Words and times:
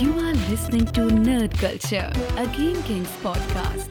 You 0.00 0.18
are 0.18 0.34
listening 0.48 0.90
to 0.90 1.02
Nerd 1.02 1.58
Culture, 1.58 2.10
a 2.38 2.44
Game 2.52 2.82
Kings 2.86 3.08
podcast. 3.22 3.88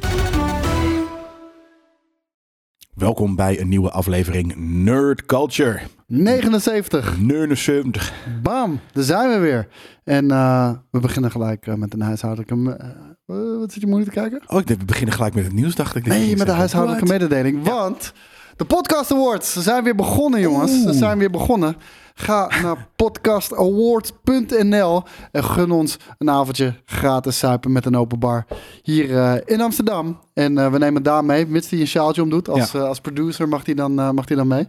Welkom 2.95 3.35
bij 3.35 3.59
een 3.59 3.67
nieuwe 3.67 3.89
aflevering 3.91 4.53
Nerd 4.55 5.25
Culture. 5.25 5.79
79. 6.07 7.19
79. 7.19 8.13
Bam, 8.41 8.79
daar 8.91 9.03
zijn 9.03 9.29
we 9.29 9.37
weer. 9.37 9.67
En 10.03 10.31
eh, 10.31 10.71
we 10.91 10.99
beginnen 10.99 11.31
gelijk 11.31 11.67
eh, 11.67 11.73
met 11.73 11.93
een 11.93 12.01
huishoudelijke... 12.01 12.77
eh, 13.25 13.59
wat 13.59 13.71
zit 13.71 13.81
je 13.81 13.87
moeilijk 13.87 14.13
te 14.13 14.19
kijken? 14.19 14.41
Oh, 14.47 14.59
ik 14.59 14.67
dacht, 14.67 14.79
we 14.79 14.85
beginnen 14.85 15.15
gelijk 15.15 15.33
met 15.33 15.43
het 15.43 15.53
nieuws, 15.53 15.75
dacht 15.75 15.95
ik. 15.95 16.05
Nee, 16.05 16.37
met 16.37 16.47
de 16.47 16.53
huishoudelijke 16.53 17.05
mededeling. 17.05 17.63
Want 17.63 18.13
de 18.59 18.65
Podcast 18.65 19.11
Awards 19.11 19.53
ze 19.53 19.61
zijn 19.61 19.83
weer 19.83 19.95
begonnen, 19.95 20.39
jongens. 20.39 20.81
Ze 20.81 20.93
zijn 20.93 21.17
weer 21.17 21.29
begonnen. 21.29 21.75
Ga 22.13 22.49
naar 22.61 22.87
podcastawards.nl 22.95 25.03
en 25.31 25.43
gun 25.43 25.71
ons 25.71 25.97
een 26.17 26.29
avondje 26.29 26.73
gratis 26.85 27.37
suipen 27.37 27.71
met 27.71 27.85
een 27.85 27.97
open 27.97 28.19
bar 28.19 28.45
hier 28.83 29.17
eh, 29.17 29.33
in 29.45 29.61
Amsterdam. 29.61 30.19
En 30.33 30.57
eh, 30.57 30.71
we 30.71 30.77
nemen 30.77 31.03
Daan 31.03 31.25
mee, 31.25 31.47
mits 31.47 31.69
hij 31.69 31.79
een 31.79 31.87
sjaaltje 31.87 32.21
omdoet. 32.21 32.49
Als, 32.49 32.71
Ja. 32.71 32.79
eh, 32.79 32.85
als 32.87 32.99
producer 33.01 33.47
mag 33.47 33.65
hij 33.65 33.73
dan, 33.73 33.93
mag 33.93 34.27
hij 34.27 34.37
dan 34.37 34.47
mee. 34.47 34.67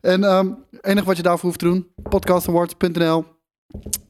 En 0.00 0.24
ehm 0.24 0.48
enige 0.80 1.06
wat 1.06 1.16
je 1.16 1.22
daarvoor 1.22 1.44
hoeft 1.48 1.58
te 1.58 1.64
doen, 1.64 1.86
podcastawards.nl. 2.08 3.24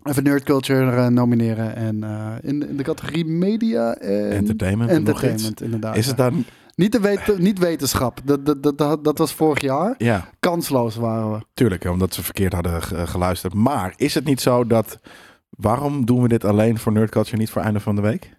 Even 0.03 0.23
Nerd 0.23 0.43
Culture 0.43 0.91
eh, 0.97 1.07
nomineren. 1.07 1.77
En 1.77 2.03
in, 2.43 2.69
in 2.69 2.77
de 2.77 2.83
categorie 2.83 3.25
media 3.25 3.95
en 3.95 4.31
Entertainment. 4.31 4.91
entertainment, 4.91 5.63
inderdaad. 5.63 5.97
Is 5.97 6.07
het 6.07 6.17
dan? 6.17 6.45
Niet, 6.75 6.93
de 6.93 7.01
wet, 7.01 7.39
niet 7.39 7.59
wetenschap. 7.59 8.21
Dat, 8.25 8.47
dat, 8.47 8.79
dat, 8.79 9.05
dat, 9.05 9.19
was 9.19 9.33
vorig 9.35 9.61
jaar. 9.61 9.95
Ja, 9.99 10.29
Kansloos 10.41 10.97
waren 10.97 11.33
we. 11.33 11.39
tuurlijk, 11.55 11.85
omdat 11.85 12.15
ze 12.15 12.23
verkeerd 12.23 12.53
hadden 12.53 12.83
ge- 12.83 13.07
geluisterd. 13.07 13.55
Maar 13.55 13.93
is 13.97 14.15
het 14.15 14.25
niet 14.25 14.41
zo 14.41 14.67
dat... 14.67 14.99
Waarom 15.51 16.05
doen 16.07 16.23
we 16.23 16.29
dit 16.29 16.45
alleen 16.45 16.79
voor 16.79 16.93
Nerd 16.93 17.11
Culture, 17.11 17.37
niet 17.37 17.51
voor 17.51 17.63
einde 17.63 17.81
van 17.81 17.95
de 17.95 18.01
week? 18.03 18.35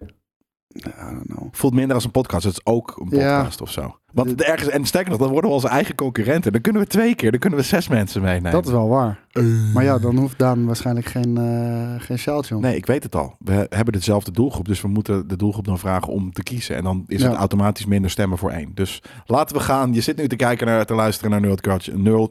I 0.76 0.80
don't 1.14 1.26
know. 1.26 1.48
Voelt 1.52 1.74
minder 1.74 1.94
als 1.94 2.04
een 2.04 2.10
podcast. 2.10 2.44
Het 2.44 2.52
is 2.52 2.60
ook 2.64 2.96
een 3.10 3.18
Ja. 3.18 3.36
podcast 3.36 3.60
of 3.60 3.70
zo. 3.70 3.96
Want 4.12 4.42
ergens, 4.42 4.68
en 4.70 4.84
sterker 4.84 5.10
nog, 5.10 5.18
dan 5.20 5.30
worden 5.30 5.50
we 5.50 5.56
onze 5.56 5.68
eigen 5.68 5.94
concurrenten. 5.94 6.52
Dan 6.52 6.60
kunnen 6.60 6.82
we 6.82 6.88
twee 6.88 7.14
keer, 7.14 7.30
dan 7.30 7.40
kunnen 7.40 7.58
we 7.58 7.64
zes 7.64 7.88
mensen 7.88 8.22
meenemen. 8.22 8.52
Dat 8.52 8.64
is 8.66 8.70
wel 8.70 8.88
waar. 8.88 9.26
Maar 9.74 9.84
ja, 9.84 9.98
dan 9.98 10.16
hoeft 10.16 10.38
Daan 10.38 10.64
waarschijnlijk 10.66 11.06
geen, 11.06 11.36
eh 11.38 11.94
geen 12.06 12.18
sjaaltje 12.18 12.54
om. 12.56 12.62
Nee, 12.62 12.76
ik 12.76 12.86
weet 12.86 13.02
het 13.02 13.14
al. 13.14 13.36
We 13.38 13.66
hebben 13.70 13.92
dezelfde 13.92 14.30
doelgroep, 14.30 14.66
dus 14.66 14.80
we 14.80 14.88
moeten 14.88 15.28
de 15.28 15.36
doelgroep 15.36 15.64
dan 15.64 15.78
vragen 15.78 16.08
om 16.12 16.32
te 16.32 16.42
kiezen. 16.42 16.76
En 16.76 16.84
dan 16.84 17.04
is 17.06 17.22
het 17.22 17.32
automatisch 17.34 17.86
minder 17.86 18.10
stemmen 18.10 18.38
voor 18.38 18.50
één. 18.50 18.70
Dus 18.74 19.02
laten 19.26 19.56
we 19.56 19.62
gaan. 19.62 19.92
Je 19.94 20.00
zit 20.00 20.16
nu 20.16 20.28
te 20.28 20.36
kijken 20.36 20.66
naar, 20.66 20.86
te 20.86 20.94
luisteren 20.94 21.30
naar 21.30 21.40
Nerd 21.40 21.60
Culture. 21.60 21.98
Nerd, 21.98 22.30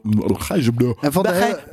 En 1.00 1.12
van 1.12 1.22
de 1.22 1.32
hele- 1.32 1.64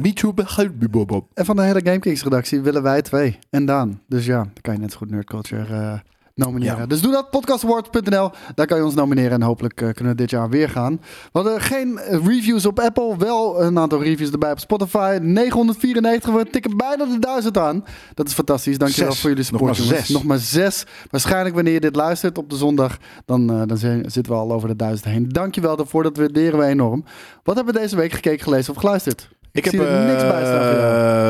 En 1.33 1.45
van 1.45 1.55
de 1.55 1.61
hele 1.61 1.81
GameKings 1.83 2.23
redactie 2.23 2.61
willen 2.61 2.83
wij 2.83 3.01
twee. 3.01 3.37
En 3.49 3.65
Daan. 3.65 4.01
Dus 4.07 4.25
ja, 4.25 4.37
dan 4.37 4.51
kan 4.61 4.73
je 4.73 4.79
net 4.79 4.91
zo 4.91 4.97
goed 4.97 5.09
Nerd 5.11 5.25
Culture 5.25 5.63
eh, 5.75 5.93
nomineren. 6.41 6.77
Ja. 6.77 6.85
Dus 6.85 7.01
doe 7.01 7.11
dat, 7.11 7.29
podcastawards.nl. 7.29 8.29
Daar 8.55 8.65
kan 8.65 8.77
je 8.77 8.83
ons 8.85 8.93
nomineren 8.93 9.31
en 9.31 9.41
hopelijk 9.41 9.81
eh, 9.81 9.89
kunnen 9.93 10.13
we 10.13 10.19
dit 10.19 10.29
jaar 10.29 10.49
weer 10.49 10.69
gaan. 10.69 10.99
We 11.01 11.29
hadden 11.31 11.61
geen 11.61 11.97
eh, 11.97 12.25
reviews 12.25 12.65
op 12.65 12.79
Apple, 12.79 13.17
wel 13.17 13.61
een 13.61 13.79
aantal 13.79 14.03
reviews 14.03 14.31
erbij 14.31 14.51
op 14.51 14.59
Spotify. 14.59 15.17
994, 15.21 16.33
we 16.33 16.45
tikken 16.51 16.77
bijna 16.77 17.05
de 17.05 17.19
1000 17.19 17.57
aan. 17.57 17.83
Dat 18.13 18.27
is 18.27 18.33
fantastisch, 18.33 18.77
dankjewel 18.77 19.11
Zes. 19.11 19.21
voor 19.21 19.29
jullie 19.29 19.45
Nog 19.51 19.59
support 19.59 19.77
maar 19.77 19.87
jongens. 19.87 20.05
zes. 20.07 20.15
Nog 20.15 20.23
maar 20.23 20.37
zes. 20.37 20.85
Waarschijnlijk 21.09 21.55
wanneer 21.55 21.73
je 21.73 21.79
dit 21.79 21.95
luistert 21.95 22.37
op 22.37 22.49
de 22.49 22.55
zondag, 22.55 22.97
dan, 23.25 23.49
eh, 23.51 23.61
dan 23.65 23.77
zijn- 23.77 24.11
zitten 24.11 24.33
we 24.33 24.39
al 24.39 24.51
over 24.51 24.67
de 24.67 24.75
1000 24.75 25.05
heen. 25.09 25.29
Dankjewel 25.29 25.75
daarvoor, 25.75 26.03
dat 26.03 26.17
waarderen 26.17 26.59
we 26.59 26.65
enorm. 26.65 27.03
Wat 27.43 27.55
hebben 27.55 27.73
we 27.73 27.79
deze 27.79 27.95
week 27.95 28.11
gekeken, 28.11 28.43
gelezen 28.43 28.73
of 28.73 28.79
geluisterd? 28.79 29.29
Ik 29.53 29.65
heb 29.65 29.73
er 29.73 30.05
niks 30.05 30.21
bij 30.21 30.45
staan 30.45 30.61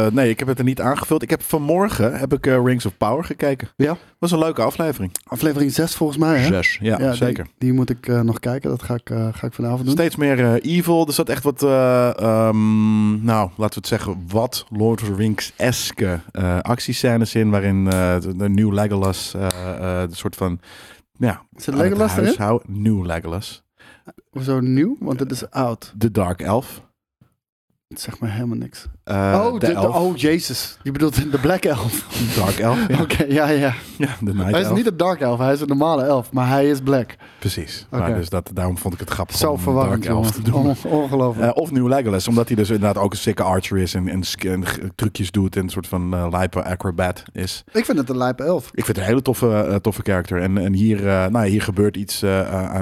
eh, 0.05 0.11
nee, 0.11 0.29
ik 0.29 0.39
heb 0.39 0.47
het 0.47 0.57
er 0.57 0.63
niet 0.63 0.81
aangevuld. 0.81 1.21
Ik 1.21 1.29
heb 1.29 1.41
vanmorgen 1.41 2.19
heb 2.19 2.33
ik 2.33 2.47
eh, 2.47 2.63
Rings 2.63 2.85
of 2.85 2.97
Power 2.97 3.23
gekeken. 3.23 3.67
Ja, 3.75 3.97
Was 4.19 4.31
een 4.31 4.39
leuke 4.39 4.61
aflevering. 4.61 5.11
aflevering 5.23 5.71
6 5.71 5.95
volgens 5.95 6.17
mij 6.19 6.39
hè? 6.39 6.47
Zes. 6.47 6.77
Ja, 6.81 6.97
die- 6.97 7.13
zeker. 7.13 7.47
Die, 7.57 7.73
moet 7.73 7.89
ik 7.89 8.07
eh, 8.07 8.19
nog 8.21 8.39
kijken. 8.39 8.69
Dat 8.69 8.83
ga 8.83 8.93
ik, 8.93 9.09
ga 9.31 9.47
ik 9.47 9.53
vanavond 9.53 9.83
doen. 9.83 9.91
Steeds 9.91 10.15
meer 10.15 10.61
evil. 10.61 11.07
Er 11.07 11.13
zat 11.13 11.29
echt 11.29 11.43
wat, 11.43 11.63
eh, 11.63 12.17
ehm, 12.19 13.23
nou, 13.25 13.49
laten 13.55 13.57
we 13.57 13.65
het 13.75 13.87
zeggen, 13.87 14.23
wat 14.27 14.65
Lord 14.69 15.01
of 15.01 15.07
the 15.07 15.15
Rings-eske 15.15 16.19
actiescènes 16.61 17.35
in. 17.35 17.49
Waarin 17.49 17.83
de, 17.85 18.49
New 18.49 18.73
Legolas, 18.73 19.31
de 19.31 20.07
soort 20.11 20.35
van, 20.35 20.59
ja, 21.17 21.41
het 21.55 21.75
Legolas 21.75 22.17
erin? 22.17 22.59
New 22.67 23.05
Legolas. 23.05 23.63
Hoezo 24.29 24.59
nieuw? 24.59 24.95
Want 24.99 25.19
het 25.19 25.31
is 25.31 25.49
oud. 25.49 25.93
De 25.95 26.11
Dark 26.11 26.41
Elf. 26.41 26.81
Het 27.91 28.01
zegt 28.01 28.19
me 28.19 28.27
helemaal 28.27 28.57
niks. 28.57 28.85
Eh, 29.03 29.15
oh, 29.45 29.59
de, 29.59 29.67
de, 29.67 29.89
oh, 29.89 30.17
jezus. 30.17 30.77
Je 30.83 30.91
bedoelt 30.91 31.31
de 31.31 31.37
Black 31.39 31.63
Elf. 31.63 32.05
Dark 32.39 32.59
Elf, 32.59 32.87
ja. 32.87 33.01
Oké, 33.01 33.23
ja, 33.23 33.49
ja. 33.49 33.73
ja 33.97 34.15
de 34.19 34.33
Night 34.33 34.51
Hij 34.51 34.59
is 34.59 34.65
Elf. 34.65 34.77
niet 34.77 34.87
een 34.87 34.97
Dark 34.97 35.19
Elf, 35.19 35.39
hij 35.39 35.53
is 35.53 35.61
een 35.61 35.67
normale 35.67 36.03
elf. 36.03 36.31
Maar 36.31 36.47
hij 36.47 36.69
is 36.69 36.79
Black. 36.79 37.15
Precies. 37.39 37.87
Oké. 37.91 38.01
Maar 38.01 38.15
dus 38.15 38.29
dat, 38.29 38.49
daarom 38.53 38.77
vond 38.77 38.93
ik 38.93 38.99
het 38.99 39.09
grappig 39.09 39.37
Zo 39.37 39.51
om 39.51 39.59
verwarrend, 39.59 40.03
Dark 40.03 40.15
Elf 40.15 40.31
te 40.31 40.41
doen. 40.41 40.75
ongelooflijk. 40.85 41.55
Eh, 41.55 41.61
of 41.61 41.71
New 41.71 41.87
Legolas, 41.87 42.27
omdat 42.27 42.47
hij 42.47 42.55
dus 42.55 42.69
inderdaad 42.69 43.03
ook 43.03 43.11
een 43.11 43.17
sikke 43.17 43.43
archer 43.43 43.77
is 43.77 43.93
en, 43.93 44.07
en, 44.07 44.23
trucjes 44.95 45.31
doet 45.31 45.55
en 45.55 45.63
een 45.63 45.69
soort 45.69 45.87
van 45.87 46.13
eh 46.13 46.27
lijpe 46.31 46.63
acrobat 46.63 47.23
is. 47.31 47.63
ik 47.71 47.85
vind 47.85 47.97
het 47.97 48.09
een 48.09 48.17
lijpe 48.17 48.43
elf. 48.43 48.65
Ik 48.65 48.85
vind 48.85 48.87
het 48.87 48.97
een 48.97 49.03
hele 49.03 49.21
toffe, 49.21 49.79
toffe 49.81 50.01
karakter. 50.01 50.41
En, 50.41 50.57
en 50.57 50.73
hier, 50.73 51.01
nou, 51.31 51.47
hier 51.47 51.61
gebeurt 51.61 51.97
iets 51.97 52.21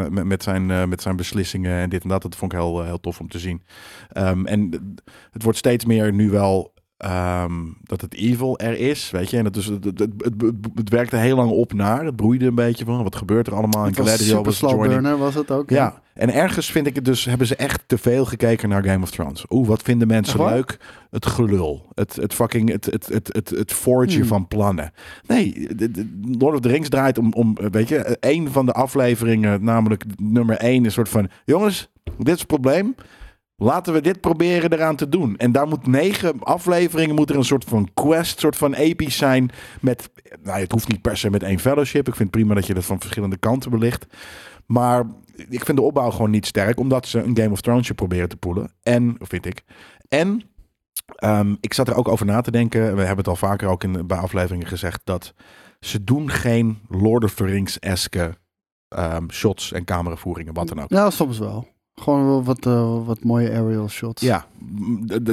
met, 0.09 0.23
met, 0.23 0.43
zijn, 0.43 0.89
met 0.89 1.01
zijn 1.01 1.15
beslissingen 1.15 1.81
en 1.81 1.89
dit 1.89 2.03
en 2.03 2.09
dat. 2.09 2.21
Dat 2.21 2.35
vond 2.35 2.53
ik 2.53 2.59
heel, 2.59 2.83
heel 2.83 2.99
tof 2.99 3.19
om 3.19 3.29
te 3.29 3.39
zien. 3.39 3.61
Ehm, 4.09 4.45
en 4.45 4.97
het 5.31 5.43
wordt 5.43 5.57
steeds 5.57 5.85
meer 5.85 6.13
nu 6.13 6.29
wel 6.29 6.73
ehm, 6.97 7.53
dat 7.83 8.01
het 8.01 8.13
evil 8.13 8.59
er 8.59 8.79
is, 8.79 9.11
weet 9.11 9.29
je. 9.29 9.37
En 9.37 9.45
het, 9.45 9.53
dus, 9.53 9.65
het, 9.65 9.83
het, 9.83 9.99
het, 9.99 10.33
het, 10.75 10.89
werkte 10.89 11.15
heel 11.15 11.35
lang 11.35 11.51
op 11.51 11.73
naar. 11.73 12.05
Het 12.05 12.15
broeide 12.15 12.45
een 12.45 12.55
beetje 12.55 12.85
van 12.85 13.03
wat 13.03 13.15
gebeurt 13.15 13.47
er 13.47 13.53
allemaal. 13.53 13.85
Het 13.85 13.97
en 13.97 14.03
was 14.03 14.11
Galadriel 14.11 14.43
was 14.43 14.59
burner 14.59 15.17
was 15.17 15.35
het 15.35 15.51
ook. 15.51 15.69
Ja, 15.69 16.01
en 16.19 16.33
ergens 16.33 16.71
vind 16.71 16.87
ik 16.87 16.95
het 16.95 17.05
dus, 17.05 17.25
hebben 17.25 17.47
ze 17.47 17.55
echt 17.55 17.83
te 17.87 17.97
veel 17.97 18.25
gekeken 18.25 18.69
naar 18.69 18.83
Game 18.83 19.03
of 19.03 19.11
Thrones. 19.11 19.45
Oeh, 19.49 19.67
wat 19.67 19.81
vinden 19.81 20.07
mensen 20.07 20.39
Echt 20.39 20.49
leuk? 20.49 20.77
Het 21.09 21.25
gelul. 21.25 21.85
Het, 21.93 22.15
het 22.15 22.33
fucking, 22.33 22.71
het, 22.71 22.85
het, 22.85 23.07
het, 23.07 23.29
het, 23.33 23.49
het 23.49 23.73
forgen 23.73 24.19
Hmm. 24.19 24.25
van 24.25 24.47
plannen. 24.47 24.91
Nee, 25.27 25.67
Lord 26.21 26.53
of 26.55 26.59
the 26.59 26.67
Rings 26.67 26.89
draait 26.89 27.17
om, 27.17 27.33
om, 27.33 27.57
weet 27.71 27.87
je, 27.87 28.17
een 28.19 28.51
van 28.51 28.65
de 28.65 28.71
afleveringen, 28.71 29.63
namelijk 29.63 30.03
nummer 30.21 30.57
één, 30.57 30.85
is 30.85 30.93
soort 30.93 31.09
van, 31.09 31.29
jongens, 31.45 31.89
dit 32.17 32.27
is 32.27 32.39
het 32.39 32.47
probleem. 32.47 32.95
Laten 33.61 33.93
we 33.93 34.01
dit 34.01 34.21
proberen 34.21 34.73
eraan 34.73 34.95
te 34.95 35.09
doen. 35.09 35.37
En 35.37 35.51
daar 35.51 35.67
moet 35.67 35.87
negen 35.87 36.43
afleveringen, 36.43 37.15
moet 37.15 37.29
er 37.29 37.35
een 37.35 37.43
soort 37.43 37.63
van 37.63 37.89
quest, 37.93 38.39
soort 38.39 38.55
van 38.55 38.73
episch 38.73 39.17
zijn. 39.17 39.49
Met, 39.81 40.09
nou, 40.43 40.59
het 40.59 40.71
hoeft 40.71 40.87
niet 40.87 41.01
per 41.01 41.17
se 41.17 41.29
met 41.29 41.43
één 41.43 41.59
fellowship. 41.59 42.07
Ik 42.07 42.15
vind 42.15 42.29
prima 42.29 42.53
dat 42.53 42.67
je 42.67 42.73
dat 42.73 42.85
van 42.85 42.99
verschillende 42.99 43.37
kanten 43.37 43.71
belicht. 43.71 44.05
Maar 44.65 45.05
ik 45.49 45.65
vind 45.65 45.77
de 45.77 45.83
opbouw 45.83 46.09
gewoon 46.09 46.29
niet 46.29 46.45
sterk, 46.45 46.79
omdat 46.79 47.07
ze 47.07 47.23
een 47.23 47.37
Game 47.37 47.51
of 47.51 47.61
Thrones 47.61 47.91
proberen 47.91 48.29
te 48.29 48.37
poelen. 48.37 48.71
En, 48.83 49.15
vind 49.19 49.45
ik. 49.45 49.63
En 50.07 50.41
ehm, 51.15 51.55
ik 51.59 51.73
zat 51.73 51.87
er 51.87 51.95
ook 51.95 52.07
over 52.07 52.25
na 52.25 52.41
te 52.41 52.51
denken. 52.51 52.81
We 52.81 52.99
hebben 52.99 53.17
het 53.17 53.27
al 53.27 53.35
vaker 53.35 53.67
ook 53.67 53.83
in, 53.83 54.07
bij 54.07 54.17
afleveringen 54.17 54.67
gezegd 54.67 55.01
dat 55.03 55.33
ze 55.79 56.03
doen 56.03 56.29
geen 56.29 56.79
Lord 56.87 57.23
of 57.23 57.33
the 57.33 57.45
Rings-eske 57.45 58.37
ehm, 58.87 59.29
shots 59.29 59.71
en 59.71 59.85
cameravoeringen, 59.85 60.53
wat 60.53 60.67
dan 60.67 60.81
ook. 60.81 60.89
Ja, 60.89 61.09
soms 61.09 61.39
wel. 61.39 61.67
Gewoon 61.99 62.43
wat, 62.43 62.65
eh, 62.65 63.05
wat 63.05 63.23
mooie 63.23 63.51
aerial 63.51 63.89
shots. 63.89 64.21
Ja, 64.21 64.45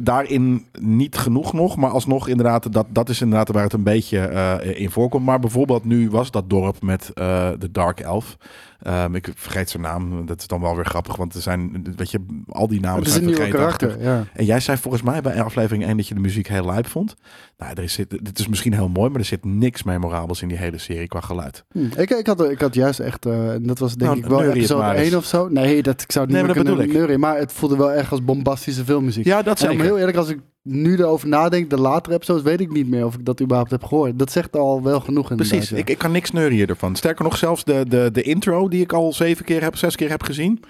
daarin 0.03 0.67
niet 0.81 1.17
genoeg 1.17 1.53
nog, 1.53 1.77
maar 1.77 1.91
alsnog 1.91 2.29
inderdaad, 2.29 2.73
dat, 2.73 2.87
dat 2.89 3.09
is 3.09 3.21
inderdaad 3.21 3.49
waar 3.49 3.63
het 3.63 3.73
een 3.73 3.83
beetje 3.83 4.19
eh, 4.19 4.81
in 4.81 4.91
voorkomt. 4.91 5.25
Maar 5.25 5.41
bijvoorbeeld 5.41 5.85
nu 5.85 6.11
was 6.11 6.31
dat 6.31 6.51
dorp 6.51 6.83
met 6.83 7.11
eh, 7.15 7.49
de 7.59 7.71
Dark 7.71 8.01
Elf. 8.01 8.37
Ehm, 8.83 9.15
ik 9.15 9.29
vergeet 9.35 9.71
zijn 9.71 9.83
naam, 9.83 10.27
dat 10.27 10.41
is 10.41 10.47
dan 10.47 10.61
wel 10.61 10.77
weer 10.77 10.85
grappig, 10.85 11.17
want 11.17 11.35
er 11.35 11.43
zijn, 11.43 11.87
weet 11.97 12.11
je, 12.11 12.19
al 12.49 12.69
die 12.69 12.81
namen 12.81 13.07
zijn 13.07 13.23
vergeetachtig. 13.23 13.59
karakter. 13.61 14.03
Ja. 14.03 14.25
En 14.33 14.45
jij 14.45 14.61
zei 14.61 14.79
volgens 14.79 15.03
mij 15.03 15.21
bij 15.21 15.43
aflevering 15.43 15.85
1 15.85 15.97
dat 15.97 16.09
je 16.09 16.15
de 16.15 16.21
muziek 16.21 16.49
heel 16.49 16.65
lijp 16.65 16.87
vond. 16.87 17.15
Nou, 17.57 17.73
er 17.75 17.83
is, 17.83 17.97
dit 18.09 18.39
is 18.39 18.49
misschien 18.49 18.73
heel 18.73 18.89
mooi, 18.89 19.11
maar 19.11 19.21
er 19.21 19.27
zit 19.27 19.45
niks 19.45 19.83
memorabels 19.83 20.43
in 20.43 20.49
die 20.49 20.59
hele 20.59 20.79
serie 20.79 21.09
qua 21.09 21.21
geluid. 21.21 21.65
Hm. 21.73 21.79
Ik, 21.97 22.11
ik, 22.11 22.27
had, 22.27 22.51
ik 22.51 22.61
had 22.61 22.75
juist 22.75 23.01
echt, 23.01 23.27
eh, 23.27 23.55
dat 23.61 23.79
was 23.79 23.95
denk 23.95 24.11
Nou, 24.11 24.23
ik 24.23 24.27
wel 24.31 24.53
episode 24.53 24.83
maar 24.83 24.97
eens. 24.97 25.09
1 25.09 25.17
of 25.17 25.25
zo. 25.25 25.49
Nee, 25.49 25.83
dat, 25.83 26.03
ik 26.03 26.13
zou 26.13 26.25
het 26.25 26.35
niet 26.35 26.45
Nee, 26.45 26.55
maar 26.55 26.65
meer 26.65 26.87
kunnen 26.87 27.11
ik. 27.11 27.19
maar 27.19 27.39
het 27.39 27.53
voelde 27.53 27.77
wel 27.77 27.93
echt 27.93 28.11
als 28.11 28.25
bombastische 28.25 28.85
filmmuziek. 28.85 29.25
Ja, 29.25 29.43
dat 29.43 29.61
en 29.61 29.65
om 29.67 29.71
zeker. 29.71 29.85
heel 29.87 29.99
eerlijk, 29.99 30.17
als 30.17 30.29
ik 30.29 30.39
nu 30.67 30.97
erover 30.97 31.29
nadenk, 31.29 31.71
de 31.71 31.81
latere 31.81 32.15
episodes, 32.15 32.43
weet 32.43 32.61
ik 32.61 32.73
niet 32.73 32.89
meer 32.89 33.07
of 33.07 33.15
ik 33.15 33.25
dat 33.25 33.41
überhaupt 33.41 33.71
heb 33.71 33.85
gehoord. 33.85 34.19
Dat 34.19 34.33
zegt 34.33 34.57
al 34.57 34.83
wel 34.83 35.01
genoeg 35.01 35.31
inderdaad. 35.31 35.57
Precies, 35.57 35.71
ja. 35.71 35.77
ik, 35.77 35.91
ik 35.91 35.99
kan 35.99 36.13
niks 36.13 36.31
neurien 36.31 36.67
ervan. 36.67 36.97
Sterker 36.97 37.25
nog, 37.25 37.37
zelfs 37.37 37.65
de, 37.65 37.85
de, 37.89 38.11
de 38.13 38.23
intro 38.23 38.69
die 38.69 38.83
ik 38.83 38.93
al 38.93 39.13
zeven 39.13 39.45
keer 39.45 39.63
heb, 39.63 39.77
zes 39.77 39.97
keer 39.97 40.11
heb 40.11 40.23
gezien. 40.23 40.61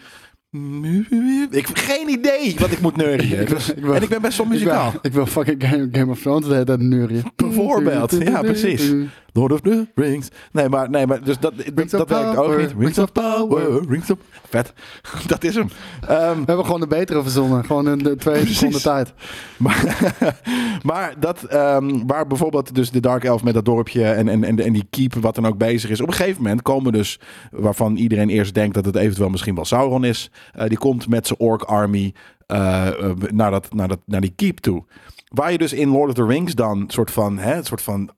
Ik 1.51 1.67
heb 1.67 1.77
geen 1.77 2.09
idee 2.09 2.57
wat 2.59 2.71
ik 2.71 2.81
moet 2.81 2.97
neurien. 2.97 3.41
Ik 3.41 3.49
ik 3.51 3.85
en 3.85 4.03
ik 4.03 4.09
ben 4.09 4.23
best 4.23 4.39
wel 4.39 4.47
muzikaal. 4.47 4.87
Ik 4.87 4.93
wil, 4.93 5.01
ik 5.03 5.13
wil 5.13 5.27
fucking 5.27 5.63
Game, 5.69 5.89
Game 5.93 6.11
of 6.11 6.21
Thrones 6.21 6.65
de 6.65 6.79
neurien. 6.79 7.23
Bijvoorbeeld, 7.37 8.17
ja, 8.19 8.41
precies. 8.53 8.93
Lord 9.37 9.53
of 9.53 9.61
the 9.61 9.87
Rings. 9.95 10.29
Nee, 10.53 10.69
maar, 10.69 10.91
nee, 10.91 11.07
maar 11.07 11.25
dus 11.25 11.39
dat, 11.39 11.53
Rings 11.75 11.93
dat 11.93 12.09
werkt 12.09 12.37
ook 12.37 12.59
niet. 12.59 12.75
Rings 12.79 12.99
of 12.99 13.13
Power. 13.13 13.89
Rings 13.89 14.11
of... 14.11 14.19
Vet. 14.49 14.73
Dat 15.27 15.45
is 15.45 15.55
hem. 15.55 15.69
Ehm, 16.01 16.39
We 16.39 16.45
hebben 16.47 16.65
gewoon 16.65 16.83
een 16.83 16.89
betere 16.89 17.23
verzonnen. 17.23 17.65
Gewoon 17.65 17.89
in 17.89 17.99
de 17.99 18.17
twee 18.17 18.47
seconden 18.47 18.83
tijd. 18.83 19.13
maar, 19.57 20.13
maar 20.83 21.15
dat, 21.21 21.43
ehm, 21.43 22.07
waar 22.07 22.27
bijvoorbeeld 22.27 22.75
dus 22.75 22.91
de 22.91 23.01
Dark 23.01 23.25
Elf 23.25 23.43
met 23.43 23.55
dat 23.55 23.65
dorpje 23.65 24.05
en, 24.05 24.29
en, 24.29 24.45
en, 24.45 24.59
en 24.59 24.73
die 24.73 24.87
keep 24.91 25.15
wat 25.15 25.35
dan 25.35 25.47
ook 25.47 25.59
bezig 25.59 25.91
is. 25.91 26.01
Op 26.01 26.09
een 26.09 26.15
gegeven 26.15 26.43
moment 26.43 26.63
komen 26.63 26.93
dus, 26.93 27.21
waarvan 27.51 27.97
iedereen 27.97 28.29
eerst 28.29 28.55
denkt 28.55 28.75
dat 28.75 28.85
het 28.85 28.97
eventueel 28.97 29.31
misschien 29.31 29.55
wel 29.55 29.65
Sauron 29.65 30.05
is. 30.05 30.31
eh, 30.53 30.69
die 30.69 30.79
komt 30.79 31.09
met 31.09 31.27
zijn 31.27 31.39
orc 31.39 31.63
army 31.63 32.15
eh, 32.47 32.87
eh, 32.87 33.17
naar, 33.33 33.51
dat, 33.51 33.75
naar, 33.75 33.89
dat, 33.89 34.01
naar 34.05 34.21
die 34.21 34.33
keep 34.37 34.59
toe. 34.59 34.85
Waar 35.29 35.53
je 35.53 35.59
dus 35.59 35.73
in 35.73 35.89
Lord 35.89 36.09
of 36.09 36.15
the 36.15 36.27
Rings 36.27 36.55
dan 36.55 36.85
soort 36.87 37.11
van, 37.11 37.39
hè, 37.39 37.65
soort 37.65 37.83
van 37.83 38.11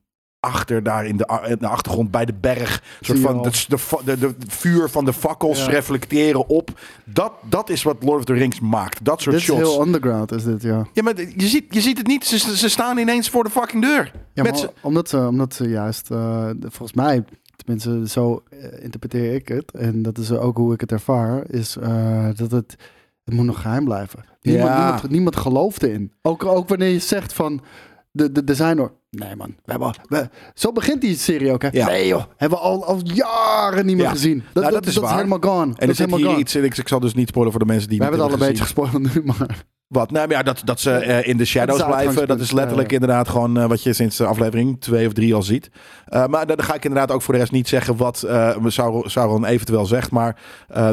achter 0.49 0.83
daar 0.83 1.07
in 1.07 1.17
de, 1.17 1.41
in 1.49 1.57
de 1.59 1.67
achtergrond 1.69 2.11
bij 2.11 2.25
de 2.25 2.35
berg. 2.41 2.83
Soort 3.01 3.19
van 3.19 3.43
de, 3.43 3.51
de, 4.05 4.19
de, 4.19 4.19
de 4.39 4.47
vuur 4.49 4.89
van 4.89 5.05
de 5.05 5.13
fakkels 5.13 5.65
Ja. 5.65 5.71
reflecteren 5.71 6.49
op. 6.49 6.71
Dat, 7.05 7.33
dat 7.49 7.71
is 7.71 7.83
wat 7.83 7.97
Lord 8.03 8.19
of 8.19 8.25
the 8.25 8.33
Rings 8.33 8.61
maakt. 8.61 9.05
Dat 9.05 9.21
soort 9.21 9.35
Dit 9.37 9.45
is 9.49 9.51
shots. 9.55 9.61
heel 9.61 9.83
underground, 9.87 10.33
is 10.33 10.45
dit, 10.45 10.63
ja. 10.63 10.87
Ja, 10.93 11.03
maar 11.03 11.17
je 11.37 11.47
ziet, 11.49 11.65
je 11.75 11.81
ziet 11.81 11.99
het 11.99 12.07
niet. 12.07 12.25
Ze, 12.27 12.57
ze 12.57 12.69
staan 12.69 12.99
ineens 12.99 13.31
voor 13.31 13.45
de 13.45 13.51
fucking 13.51 13.83
deur. 13.83 14.13
Ja, 14.35 14.43
Met 14.43 14.53
maar 14.53 14.61
z'n- 14.61 14.71
omdat, 14.87 15.09
ze, 15.09 15.27
omdat 15.27 15.55
ze 15.55 15.69
juist, 15.69 16.09
de- 16.09 16.57
volgens 16.61 16.93
mij, 16.93 17.25
tenminste 17.57 18.09
zo 18.09 18.43
eh, 18.51 18.83
interpreteer 18.85 19.35
ik 19.35 19.49
het, 19.49 19.73
en 19.73 20.03
dat 20.03 20.19
is 20.19 20.33
ook 20.33 20.57
hoe 20.57 20.73
ik 20.75 20.81
het 20.81 20.93
ervaar, 20.93 21.51
is 21.51 21.77
eh, 21.77 22.27
dat 22.37 22.51
het, 22.51 22.77
het 23.25 23.35
moet 23.35 23.45
nog 23.47 23.61
geheim 23.61 23.85
blijven. 23.85 24.25
Niemand, 24.43 24.69
Ja. 24.69 24.83
niemand, 24.85 25.11
niemand 25.11 25.37
gelooft 25.37 25.83
erin. 25.83 26.13
Ook, 26.23 26.45
ook 26.45 26.69
wanneer 26.69 26.89
je 26.89 26.99
zegt 26.99 27.33
van, 27.33 27.61
de, 28.11 28.33
de, 28.33 28.43
er 28.47 28.55
zijn 28.55 28.79
er... 28.79 28.91
Nee 29.11 29.37
man, 29.37 29.55
we 29.65 29.71
hebben, 29.71 29.95
we, 30.09 30.29
zo 30.55 30.73
begint 30.73 31.01
die 31.01 31.17
serie 31.17 31.53
ook 31.53 31.63
hè. 31.63 31.69
Ja. 31.73 31.87
Nee 31.87 32.07
joh, 32.07 32.23
hebben 32.37 32.59
we 32.59 32.65
al, 32.65 32.85
al 32.85 33.01
jaren 33.05 33.87
niet 33.87 33.97
meer 33.97 34.05
Ja. 34.05 34.11
gezien. 34.11 34.43
Dat, 34.53 34.63
Nou, 34.63 34.75
dat, 34.75 34.87
is 34.87 34.95
dat 34.95 35.03
waar. 35.05 35.15
helemaal 35.17 35.39
gone. 35.41 35.63
En 35.63 35.69
dat 35.71 35.81
er 35.83 35.89
is 35.89 35.97
zit 35.97 36.07
helemaal 36.11 36.29
gone. 36.31 36.41
iets, 36.43 36.55
ik, 36.57 36.77
ik 36.77 36.89
zal 36.89 37.01
dus 37.01 37.15
niet 37.15 37.29
spoilen 37.29 37.53
voor 37.53 37.63
de 37.63 37.69
mensen 37.71 37.89
die 37.89 37.99
We 37.99 38.05
hebben 38.05 38.23
het 38.23 38.33
al 38.33 38.41
een 38.41 38.47
beetje 38.47 38.63
gespoild 38.63 38.99
nu, 39.15 39.23
maar... 39.25 39.65
Wat? 39.89 40.11
Nou 40.11 40.31
ja, 40.31 40.43
dat, 40.43 40.63
dat 40.65 40.81
ze 40.81 40.91
eh, 40.93 41.29
in 41.29 41.37
de 41.37 41.45
shadows 41.45 41.85
blijven, 41.85 42.27
dat 42.27 42.41
is 42.41 42.51
letterlijk 42.53 42.93
inderdaad 42.93 43.29
gewoon 43.29 43.59
eh, 43.59 43.65
wat 43.69 43.83
je 43.83 43.93
sinds 43.93 44.17
de 44.17 44.27
aflevering 44.27 44.81
twee 44.81 45.07
of 45.07 45.13
drie 45.13 45.35
al 45.35 45.43
ziet. 45.43 45.71
Eh, 46.07 46.27
maar 46.27 46.47
dan 46.47 46.63
ga 46.63 46.75
ik 46.75 46.85
inderdaad 46.85 47.11
ook 47.13 47.23
voor 47.23 47.35
de 47.35 47.41
rest 47.41 47.53
niet 47.53 47.69
zeggen 47.69 47.97
wat 47.97 48.27
Sauron, 49.05 49.45
eventueel 49.45 49.87
zegt. 49.87 50.11
Maar 50.11 50.41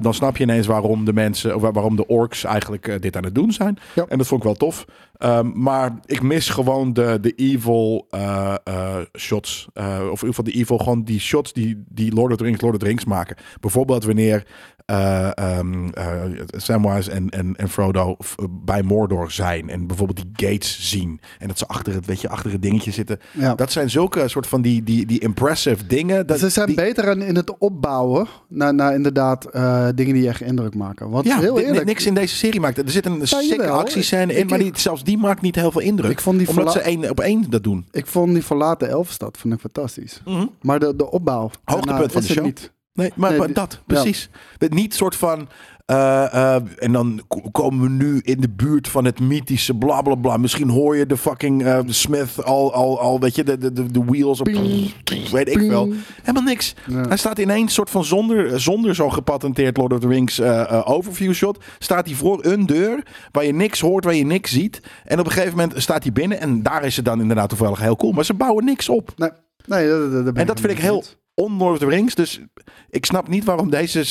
dan 0.01 0.13
snap 0.13 0.37
je 0.37 0.43
ineens 0.43 0.67
waarom 0.67 1.05
de 1.05 1.13
mensen, 1.13 1.59
waar- 1.59 1.73
waarom 1.73 1.95
de 1.95 2.07
orks 2.07 2.43
eigenlijk 2.43 3.01
dit 3.01 3.15
aan 3.17 3.23
het 3.23 3.35
doen 3.35 3.51
zijn. 3.51 3.77
Ja. 3.95 4.05
En 4.07 4.17
dat 4.17 4.27
vond 4.27 4.39
ik 4.41 4.45
wel 4.47 4.55
tof. 4.55 4.85
Ehm, 5.17 5.51
maar 5.53 5.99
ik 6.05 6.21
mis 6.21 6.49
gewoon 6.49 6.93
de, 6.93 7.17
de 7.21 7.31
evil 7.31 8.04
eh, 8.09 8.55
eh, 8.63 9.01
shots. 9.13 9.67
Eh, 9.73 9.85
of 9.85 10.21
in 10.21 10.27
ieder 10.27 10.27
geval 10.27 10.43
de 10.43 10.51
evil, 10.51 10.77
gewoon 10.77 11.03
die 11.03 11.19
shots 11.19 11.53
die, 11.53 11.83
die 11.87 12.13
Lord 12.13 12.31
of 12.31 12.37
the 12.37 12.43
Rings, 12.43 12.61
Lord 12.61 12.73
of 12.73 12.79
the 12.79 12.87
Rings 12.87 13.05
maken. 13.05 13.35
Bijvoorbeeld 13.59 14.03
wanneer 14.03 14.45
eh 14.85 15.29
eh, 15.37 16.41
Samwise 16.47 17.11
en, 17.11 17.29
en, 17.29 17.55
en 17.55 17.69
Frodo 17.69 18.15
f- 18.23 18.35
bij 18.49 18.83
Mordor 18.83 19.31
zijn. 19.31 19.69
En 19.69 19.87
bijvoorbeeld 19.87 20.25
die 20.37 20.49
gates 20.49 20.89
zien. 20.89 21.19
En 21.39 21.47
dat 21.47 21.57
ze 21.57 21.67
achter 21.67 21.93
het, 21.93 22.05
weet 22.05 22.21
je, 22.21 22.29
achter 22.29 22.51
het 22.51 22.61
dingetje 22.61 22.91
zitten. 22.91 23.19
Ja. 23.31 23.55
Dat 23.55 23.71
zijn 23.71 23.89
zulke 23.89 24.27
soort 24.27 24.47
van 24.47 24.61
die, 24.61 24.83
die, 24.83 25.05
die 25.05 25.19
impressive 25.19 25.87
dingen. 25.87 26.27
Dat, 26.27 26.39
Ze 26.39 26.49
zijn 26.49 26.67
die, 26.67 26.75
beter 26.75 27.07
in, 27.07 27.21
in 27.21 27.35
het 27.35 27.57
opbouwen 27.57 28.27
naar, 28.47 28.73
naar 28.73 28.93
inderdaad 28.93 29.45
eh, 29.45 29.87
dingen 29.95 30.13
die 30.13 30.27
echt 30.27 30.41
indruk 30.41 30.75
maken. 30.75 31.09
Want 31.09 31.25
ja, 31.25 31.39
heel 31.39 31.59
eerlijk, 31.59 31.85
niks 31.85 32.05
in 32.05 32.13
deze 32.13 32.35
serie 32.35 32.59
maakt. 32.59 32.77
Er 32.77 32.89
zit 32.89 33.05
een 33.05 33.27
sikke 33.27 33.45
jawel. 33.55 33.79
actiescène 33.79 34.33
in, 34.33 34.47
maar 34.47 34.59
die, 34.59 34.71
zelfs 34.75 35.03
die 35.03 35.17
maakt 35.17 35.41
niet 35.41 35.55
heel 35.55 35.71
veel 35.71 35.81
indruk. 35.81 36.11
Ik 36.11 36.19
vond 36.21 36.37
die 36.39 36.47
omdat 36.49 36.71
ze 36.71 36.79
één 36.79 37.09
op 37.09 37.19
één 37.19 37.49
dat 37.49 37.63
doen. 37.63 37.85
ik 37.91 38.07
vond 38.07 38.33
die 38.33 38.43
verlaten 38.45 38.89
Elfstad 38.89 39.37
vond 39.37 39.53
ik 39.53 39.59
fantastisch. 39.59 40.21
Mhm. 40.25 40.45
Maar 40.61 40.79
de, 40.79 40.95
de 40.95 41.11
opbouw. 41.11 41.49
Hoogtepunt 41.63 42.11
van 42.11 42.21
de 42.21 42.27
show. 42.27 42.45
Niet. 42.45 42.73
Nee, 42.95 43.11
maar, 43.15 43.29
Nee, 43.29 43.37
maar 43.39 43.47
die- 43.47 43.55
dat, 43.55 43.81
precies. 43.85 44.29
Het 44.57 44.73
niet 44.73 44.93
soort 44.93 45.15
van... 45.15 45.49
eh, 45.85 46.33
eh, 46.55 46.61
en 46.77 46.91
dan 46.91 47.21
ko- 47.27 47.49
komen 47.51 47.81
we 47.81 47.89
nu 48.03 48.19
in 48.23 48.41
de 48.41 48.49
buurt 48.49 48.87
van 48.87 49.05
het 49.05 49.19
mythische 49.19 49.73
bla 49.75 50.01
bla 50.01 50.15
bla. 50.15 50.37
Misschien 50.37 50.69
hoor 50.69 50.95
je 50.97 51.05
de 51.05 51.17
fucking 51.17 51.63
eh, 51.65 51.79
Smith 51.85 52.43
al, 52.43 52.73
al, 52.73 52.99
al, 52.99 53.19
weet 53.19 53.35
je, 53.35 53.43
de, 53.43 53.57
de, 53.57 53.91
de, 53.91 54.03
wheels 54.05 54.39
op. 54.39 54.45
Weet 55.31 55.49
ik 55.49 55.59
wel. 55.69 55.93
Helemaal 56.21 56.43
niks. 56.43 56.73
Ja. 56.87 57.07
Hij 57.07 57.17
staat 57.17 57.39
ineens 57.39 57.73
soort 57.73 57.89
van 57.89 58.03
zonder, 58.05 58.59
zonder 58.59 58.95
zo'n 58.95 59.13
gepatenteerd 59.13 59.77
Lord 59.77 59.93
of 59.93 59.99
the 59.99 60.07
Rings 60.07 60.41
overview 60.85 61.33
shot. 61.33 61.63
Staat 61.79 62.05
hij 62.05 62.15
voor 62.15 62.45
een 62.45 62.65
deur 62.65 63.03
waar 63.31 63.45
je 63.45 63.53
niks 63.53 63.79
hoort, 63.79 64.03
waar 64.03 64.15
je 64.15 64.25
niks 64.25 64.51
ziet. 64.51 64.81
En 65.03 65.19
op 65.19 65.25
een 65.25 65.31
gegeven 65.31 65.57
moment 65.57 65.81
staat 65.81 66.03
hij 66.03 66.11
binnen. 66.11 66.39
En 66.39 66.63
daar 66.63 66.83
is 66.85 66.95
het 66.95 67.05
dan 67.05 67.21
inderdaad 67.21 67.49
toevallig 67.49 67.79
heel 67.79 67.95
cool. 67.95 68.11
Maar 68.11 68.25
ze 68.25 68.33
bouwen 68.33 68.65
niks 68.65 68.89
op. 68.89 69.11
Nee, 69.15 69.29
nee 69.65 69.87
dat, 69.87 70.11
dat, 70.25 70.35
En 70.35 70.45
dat 70.45 70.59
vind 70.59 70.71
ik 70.71 70.91
niet 70.91 71.17
of 71.35 71.77
the 71.77 71.85
Rings. 71.87 72.15
Dus 72.15 72.39
ik 72.89 73.05
snap 73.05 73.27
niet 73.27 73.43
waarom 73.43 73.69
deze 73.69 74.03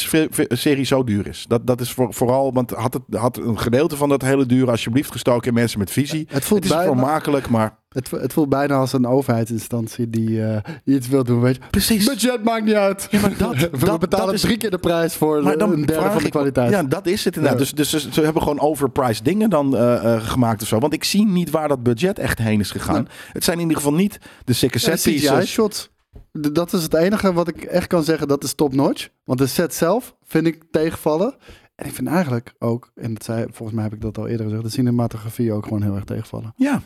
serie 0.49 0.85
zo 0.85 1.05
duur 1.05 1.27
is. 1.27 1.45
Dat, 1.49 1.67
dat 1.67 1.81
is 1.81 1.91
voor, 1.93 2.15
vooral, 2.15 2.53
want 2.53 2.71
had, 2.71 2.93
het, 2.95 3.03
had 3.21 3.37
een 3.37 3.59
gedeelte 3.59 3.97
van 3.97 4.09
dat 4.09 4.23
hele 4.23 4.47
duur 4.47 4.71
alsjeblieft 4.71 5.13
gestoken 5.13 5.49
in 5.49 5.55
mensen 5.55 5.79
met 5.79 5.91
visie. 5.91 6.27
Het 6.29 6.45
voelt, 6.45 6.63
Het 6.65 6.73
is 6.73 6.77
bijna, 6.79 6.93
vermakelijk, 6.93 7.49
maar 7.49 7.79
het, 7.89 8.11
het 8.11 8.33
voelt 8.33 8.49
bijna 8.49 8.75
als 8.77 8.93
een 8.93 9.07
overheidsinstantie 9.07 10.11
die, 10.11 10.45
eh, 10.47 10.59
die 10.85 10.97
iets 10.97 11.09
wil 11.09 11.25
doen. 11.25 11.41
Weet 11.41 11.55
je. 11.55 11.61
precies. 11.71 12.05
Budget 12.07 12.45
maakt 12.45 12.65
niet 12.65 12.75
uit. 12.75 13.09
Ja, 13.11 13.21
maar 13.21 13.37
dat- 13.37 13.57
We 13.81 13.85
dat- 13.85 14.01
betalen 14.01 14.27
dat 14.27 14.35
is- 14.35 14.41
drie 14.41 14.57
keer 14.57 14.71
de 14.71 14.79
prijs 14.79 15.15
voor 15.15 15.43
Maar 15.43 15.59
dan 15.59 15.73
een 15.73 15.87
derde 15.87 16.11
van 16.11 16.19
de 16.19 16.25
ik- 16.25 16.31
kwaliteit. 16.31 16.71
Ja, 16.71 16.83
dat 16.83 17.07
is 17.07 17.25
het 17.25 17.37
inderdaad. 17.37 17.69
Ja. 17.69 17.75
Dus, 17.75 17.91
dus 17.91 18.09
ze, 18.13 18.21
hebben 18.21 18.43
gewoon 18.43 18.61
overpriced 18.61 19.25
dingen 19.25 19.51
dan 19.51 19.77
eh, 19.77 20.15
eh, 20.15 20.23
gemaakt 20.23 20.63
of 20.63 20.69
zo. 20.69 20.79
Want 20.79 20.93
ik 20.93 21.05
zie 21.05 21.27
niet 21.27 21.51
waar 21.51 21.69
dat 21.69 21.83
budget 21.83 22.19
echt 22.19 22.39
heen 22.39 22.61
is 22.61 22.71
gegaan. 22.71 22.95
Nee. 22.95 23.05
Het 23.33 23.45
zijn 23.45 23.57
in 23.57 23.63
ieder 23.63 23.77
geval 23.83 23.95
niet 23.95 24.19
de 24.45 24.53
sikke 24.53 24.79
set 24.79 25.03
pieces. 25.03 25.31
CGI-shots. 25.31 25.93
Dat 26.41 26.73
is 26.73 26.83
het 26.83 26.95
enige 26.95 27.33
wat 27.33 27.49
ik 27.49 27.63
echt 27.63 27.87
kan 27.87 28.05
zeggen, 28.05 28.29
dat 28.29 28.45
is 28.45 28.55
top-notch. 28.55 29.09
Want 29.25 29.39
de 29.39 29.47
set 29.47 29.75
zelf 29.75 30.17
vind 30.23 30.47
ik 30.47 30.65
tegenvallen. 30.71 31.37
En 31.75 31.87
ik 31.87 31.93
vind 31.93 32.09
eigenlijk 32.09 32.55
ook, 32.59 32.91
en 32.95 33.15
dat 33.15 33.25
zei, 33.25 33.47
volgens 33.51 33.73
mij 33.73 33.85
heb 33.85 33.93
ik 33.93 34.01
dat 34.01 34.19
al 34.19 34.27
eerder 34.27 34.47
gezegd, 34.47 34.63
de 34.63 34.71
cinematografie 34.71 35.53
ook 35.53 35.65
gewoon 35.65 35.83
heel 35.83 35.95
erg 35.95 36.05
tegenvallen. 36.05 36.53
Ja. 36.57 36.83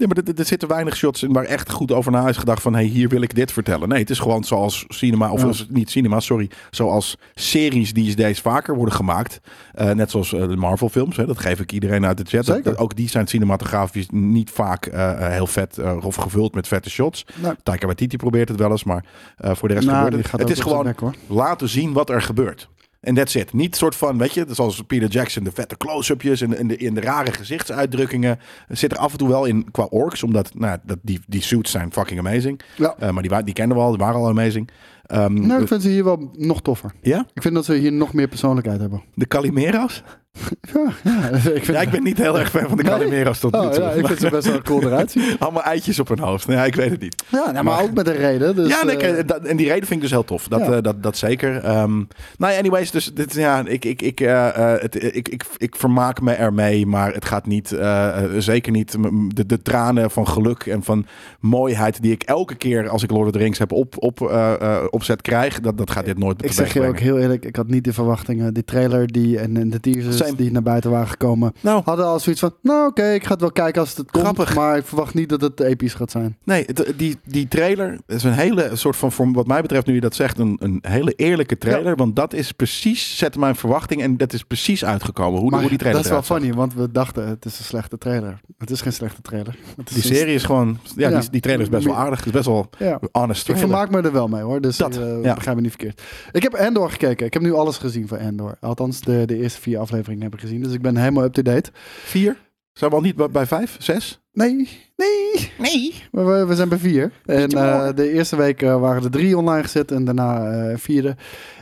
Ja, 0.00 0.06
maar 0.06 0.16
er, 0.24 0.38
er- 0.38 0.44
zitten 0.44 0.68
weinig 0.68 0.96
shots 0.96 1.22
in 1.22 1.32
waar 1.32 1.44
echt 1.44 1.70
goed 1.70 1.92
over 1.92 2.12
na 2.12 2.28
is 2.28 2.36
gedacht 2.36 2.62
van... 2.62 2.74
hey, 2.74 2.84
hier 2.84 3.08
wil 3.08 3.20
ik 3.20 3.34
dit 3.34 3.52
vertellen. 3.52 3.88
Nee, 3.88 3.98
het 3.98 4.10
is 4.10 4.18
gewoon 4.18 4.44
zoals 4.44 4.84
cinema, 4.88 5.30
of 5.30 5.40
Ja. 5.40 5.46
als- 5.46 5.66
niet 5.68 5.90
cinema, 5.90 6.20
sorry. 6.20 6.50
Zoals 6.70 7.16
series 7.34 7.92
die 7.92 8.16
deze 8.16 8.42
vaker 8.42 8.74
worden 8.76 8.94
gemaakt. 8.94 9.40
Eh, 9.72 9.90
net 9.90 10.10
zoals 10.10 10.32
eh, 10.32 10.48
de 10.48 10.56
Marvel 10.56 10.88
films, 10.88 11.16
hè, 11.16 11.26
dat 11.26 11.38
geef 11.38 11.60
ik 11.60 11.72
iedereen 11.72 12.06
uit 12.06 12.16
de 12.16 12.24
chat. 12.26 12.44
Zeker. 12.44 12.62
dat- 12.62 12.78
ook 12.78 12.96
die 12.96 13.08
zijn 13.08 13.26
cinematografisch 13.26 14.06
niet 14.10 14.50
vaak 14.50 14.86
eh, 14.86 15.28
heel 15.28 15.46
vet 15.46 15.78
of 16.02 16.14
gevuld 16.16 16.54
met 16.54 16.68
vette 16.68 16.90
shots. 16.90 17.26
Taika 17.62 17.86
Waititi 17.86 18.16
probeert 18.16 18.48
het 18.48 18.58
wel 18.58 18.70
eens, 18.70 18.84
maar 18.84 19.04
voor 19.38 19.68
de 19.68 19.74
rest 19.74 19.86
nou, 19.86 20.04
gebeurt 20.04 20.22
het. 20.22 20.30
gaat 20.30 20.40
Het 20.40 20.50
is 20.50 20.60
gewoon 20.60 21.14
laten 21.26 21.68
zien 21.68 21.92
wat 21.92 22.10
er 22.10 22.22
gebeurt. 22.22 22.68
En 23.00 23.14
that's 23.14 23.34
it. 23.34 23.52
Niet 23.52 23.76
soort 23.76 23.96
van, 23.96 24.18
weet 24.18 24.34
je, 24.34 24.46
zoals 24.50 24.82
Peter 24.86 25.08
Jackson, 25.08 25.44
de 25.44 25.52
vette 25.52 25.76
close-upjes 25.76 26.40
en, 26.40 26.56
en, 26.58 26.66
de, 26.66 26.76
en 26.76 26.94
de 26.94 27.00
rare 27.00 27.32
gezichtsuitdrukkingen. 27.32 28.38
Zit 28.68 28.92
er 28.92 28.98
af 28.98 29.12
en 29.12 29.18
toe 29.18 29.28
wel 29.28 29.44
in 29.44 29.70
qua 29.70 29.84
orks, 29.84 30.22
omdat 30.22 30.54
nou, 30.54 30.78
dat, 30.84 30.98
die, 31.02 31.20
die 31.26 31.42
suits 31.42 31.70
zijn 31.70 31.92
fucking 31.92 32.18
amazing. 32.18 32.60
Ja. 32.76 32.94
Eh, 32.98 33.10
maar 33.10 33.44
die, 33.44 33.52
kennen 33.52 33.76
we 33.76 33.82
al, 33.82 33.88
die 33.90 33.98
waren 33.98 34.20
al 34.20 34.28
amazing. 34.28 34.70
Nou, 35.06 35.60
ik 35.62 35.68
vind 35.68 35.82
ze 35.82 35.88
hier 35.88 36.04
wel 36.04 36.30
nog 36.36 36.62
toffer. 36.62 36.92
ja, 37.02 37.26
Ik 37.34 37.42
vind 37.42 37.54
dat 37.54 37.64
ze 37.64 37.74
hier 37.74 37.92
nog 37.92 38.12
meer 38.12 38.28
persoonlijkheid 38.28 38.80
hebben. 38.80 39.02
de 39.14 39.26
Calimero's. 39.26 40.02
Ja, 40.72 40.92
ja, 41.12 41.28
ik, 41.30 41.64
vind, 41.64 41.66
Ja, 41.66 41.80
ik 41.80 41.90
ben 41.90 42.02
niet 42.02 42.18
heel 42.18 42.38
erg 42.38 42.50
fan 42.50 42.68
van 42.68 42.76
de? 42.76 42.82
Calimero's 42.82 43.38
tot 43.38 43.52
nu 43.52 43.58
oh, 43.58 43.70
toe. 43.70 43.82
ja, 43.82 43.90
ik 43.90 44.06
vind 44.06 44.20
ze 44.20 44.30
best 44.30 44.46
wel 44.46 44.62
cool 44.62 44.82
eruit 44.82 45.10
zien. 45.10 45.36
Allemaal 45.38 45.62
eitjes 45.62 45.98
op 46.00 46.08
hun 46.08 46.18
hoofd. 46.18 46.46
Ja, 46.46 46.64
ik 46.64 46.74
weet 46.74 46.90
het 46.90 47.00
niet. 47.00 47.24
Ja, 47.28 47.38
nou, 47.38 47.52
maar, 47.52 47.64
Maar- 47.64 47.82
ook 47.82 47.92
met 47.92 48.06
een 48.06 48.16
reden. 48.16 48.56
Dus, 48.56 48.68
ja, 48.68 48.84
nee, 48.84 48.96
eh, 48.96 49.26
dat- 49.26 49.44
en 49.44 49.56
die 49.56 49.66
reden 49.66 49.86
vind 49.86 49.92
ik 49.94 50.00
dus 50.00 50.10
heel 50.10 50.24
tof. 50.24 50.48
Dat, 50.48 50.60
eh, 50.60 50.76
dat, 50.80 51.02
dat 51.02 51.16
zeker. 51.16 51.56
Ehm 51.56 51.96
nou 52.36 52.52
ja, 52.52 52.58
anyways, 52.58 52.90
dus 52.90 53.14
dit, 53.14 53.34
ja, 53.34 53.62
ik, 53.66 53.84
ik, 53.84 54.02
ik, 54.02 54.20
eh, 54.20 54.48
eh, 54.74 54.80
het, 54.82 55.02
ik, 55.16 55.28
ik, 55.28 55.44
ik 55.56 55.76
vermaak 55.76 56.20
me 56.20 56.32
ermee, 56.32 56.86
maar 56.86 57.12
het 57.14 57.24
gaat 57.24 57.46
niet, 57.46 57.72
eh, 57.72 58.24
eh, 58.24 58.30
zeker 58.38 58.72
niet 58.72 58.96
de, 59.34 59.46
de 59.46 59.62
tranen 59.62 60.10
van 60.10 60.28
geluk 60.28 60.66
en 60.66 60.82
van 60.82 61.06
mooiheid 61.40 62.02
die 62.02 62.12
ik 62.12 62.22
elke 62.22 62.54
keer 62.54 62.88
als 62.88 63.02
ik 63.02 63.10
Lord 63.10 63.26
of 63.26 63.32
the 63.32 63.38
Rings 63.38 63.58
heb 63.58 63.72
op, 63.72 63.94
op, 63.98 64.20
eh, 64.30 64.52
eh, 64.60 64.84
opzet 64.90 65.22
krijg, 65.22 65.60
dat, 65.60 65.78
dat 65.78 65.90
gaat 65.90 66.04
dit 66.04 66.18
nooit 66.18 66.44
ik 66.44 66.52
zeg 66.52 66.72
je 66.72 66.86
ook 66.86 66.98
heel 66.98 67.18
eerlijk, 67.18 67.44
ik 67.44 67.56
had 67.56 67.68
niet 67.68 67.84
de 67.84 67.92
verwachtingen. 67.92 68.54
Die 68.54 68.64
trailer 68.64 69.06
die, 69.06 69.38
en, 69.38 69.56
en 69.56 69.70
de 69.70 69.80
teasers 69.80 70.16
Die 70.36 70.52
naar 70.52 70.62
buiten 70.62 70.90
waren 70.90 71.08
gekomen, 71.08 71.52
Nou, 71.60 71.82
hadden 71.84 72.06
al 72.06 72.20
zoiets 72.20 72.40
van, 72.40 72.54
nou 72.62 72.88
oké, 72.88 73.10
ik 73.12 73.24
ga 73.24 73.32
het 73.32 73.40
wel 73.40 73.52
kijken 73.52 73.80
als 73.80 73.96
het 73.96 74.10
komt. 74.10 74.24
Grappig. 74.24 74.54
Maar 74.54 74.76
ik 74.76 74.84
verwacht 74.86 75.14
niet 75.14 75.28
dat 75.28 75.40
het 75.40 75.60
episch 75.60 75.94
gaat 75.94 76.10
zijn. 76.10 76.36
Nee, 76.44 76.66
die, 76.96 77.16
die 77.24 77.48
trailer 77.48 77.98
is 78.06 78.22
een 78.24 78.32
hele 78.32 78.70
soort 78.72 78.96
van, 78.96 79.12
voor 79.12 79.32
wat 79.32 79.46
mij 79.46 79.62
betreft, 79.62 79.86
nu 79.86 79.94
je 79.94 80.00
dat 80.00 80.14
zegt, 80.14 80.38
een, 80.38 80.56
een 80.60 80.78
hele 80.82 81.12
eerlijke 81.12 81.58
trailer. 81.58 81.96
Want 81.96 82.16
dat 82.16 82.32
is 82.32 82.52
precies, 82.52 83.16
zet 83.18 83.36
mijn 83.36 83.56
verwachting 83.56 84.02
en 84.02 84.16
dat 84.16 84.32
is 84.32 84.42
precies 84.44 84.84
uitgekomen. 84.84 85.40
Hoe, 85.40 85.50
maar 85.50 85.60
hoe 85.60 85.68
die 85.68 85.78
trailer 85.78 86.02
dat 86.02 86.10
is 86.10 86.16
wel 86.16 86.26
zag. 86.26 86.36
funny, 86.38 86.54
want 86.56 86.74
we 86.74 86.90
dachten 86.92 87.28
het 87.28 87.44
is 87.44 87.58
een 87.58 87.64
slechte 87.64 87.98
trailer. 87.98 88.40
Het 88.58 88.70
is 88.70 88.80
geen 88.80 88.92
slechte 88.92 89.22
trailer. 89.22 89.56
Het 89.76 89.88
is 89.90 89.94
Die 89.94 90.14
serie 90.14 90.34
is 90.34 90.44
gewoon, 90.44 90.78
ja, 90.96 91.08
Ja. 91.08 91.20
Die, 91.20 91.30
die 91.30 91.40
trailer 91.40 91.64
is 91.64 91.70
best 91.70 91.84
wel 91.84 91.96
aardig. 91.96 92.24
Is 92.26 92.32
best 92.32 92.46
wel 92.46 92.68
Ja. 92.78 93.00
honest 93.12 93.48
Ik 93.48 93.56
vermaak 93.56 93.90
me 93.90 94.00
er 94.00 94.12
wel 94.12 94.28
mee 94.28 94.42
hoor, 94.42 94.60
dus 94.60 94.76
Dat, 94.76 94.94
ja. 95.22 95.34
begrijp 95.34 95.56
me 95.56 95.62
niet 95.62 95.70
verkeerd. 95.70 96.02
Ik 96.32 96.42
heb 96.42 96.52
Endor 96.52 96.90
gekeken. 96.90 97.26
Ik 97.26 97.32
heb 97.32 97.42
nu 97.42 97.52
alles 97.52 97.76
gezien 97.76 98.08
van 98.08 98.18
Endor. 98.18 98.56
Althans, 98.60 99.00
de, 99.00 99.22
de 99.26 99.36
eerste 99.36 99.60
vier 99.60 99.78
afleveringen 99.78 100.09
heb 100.18 100.34
ik 100.34 100.40
gezien. 100.40 100.62
Dus 100.62 100.72
ik 100.72 100.82
ben 100.82 100.96
helemaal 100.96 101.24
up-to-date. 101.24 101.70
Vier? 102.04 102.36
Zijn 102.72 102.90
we 102.90 102.96
al 102.96 103.02
niet 103.02 103.16
bij- 103.16 103.30
bij 103.30 103.46
vijf, 103.46 103.76
zes? 103.78 104.20
Nee, 104.32 104.54
nee. 104.96 105.50
Nee. 105.58 105.94
We, 106.12 106.22
we- 106.22 106.46
we 106.46 106.54
zijn 106.54 106.68
bij 106.68 106.78
vier. 106.78 107.12
En 107.24 107.48
eh, 107.50 107.88
de 107.94 108.12
eerste 108.12 108.36
week 108.36 108.62
eh, 108.62 108.80
waren 108.80 109.02
er 109.04 109.10
drie 109.10 109.36
online 109.36 109.62
gezet 109.62 109.90
en 109.90 110.04
daarna 110.04 110.50
eh, 110.52 110.76
vierde. 110.76 111.16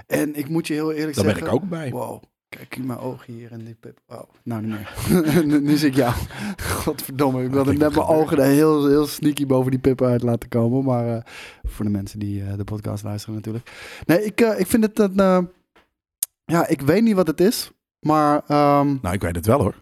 En 0.07 0.35
ik 0.37 0.49
moet 0.49 0.67
je 0.67 0.73
heel 0.75 0.93
eerlijk 0.93 1.15
Daar 1.17 1.25
ben 1.25 1.35
zeggen... 1.35 1.55
ik 1.55 1.63
ook 1.63 1.69
bij. 1.69 1.91
Wow, 1.91 2.23
kijk 2.49 2.77
in 2.77 2.87
mijn 2.87 2.99
ogen 2.99 3.33
hier 3.35 3.53
en 3.53 3.65
die 3.65 3.75
pip. 3.81 3.99
Oh, 4.07 4.23
nou 4.43 4.63
niet 4.63 4.71
meer. 4.71 5.45
nu, 5.47 5.61
nu 5.61 5.77
zie 5.77 5.89
ik 5.89 5.95
jou. 5.95 6.13
Godverdomme, 6.83 7.45
ik 7.45 7.51
wilde 7.51 7.73
net 7.73 7.95
mijn 7.95 8.07
ogen 8.07 8.39
er 8.39 8.45
heel, 8.45 8.87
heel 8.89 9.07
sneaky 9.07 9.47
boven 9.47 9.71
die 9.71 9.81
pip 9.81 10.03
uit 10.03 10.23
laten 10.23 10.49
komen. 10.49 10.85
Maar 10.85 11.09
eh, 11.17 11.23
voor 11.65 11.85
de 11.85 11.91
mensen 11.91 12.19
die 12.19 12.43
eh, 12.43 12.57
de 12.57 12.65
podcast 12.65 13.05
luisteren 13.05 13.35
natuurlijk. 13.35 13.71
Nee, 14.07 14.25
ik, 14.25 14.41
ik 14.41 14.67
vind 14.67 14.83
het 14.85 14.99
een... 14.99 15.19
eh, 15.19 15.39
ja, 16.45 16.67
ik 16.67 16.81
weet 16.81 17.03
niet 17.03 17.15
wat 17.15 17.27
het 17.27 17.41
is. 17.41 17.71
Maar 18.01 18.43
ehm, 18.47 18.97
Nou, 19.03 19.15
ik 19.15 19.21
weet 19.21 19.37
het 19.37 19.47
wel 19.47 19.61
hoor. 19.61 19.75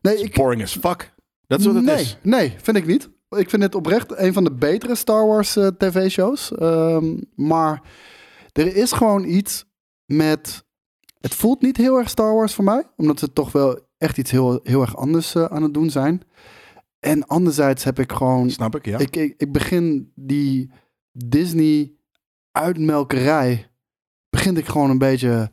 nee, 0.00 0.22
ik, 0.22 0.34
boring 0.34 0.62
as 0.62 0.76
fuck. 0.76 1.14
Dat 1.46 1.60
is 1.60 1.66
wat 1.66 1.74
het 1.74 1.84
nee, 1.84 2.00
is. 2.00 2.18
Nee, 2.22 2.54
vind 2.62 2.76
ik 2.76 2.86
niet. 2.86 3.10
Ik 3.28 3.50
vind 3.50 3.62
het 3.62 3.74
oprecht 3.74 4.18
een 4.18 4.32
van 4.32 4.44
de 4.44 4.52
betere 4.52 4.94
Star 4.94 5.26
Wars 5.26 5.56
eh, 5.56 5.66
tv-shows. 5.66 6.54
Ehm, 6.54 7.16
maar 7.34 7.82
er 8.52 8.76
is 8.76 8.92
gewoon 8.92 9.24
iets 9.24 9.64
met... 10.04 10.64
Het 11.20 11.34
voelt 11.34 11.62
niet 11.62 11.76
heel 11.76 11.98
erg 11.98 12.08
Star 12.08 12.34
Wars 12.34 12.54
voor 12.54 12.64
mij. 12.64 12.84
Omdat 12.96 13.18
ze 13.18 13.32
toch 13.32 13.52
wel 13.52 13.80
echt 13.98 14.18
iets 14.18 14.30
heel, 14.30 14.60
heel 14.62 14.80
erg 14.80 14.96
anders 14.96 15.34
eh, 15.34 15.44
aan 15.44 15.62
het 15.62 15.74
doen 15.74 15.90
zijn. 15.90 16.22
En 17.00 17.26
anderzijds 17.26 17.84
heb 17.84 17.98
ik 17.98 18.12
gewoon... 18.12 18.50
Snap 18.50 18.74
ik, 18.74 18.84
ja. 18.84 18.98
Ik, 18.98 19.16
ik, 19.16 19.34
ik 19.36 19.52
begin 19.52 20.12
die 20.14 20.70
Disney 21.12 21.92
uitmelkerij... 22.50 23.70
Begin 24.30 24.56
ik 24.56 24.66
gewoon 24.66 24.90
een 24.90 24.98
beetje... 24.98 25.50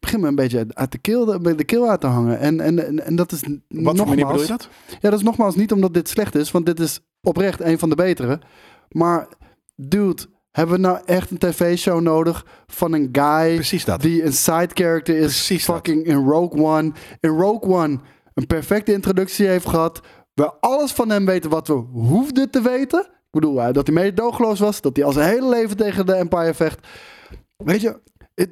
Begin 0.00 0.20
me 0.20 0.28
een 0.28 0.34
beetje 0.34 0.66
uit 0.68 0.92
de 0.92 0.98
keel, 0.98 1.24
de, 1.24 1.54
de 1.54 1.64
keel 1.64 1.90
uit 1.90 2.00
te 2.00 2.06
hangen. 2.06 2.38
En, 2.38 2.60
en, 2.60 3.04
en, 3.04 3.16
dat 3.16 3.32
is 3.32 3.40
wat 3.40 3.50
voor 3.68 3.82
nogmaals, 3.82 4.08
manier 4.08 4.26
bedoel 4.26 4.42
je 4.42 4.48
dat? 4.48 4.68
ja, 4.88 5.10
dat 5.10 5.18
is 5.18 5.24
nogmaals 5.24 5.54
niet 5.54 5.72
omdat 5.72 5.94
dit 5.94 6.08
slecht 6.08 6.34
is, 6.34 6.50
want 6.50 6.66
dit 6.66 6.80
is 6.80 7.00
oprecht 7.22 7.60
een 7.60 7.78
van 7.78 7.88
de 7.88 7.94
betere. 7.94 8.40
Maar, 8.88 9.28
dude, 9.76 10.26
hebben 10.50 10.74
we 10.74 10.80
nou 10.80 10.98
echt 11.04 11.30
een 11.30 11.38
tv-show 11.38 12.00
nodig 12.00 12.46
van 12.66 12.92
een 12.92 13.08
guy 13.12 13.54
Precies 13.54 13.84
dat. 13.84 14.00
die 14.00 14.24
een 14.24 14.32
side 14.32 14.68
character 14.74 15.14
is 15.16 15.22
Precies 15.22 15.66
dat. 15.66 15.74
fucking 15.76 16.04
in 16.04 16.24
Rogue 16.24 16.64
One. 16.64 16.92
In 17.20 17.30
Rogue 17.30 17.74
One 17.74 17.98
een 18.34 18.46
perfecte 18.46 18.92
introductie 18.92 19.46
heeft 19.46 19.66
gehad. 19.66 20.00
We 20.34 20.52
alles 20.60 20.92
van 20.92 21.10
hem 21.10 21.26
weten 21.26 21.50
wat 21.50 21.68
we 21.68 21.74
hoefden 21.92 22.50
te 22.50 22.62
weten. 22.62 23.00
Ik 23.00 23.40
bedoel, 23.40 23.62
eh, 23.62 23.72
dat 23.72 23.86
hij 23.86 23.96
meedogenloos 23.96 24.60
was. 24.60 24.80
Dat 24.80 24.96
hij 24.96 25.04
al 25.04 25.12
zijn 25.12 25.28
hele 25.28 25.48
leven 25.48 25.76
tegen 25.76 26.06
de 26.06 26.14
Empire 26.14 26.54
vecht. 26.54 26.86
Weet 27.56 27.80
je, 27.80 28.00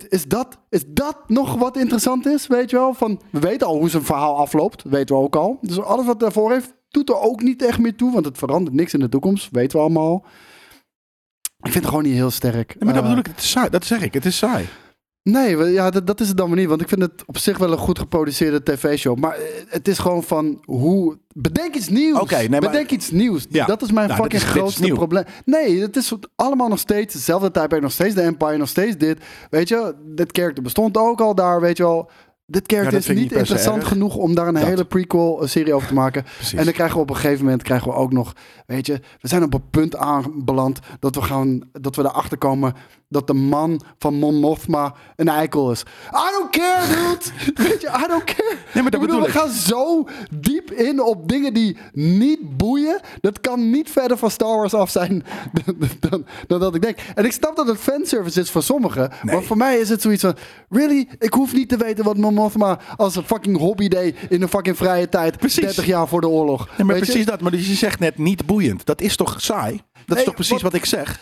is, 0.09 0.25
dat, 0.25 0.59
is 0.71 0.85
dat 0.87 1.17
nog 1.27 1.55
wat 1.55 1.77
interessant 1.77 2.27
is? 2.27 2.47
Weet 2.47 2.71
je 2.71 2.77
wel? 2.77 2.95
Van, 2.95 3.21
we 3.31 3.39
weten 3.41 3.67
al 3.67 3.79
hoe 3.79 3.89
zijn 3.91 4.03
verhaal 4.05 4.37
afloopt. 4.37 4.83
Weten 4.83 5.17
we 5.17 5.23
ook 5.23 5.37
al. 5.37 5.59
Dus 5.61 5.81
alles 5.81 6.07
wat 6.07 6.21
daarvoor 6.21 6.53
heeft, 6.53 6.75
doet 6.89 7.09
er 7.09 7.21
ook 7.21 7.43
niet 7.43 7.63
echt 7.63 7.79
meer 7.79 7.97
toe. 7.97 8.13
Want 8.13 8.25
het 8.25 8.39
verandert 8.39 8.77
niks 8.77 8.95
in 8.95 9.01
de 9.01 9.09
toekomst. 9.09 9.49
Weten 9.51 9.77
we 9.77 9.83
allemaal. 9.85 10.25
Ik 11.59 11.73
vind 11.73 11.75
het 11.75 11.87
gewoon 11.87 12.03
niet 12.03 12.13
heel 12.15 12.31
sterk. 12.31 12.69
Nee, 12.69 12.85
maar 12.85 12.95
dat 12.95 12.97
Eh, 13.03 13.03
bedoel 13.03 13.19
ik, 13.19 13.27
het 13.27 13.39
is 13.39 13.51
saai. 13.51 13.71
Dat 13.71 13.85
zeg 13.85 14.03
ik, 14.03 14.15
het 14.15 14.25
is 14.25 14.37
saai. 14.37 14.67
Nee, 15.31 15.57
ja, 15.73 15.91
dat, 15.91 16.07
dat 16.07 16.21
is 16.21 16.29
het 16.29 16.37
dan 16.37 16.47
weer 16.49 16.57
niet. 16.57 16.69
Want 16.69 16.81
ik 16.81 16.89
vind 16.89 17.01
het 17.03 17.23
op 17.27 17.39
zich 17.39 17.59
wel 17.59 17.73
een 17.73 17.79
goed 17.79 17.99
geproduceerde 17.99 18.63
tv-show. 18.63 19.19
Maar 19.19 19.35
eh, 19.35 19.41
het 19.69 19.89
is 19.89 19.99
gewoon 19.99 20.23
van 20.23 20.63
hoe... 20.65 21.19
Bedenk 21.35 21.75
iets 21.75 21.89
nieuws. 21.89 22.31
Nee, 22.31 22.49
maar- 22.49 22.61
Bedenk 22.61 22.91
iets 22.91 23.11
nieuws. 23.11 23.47
Ja. 23.51 23.67
Dat 23.67 23.83
is 23.83 23.93
mijn 23.93 24.09
Nou, 24.09 24.21
fucking 24.23 24.43
is- 24.43 24.49
grootste 24.49 24.89
probleem. 24.93 25.25
Nee, 25.45 25.81
het 25.81 25.97
is 25.97 26.13
allemaal 26.37 26.69
nog 26.69 26.79
steeds 26.79 27.15
hetzelfde 27.15 27.51
tijdperk. 27.51 27.83
Nog 27.83 27.93
steeds 27.93 28.15
de 28.15 28.21
Empire, 28.21 28.57
nog 28.57 28.69
steeds 28.69 28.97
dit. 28.97 29.19
Weet 29.51 29.69
je, 29.69 29.95
dit 30.05 30.29
character 30.39 30.63
bestond 30.63 30.97
ook 30.97 31.21
al 31.21 31.35
daar, 31.35 31.61
weet 31.61 31.77
je 31.77 31.83
wel. 31.83 32.11
Dit 32.51 32.63
character 32.67 32.99
is 32.99 33.09
niet 33.09 33.33
interessant 33.33 33.85
genoeg 33.85 34.17
om 34.17 34.35
daar 34.35 34.49
een 34.49 34.55
Dat. 34.55 34.63
hele 34.63 34.85
prequel-serie 34.85 35.75
over 35.75 35.89
te 35.89 35.95
maken. 35.95 36.25
En 36.57 36.65
dan 36.65 36.73
krijgen 36.73 36.97
we 36.97 37.03
op 37.03 37.11
een 37.11 37.17
gegeven 37.17 37.45
moment 37.45 37.63
krijgen 37.63 37.89
we 37.89 37.95
ook 37.95 38.13
nog, 38.13 38.33
weet 38.67 38.87
je, 38.87 39.01
we 39.21 39.29
zijn 39.29 39.43
op 39.43 39.55
een 39.55 39.71
punt 39.71 39.97
aanbeland 39.97 40.79
dat 41.01 41.15
we 41.15 41.23
gaan, 41.23 41.61
dat 41.73 41.97
we 41.97 42.03
erachter 42.03 42.39
komen 42.39 42.75
dat 43.09 43.27
de 43.27 43.35
man 43.35 43.81
van 43.99 44.15
Mon 44.15 44.35
Mothma 44.35 44.95
een 45.17 45.29
eikel 45.29 45.71
is. 45.71 45.81
I 46.11 46.31
don't 46.39 46.51
care, 46.51 46.87
dude. 46.87 47.33
weet 47.69 47.81
je, 47.81 47.89
I 47.89 48.07
don't 48.07 48.25
care. 48.25 48.57
Nee, 48.75 48.83
maar 48.83 48.91
dat 48.91 49.01
ik 49.03 49.07
bedoel, 49.07 49.23
we 49.23 49.31
gaan 49.31 49.51
zo 49.51 50.09
diep 50.31 50.71
in 50.71 51.03
op 51.03 51.29
dingen 51.29 51.55
die 51.55 51.77
niet 51.93 52.57
boeien. 52.57 53.01
Dat 53.21 53.41
kan 53.41 53.71
niet 53.71 53.91
verder 53.91 54.19
van 54.19 54.31
Star 54.31 54.57
Wars 54.57 54.75
af 54.75 54.91
zijn 54.91 55.25
dan, 55.65 55.75
dan, 56.01 56.25
dan 56.47 56.61
dat 56.61 56.75
ik 56.75 56.83
denk. 56.83 56.99
En 57.15 57.25
ik 57.25 57.33
snap 57.33 57.57
dat 57.57 57.67
het 57.67 57.79
fanservice 57.79 58.41
is 58.41 58.51
voor 58.51 58.63
sommigen. 58.63 59.11
Nee. 59.23 59.35
Maar 59.35 59.45
voor 59.45 59.57
mij 59.57 59.79
is 59.79 59.89
het 59.89 60.03
zoiets 60.03 60.23
van, 60.23 60.37
really? 60.69 61.09
Ik 61.19 61.33
hoef 61.33 61.53
niet 61.53 61.69
te 61.69 61.77
weten 61.77 62.05
wat 62.05 62.17
Mon 62.17 62.35
Mothma 62.43 62.79
als 62.97 63.17
een 63.17 63.25
fucking 63.25 63.57
hobby 63.59 63.89
deed 63.89 64.17
in 64.29 64.43
een 64.43 64.49
fucking 64.49 64.77
vrije 64.77 65.09
tijd. 65.09 65.39
Precies. 65.39 65.65
30 65.65 65.87
jaar 65.87 66.09
voor 66.09 66.21
de 66.21 66.29
oorlog. 66.29 66.67
Nee, 66.67 66.77
maar 66.77 66.87
Weet 66.87 66.97
je? 66.99 67.11
precies 67.11 67.27
dat. 67.27 67.41
Maar 67.41 67.55
je 67.57 67.63
zegt 67.75 67.99
net 67.99 68.19
niet 68.19 68.47
boeiend. 68.47 68.87
Dat 68.87 69.01
is 69.01 69.17
toch 69.17 69.35
saai? 69.41 69.81
Dat 70.07 70.19
is 70.19 70.25
toch 70.25 70.35
precies 70.35 70.53
wat- 70.53 70.63
wat, 70.63 70.75
ik 70.75 70.85
zeg? 70.85 71.21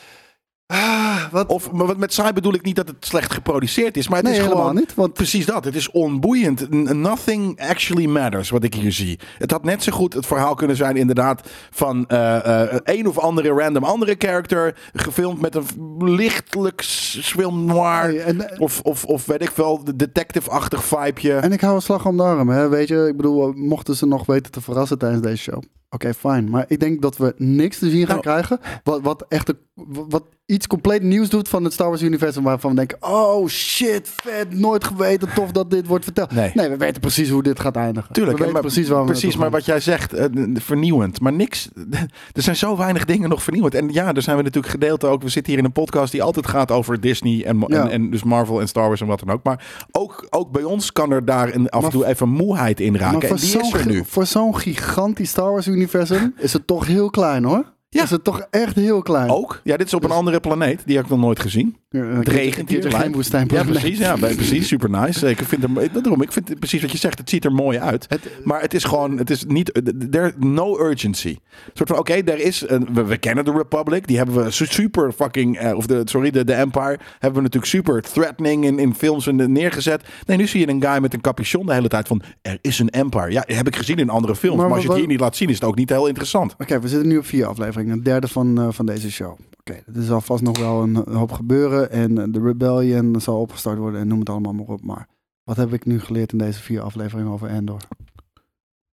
Ah, 0.66 1.24
wat? 1.30 1.46
Of 1.48 1.72
maar 1.72 1.86
wat 1.86 1.96
met 1.96 2.12
saai 2.12 2.32
bedoel 2.32 2.54
ik 2.54 2.62
niet 2.62 2.76
dat 2.76 2.88
het 2.88 2.96
slecht 3.06 3.32
geproduceerd 3.32 3.96
is. 3.96 4.08
Maar 4.08 4.16
het 4.18 4.26
Nee, 4.26 4.34
is 4.36 4.40
helemaal 4.42 4.62
gewoon 4.64 4.76
niet, 4.80 4.94
want- 4.94 5.12
precies 5.12 5.46
dat. 5.46 5.64
Het 5.64 5.74
is 5.74 5.90
onboeiend. 5.90 6.70
Nothing 6.94 7.60
actually 7.60 8.06
matters 8.06 8.50
wat 8.50 8.64
ik 8.64 8.74
hier 8.74 8.92
zie. 8.92 9.18
Het 9.38 9.50
had 9.50 9.64
net 9.64 9.82
zo 9.82 9.92
goed 9.92 10.12
het 10.12 10.26
verhaal 10.26 10.54
kunnen 10.54 10.76
zijn 10.76 10.96
inderdaad 10.96 11.48
van 11.70 12.06
eh, 12.06 12.62
eh, 12.72 12.78
een 12.84 13.08
of 13.08 13.18
andere 13.18 13.48
random 13.48 13.84
andere 13.84 14.14
character. 14.18 14.76
Gefilmd 14.92 15.40
met 15.40 15.54
een 15.54 15.66
lichtelijk 15.98 16.82
film 17.22 17.64
noir. 17.64 18.16
En- 18.20 18.60
of, 18.60 18.80
of, 18.80 19.04
of 19.04 19.26
weet 19.26 19.42
ik 19.42 19.50
wel, 19.50 19.84
de 19.84 19.96
detective-achtig 19.96 20.84
vibeje. 20.84 21.34
En 21.34 21.52
ik 21.52 21.60
hou 21.60 21.74
een 21.74 21.82
slag 21.82 22.06
om 22.06 22.16
de 22.16 22.22
arm, 22.22 22.48
hè. 22.48 22.68
Weet 22.68 22.88
je, 22.88 23.06
ik 23.08 23.16
bedoel, 23.16 23.52
mochten 23.52 23.96
ze 23.96 24.06
nog 24.06 24.26
weten 24.26 24.52
te 24.52 24.60
verrassen 24.60 24.98
tijdens 24.98 25.22
deze 25.22 25.36
show. 25.42 25.62
Oké, 25.90 26.14
fijn. 26.14 26.50
Maar 26.50 26.64
ik 26.68 26.80
denk 26.80 27.02
dat 27.02 27.16
we 27.16 27.34
niks 27.36 27.78
te 27.78 27.90
zien 27.90 28.06
gaan 28.06 28.08
Nou. 28.08 28.20
krijgen. 28.20 28.60
Wat, 28.84 29.00
wat 29.02 29.24
echt 29.28 29.52
wat 29.84 30.24
iets 30.46 30.66
compleet 30.66 31.02
nieuws 31.02 31.28
doet 31.28 31.48
van 31.48 31.64
het 31.64 31.72
Star 31.72 31.88
Wars 31.88 32.02
universum. 32.02 32.42
Waarvan 32.42 32.70
we 32.70 32.76
denken, 32.76 32.96
oh 33.00 33.48
shit, 33.48 34.08
vet, 34.22 34.54
nooit 34.58 34.84
geweten, 34.84 35.28
tof 35.34 35.50
dat 35.50 35.70
dit 35.70 35.86
wordt 35.86 36.04
verteld. 36.04 36.30
Nee. 36.32 36.52
we 36.54 36.76
weten 36.76 37.00
precies 37.00 37.28
hoe 37.30 37.42
dit 37.42 37.60
gaat 37.60 37.76
eindigen. 37.76 38.12
Tuurlijk, 38.12 38.38
we 38.38 38.44
weten 38.44 38.60
maar, 38.62 38.70
precies 38.72 38.88
waar 38.88 39.00
we 39.04 39.10
precies 39.10 39.36
maar 39.36 39.50
wat 39.50 39.64
jij 39.64 39.80
zegt, 39.80 40.12
eh, 40.12 40.24
vernieuwend. 40.54 41.20
Maar 41.20 41.32
niks, 41.32 41.68
er 42.32 42.42
zijn 42.42 42.56
zo 42.56 42.76
weinig 42.76 43.04
dingen 43.04 43.28
nog 43.28 43.42
vernieuwend. 43.42 43.74
En 43.74 43.88
ja, 43.92 44.12
daar 44.12 44.22
zijn 44.22 44.36
we 44.36 44.42
natuurlijk 44.42 44.72
gedeelte 44.72 45.06
ook. 45.06 45.22
We 45.22 45.28
zitten 45.28 45.52
hier 45.52 45.60
in 45.60 45.66
een 45.66 45.72
podcast 45.72 46.12
die 46.12 46.22
altijd 46.22 46.46
gaat 46.46 46.70
over 46.70 47.00
Disney 47.00 47.44
en, 47.44 47.64
Ja. 47.66 47.82
en, 47.82 47.90
en 47.90 48.10
dus 48.10 48.22
Marvel 48.22 48.60
en 48.60 48.68
Star 48.68 48.86
Wars 48.86 49.00
en 49.00 49.06
wat 49.06 49.18
dan 49.18 49.30
ook. 49.30 49.42
Maar 49.42 49.86
ook, 49.90 50.26
ook 50.30 50.50
bij 50.50 50.62
ons 50.62 50.92
kan 50.92 51.10
er 51.10 51.24
daar 51.24 51.54
een, 51.54 51.68
af 51.68 51.84
en 51.84 51.90
toe 51.90 52.06
even 52.06 52.28
moeheid 52.28 52.80
in 52.80 52.96
raken. 52.96 53.12
Maar 53.12 53.22
En 53.22 53.28
voor 53.28 53.38
die 53.38 53.48
zo'n 53.48 53.62
is 53.62 53.72
er 53.72 53.78
gi- 53.78 53.88
nu. 53.88 54.02
Voor 54.06 54.26
zo'n 54.26 54.56
gigantisch 54.58 55.30
Star 55.30 55.50
Wars 55.50 55.66
universum 55.66 56.34
is 56.38 56.52
het 56.52 56.66
toch 56.66 56.86
heel 56.86 57.10
klein 57.10 57.44
hoor. 57.44 57.74
Ja. 57.88 58.02
Is 58.02 58.10
het 58.10 58.24
toch 58.24 58.40
echt 58.50 58.76
heel 58.76 59.02
klein. 59.02 59.30
Ook? 59.30 59.60
Ja, 59.64 59.76
dit 59.76 59.86
is 59.86 59.94
op 59.94 60.00
Dus- 60.00 60.10
een 60.10 60.16
andere 60.16 60.40
planeet. 60.40 60.82
Die 60.86 60.96
heb 60.96 61.04
ik 61.04 61.10
nog 61.10 61.20
nooit 61.20 61.40
gezien. 61.40 61.76
Het 61.90 62.28
regent 62.28 62.68
hier. 62.68 62.82
geen. 63.02 63.12
Ja, 63.56 63.62
precies. 63.80 63.98
Ja, 63.98 64.16
precies. 64.36 64.66
Super 64.68 64.90
nice. 64.90 65.28
Ik 65.30 65.38
vind 65.38 65.62
hem, 65.62 65.74
daarom, 65.92 66.22
ik 66.22 66.32
vind 66.32 66.48
het 66.48 66.58
precies 66.58 66.80
wat 66.82 66.92
je 66.92 66.98
zegt. 66.98 67.18
Het 67.18 67.30
ziet 67.30 67.44
er 67.44 67.52
mooi 67.52 67.78
uit. 67.78 68.06
Het- 68.08 68.30
maar 68.44 68.60
het 68.60 68.74
is 68.74 68.84
gewoon, 68.84 69.18
het 69.18 69.30
is 69.30 69.44
niet, 69.44 69.80
there, 70.10 70.32
no 70.38 70.78
urgency. 70.80 71.28
Een 71.28 71.70
soort 71.74 71.88
van, 71.88 71.98
oké, 71.98 72.12
er 72.12 72.38
is, 72.38 72.64
een, 72.68 72.88
we, 72.92 73.04
we 73.04 73.16
kennen 73.16 73.44
de 73.44 73.52
Republic. 73.52 74.06
Die 74.06 74.16
hebben 74.16 74.44
we 74.44 74.50
su- 74.50 74.66
super 74.66 75.12
fucking, 75.12 75.58
eh, 75.58 75.76
of 75.76 75.86
de, 75.86 76.00
sorry, 76.04 76.30
de, 76.30 76.44
de 76.44 76.52
Empire. 76.54 76.98
Hebben 77.12 77.34
we 77.34 77.40
natuurlijk 77.40 77.66
super 77.72 78.02
threatening 78.02 78.64
in, 78.64 78.78
in 78.78 78.94
films 78.94 79.26
en 79.26 79.52
neergezet. 79.52 80.04
Nee, 80.26 80.36
nu 80.36 80.46
zie 80.46 80.60
je 80.60 80.68
een 80.68 80.82
guy 80.82 81.00
met 81.00 81.14
een 81.14 81.20
capuchon 81.20 81.66
de 81.66 81.72
hele 81.74 81.88
tijd 81.88 82.06
van, 82.06 82.22
er 82.42 82.58
is 82.60 82.78
een 82.78 82.90
Empire. 82.90 83.30
Ja, 83.30 83.42
heb 83.46 83.66
ik 83.66 83.76
gezien 83.76 83.96
in 83.96 84.08
andere 84.10 84.36
films. 84.36 84.56
Maar 84.56 84.64
Maar, 84.66 84.74
als 84.74 84.82
je 84.84 84.88
het 84.90 84.98
hier 84.98 85.08
niet 85.08 85.20
laat 85.20 85.36
zien, 85.36 85.48
is 85.48 85.54
het 85.54 85.64
ook 85.64 85.76
niet 85.76 85.90
heel 85.90 86.06
interessant. 86.06 86.54
Oké, 86.58 86.80
we 86.80 86.88
zitten 86.88 87.08
nu 87.08 87.18
op 87.18 87.26
vier 87.26 87.46
afleveringen. 87.46 87.92
Een 87.92 88.02
derde 88.02 88.28
van, 88.28 88.58
eh, 88.58 88.68
van 88.70 88.86
deze 88.86 89.10
show. 89.10 89.38
Oké, 89.68 89.78
er 89.94 90.02
zal 90.02 90.20
vast 90.20 90.42
nog 90.42 90.58
wel 90.58 90.82
een 90.82 91.04
hoop 91.12 91.32
gebeuren. 91.32 91.75
En 91.84 92.18
eh, 92.18 92.24
de 92.28 92.40
rebellion 92.40 93.20
zal 93.20 93.40
opgestart 93.40 93.78
worden. 93.78 94.00
En 94.00 94.06
noem 94.08 94.18
het 94.18 94.28
allemaal 94.28 94.52
maar 94.52 94.66
op. 94.66 94.84
Maar 94.84 95.08
wat 95.44 95.56
heb 95.56 95.72
ik 95.72 95.84
nu 95.84 96.00
geleerd 96.00 96.32
in 96.32 96.38
deze 96.38 96.60
vier 96.62 96.80
afleveringen 96.80 97.32
over 97.32 97.48
Endor? 97.48 97.80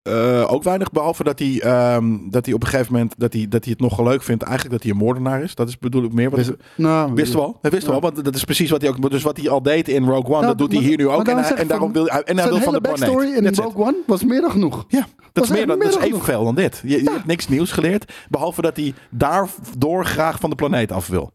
Eh, 0.02 0.52
ook 0.54 0.64
weinig, 0.64 0.92
behalve 0.92 1.24
dat 1.24 1.40
hij, 1.40 1.62
ehm, 1.62 2.30
dat 2.30 2.46
hij 2.46 2.54
op 2.56 2.64
een 2.64 2.68
gegeven 2.70 2.94
moment 2.94 3.14
dat 3.18 3.34
hij, 3.34 3.48
dat 3.48 3.64
hij 3.64 3.72
het 3.74 3.82
nogal 3.82 4.06
leuk 4.06 4.24
vindt, 4.24 4.44
eigenlijk 4.44 4.74
dat 4.74 4.84
hij 4.84 4.92
een 4.92 4.98
moordenaar 5.06 5.42
is. 5.44 5.56
Dat 5.56 5.68
is 5.68 5.78
bedoel 5.78 6.04
ik 6.04 6.14
meer 6.14 6.30
wat 6.30 6.40
Wist, 6.40 6.52
nou, 6.78 7.14
Wist 7.14 7.34
wel, 7.34 7.58
hij 7.62 7.72
wist 7.72 7.84
Ja. 7.86 7.90
wel, 7.92 8.00
want 8.02 8.24
dat 8.26 8.36
is 8.36 8.44
precies 8.44 8.70
wat 8.70 8.82
hij 8.82 8.90
ook, 8.90 9.10
dus 9.12 9.24
wat 9.24 9.38
hij 9.38 9.50
al 9.50 9.62
deed 9.62 9.88
in 9.88 10.04
Rogue 10.06 10.24
One, 10.26 10.34
Nou, 10.34 10.46
dat 10.46 10.58
doet 10.58 10.72
hij 10.72 10.82
hier 10.82 10.98
nu 10.98 11.08
ook 11.10 11.28
en, 11.28 11.38
hij, 11.38 11.52
en 11.56 11.62
ik 11.62 11.68
daarom 11.68 11.94
van- 11.94 12.04
wil 12.04 12.12
hij, 12.12 12.24
en 12.24 12.38
hij 12.38 12.48
wil 12.50 12.60
van 12.60 12.74
de 12.74 12.82
backstory 12.82 13.28
in 13.34 13.44
That's 13.44 13.58
it. 13.58 13.64
Rogue 13.64 13.84
One 13.86 13.98
was 14.08 14.24
meer 14.24 14.42
dan 14.42 14.52
genoeg. 14.52 14.86
Ja, 14.88 15.00
dat 15.00 15.08
Was 15.34 15.44
is 15.44 15.50
meer 15.58 15.68
dan, 15.68 15.78
meer 15.78 15.88
dat 15.92 15.98
is 16.00 16.04
evenveel 16.08 16.44
dan 16.44 16.56
dit. 16.56 16.82
Je, 16.84 16.90
je 16.90 17.04
Ja. 17.04 17.12
hebt 17.12 17.26
niks 17.26 17.48
nieuws 17.48 17.72
geleerd, 17.72 18.14
behalve 18.30 18.62
dat 18.62 18.76
hij 18.76 18.94
daardoor 19.10 20.06
graag 20.06 20.40
van 20.40 20.50
de 20.50 20.56
planeet 20.56 20.92
af 20.92 21.08
wil. 21.08 21.32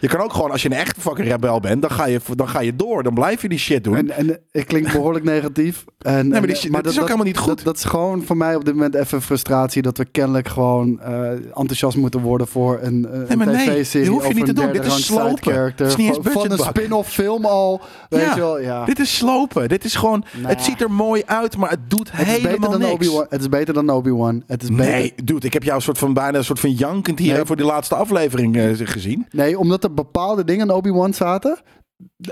Je 0.00 0.08
kan 0.08 0.20
ook 0.20 0.32
gewoon, 0.32 0.50
als 0.50 0.62
je 0.62 0.70
een 0.70 0.76
echte 0.76 1.00
fucking 1.00 1.28
rebel 1.28 1.60
bent, 1.60 1.82
dan 1.82 1.90
ga 1.90 2.06
je, 2.06 2.20
dan 2.34 2.48
ga 2.48 2.60
je 2.60 2.76
door. 2.76 3.02
Dan 3.02 3.14
blijf 3.14 3.42
je 3.42 3.48
die 3.48 3.58
shit 3.58 3.84
doen. 3.84 3.96
En, 3.96 4.10
en 4.10 4.38
ik 4.52 4.66
klink 4.66 4.92
behoorlijk 4.92 5.24
negatief. 5.24 5.84
En, 5.98 6.28
maar 6.28 6.40
en, 6.40 6.46
die 6.46 6.56
shit- 6.56 6.72
dat 6.72 6.86
is 6.86 6.96
ook 6.98 7.04
helemaal 7.04 7.26
niet 7.26 7.38
goed. 7.38 7.46
Dat, 7.56 7.64
dat 7.64 7.76
is 7.76 7.84
gewoon 7.84 8.22
voor 8.24 8.36
mij 8.36 8.54
op 8.56 8.64
dit 8.64 8.74
moment 8.74 8.94
even 8.94 9.22
frustratie. 9.22 9.82
Dat 9.82 9.98
we 9.98 10.04
kennelijk 10.04 10.48
gewoon 10.48 11.00
eh, 11.00 11.30
enthousiast 11.30 11.96
moeten 11.96 12.20
worden 12.20 12.46
voor 12.48 12.78
een, 12.82 13.00
maar 13.36 13.46
nee, 13.46 13.66
tv-serie. 13.66 14.08
hoef 14.08 14.20
je 14.22 14.24
over 14.28 14.34
niet 14.34 14.44
te 14.44 14.50
een 14.50 14.56
doen. 14.56 14.64
derde 14.64 14.80
Dit 14.88 14.98
is 14.98 15.04
slopen. 15.04 15.62
Het 15.64 15.80
is 15.80 15.96
niet 15.96 16.08
eens 16.08 16.18
van, 16.22 16.32
van 16.32 16.50
een 16.50 16.58
spin-off 16.58 17.10
film 17.12 17.44
al. 17.44 17.80
Weet 18.08 18.20
Ja. 18.20 18.34
je 18.34 18.40
wel, 18.40 18.60
ja. 18.60 18.84
Dit 18.84 18.98
is 18.98 19.16
slopen. 19.16 19.68
Dit 19.68 19.84
is 19.84 19.94
gewoon, 19.94 20.24
Nah. 20.40 20.48
het 20.50 20.62
ziet 20.62 20.80
er 20.80 20.90
mooi 20.90 21.22
uit, 21.26 21.56
maar 21.56 21.70
het 21.70 21.90
doet 21.90 22.12
het 22.12 22.26
is 22.26 22.32
beter 22.34 22.48
helemaal 22.48 22.70
dan 22.70 22.80
niks. 22.80 22.92
Obi-Wan. 22.92 23.26
Het 23.28 23.40
is 23.40 23.48
beter 23.48 23.74
dan 23.74 23.90
Obi-Wan. 23.90 24.42
Het 24.46 24.62
is 24.62 24.68
beter. 24.68 24.84
Nee, 24.84 25.12
dude, 25.24 25.46
ik 25.46 25.52
heb 25.52 25.62
jou 25.62 25.76
een 25.76 25.82
soort 25.82 25.98
van 25.98 26.12
bijna 26.14 26.38
een 26.38 26.44
soort 26.44 26.60
van 26.60 26.72
jankend 26.72 27.18
hier 27.18 27.34
Nee. 27.34 27.44
voor 27.44 27.56
die 27.56 27.66
laatste 27.66 27.94
aflevering 27.94 28.56
eh, 28.56 28.68
gezien. 28.84 29.26
Nee, 29.30 29.58
omdat 29.58 29.73
er 29.82 29.94
bepaalde 29.94 30.44
dingen 30.44 30.66
in 30.68 30.74
Obi-Wan 30.74 31.14
zaten. 31.14 31.58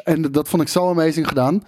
En 0.04 0.22
dat 0.22 0.48
vond 0.48 0.62
ik 0.62 0.68
zo 0.68 0.88
amazing 0.88 1.28
gedaan. 1.28 1.62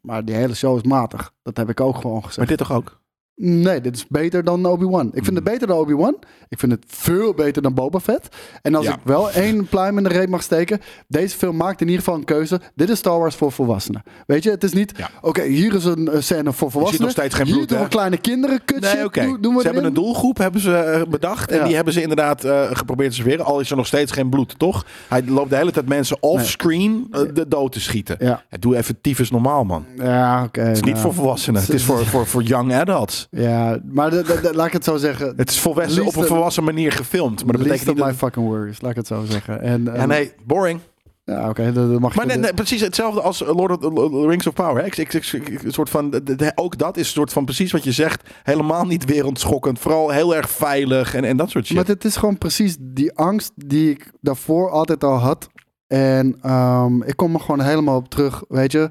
Maar 0.00 0.24
die 0.24 0.34
hele 0.34 0.54
show 0.54 0.76
is 0.76 0.82
matig. 0.82 1.32
Dat 1.42 1.56
heb 1.56 1.68
ik 1.68 1.80
ook 1.80 1.96
gewoon 1.96 2.20
gezegd. 2.24 2.36
Maar 2.36 2.46
dit 2.46 2.58
toch 2.58 2.72
ook? 2.72 3.00
Nee, 3.38 3.80
dit 3.80 3.96
is 3.96 4.06
beter 4.08 4.44
dan 4.44 4.66
Obi-Wan. 4.66 5.10
Ik 5.14 5.24
vind 5.24 5.36
het 5.36 5.44
beter 5.44 5.66
dan 5.66 5.76
Obi-Wan. 5.78 6.16
Ik 6.48 6.58
vind 6.58 6.72
het 6.72 6.84
veel 6.86 7.34
beter 7.34 7.62
dan 7.62 7.74
Boba 7.74 8.00
Fett. 8.00 8.28
En 8.62 8.74
als 8.74 8.84
Ja. 8.86 8.92
ik 8.92 9.00
wel 9.04 9.30
één 9.30 9.66
pluim 9.68 9.96
in 9.98 10.02
de 10.02 10.08
reet 10.08 10.28
mag 10.28 10.42
steken. 10.42 10.80
Deze 11.08 11.36
film 11.36 11.56
maakt 11.56 11.80
in 11.80 11.86
ieder 11.86 12.02
geval 12.04 12.18
een 12.18 12.24
keuze. 12.24 12.60
Dit 12.74 12.88
is 12.90 12.98
Star 12.98 13.18
Wars 13.18 13.34
voor 13.34 13.52
volwassenen. 13.52 14.02
Weet 14.26 14.42
je, 14.42 14.50
het 14.50 14.64
is 14.64 14.72
niet... 14.72 14.92
Ja. 14.96 15.10
Oké, 15.20 15.42
hier 15.42 15.74
is 15.74 15.84
een 15.84 16.08
eh, 16.08 16.20
scène 16.20 16.52
voor 16.52 16.70
volwassenen. 16.70 17.02
nog 17.04 17.12
steeds 17.12 17.34
geen 17.34 17.46
Hier 17.46 17.54
bloed, 17.54 17.68
doen 17.68 17.80
we 17.80 17.88
kleine 17.88 18.16
kinderen. 18.18 18.64
Kut 18.64 18.80
Nee, 18.80 18.90
shit, 18.90 19.04
oké. 19.04 19.22
doen, 19.24 19.40
doen 19.40 19.54
we 19.54 19.60
Ze 19.60 19.66
hebben 19.66 19.84
een 19.84 19.94
doelgroep 19.94 20.38
hebben 20.38 20.60
ze 20.60 20.76
eh, 20.76 21.02
bedacht. 21.08 21.50
En 21.50 21.58
Ja. 21.58 21.64
die 21.64 21.74
hebben 21.74 21.92
ze 21.92 22.00
inderdaad 22.02 22.44
eh, 22.44 22.62
geprobeerd 22.72 23.10
te 23.10 23.16
serveren. 23.16 23.44
Al 23.44 23.60
is 23.60 23.70
er 23.70 23.76
nog 23.76 23.86
steeds 23.86 24.12
geen 24.12 24.28
bloed, 24.28 24.58
toch? 24.58 24.84
Hij 25.08 25.24
loopt 25.26 25.50
de 25.50 25.56
hele 25.56 25.70
tijd 25.72 25.88
mensen 25.88 26.16
offscreen 26.20 27.06
eh, 27.10 27.20
de 27.34 27.48
dood 27.48 27.72
te 27.72 27.80
schieten. 27.80 28.40
Doe 28.60 28.76
even 28.76 29.00
tyfus 29.00 29.30
normaal, 29.30 29.64
man. 29.64 29.84
Ja, 29.96 30.44
oké. 30.44 30.60
Het 30.60 30.76
is 30.76 30.82
niet 30.82 30.92
nou. 30.94 31.04
voor 31.04 31.14
volwassenen. 31.14 31.60
Het 31.60 31.72
is 31.74 31.84
voor, 31.84 32.06
voor, 32.06 32.26
voor 32.26 32.42
young 32.42 32.74
adults. 32.74 33.25
Ja, 33.30 33.78
maar 33.92 34.10
de, 34.10 34.22
de- 34.22 34.40
de- 34.42 34.54
laat 34.54 34.66
ik 34.66 34.72
het 34.72 34.84
zo 34.84 34.96
zeggen. 34.96 35.32
Het 35.36 35.50
is 35.50 35.60
volwassen, 35.60 36.06
op 36.06 36.16
een 36.16 36.24
volwassen 36.26 36.64
manier 36.64 36.92
gefilmd. 36.92 37.44
Maar 37.44 37.52
dat 37.56 37.62
betekent 37.62 37.96
niet 37.96 38.04
my 38.04 38.14
fucking 38.14 38.46
worries, 38.46 38.80
laat 38.80 38.90
ik 38.90 38.96
het 38.96 39.06
zo 39.06 39.24
zeggen. 39.28 39.60
En, 39.60 39.84
Ja, 39.84 39.92
en- 39.92 40.08
nee, 40.08 40.32
boring. 40.46 40.80
Ja, 41.24 41.48
oké, 41.48 41.72
dat 41.72 41.90
dat 41.90 42.00
mag. 42.00 42.14
Maar 42.14 42.26
nee, 42.26 42.36
nee, 42.36 42.54
precies 42.54 42.80
hetzelfde 42.80 43.20
als 43.20 43.40
Lord 43.40 43.84
of 43.84 43.94
the 43.94 44.26
Rings 44.28 44.46
of 44.46 44.54
Power. 44.54 44.76
hè. 44.82 44.86
Ik, 44.86 44.96
ik, 45.14 45.62
soort 45.66 45.90
van, 45.90 46.10
de- 46.10 46.52
ook 46.54 46.78
dat 46.78 46.96
is 46.96 47.06
een 47.06 47.12
soort 47.12 47.32
van 47.32 47.44
precies 47.44 47.72
wat 47.72 47.84
je 47.84 47.92
zegt. 47.92 48.30
Helemaal 48.42 48.84
niet 48.84 49.04
wereldschokkend. 49.04 49.78
Vooral 49.78 50.10
heel 50.10 50.36
erg 50.36 50.50
veilig 50.50 51.14
en, 51.14 51.24
en 51.24 51.36
dat 51.36 51.50
soort 51.50 51.66
shit. 51.66 51.76
Maar 51.76 51.84
het 51.86 52.04
is 52.04 52.16
gewoon 52.16 52.38
precies 52.38 52.76
die 52.80 53.12
angst 53.16 53.52
die 53.54 53.90
ik 53.90 54.10
daarvoor 54.20 54.70
altijd 54.70 55.04
al 55.04 55.16
had. 55.16 55.48
En 55.86 56.38
ehm, 56.42 57.02
ik 57.02 57.16
kom 57.16 57.34
er 57.34 57.40
gewoon 57.40 57.60
helemaal 57.60 57.96
op 57.96 58.08
terug, 58.08 58.42
weet 58.48 58.72
je. 58.72 58.90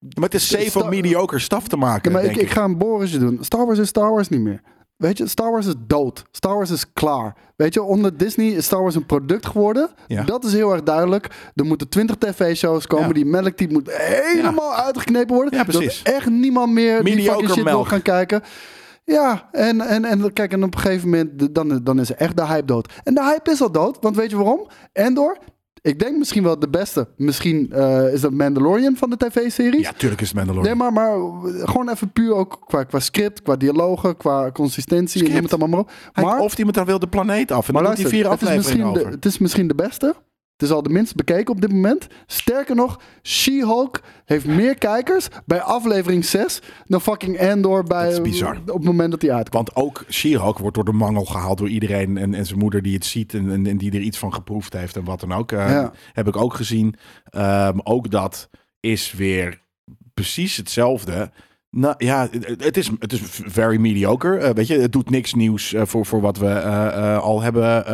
Maar 0.00 0.24
het 0.24 0.34
is 0.34 0.48
safe 0.48 0.82
om 0.82 0.88
mediocre 0.88 1.38
staf 1.38 1.68
te 1.68 1.76
maken, 1.76 2.10
Ja, 2.10 2.16
maar 2.16 2.26
ik, 2.26 2.34
denk 2.34 2.46
ik 2.46 2.52
ga 2.52 2.64
een 2.64 2.78
Borisje 2.78 3.18
doen. 3.18 3.38
Star 3.40 3.66
Wars 3.66 3.78
is 3.78 3.88
Star 3.88 4.10
Wars 4.10 4.28
niet 4.28 4.40
meer. 4.40 4.60
Weet 4.96 5.18
je, 5.18 5.26
Star 5.26 5.50
Wars 5.50 5.66
is 5.66 5.74
dood. 5.86 6.24
Star 6.30 6.54
Wars 6.54 6.70
is 6.70 6.92
klaar. 6.92 7.36
Weet 7.56 7.74
je, 7.74 7.82
onder 7.82 8.16
Disney 8.16 8.46
is 8.46 8.64
Star 8.64 8.82
Wars 8.82 8.94
een 8.94 9.06
product 9.06 9.46
geworden. 9.46 9.90
Ja. 10.06 10.22
Dat 10.24 10.44
is 10.44 10.52
heel 10.52 10.72
erg 10.72 10.82
duidelijk. 10.82 11.50
Er 11.54 11.64
moeten 11.64 11.88
20 11.88 12.16
tv-shows 12.16 12.86
komen. 12.86 13.06
Ja. 13.06 13.12
Die 13.12 13.24
melk 13.24 13.58
die 13.58 13.70
moet 13.72 13.90
helemaal 13.92 14.74
uitgeknepen 14.74 15.34
worden. 15.34 15.58
Ja, 15.58 15.64
precies. 15.64 16.02
Dat 16.02 16.14
echt 16.14 16.30
niemand 16.30 16.72
meer 16.72 17.04
die 17.04 17.14
Mediocre 17.14 17.46
fucking 17.46 17.58
shit 17.58 17.74
wil 17.74 17.84
gaan 17.84 18.02
kijken. 18.02 18.42
Ja, 19.04 19.48
en, 19.52 19.80
en, 19.80 20.04
en 20.04 20.32
kijk, 20.32 20.52
en 20.52 20.64
op 20.64 20.74
een 20.74 20.80
gegeven 20.80 21.08
moment, 21.08 21.54
dan, 21.54 21.80
dan 21.82 22.00
is 22.00 22.14
echt 22.14 22.36
de 22.36 22.46
hype 22.46 22.66
dood. 22.66 22.92
En 23.02 23.14
de 23.14 23.24
hype 23.24 23.50
is 23.50 23.62
al 23.62 23.72
dood, 23.72 23.98
want 24.00 24.16
weet 24.16 24.30
je 24.30 24.36
waarom? 24.36 24.68
Endor, 24.92 25.38
ik 25.82 25.98
denk 25.98 26.18
misschien 26.18 26.42
wel 26.42 26.58
de 26.58 26.68
beste. 26.68 27.08
Misschien 27.16 27.72
eh, 27.72 28.12
is 28.12 28.20
dat 28.20 28.32
Mandalorian 28.32 28.96
van 28.96 29.10
de 29.10 29.16
tv-series. 29.16 29.82
Ja, 29.82 29.92
tuurlijk 29.92 30.20
is 30.20 30.28
het 30.28 30.36
Mandalorian. 30.36 30.78
Nee, 30.78 30.90
maar, 30.90 30.92
maar 30.92 31.16
gewoon 31.68 31.88
even 31.88 32.12
puur 32.12 32.34
ook 32.34 32.58
qua, 32.66 32.84
qua 32.84 33.00
script, 33.00 33.42
qua 33.42 33.56
dialogen, 33.56 34.16
qua 34.16 34.50
consistentie. 34.52 35.18
Script. 35.18 35.32
Noem 35.34 35.42
het 35.42 35.52
allemaal 35.52 35.68
maar 35.68 35.78
op. 35.80 35.90
Hij- 36.12 36.24
Maar, 36.24 36.38
of 36.38 36.58
iemand 36.58 36.76
dan 36.76 36.84
wil 36.86 36.98
de 36.98 37.08
planeet 37.08 37.52
af. 37.52 37.66
En 37.68 37.74
maar 37.74 37.82
dan 37.82 37.92
doet 37.94 38.00
hij 38.02 38.10
vier 38.10 38.30
het 38.30 38.42
is, 38.42 38.56
misschien 38.56 38.78
de, 38.92 39.00
over. 39.00 39.10
het 39.10 39.24
is 39.24 39.38
misschien 39.38 39.68
de 39.68 39.74
beste. 39.74 40.14
Het 40.60 40.68
is 40.68 40.74
al 40.74 40.82
de 40.82 40.88
minst 40.90 41.14
bekeken 41.14 41.54
op 41.54 41.60
dit 41.60 41.72
moment. 41.72 42.06
Sterker 42.26 42.74
nog, 42.74 43.00
She-Hulk 43.22 44.00
heeft 44.24 44.46
meer 44.46 44.74
kijkers 44.78 45.28
bij 45.46 45.60
aflevering 45.60 46.24
6 46.24 46.60
dan 46.86 47.00
fucking 47.00 47.36
Endor 47.36 47.82
bij, 47.84 48.04
Dat 48.04 48.12
is 48.12 48.20
bizar. 48.20 48.56
op 48.66 48.66
het 48.76 48.84
moment 48.84 49.10
dat 49.10 49.22
hij 49.22 49.32
uitkomt. 49.32 49.70
Want 49.72 49.86
ook 49.86 50.04
She-Hulk 50.10 50.58
wordt 50.58 50.74
door 50.74 50.84
de 50.84 50.92
mangel 50.92 51.24
gehaald 51.24 51.58
door 51.58 51.68
iedereen. 51.68 52.16
En, 52.16 52.34
en 52.34 52.46
zijn 52.46 52.58
moeder 52.58 52.82
die 52.82 52.94
het 52.94 53.04
ziet 53.06 53.34
en, 53.34 53.50
en, 53.50 53.66
en 53.66 53.76
die 53.76 53.92
er 53.92 54.00
iets 54.00 54.18
van 54.18 54.34
geproefd 54.34 54.72
heeft 54.72 54.96
en 54.96 55.04
wat 55.04 55.20
dan 55.20 55.32
ook. 55.32 55.52
eh, 55.52 55.70
Ja. 55.70 55.92
Heb 56.12 56.28
ik 56.28 56.36
ook 56.36 56.54
gezien. 56.54 56.94
Ehm, 57.24 57.78
ook 57.84 58.10
dat 58.10 58.50
is 58.80 59.12
weer 59.12 59.60
precies 60.14 60.56
hetzelfde. 60.56 61.30
Nou 61.70 61.94
ja, 61.98 62.28
het 62.58 62.76
is, 62.76 62.90
het 62.98 63.12
is 63.12 63.20
very 63.44 63.76
mediocre. 63.76 64.36
Eh, 64.36 64.50
weet 64.54 64.66
je, 64.66 64.78
het 64.78 64.92
doet 64.92 65.10
niks 65.10 65.34
nieuws 65.34 65.72
eh, 65.72 65.82
voor, 65.84 66.06
voor 66.06 66.20
wat 66.20 66.38
we 66.38 66.48
eh, 66.48 67.18
al 67.18 67.40
hebben, 67.42 67.84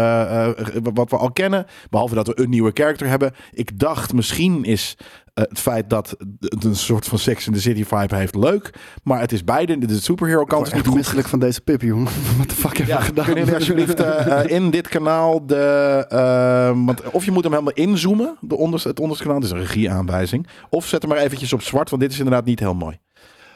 wat 0.95 1.11
we 1.11 1.16
al 1.16 1.33
kennen. 1.33 1.66
Behalve 1.90 2.14
dat 2.14 2.26
we 2.26 2.40
een 2.40 2.50
nieuwe 2.50 2.71
character 2.75 3.09
hebben. 3.09 3.33
Ik 3.52 3.78
dacht 3.78 4.12
misschien 4.12 4.64
is 4.64 4.97
het 5.35 5.59
feit 5.59 5.90
dat 5.90 6.16
het 6.40 6.64
een 6.64 6.77
soort 6.77 7.07
van 7.07 7.18
Sex 7.18 7.46
in 7.46 7.53
the 7.53 7.61
City 7.61 7.85
vibe 7.85 8.16
heeft 8.16 8.35
leuk. 8.35 8.70
Maar 9.03 9.20
het 9.20 9.33
is 9.33 9.44
beide. 9.44 9.79
De 9.79 10.00
superhero 10.00 10.44
kant 10.44 10.66
is 10.66 10.72
niet 10.72 10.87
goed. 10.87 10.96
misselijk 10.96 11.29
van 11.29 11.38
deze 11.38 11.61
pip, 11.61 11.83
jongen. 11.83 12.12
Wat 12.38 12.48
de 12.48 12.55
fuck 12.55 12.77
heb 12.77 12.87
je 12.87 12.92
Ja, 12.92 13.00
gedaan? 13.00 13.24
kunnen 13.24 13.44
jullie 13.44 13.59
alsjeblieft 13.59 14.00
in 14.50 14.70
dit 14.70 14.88
kanaal 14.88 15.46
de... 15.46 16.07
want 16.85 17.11
of 17.11 17.24
je 17.24 17.31
moet 17.31 17.42
hem 17.42 17.53
helemaal 17.53 17.74
inzoomen, 17.74 18.37
de 18.40 18.57
onderste, 18.57 18.88
het 18.88 19.00
onderste 19.00 19.24
kanaal. 19.24 19.40
Dit 19.40 19.48
is 19.48 19.55
een 19.55 19.62
regieaanwijzing. 19.62 20.46
Of 20.70 20.87
zet 20.87 21.03
hem 21.03 21.11
maar 21.11 21.20
eventjes 21.20 21.53
op 21.53 21.62
zwart, 21.62 21.90
want 21.90 22.03
dit 22.03 22.12
is 22.12 22.18
inderdaad 22.18 22.44
niet 22.44 22.61
heel 22.61 22.74
mooi. 22.74 22.98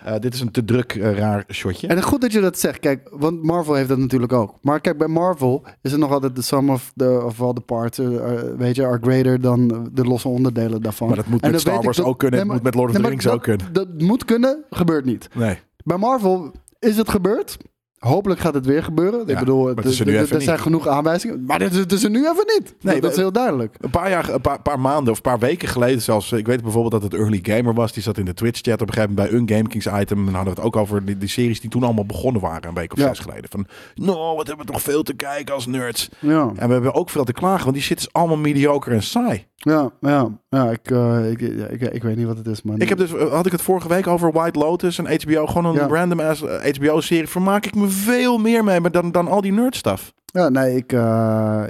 Eh, 0.05 0.19
dit 0.19 0.35
is 0.35 0.41
een 0.41 0.51
te 0.51 0.65
druk, 0.65 0.95
eh, 0.95 1.19
raar 1.19 1.45
shotje. 1.49 1.87
En 1.87 2.03
goed 2.03 2.21
dat 2.21 2.33
je 2.33 2.41
dat 2.41 2.59
zegt. 2.59 2.79
Kijk, 2.79 3.09
want 3.13 3.43
Marvel 3.43 3.75
heeft 3.75 3.89
dat 3.89 3.99
natuurlijk 3.99 4.33
ook. 4.33 4.55
Maar 4.63 4.81
kijk, 4.81 4.99
bij 4.99 5.09
Marvel 5.09 5.65
is 5.83 5.91
het 5.91 6.01
nog 6.01 6.11
altijd 6.11 6.37
de 6.37 6.43
sum 6.43 6.71
of, 6.71 6.93
the, 6.97 7.23
of 7.25 7.43
all 7.43 7.53
the 7.53 7.61
parts, 7.61 7.99
eh, 7.99 8.09
weet 8.57 8.77
je, 8.77 8.87
are 8.87 8.99
greater 9.01 9.41
dan 9.41 9.89
de 9.93 10.05
losse 10.05 10.29
onderdelen 10.29 10.83
daarvan. 10.83 11.07
Maar 11.09 11.17
dat 11.17 11.27
moet 11.27 11.43
En 11.43 11.51
met 11.51 11.61
Star 11.61 11.83
Wars 11.83 11.97
dat- 11.97 12.07
ook 12.07 12.19
kunnen. 12.19 12.39
nee, 12.39 12.49
het 12.49 12.55
moet 12.57 12.65
met 12.65 12.75
Lord 12.75 12.91
of 12.97 13.03
the 13.03 13.09
Rings 13.09 13.29
ook 13.29 13.43
kunnen. 13.43 13.73
Dat, 13.73 13.87
dat 13.99 14.01
moet 14.09 14.25
kunnen, 14.25 14.65
gebeurt 14.71 15.05
niet. 15.05 15.29
Nee. 15.35 15.59
Bij 15.85 15.97
Marvel 15.97 16.53
is 16.79 16.97
het 16.97 17.09
gebeurd. 17.11 17.57
Hopelijk 18.01 18.41
gaat 18.41 18.55
het 18.55 18.67
weer 18.67 18.83
gebeuren. 18.85 19.29
Ik 19.29 19.39
bedoel, 19.39 19.65
maar 19.65 19.75
het 19.75 19.85
is 19.85 20.01
er 20.01 20.07
nu 20.07 20.19
even 20.19 20.37
er 20.37 20.43
zijn 20.43 20.59
genoeg 20.59 20.87
aanwijzingen. 20.89 21.45
Maar 21.45 21.59
dit 21.59 21.73
is, 21.73 21.79
het 21.79 21.93
is 21.93 22.05
er 22.05 22.11
nu 22.11 22.19
even 22.29 22.45
niet. 22.59 22.75
Nee, 22.81 22.93
dat, 22.95 23.03
dat 23.03 23.11
is 23.11 23.17
heel 23.17 23.33
duidelijk. 23.33 23.77
Een 23.81 23.91
paar, 23.91 24.11
jaar, 24.11 24.29
een 24.29 24.41
paar, 24.41 24.63
paar 24.63 24.81
maanden 24.81 25.11
of 25.11 25.17
een 25.17 25.23
paar 25.23 25.39
weken 25.39 25.69
geleden 25.69 26.03
zelfs. 26.03 26.33
Ik 26.33 26.47
weet 26.47 26.63
bijvoorbeeld 26.63 26.93
dat 26.93 27.03
het 27.03 27.15
Early 27.21 27.39
Gamer 27.43 27.75
was. 27.75 27.93
Die 27.93 28.03
zat 28.03 28.19
in 28.19 28.25
de 28.25 28.35
Twitch-chat 28.35 28.81
op 28.83 28.89
een 28.89 28.95
gegeven 28.95 29.15
moment 29.15 29.31
bij 29.31 29.39
een 29.41 29.49
GameKings 29.49 29.87
item. 30.03 30.19
En 30.19 30.25
dan 30.25 30.35
hadden 30.35 30.55
we 30.55 30.61
het 30.61 30.69
ook 30.69 30.77
over 30.77 31.05
die, 31.05 31.19
die 31.19 31.29
series 31.29 31.61
die 31.61 31.71
toen 31.71 31.83
allemaal 31.83 32.07
begonnen 32.07 32.43
waren. 32.43 32.69
Een 32.69 32.75
week 32.75 32.93
of 32.93 32.99
Ja. 32.99 33.07
zes 33.07 33.19
geleden. 33.19 33.51
Van, 33.51 33.67
no, 33.95 34.37
wat 34.37 34.47
hebben 34.47 34.67
we 34.67 34.73
toch 34.73 34.83
veel 34.83 35.03
te 35.03 35.15
kijken 35.15 35.55
als 35.55 35.67
nerds. 35.67 36.09
Ja, 36.19 36.53
En 36.57 36.67
we 36.67 36.73
hebben 36.73 36.95
ook 36.95 37.11
veel 37.11 37.25
te 37.25 37.33
klagen. 37.33 37.63
Want 37.63 37.75
die 37.75 37.85
shit 37.85 37.99
is 37.99 38.13
allemaal 38.13 38.37
mediocre 38.37 38.95
en 38.95 39.03
saai. 39.03 39.47
Ja, 39.63 39.91
ja. 40.01 40.29
ja 40.49 40.71
ik, 40.71 40.91
eh, 40.91 41.31
ik, 41.31 41.41
ja, 41.41 41.67
ik, 41.67 41.81
ik 41.81 42.03
weet 42.03 42.17
niet 42.17 42.27
wat 42.27 42.37
het 42.37 42.47
is, 42.47 42.63
man. 42.63 42.81
Ik 42.81 42.89
heb 42.89 42.99
dus, 42.99 43.15
eh, 43.15 43.33
had 43.33 43.47
ik 43.47 43.53
het 43.53 43.63
vorige 43.63 43.89
week 43.89 44.07
over 44.07 44.33
White 44.33 44.59
Lotus 44.59 44.99
en 44.99 45.21
HBO. 45.23 45.47
Gewoon 45.47 45.65
een 45.65 45.75
Ja. 45.75 45.87
random 45.87 46.21
ass 46.21 46.43
HBO-serie. 46.79 47.29
Vermaak 47.29 47.67
ik 47.67 47.75
me 47.75 47.89
veel 47.89 48.39
meer 48.39 48.65
mee 48.65 48.81
maar 48.81 48.91
dan, 48.91 49.13
dan 49.13 49.29
al 49.29 49.41
die 49.41 49.53
nerdstuff. 49.53 50.13
Ja, 50.33 50.49
nee, 50.49 50.77
ik... 50.77 50.93
eh, 50.93 50.99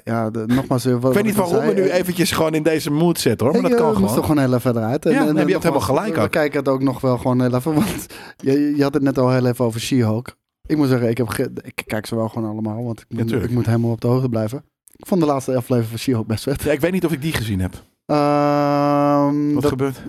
ja, 0.04 0.30
de, 0.30 0.44
nogmaals... 0.46 0.84
eh, 0.84 0.92
wat- 0.92 1.10
Ik 1.10 1.16
weet 1.16 1.24
niet 1.24 1.34
waarom 1.34 1.66
we 1.66 1.72
nu 1.72 1.82
eh, 1.88 1.98
eventjes 1.98 2.30
gewoon 2.32 2.54
in 2.54 2.62
deze 2.62 2.90
mood 2.90 3.18
zitten 3.18 3.46
hoor. 3.46 3.54
Maar 3.60 3.70
Ik, 3.70 3.70
dat 3.70 3.78
eh, 3.78 3.84
kan 3.86 3.94
we 3.94 4.00
moesten 4.00 4.22
gewoon. 4.24 4.38
gewoon 4.38 4.50
heel 4.50 4.58
even 4.72 4.82
eruit. 4.82 5.06
En, 5.06 5.12
Ja, 5.12 5.20
en, 5.20 5.36
en 5.36 5.46
je 5.46 5.52
hebt 5.52 5.62
helemaal 5.62 5.84
gelijk 5.84 6.14
We 6.14 6.20
ook. 6.20 6.30
kijken 6.30 6.58
het 6.58 6.68
ook 6.68 6.82
nog 6.82 7.00
wel 7.00 7.18
gewoon 7.18 7.40
heel 7.40 7.54
even. 7.54 7.74
Want 7.74 8.06
je, 8.36 8.76
je 8.76 8.82
had 8.82 8.94
het 8.94 9.02
net 9.02 9.18
al 9.18 9.30
heel 9.30 9.46
even 9.46 9.64
over 9.64 9.80
She-Hulk. 9.80 10.36
Ik 10.66 10.76
moet 10.76 10.88
zeggen, 10.88 11.08
ik, 11.08 11.18
heb 11.18 11.48
ik 11.62 11.82
kijk 11.86 12.06
ze 12.06 12.16
wel 12.16 12.28
gewoon 12.28 12.50
allemaal. 12.50 12.84
Want 12.84 13.04
ik 13.08 13.16
moet, 13.18 13.32
ik 13.32 13.50
moet 13.50 13.66
helemaal 13.66 13.90
op 13.90 14.00
de 14.00 14.06
hoogte 14.06 14.28
blijven. 14.28 14.64
Ik 15.00 15.06
vond 15.06 15.20
de 15.20 15.26
laatste 15.26 15.56
aflevering 15.56 15.88
van 15.88 15.98
She-Hulk 15.98 16.26
best 16.26 16.42
vet. 16.42 16.62
Ja, 16.62 16.72
ik 16.72 16.80
weet 16.80 16.92
niet 16.92 17.04
of 17.04 17.12
ik 17.12 17.22
die 17.22 17.32
gezien 17.32 17.60
heb. 17.60 17.72
Ehm, 18.06 19.52
Wat 19.52 19.62
dat, 19.62 19.70
gebeurt? 19.70 20.02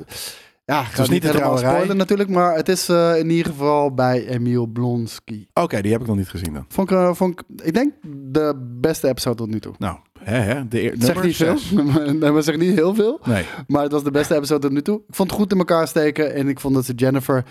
ja, 0.66 0.84
het 0.84 1.00
niet 1.00 1.10
niet 1.10 1.22
de 1.22 1.28
helemaal 1.28 1.58
spoilen 1.58 1.98
natuurlijk. 1.98 2.30
Maar 2.30 2.56
het 2.56 2.70
is 2.70 2.90
eh, 2.90 3.18
in 3.18 3.30
ieder 3.30 3.52
geval 3.52 3.94
bij 3.94 4.28
Emiel 4.28 4.66
Blonsky. 4.66 5.48
Oké, 5.54 5.82
die 5.82 5.92
heb 5.92 6.02
ik 6.02 6.08
nog 6.08 6.16
niet 6.16 6.30
gezien 6.30 6.54
dan. 6.54 6.66
Vond 6.68 6.92
ik, 6.92 6.98
eh, 6.98 7.14
vond 7.14 7.40
ik, 7.40 7.66
ik 7.66 7.74
denk 7.74 7.94
de 8.32 8.76
beste 8.80 9.08
episode 9.08 9.36
tot 9.36 9.50
nu 9.50 9.60
toe. 9.60 9.74
Nou, 9.78 9.98
hè, 10.20 10.38
hè, 10.38 10.68
de 10.68 10.96
Zeg 10.98 11.24
niet 11.24 11.36
veel. 11.36 11.58
nee, 12.20 12.32
maar 12.32 12.44
zeg 12.44 12.58
niet 12.58 12.76
heel 12.76 12.96
veel. 12.96 13.20
Nee. 13.24 13.46
Maar 13.68 13.84
het 13.84 13.92
was 13.92 14.04
de 14.04 14.12
beste 14.12 14.36
episode 14.36 14.62
tot 14.62 14.72
nu 14.72 14.82
toe. 14.82 14.98
Ik 15.08 15.16
vond 15.16 15.30
het 15.30 15.40
goed 15.40 15.52
in 15.52 15.58
elkaar 15.58 15.88
steken. 15.88 16.34
En 16.34 16.48
ik 16.48 16.60
vond 16.60 16.74
dat 16.74 16.86
ze 16.86 16.94
Jennifer 16.94 17.46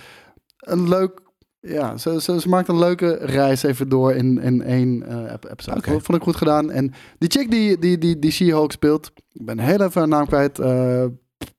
een 0.58 0.88
leuk... 0.88 1.20
Ja, 1.60 1.96
ze, 1.96 2.20
ze, 2.20 2.40
ze 2.40 2.48
maakt 2.48 2.68
een 2.68 2.78
leuke 2.78 3.18
reis 3.20 3.62
even 3.62 3.88
door 3.88 4.12
in, 4.12 4.40
in 4.40 4.62
één 4.62 5.02
eh, 5.06 5.32
ep- 5.32 5.44
episode. 5.50 5.76
Oké. 5.78 5.90
Vond, 5.90 6.02
vond 6.02 6.18
ik 6.18 6.24
goed 6.24 6.36
gedaan. 6.36 6.70
En 6.70 6.92
die 7.18 7.30
chick 7.30 7.50
die, 7.50 7.78
die, 7.78 7.98
die, 7.98 8.18
die 8.18 8.30
She-Hulk 8.30 8.72
speelt... 8.72 9.12
Ik 9.32 9.44
ben 9.44 9.58
heel 9.58 9.80
even 9.82 10.00
haar 10.00 10.08
naam 10.08 10.26
kwijt. 10.26 10.58
eh, 10.58 11.04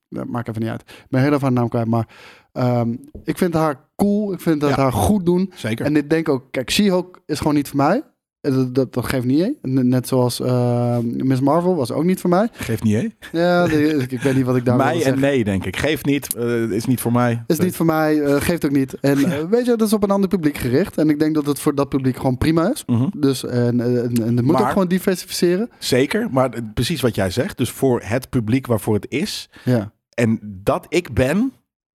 maakt 0.09 0.47
even 0.47 0.61
niet 0.61 0.69
uit. 0.71 0.81
Ik 0.81 1.05
ben 1.09 1.21
heel 1.21 1.29
even 1.31 1.41
haar 1.41 1.51
naam 1.51 1.69
kwijt. 1.69 1.87
Maar 1.87 2.07
ehm, 2.51 2.95
ik 3.23 3.37
vind 3.37 3.53
haar 3.53 3.79
cool. 3.95 4.33
Ik 4.33 4.39
vind 4.41 4.61
dat 4.61 4.69
Ja. 4.69 4.75
haar 4.75 4.93
goed 4.93 5.25
doen. 5.25 5.51
Zeker. 5.55 5.85
En 5.85 5.95
ik 5.95 6.09
denk 6.09 6.29
ook... 6.29 6.43
Kijk, 6.51 6.71
She-Hulk 6.71 7.19
is 7.25 7.37
gewoon 7.37 7.53
niet 7.53 7.67
voor 7.67 7.77
mij. 7.77 8.01
En 8.41 8.53
Dat, 8.53 8.75
dat, 8.75 8.93
dat 8.93 9.05
geeft 9.05 9.25
niet. 9.25 9.53
Net 9.61 10.07
zoals 10.07 10.39
eh, 10.39 10.97
Miss 10.99 11.41
Marvel 11.41 11.75
was 11.75 11.91
ook 11.91 12.03
niet 12.03 12.19
voor 12.19 12.29
mij. 12.29 12.49
Geeft 12.51 12.83
niet, 12.83 12.95
hè? 13.31 13.39
Ja, 13.39 13.63
ik, 14.09 14.21
weet 14.21 14.35
niet 14.35 14.45
wat 14.45 14.55
ik 14.55 14.65
daar 14.65 14.75
mij 14.77 15.03
en 15.03 15.19
nee, 15.19 15.43
denk 15.43 15.65
ik. 15.65 15.75
Geeft 15.77 16.05
niet, 16.05 16.35
eh, 16.35 16.61
is 16.71 16.85
niet 16.85 17.01
voor 17.01 17.11
mij. 17.11 17.43
Is 17.47 17.59
niet 17.59 17.75
voor 17.75 17.85
mij, 17.85 18.21
eh, 18.21 18.41
geeft 18.41 18.65
ook 18.65 18.71
niet. 18.71 18.93
En 18.99 19.17
eh, 19.23 19.43
weet 19.49 19.65
je, 19.65 19.75
dat 19.75 19.87
is 19.87 19.93
op 19.93 20.03
een 20.03 20.11
ander 20.11 20.29
publiek 20.29 20.57
gericht. 20.57 20.97
En 20.97 21.09
ik 21.09 21.19
denk 21.19 21.33
dat 21.35 21.45
het 21.45 21.59
voor 21.59 21.75
dat 21.75 21.89
publiek 21.89 22.15
gewoon 22.15 22.37
prima 22.37 22.71
is. 22.71 22.83
Mhm. 22.85 23.07
Dus 23.17 23.45
en, 23.45 23.79
en, 23.81 24.13
en 24.23 24.35
het 24.35 24.41
moet 24.41 24.45
Maar- 24.45 24.61
ook 24.61 24.71
gewoon 24.71 24.87
diversificeren. 24.87 25.69
Zeker, 25.79 26.27
maar 26.31 26.49
eh, 26.53 26.61
precies 26.73 27.01
wat 27.01 27.15
jij 27.15 27.29
zegt. 27.29 27.57
Dus 27.57 27.69
voor 27.69 28.01
het 28.03 28.29
publiek 28.29 28.67
waarvoor 28.67 28.93
het 28.95 29.05
is. 29.09 29.49
Ja. 29.63 29.91
En 30.13 30.39
dat 30.63 30.85
ik 30.89 31.13
ben 31.13 31.51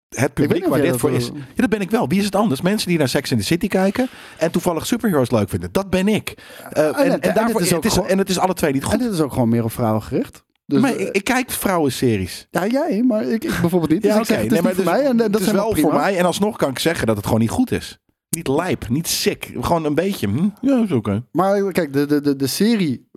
het 0.08 0.34
publiek 0.34 0.66
waar 0.66 0.80
dit 0.80 0.96
voor 0.96 1.12
is. 1.12 1.26
Ja, 1.26 1.32
dat 1.54 1.68
ben 1.70 1.80
ik 1.80 1.90
wel. 1.90 2.08
Wie 2.08 2.18
is 2.18 2.24
het 2.24 2.34
anders? 2.34 2.60
Mensen 2.60 2.88
die 2.88 2.98
naar 2.98 3.08
Sex 3.08 3.30
in 3.30 3.38
the 3.38 3.44
City 3.44 3.68
kijken 3.68 4.08
en 4.38 4.50
toevallig 4.50 4.86
superheroes 4.86 5.30
leuk 5.30 5.48
vinden. 5.48 5.68
Dat 5.72 5.90
ben 5.90 6.08
ik. 6.08 6.34
Eh, 6.72 6.86
en 6.86 6.94
en, 6.94 7.10
het- 7.10 7.20
en, 7.22 7.28
en 7.28 7.34
daarvoor, 7.34 7.54
het 7.54 7.62
is 7.62 7.68
het 7.68 7.76
ook 7.78 7.84
is, 7.84 7.92
gewoon- 7.92 8.08
en 8.08 8.18
het 8.18 8.28
is 8.28 8.38
alle 8.38 8.54
twee 8.54 8.72
niet 8.72 8.82
En 8.82 8.88
goed. 8.88 8.98
dit 8.98 9.12
is 9.12 9.20
ook 9.20 9.32
gewoon 9.32 9.48
meer 9.48 9.64
op 9.64 9.72
vrouwen 9.72 10.02
gericht. 10.02 10.44
Dus, 10.66 10.80
maar 10.80 10.94
eh, 10.94 11.00
ik, 11.06 11.16
ik 11.16 11.24
kijk 11.24 11.50
vrouwenseries. 11.50 12.46
ja, 12.50 12.66
jij, 12.66 13.02
maar 13.02 13.22
ik, 13.24 13.44
ik 13.44 13.58
bijvoorbeeld 13.60 13.90
niet. 13.92 14.02
Dus 14.02 14.10
Ja, 14.10 14.16
ik 14.16 14.22
oké. 14.30 14.34
is 14.40 14.50
Nee, 14.50 14.62
maar 14.62 14.74
voor 14.74 14.84
dus- 14.84 14.92
mij. 14.92 15.04
En, 15.04 15.16
eh, 15.16 15.22
het 15.24 15.32
dat 15.32 15.40
is 15.40 15.46
wel 15.50 15.54
helemaal 15.56 15.80
voor 15.80 15.88
prima. 15.90 16.04
mij. 16.04 16.18
En 16.18 16.24
alsnog 16.24 16.56
kan 16.56 16.70
ik 16.70 16.78
zeggen 16.78 17.06
dat 17.06 17.16
het 17.16 17.24
gewoon 17.24 17.40
niet 17.40 17.50
goed 17.50 17.70
is. 17.70 17.98
Niet 18.30 18.48
lijp, 18.48 18.88
niet 18.88 19.08
sick. 19.08 19.50
Gewoon 19.60 19.84
een 19.84 19.94
beetje. 19.94 20.26
Hm? 20.28 20.48
Ja, 20.60 20.82
is 20.84 20.92
oké. 20.92 21.24
Maar 21.32 21.72
kijk, 21.72 21.92
de, 21.92 22.06
de, 22.06 22.20
de, 22.20 22.36
de 22.36 22.46
serie 22.46 23.08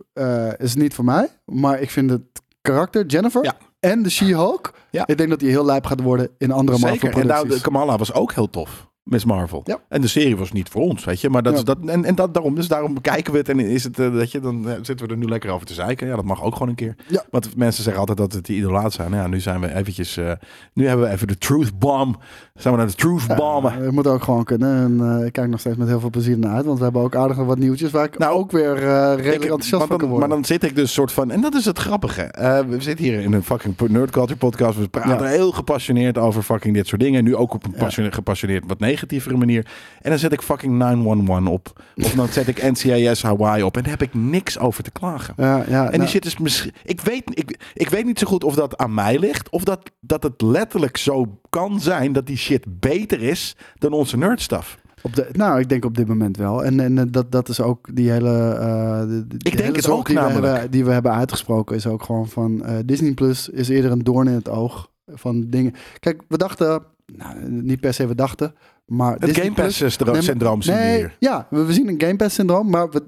is 0.58 0.75
niet 0.75 0.93
voor 0.93 1.06
mij. 1.06 1.28
Maar 1.45 1.80
ik 1.82 1.89
vind 1.89 2.10
het 2.10 2.21
karakter 2.62 3.06
Jennifer 3.06 3.43
Ja. 3.43 3.54
en 3.80 4.04
de 4.04 4.10
She-Hulk. 4.10 4.73
Ja. 4.91 5.08
Ik 5.08 5.17
denk 5.17 5.30
dat 5.30 5.39
die 5.39 5.49
heel 5.49 5.65
lijp 5.65 5.86
gaat 5.86 6.02
worden 6.02 6.30
in 6.38 6.52
andere 6.52 6.78
Zeker. 6.78 7.17
En 7.17 7.28
nou, 7.28 7.47
de 7.47 7.62
Kamala 7.62 7.97
was 7.97 8.13
ook 8.13 8.34
heel 8.34 8.49
tof. 8.49 8.88
Miss 9.04 9.26
Marvel. 9.26 9.62
Ja. 9.66 9.78
En 9.90 10.02
de 10.02 10.08
serie 10.08 10.38
was 10.38 10.52
niet 10.52 10.70
voor 10.70 10.82
ons, 10.82 11.06
weet 11.06 11.22
je. 11.22 11.30
Maar 11.30 11.44
dat 11.44 11.54
Ja. 11.54 11.60
is 11.60 11.66
dat, 11.66 11.78
en, 11.86 12.06
en 12.06 12.16
dat, 12.16 12.34
daarom, 12.34 12.56
dus 12.56 12.68
daarom 12.68 12.94
bekijken 12.94 13.32
we 13.32 13.38
het. 13.38 13.50
En 13.50 13.60
is 13.60 13.84
het, 13.84 14.00
eh, 14.00 14.10
weet 14.10 14.32
je, 14.32 14.40
dan 14.40 14.70
eh, 14.70 14.76
zitten 14.82 15.06
we 15.08 15.12
er 15.14 15.18
nu 15.20 15.28
lekker 15.28 15.50
over 15.50 15.66
te 15.68 15.74
zeiken. 15.74 16.08
Ja, 16.08 16.16
dat 16.16 16.26
mag 16.26 16.44
ook 16.44 16.54
gewoon 16.54 16.70
een 16.70 16.76
keer. 16.76 16.96
Ja. 17.08 17.24
Want 17.30 17.56
mensen 17.58 17.84
zeggen 17.84 18.00
altijd 18.02 18.18
dat 18.18 18.34
het 18.34 18.46
die 18.46 18.58
idolaat 18.58 18.94
zijn. 18.94 19.12
Nou 19.12 19.24
ja, 19.24 19.28
nu 19.30 19.40
zijn 19.40 19.60
we 19.62 19.74
eventjes... 19.76 20.18
eh, 20.18 20.32
nu 20.74 20.88
hebben 20.88 21.06
we 21.08 21.12
even 21.14 21.28
de 21.28 21.38
truth 21.38 21.80
bomb. 21.80 22.18
Zijn 22.54 22.74
we 22.74 22.80
naar 22.80 22.90
de 22.90 22.96
truth 22.96 23.28
bomben. 23.36 23.74
Ja, 23.74 23.82
het 23.82 23.92
moet 23.92 24.08
ook 24.08 24.24
gewoon 24.24 24.44
kunnen. 24.44 24.84
En 25.00 25.20
eh, 25.20 25.26
ik 25.26 25.34
kijk 25.34 25.50
nog 25.50 25.60
steeds 25.60 25.78
met 25.78 25.88
heel 25.88 26.00
veel 26.00 26.10
plezier 26.10 26.38
naar 26.38 26.56
uit. 26.56 26.66
Want 26.66 26.78
we 26.78 26.84
hebben 26.84 27.02
ook 27.02 27.16
aardig 27.16 27.38
wat 27.38 27.58
nieuwtjes 27.58 27.92
waar 27.92 28.06
ik 28.06 28.18
Nou, 28.18 28.38
ook 28.38 28.52
weer 28.52 28.74
eh, 28.76 29.10
redelijk 29.16 29.36
Ik- 29.36 29.42
enthousiast 29.42 29.86
van 29.88 29.98
kan 29.98 30.10
worden. 30.10 30.28
maar 30.30 30.38
dan 30.38 30.46
zit 30.46 30.64
ik 30.64 30.76
dus 30.76 30.94
soort 30.94 31.12
van... 31.12 31.32
En 31.32 31.42
dat 31.42 31.56
is 31.56 31.66
het 31.66 31.80
grappige. 31.80 32.22
Eh, 32.22 32.60
we 32.60 32.82
zitten 32.82 33.06
hier 33.06 33.20
in 33.22 33.34
een 33.34 33.44
fucking 33.44 33.76
nerd 33.88 34.12
culture 34.12 34.38
podcast. 34.40 34.78
We 34.80 34.88
praten 34.88 35.28
heel 35.30 35.52
gepassioneerd 35.52 36.18
over 36.18 36.42
fucking 36.44 36.74
dit 36.74 36.88
soort 36.88 37.02
dingen. 37.02 37.24
Nu 37.24 37.36
ook 37.36 37.54
op 37.54 37.66
een 37.66 38.12
gepassioneerd 38.14 38.64
wat 38.68 38.80
negatievere 38.89 39.38
manier. 39.38 39.65
En 40.02 40.10
dan 40.10 40.19
zet 40.19 40.32
ik 40.34 40.41
fucking 40.41 40.78
911 40.78 41.47
op. 41.47 41.82
Of 41.95 42.12
dan 42.13 42.28
zet 42.28 42.47
ik 42.47 42.63
NCIS 42.71 43.21
Hawaii 43.21 43.63
op. 43.63 43.75
En 43.78 43.82
daar 43.82 43.91
heb 43.91 44.02
ik 44.02 44.13
niks 44.13 44.60
over 44.60 44.84
te 44.84 44.91
klagen. 44.91 45.34
ja, 45.38 45.56
ja, 45.58 45.63
En 45.65 45.69
nou, 45.89 45.97
die 45.99 46.08
shit 46.08 46.25
is 46.25 46.38
misschien... 46.38 46.71
Ik 46.84 47.02
weet, 47.02 47.23
ik, 47.30 47.60
ik 47.73 47.89
weet 47.89 48.06
niet 48.06 48.19
zo 48.19 48.28
goed 48.28 48.43
of 48.43 48.56
dat 48.56 48.78
aan 48.78 48.93
mij 48.93 49.19
ligt. 49.19 49.49
Of 49.49 49.63
dat, 49.63 49.91
dat 49.99 50.23
het 50.23 50.41
letterlijk 50.41 50.97
zo 50.97 51.39
kan 51.49 51.80
zijn 51.80 52.13
dat 52.13 52.25
die 52.28 52.38
shit 52.38 52.65
beter 52.80 53.21
is 53.21 53.56
dan 53.78 53.91
onze 53.93 54.17
nerdstuff. 54.17 54.78
op 55.02 55.15
de, 55.15 55.28
nou, 55.32 55.60
ik 55.60 55.69
denk 55.69 55.86
op 55.86 55.95
dit 55.97 56.08
moment 56.08 56.38
wel. 56.38 56.63
En, 56.63 56.80
en 56.80 56.97
eh, 56.97 57.04
dat, 57.10 57.32
dat 57.32 57.49
is 57.49 57.62
ook 57.62 57.95
die 57.95 58.12
hele. 58.12 58.30
eh, 58.60 58.99
de- 58.99 59.08
de- 59.08 59.38
die 59.38 59.52
denk 59.56 59.58
hele 59.63 59.75
het 59.75 59.89
ook 59.89 60.06
die 60.06 60.15
we, 60.15 60.21
namelijk. 60.21 60.45
hebben, 60.54 60.71
die 60.71 60.86
we 60.86 60.91
hebben 60.91 61.12
uitgesproken. 61.13 61.75
Is 61.75 61.88
ook 61.88 62.04
gewoon 62.04 62.28
van. 62.30 62.63
eh, 62.65 62.75
Disney 62.86 63.13
Plus 63.13 63.49
is 63.49 63.69
eerder 63.69 63.91
een 63.91 64.04
doorn 64.04 64.28
in 64.28 64.34
het 64.34 64.49
oog 64.49 64.89
van 65.13 65.45
dingen. 65.49 65.73
Kijk, 65.99 66.21
we 66.28 66.38
dachten. 66.38 66.84
Nou, 67.17 67.50
niet 67.50 67.80
per 67.80 67.93
se 67.93 68.08
we 68.08 68.15
dachten. 68.15 68.54
Maar 68.86 69.12
Het 69.12 69.22
Disney 69.22 69.43
Game 69.43 69.56
Pass 69.56 69.78
Plus- 69.78 69.93
syndroom, 69.93 70.13
Nee, 70.17 70.24
maar- 70.26 70.32
syndroom 70.32 70.62
zien 70.62 70.74
we 70.76 70.80
nee, 70.80 70.98
hier. 70.98 71.15
Ja, 71.19 71.48
we, 71.50 71.63
we 71.65 71.74
zien 71.74 71.88
een 71.88 72.02
Game 72.02 72.15
Pass 72.15 72.36
syndroom, 72.36 72.69
maar 72.69 72.89
we, 72.89 73.04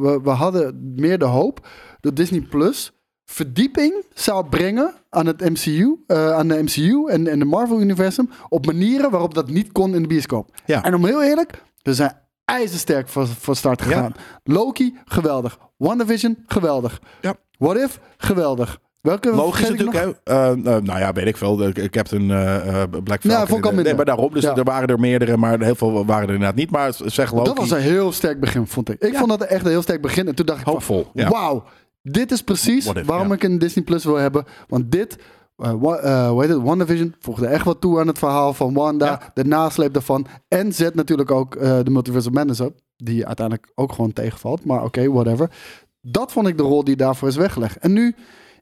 we, 0.00 0.20
we 0.22 0.30
hadden 0.30 0.92
meer 0.96 1.18
de 1.18 1.24
hoop 1.24 1.66
dat 2.00 2.16
Disney 2.16 2.40
Plus 2.40 2.92
verdieping 3.24 4.04
zou 4.14 4.46
brengen 4.48 4.94
aan 5.10 5.26
het 5.26 5.40
MCU, 5.40 5.96
eh, 6.06 6.32
aan 6.32 6.48
de 6.48 6.62
MCU 6.62 7.06
en, 7.08 7.26
en 7.28 7.38
de 7.38 7.44
Marvel 7.44 7.80
universum 7.80 8.30
op 8.48 8.66
manieren 8.66 9.10
waarop 9.10 9.34
dat 9.34 9.48
niet 9.48 9.72
kon 9.72 9.94
in 9.94 10.02
de 10.02 10.08
bioscoop. 10.08 10.50
Ja. 10.66 10.84
En 10.84 10.94
om 10.94 11.04
heel 11.04 11.22
eerlijk, 11.22 11.62
we 11.82 11.94
zijn 11.94 12.16
ijzersterk 12.44 13.08
voor, 13.08 13.26
voor 13.26 13.56
start 13.56 13.80
Ja. 13.80 13.86
gegaan. 13.86 14.12
Loki, 14.44 14.98
geweldig. 15.04 15.58
WandaVision, 15.76 16.36
geweldig. 16.46 17.00
Ja. 17.20 17.34
What 17.58 17.76
If, 17.76 18.00
geweldig. 18.16 18.78
Welke 19.06 19.34
Logisch 19.34 19.68
natuurlijk. 19.68 19.96
hè. 19.96 20.10
Eh, 20.24 20.50
eh, 20.50 20.58
nou 20.82 20.98
ja, 20.98 21.12
weet 21.12 21.26
ik 21.26 21.36
veel. 21.36 21.56
De 21.56 21.88
Captain 21.90 22.30
eh, 22.30 22.82
eh, 22.82 22.88
Black 23.04 23.20
Falcon. 23.20 23.74
Ja, 23.76 23.82
nee, 23.82 23.94
maar 23.94 24.04
daarom. 24.04 24.32
Dus 24.32 24.42
Ja. 24.42 24.56
er 24.56 24.64
waren 24.64 24.88
er 24.88 25.00
meerdere, 25.00 25.36
maar 25.36 25.60
heel 25.60 25.74
veel 25.74 26.06
waren 26.06 26.28
er 26.28 26.34
inderdaad 26.34 26.56
niet. 26.56 26.70
Maar 26.70 26.92
zeg 27.04 27.32
Loki. 27.32 27.44
Dat 27.44 27.58
was 27.58 27.70
een 27.70 27.80
heel 27.80 28.12
sterk 28.12 28.40
begin, 28.40 28.66
vond 28.66 28.90
ik. 28.90 29.02
Ik 29.02 29.12
Ja. 29.12 29.18
vond 29.18 29.30
dat 29.30 29.42
echt 29.42 29.64
een 29.64 29.70
heel 29.70 29.82
sterk 29.82 30.02
begin. 30.02 30.28
En 30.28 30.34
toen 30.34 30.46
dacht 30.46 30.60
ik, 30.60 30.66
hoopvol. 30.66 31.06
Wauw, 31.14 31.64
dit 32.02 32.32
is 32.32 32.42
precies 32.42 32.86
if, 32.86 33.06
waarom 33.06 33.32
ik 33.32 33.42
een 33.42 33.58
Disney 33.58 33.84
Plus 33.84 34.04
wil 34.04 34.14
hebben. 34.16 34.44
Want 34.68 34.90
dit, 34.92 35.18
eh, 35.56 35.70
hoe 35.70 36.40
heet 36.40 36.48
het, 36.50 36.62
WandaVision 36.62 37.14
voegde 37.20 37.46
echt 37.46 37.64
wat 37.64 37.80
toe 37.80 38.00
aan 38.00 38.06
het 38.06 38.18
verhaal 38.18 38.54
van 38.54 38.74
Wanda. 38.74 39.06
Ja. 39.06 39.30
De 39.34 39.44
nasleep 39.44 39.92
daarvan. 39.92 40.26
En 40.48 40.72
zet 40.72 40.94
natuurlijk 40.94 41.30
ook 41.30 41.60
de 41.60 41.90
Multiverse 41.90 42.30
Madness 42.30 42.60
op. 42.60 42.74
Die 42.96 43.26
uiteindelijk 43.26 43.72
ook 43.74 43.92
gewoon 43.92 44.12
tegenvalt. 44.12 44.64
Maar 44.64 44.84
oké, 44.84 45.10
whatever. 45.12 45.50
Dat 46.00 46.32
vond 46.32 46.48
ik 46.48 46.56
de 46.56 46.62
rol 46.62 46.84
die 46.84 46.96
daarvoor 46.96 47.28
is 47.28 47.36
weggelegd. 47.36 47.76
En 47.76 47.92
nu... 47.92 48.14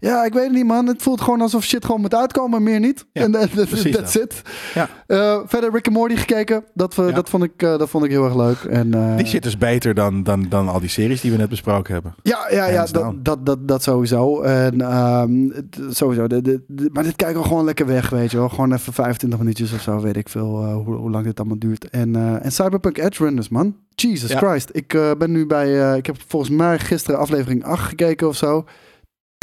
Ja, 0.05 0.25
ik 0.25 0.33
weet 0.33 0.43
het 0.45 0.53
niet, 0.53 0.65
man. 0.67 0.87
Het 0.87 1.03
voelt 1.03 1.21
gewoon 1.21 1.41
alsof 1.41 1.65
shit 1.65 1.85
gewoon 1.85 2.01
moet 2.01 2.15
uitkomen, 2.15 2.63
meer 2.63 2.81
niet. 2.81 3.05
Ja, 3.13 3.23
en 3.23 3.31
that's 3.33 3.55
dat. 3.55 4.15
it. 4.15 4.43
Ja. 4.75 4.89
Eh, 5.07 5.39
verder 5.47 5.73
Rick 5.73 5.87
en 5.87 5.93
Morty 5.93 6.17
gekeken. 6.17 6.65
Dat, 6.75 6.95
we, 6.95 7.03
Ja. 7.03 7.11
dat, 7.13 7.29
vond 7.31 7.43
ik, 7.45 7.63
eh, 7.63 7.79
dat 7.79 7.89
vond 7.89 8.05
ik 8.05 8.11
heel 8.11 8.25
erg 8.25 8.37
leuk. 8.37 8.59
En, 8.59 8.95
eh, 8.95 9.17
Die 9.17 9.27
shit 9.27 9.45
is 9.47 9.59
beter 9.59 9.95
dan, 9.95 10.23
dan, 10.23 10.47
dan 10.49 10.69
al 10.69 10.81
die 10.81 10.89
series 10.89 11.21
die 11.21 11.31
we 11.31 11.37
net 11.37 11.49
besproken 11.49 11.93
hebben. 11.95 12.15
ja, 12.23 12.47
ja, 12.51 12.67
ja 12.67 12.87
dat, 12.87 13.25
dat, 13.25 13.47
dat, 13.47 13.69
dat 13.69 13.83
sowieso. 13.83 14.41
En 14.43 14.81
ehm, 14.81 15.51
sowieso. 15.91 16.27
De, 16.27 16.43
de, 16.43 16.63
de- 16.67 16.91
maar 16.93 17.03
dit 17.03 17.17
kijken 17.17 17.41
we 17.43 17.47
gewoon 17.49 17.65
lekker 17.65 17.87
weg, 17.87 18.11
weet 18.11 18.31
je 18.31 18.37
wel. 18.37 18.49
Gewoon 18.49 18.73
even 18.73 18.93
25 18.93 19.39
minuutjes 19.39 19.73
of 19.73 19.81
zo, 19.81 20.01
weet 20.01 20.17
ik 20.17 20.29
veel 20.29 20.63
eh, 20.63 20.75
hoe, 20.75 20.95
hoe 20.95 21.11
lang 21.11 21.25
dit 21.25 21.39
allemaal 21.39 21.59
duurt. 21.59 21.91
En, 21.91 22.17
eh, 22.17 22.45
en 22.45 22.53
Cyberpunk 22.53 22.99
Edge 22.99 23.25
Runners, 23.25 23.49
man. 23.49 23.77
Jesus. 23.95 24.33
Christ. 24.35 24.69
Ik 24.73 24.95
eh, 24.95 25.11
ben 25.19 25.31
nu 25.33 25.47
bij, 25.47 25.91
eh, 25.91 25.97
ik 25.97 26.07
heb 26.07 26.17
volgens 26.27 26.51
mij 26.51 26.79
gisteren 26.79 27.21
aflevering 27.21 27.65
8 27.65 27.83
gekeken 27.89 28.29
of 28.29 28.37
zo. 28.37 28.65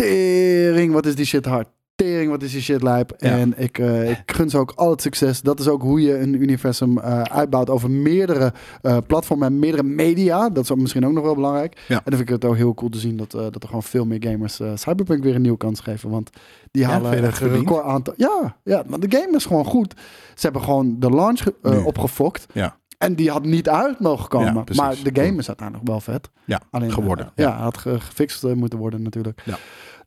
Tering, 0.06 0.94
wat 0.94 1.06
is 1.06 1.16
die 1.16 1.26
shit 1.26 1.46
hard. 1.46 1.68
Tering, 1.96 2.30
wat 2.30 2.44
is 2.44 2.52
die 2.52 2.62
shit 2.62 2.82
lijp. 2.84 3.14
Ja. 3.18 3.30
En 3.30 3.54
ik, 3.58 3.78
eh, 3.80 4.10
ik 4.10 4.22
gun 4.26 4.50
ze 4.50 4.58
ook 4.58 4.72
al 4.76 4.90
het 4.90 5.02
succes. 5.02 5.42
Dat 5.42 5.60
is 5.60 5.68
ook 5.68 5.82
hoe 5.82 6.02
je 6.02 6.18
een 6.20 6.42
universum 6.42 6.98
eh, 6.98 7.22
uitbouwt 7.22 7.70
over 7.70 7.92
meerdere 7.92 8.54
eh, 8.82 8.98
platformen 9.08 9.48
en 9.48 9.60
meerdere 9.60 9.84
media. 9.84 10.50
Dat 10.50 10.64
is 10.64 10.72
ook 10.72 10.78
misschien 10.78 11.06
ook 11.06 11.12
nog 11.14 11.24
wel 11.24 11.36
belangrijk. 11.36 11.84
Ja. 11.88 11.96
En 11.96 12.02
dan 12.06 12.14
vind 12.18 12.30
ik 12.30 12.30
het 12.30 12.46
ook 12.46 12.56
heel 12.56 12.74
cool 12.74 12.90
te 12.92 13.00
zien 13.00 13.18
dat, 13.18 13.32
dat 13.32 13.56
er 13.56 13.66
gewoon 13.66 13.84
veel 13.84 14.06
meer 14.06 14.24
gamers 14.24 14.60
Cyberpunk 14.76 15.24
weer 15.24 15.36
een 15.36 15.42
nieuwe 15.42 15.58
kans 15.58 15.80
geven. 15.80 16.10
Want 16.10 16.30
die 16.72 16.82
Ja, 16.82 16.90
halen 16.90 17.34
verdiend? 17.34 17.60
record 17.60 17.84
aantal. 17.86 18.14
Ja, 18.18 18.56
ja, 18.64 18.84
maar 18.88 19.00
de 19.00 19.18
game 19.18 19.36
is 19.36 19.46
gewoon 19.46 19.66
goed. 19.66 19.94
Ze 20.36 20.42
hebben 20.42 20.62
gewoon 20.62 20.96
de 21.00 21.10
launch 21.10 21.42
Nu. 21.62 21.78
opgefokt. 21.78 22.46
Ja. 22.54 22.80
En 22.98 23.16
die 23.16 23.30
had 23.32 23.46
niet 23.46 23.70
uit 23.70 24.00
mogen 24.00 24.30
komen. 24.30 24.54
Ja, 24.54 24.64
maar 24.76 24.96
de 25.04 25.22
game 25.24 25.38
is 25.38 25.48
uiteindelijk 25.48 25.88
wel 25.88 26.00
vet. 26.00 26.30
Ja, 26.46 26.62
Alleen, 26.72 26.92
geworden. 26.92 27.32
ja, 27.36 27.52
had 27.62 27.78
ge- 27.78 28.00
gefixt 28.00 28.44
moeten 28.44 28.80
worden 28.80 29.02
natuurlijk. 29.02 29.42
Ja. 29.46 29.58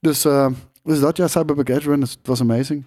Dus, 0.04 0.24
eh, 0.24 0.46
dus 0.82 1.00
dat, 1.00 1.16
ja, 1.16 1.28
Cyberpunk 1.28 1.68
Edge 1.68 1.90
het 1.90 2.18
was 2.22 2.40
amazing. 2.40 2.84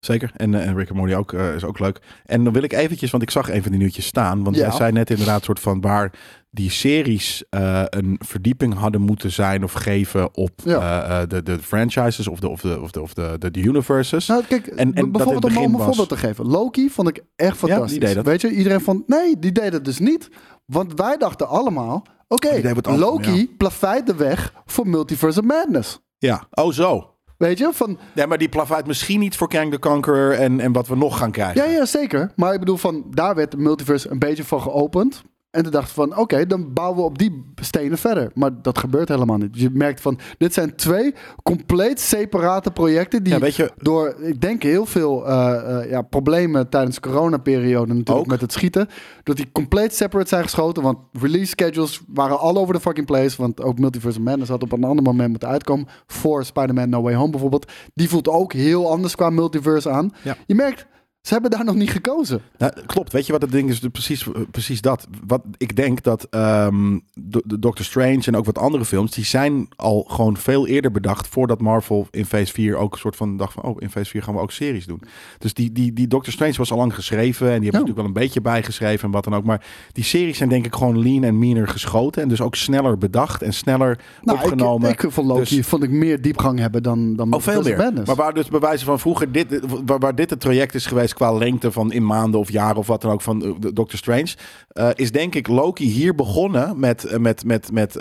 Zeker. 0.00 0.30
En, 0.36 0.54
eh, 0.54 0.66
en 0.66 0.76
Rick 0.76 0.88
en 0.88 0.96
Morty 0.96 1.14
ook, 1.14 1.32
eh, 1.32 1.54
is 1.54 1.64
ook 1.64 1.78
leuk. 1.78 2.00
En 2.24 2.44
dan 2.44 2.52
wil 2.52 2.62
ik 2.62 2.72
eventjes, 2.72 3.10
want 3.10 3.22
ik 3.22 3.30
zag 3.30 3.50
een 3.50 3.62
van 3.62 3.70
die 3.70 3.80
nieuwtjes 3.80 4.06
staan. 4.06 4.44
Want 4.44 4.56
Ja. 4.56 4.62
jij 4.66 4.76
zei 4.76 4.92
net 4.92 5.10
inderdaad 5.10 5.44
soort 5.44 5.60
van 5.60 5.80
waar 5.80 6.12
die 6.50 6.70
series 6.70 7.44
een 7.50 8.20
verdieping 8.24 8.74
hadden 8.74 9.00
moeten 9.00 9.32
zijn 9.32 9.64
of 9.64 9.72
geven 9.72 10.34
op 10.36 10.50
Ja. 10.64 11.26
de, 11.26 11.42
de 11.42 11.58
franchises 11.58 12.28
of 12.28 12.40
de, 12.40 12.48
of 12.48 12.60
de, 12.60 12.80
of 12.80 12.90
de, 12.90 13.00
of 13.02 13.14
de, 13.14 13.36
de, 13.38 13.50
de 13.50 13.60
universes. 13.60 14.26
Nou, 14.26 14.44
kijk, 14.48 14.66
En- 14.66 14.76
en 14.78 14.86
dat 14.94 15.04
in 15.04 15.12
bijvoorbeeld 15.12 15.52
het 15.52 15.56
om, 15.56 15.64
een 15.64 15.72
was- 15.72 15.84
voorbeeld 15.86 16.08
te 16.08 16.16
geven. 16.16 16.46
Loki 16.46 16.90
vond 16.90 17.08
ik 17.08 17.22
echt 17.36 17.56
fantastisch. 17.56 18.14
dat. 18.14 18.24
Weet 18.24 18.40
je, 18.40 18.50
iedereen 18.50 18.80
vond, 18.80 19.08
nee, 19.08 19.38
die 19.38 19.52
deed 19.52 19.72
het 19.72 19.84
dus 19.84 19.98
niet. 19.98 20.28
Want 20.66 20.92
wij 20.94 21.16
dachten 21.16 21.48
allemaal, 21.48 22.06
oké, 22.28 22.48
allemaal, 22.82 22.98
Loki 22.98 23.36
ja. 23.36 23.46
plaveit 23.56 24.06
de 24.06 24.14
weg 24.14 24.52
voor 24.66 24.88
Multiverse 24.88 25.38
of 25.40 25.44
Madness. 25.46 25.98
Ja, 26.18 26.46
oh 26.50 26.72
zo. 26.72 27.14
Weet 27.36 27.58
je, 27.58 27.70
van, 27.72 27.98
Nee, 28.14 28.26
maar 28.26 28.38
die 28.38 28.48
plavuit 28.48 28.86
misschien 28.86 29.20
niet 29.20 29.36
voor 29.36 29.48
Kang 29.48 29.72
the 29.72 29.78
Conqueror 29.78 30.32
en, 30.32 30.60
en 30.60 30.72
wat 30.72 30.88
we 30.88 30.96
nog 30.96 31.18
gaan 31.18 31.30
krijgen. 31.30 31.64
ja, 31.64 31.70
ja, 31.70 31.84
zeker. 31.84 32.32
Maar 32.36 32.52
ik 32.52 32.58
bedoel, 32.58 32.76
van, 32.76 33.04
daar 33.10 33.34
werd 33.34 33.50
de 33.50 33.56
Multiverse 33.56 34.10
een 34.10 34.18
beetje 34.18 34.44
van 34.44 34.60
geopend. 34.60 35.22
En 35.58 35.64
toen 35.64 35.72
dachten 35.72 36.02
we 36.02 36.08
van, 36.08 36.18
oké, 36.18 36.46
dan 36.46 36.72
bouwen 36.72 36.98
we 36.98 37.04
op 37.04 37.18
die 37.18 37.44
stenen 37.60 37.98
verder. 37.98 38.30
Maar 38.34 38.50
dat 38.62 38.78
gebeurt 38.78 39.08
helemaal 39.08 39.36
niet. 39.36 39.60
Je 39.60 39.70
merkt 39.72 40.00
van, 40.00 40.18
dit 40.38 40.54
zijn 40.54 40.74
twee 40.74 41.14
compleet 41.42 42.00
separate 42.00 42.70
projecten 42.70 43.22
die 43.22 43.32
Ja, 43.32 43.38
weet 43.38 43.54
je, 43.54 43.70
door, 43.76 44.16
ik 44.20 44.40
denk, 44.40 44.62
heel 44.62 44.86
veel 44.86 45.26
eh, 45.26 45.80
eh, 45.80 45.90
ja, 45.90 46.02
problemen 46.02 46.68
tijdens 46.68 46.94
de 46.94 47.00
coronaperiode 47.00 47.92
natuurlijk 47.92 48.18
Ook. 48.18 48.26
met 48.26 48.40
het 48.40 48.52
schieten. 48.52 48.88
Dat 49.22 49.36
die 49.36 49.52
compleet 49.52 49.94
separate 49.94 50.28
zijn 50.28 50.42
geschoten. 50.42 50.82
Want 50.82 50.98
release 51.12 51.46
schedules 51.46 52.00
waren 52.08 52.38
all 52.38 52.56
over 52.56 52.74
the 52.74 52.80
fucking 52.80 53.06
place. 53.06 53.36
Want 53.36 53.62
ook 53.62 53.78
Multiverse 53.78 54.18
of 54.18 54.24
Madness 54.24 54.50
had 54.50 54.62
op 54.62 54.72
een 54.72 54.84
ander 54.84 55.04
moment 55.04 55.30
moeten 55.30 55.48
uitkomen. 55.48 55.86
Voor 56.06 56.44
Spider-Man 56.44 56.88
No 56.88 57.02
Way 57.02 57.14
Home 57.14 57.30
bijvoorbeeld. 57.30 57.72
Die 57.94 58.08
voelt 58.08 58.28
ook 58.28 58.52
heel 58.52 58.90
anders 58.90 59.14
qua 59.14 59.30
multiverse 59.30 59.90
aan. 59.90 60.12
Ja. 60.22 60.36
Je 60.46 60.54
merkt, 60.54 60.86
Ze 61.28 61.34
hebben 61.34 61.50
daar 61.50 61.64
nog 61.64 61.74
niet 61.74 61.90
gekozen. 61.90 62.40
Nou, 62.58 62.72
klopt, 62.86 63.12
weet 63.12 63.26
je 63.26 63.32
wat 63.32 63.42
het 63.42 63.50
ding 63.52 63.70
is? 63.70 63.78
Precies, 63.92 64.26
precies 64.50 64.80
dat. 64.80 65.06
Wat 65.26 65.42
ik 65.56 65.76
denk 65.76 66.02
dat 66.02 66.26
de, 66.30 67.42
de 67.44 67.58
Doctor 67.58 67.84
Strange 67.84 68.22
en 68.24 68.36
ook 68.36 68.44
wat 68.44 68.58
andere 68.58 68.84
films, 68.84 69.10
die 69.10 69.24
zijn 69.24 69.68
al 69.76 70.02
gewoon 70.08 70.36
veel 70.36 70.66
eerder 70.66 70.90
bedacht 70.90 71.28
voordat 71.28 71.60
Marvel 71.60 72.06
in 72.10 72.26
Phase 72.26 72.52
4 72.52 72.76
ook 72.76 72.92
een 72.92 72.98
soort 72.98 73.16
van 73.16 73.36
dacht 73.36 73.52
van, 73.52 73.62
oh, 73.62 73.76
in 73.78 73.90
Phase 73.90 74.10
4 74.10 74.22
gaan 74.22 74.34
we 74.34 74.40
ook 74.40 74.50
series 74.50 74.86
doen. 74.86 75.02
Dus 75.38 75.54
die, 75.54 75.72
die, 75.72 75.92
die 75.92 76.06
Doctor 76.08 76.32
Strange 76.32 76.54
was 76.56 76.70
al 76.70 76.76
lang 76.78 76.94
geschreven 76.94 77.46
en 77.50 77.60
die 77.60 77.62
hebben 77.62 77.64
Ja. 77.64 77.70
natuurlijk 77.86 77.96
wel 77.96 78.06
een 78.06 78.26
beetje 78.26 78.40
bijgeschreven 78.40 79.04
en 79.04 79.10
wat 79.10 79.24
dan 79.24 79.34
ook. 79.34 79.44
Maar 79.44 79.64
die 79.92 80.04
series 80.04 80.36
zijn 80.36 80.48
denk 80.48 80.66
ik 80.66 80.74
gewoon 80.74 81.02
lean 81.02 81.22
en 81.24 81.38
meaner 81.38 81.68
geschoten 81.68 82.22
en 82.22 82.28
dus 82.28 82.40
ook 82.40 82.54
sneller 82.54 82.98
bedacht 82.98 83.42
en 83.42 83.52
sneller 83.52 83.98
Nou, 84.22 84.38
opgenomen. 84.38 84.90
Ik, 84.90 85.02
ik 85.02 85.16
Loki 85.16 85.56
Dus- 85.56 85.66
vond 85.66 85.82
ik 85.82 85.90
meer 85.90 86.22
diepgang 86.22 86.58
hebben 86.58 86.82
dan, 86.82 87.16
dan 87.16 87.32
Oh, 87.34 87.40
veel 87.40 87.62
meer. 87.62 87.92
Maar 88.06 88.16
waar 88.16 88.34
dus 88.34 88.48
bij 88.48 88.60
wijze 88.60 88.84
van 88.84 88.98
vroeger 88.98 89.32
dit, 89.32 89.60
waar, 89.84 89.98
waar 89.98 90.14
dit 90.14 90.30
het 90.30 90.40
traject 90.40 90.74
is 90.74 90.86
geweest 90.86 91.16
qua 91.18 91.32
lengte 91.32 91.72
van 91.72 91.92
in 91.92 92.06
maanden 92.06 92.40
of 92.40 92.50
jaren 92.50 92.76
of 92.76 92.86
wat 92.86 93.00
dan 93.00 93.10
ook 93.10 93.20
van 93.22 93.44
eh, 93.44 93.50
de 93.58 93.72
Doctor 93.72 93.98
Strange, 93.98 94.34
eh, 94.68 94.88
is 94.94 95.12
denk 95.12 95.34
ik 95.34 95.46
Loki 95.48 95.84
hier 95.84 96.14
begonnen 96.14 96.78
met, 96.80 97.04
eh, 97.04 97.18
met, 97.18 97.44
met, 97.44 97.72
met 97.72 97.96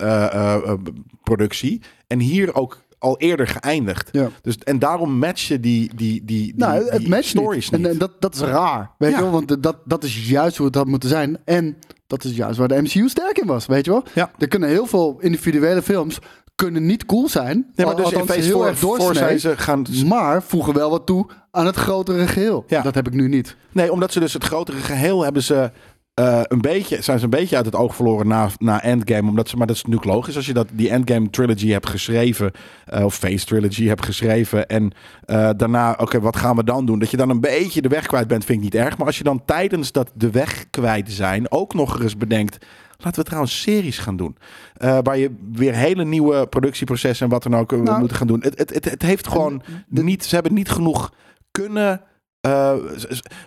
productie 1.23 1.81
en 2.07 2.19
hier 2.19 2.55
ook 2.55 2.85
al 2.99 3.17
eerder 3.19 3.47
geëindigd. 3.47 4.09
Ja. 4.11 4.29
Dus, 4.41 4.57
en 4.57 4.79
daarom 4.79 5.17
matchen 5.17 5.61
die, 5.61 5.89
die, 5.95 6.25
die, 6.25 6.45
die, 6.45 6.53
Nou, 6.55 6.89
het 6.89 7.01
die 7.01 7.21
stories 7.21 7.69
niet. 7.69 7.79
niet. 7.79 7.87
En, 7.87 7.93
en 7.93 7.97
dat, 7.99 8.11
dat 8.21 8.35
is 8.35 8.41
raar, 8.41 8.91
weet 8.97 9.11
Ja. 9.11 9.17
je 9.17 9.23
wel? 9.23 9.31
Want 9.31 9.63
dat, 9.63 9.77
dat 9.85 10.03
is 10.03 10.29
juist 10.29 10.57
hoe 10.57 10.65
het 10.65 10.75
had 10.75 10.87
moeten 10.87 11.09
zijn. 11.09 11.37
En 11.45 11.77
dat 12.07 12.23
is 12.23 12.35
juist 12.35 12.57
waar 12.57 12.67
de 12.67 12.81
MCU 12.81 13.09
sterk 13.09 13.37
in 13.37 13.47
was, 13.47 13.65
weet 13.65 13.85
je 13.85 13.91
wel? 13.91 14.03
Ja. 14.13 14.31
Er 14.37 14.47
kunnen 14.47 14.69
heel 14.69 14.85
veel 14.85 15.17
individuele 15.19 15.81
films 15.81 16.19
kunnen 16.63 16.85
niet 16.85 17.05
cool 17.05 17.29
zijn. 17.29 17.71
nee, 17.75 17.85
maar 17.85 17.95
dus 17.95 18.11
in 18.11 18.19
althans 18.19 18.31
Phase 18.31 18.47
heel 18.47 18.59
4 18.59 18.67
erg 18.67 18.79
voor 18.79 18.97
doorsnee, 18.97 19.15
zijn 19.15 19.39
ze 19.39 19.57
gaan... 19.57 19.85
Maar 20.05 20.43
voegen 20.43 20.73
wel 20.73 20.89
wat 20.89 21.05
toe 21.05 21.25
aan 21.51 21.65
het 21.65 21.75
grotere 21.75 22.27
geheel. 22.27 22.63
Ja. 22.67 22.81
Dat 22.81 22.95
heb 22.95 23.07
ik 23.07 23.13
nu 23.13 23.27
niet. 23.27 23.55
Nee, 23.71 23.91
omdat 23.91 24.11
ze 24.11 24.19
dus 24.19 24.33
het 24.33 24.43
grotere 24.43 24.77
geheel 24.77 25.23
hebben 25.23 25.43
ze 25.43 25.71
eh, 26.17 26.41
een 26.43 26.61
beetje, 26.61 27.01
zijn 27.01 27.17
ze 27.17 27.23
een 27.23 27.29
beetje 27.29 27.55
uit 27.55 27.65
het 27.65 27.75
oog 27.75 27.95
verloren 27.95 28.27
na, 28.27 28.49
na 28.57 28.83
Endgame. 28.83 29.29
Omdat 29.29 29.49
ze, 29.49 29.57
maar 29.57 29.67
dat 29.67 29.75
is 29.75 29.83
natuurlijk 29.83 30.11
logisch 30.11 30.35
als 30.35 30.45
je 30.45 30.53
dat, 30.53 30.67
die 30.71 30.89
Endgame 30.89 31.29
trilogy 31.29 31.67
hebt 31.67 31.89
geschreven, 31.89 32.51
eh, 32.85 33.05
of 33.05 33.15
Phase 33.15 33.45
trilogy 33.45 33.87
hebt 33.87 34.05
geschreven. 34.05 34.67
En 34.67 34.91
eh, 35.25 35.49
daarna, 35.57 35.95
oké, 35.97 36.19
wat 36.19 36.35
gaan 36.35 36.55
we 36.55 36.63
dan 36.63 36.85
doen? 36.85 36.99
Dat 36.99 37.11
je 37.11 37.17
dan 37.17 37.29
een 37.29 37.41
beetje 37.41 37.81
de 37.81 37.89
weg 37.89 38.05
kwijt 38.05 38.27
bent, 38.27 38.45
vind 38.45 38.57
ik 38.57 38.63
niet 38.63 38.75
erg. 38.75 38.97
Maar 38.97 39.07
als 39.07 39.17
je 39.17 39.23
dan 39.23 39.45
tijdens 39.45 39.91
dat 39.91 40.11
de 40.13 40.31
weg 40.31 40.69
kwijt 40.69 41.11
zijn 41.11 41.51
ook 41.51 41.73
nog 41.73 42.01
eens 42.01 42.17
bedenkt. 42.17 42.65
Laten 42.97 43.19
we 43.19 43.25
trouwens 43.25 43.61
series 43.61 43.97
gaan 43.97 44.15
doen. 44.17 44.37
Eh, 44.73 44.97
waar 45.03 45.17
je 45.17 45.35
weer 45.51 45.73
hele 45.73 46.03
nieuwe 46.05 46.47
productieprocessen 46.47 47.25
en 47.25 47.31
wat 47.31 47.43
dan 47.43 47.55
ook 47.55 47.71
eh, 47.71 47.79
Nou, 47.79 47.99
moeten 47.99 48.17
gaan 48.17 48.27
doen. 48.27 48.41
Het, 48.41 48.57
het, 48.59 48.73
het, 48.73 48.89
het 48.89 49.01
heeft 49.01 49.27
gewoon 49.27 49.61
niet, 49.89 50.25
ze 50.25 50.35
hebben 50.35 50.53
niet 50.53 50.69
genoeg 50.69 51.13
kunnen. 51.51 52.01
eh, 52.41 52.73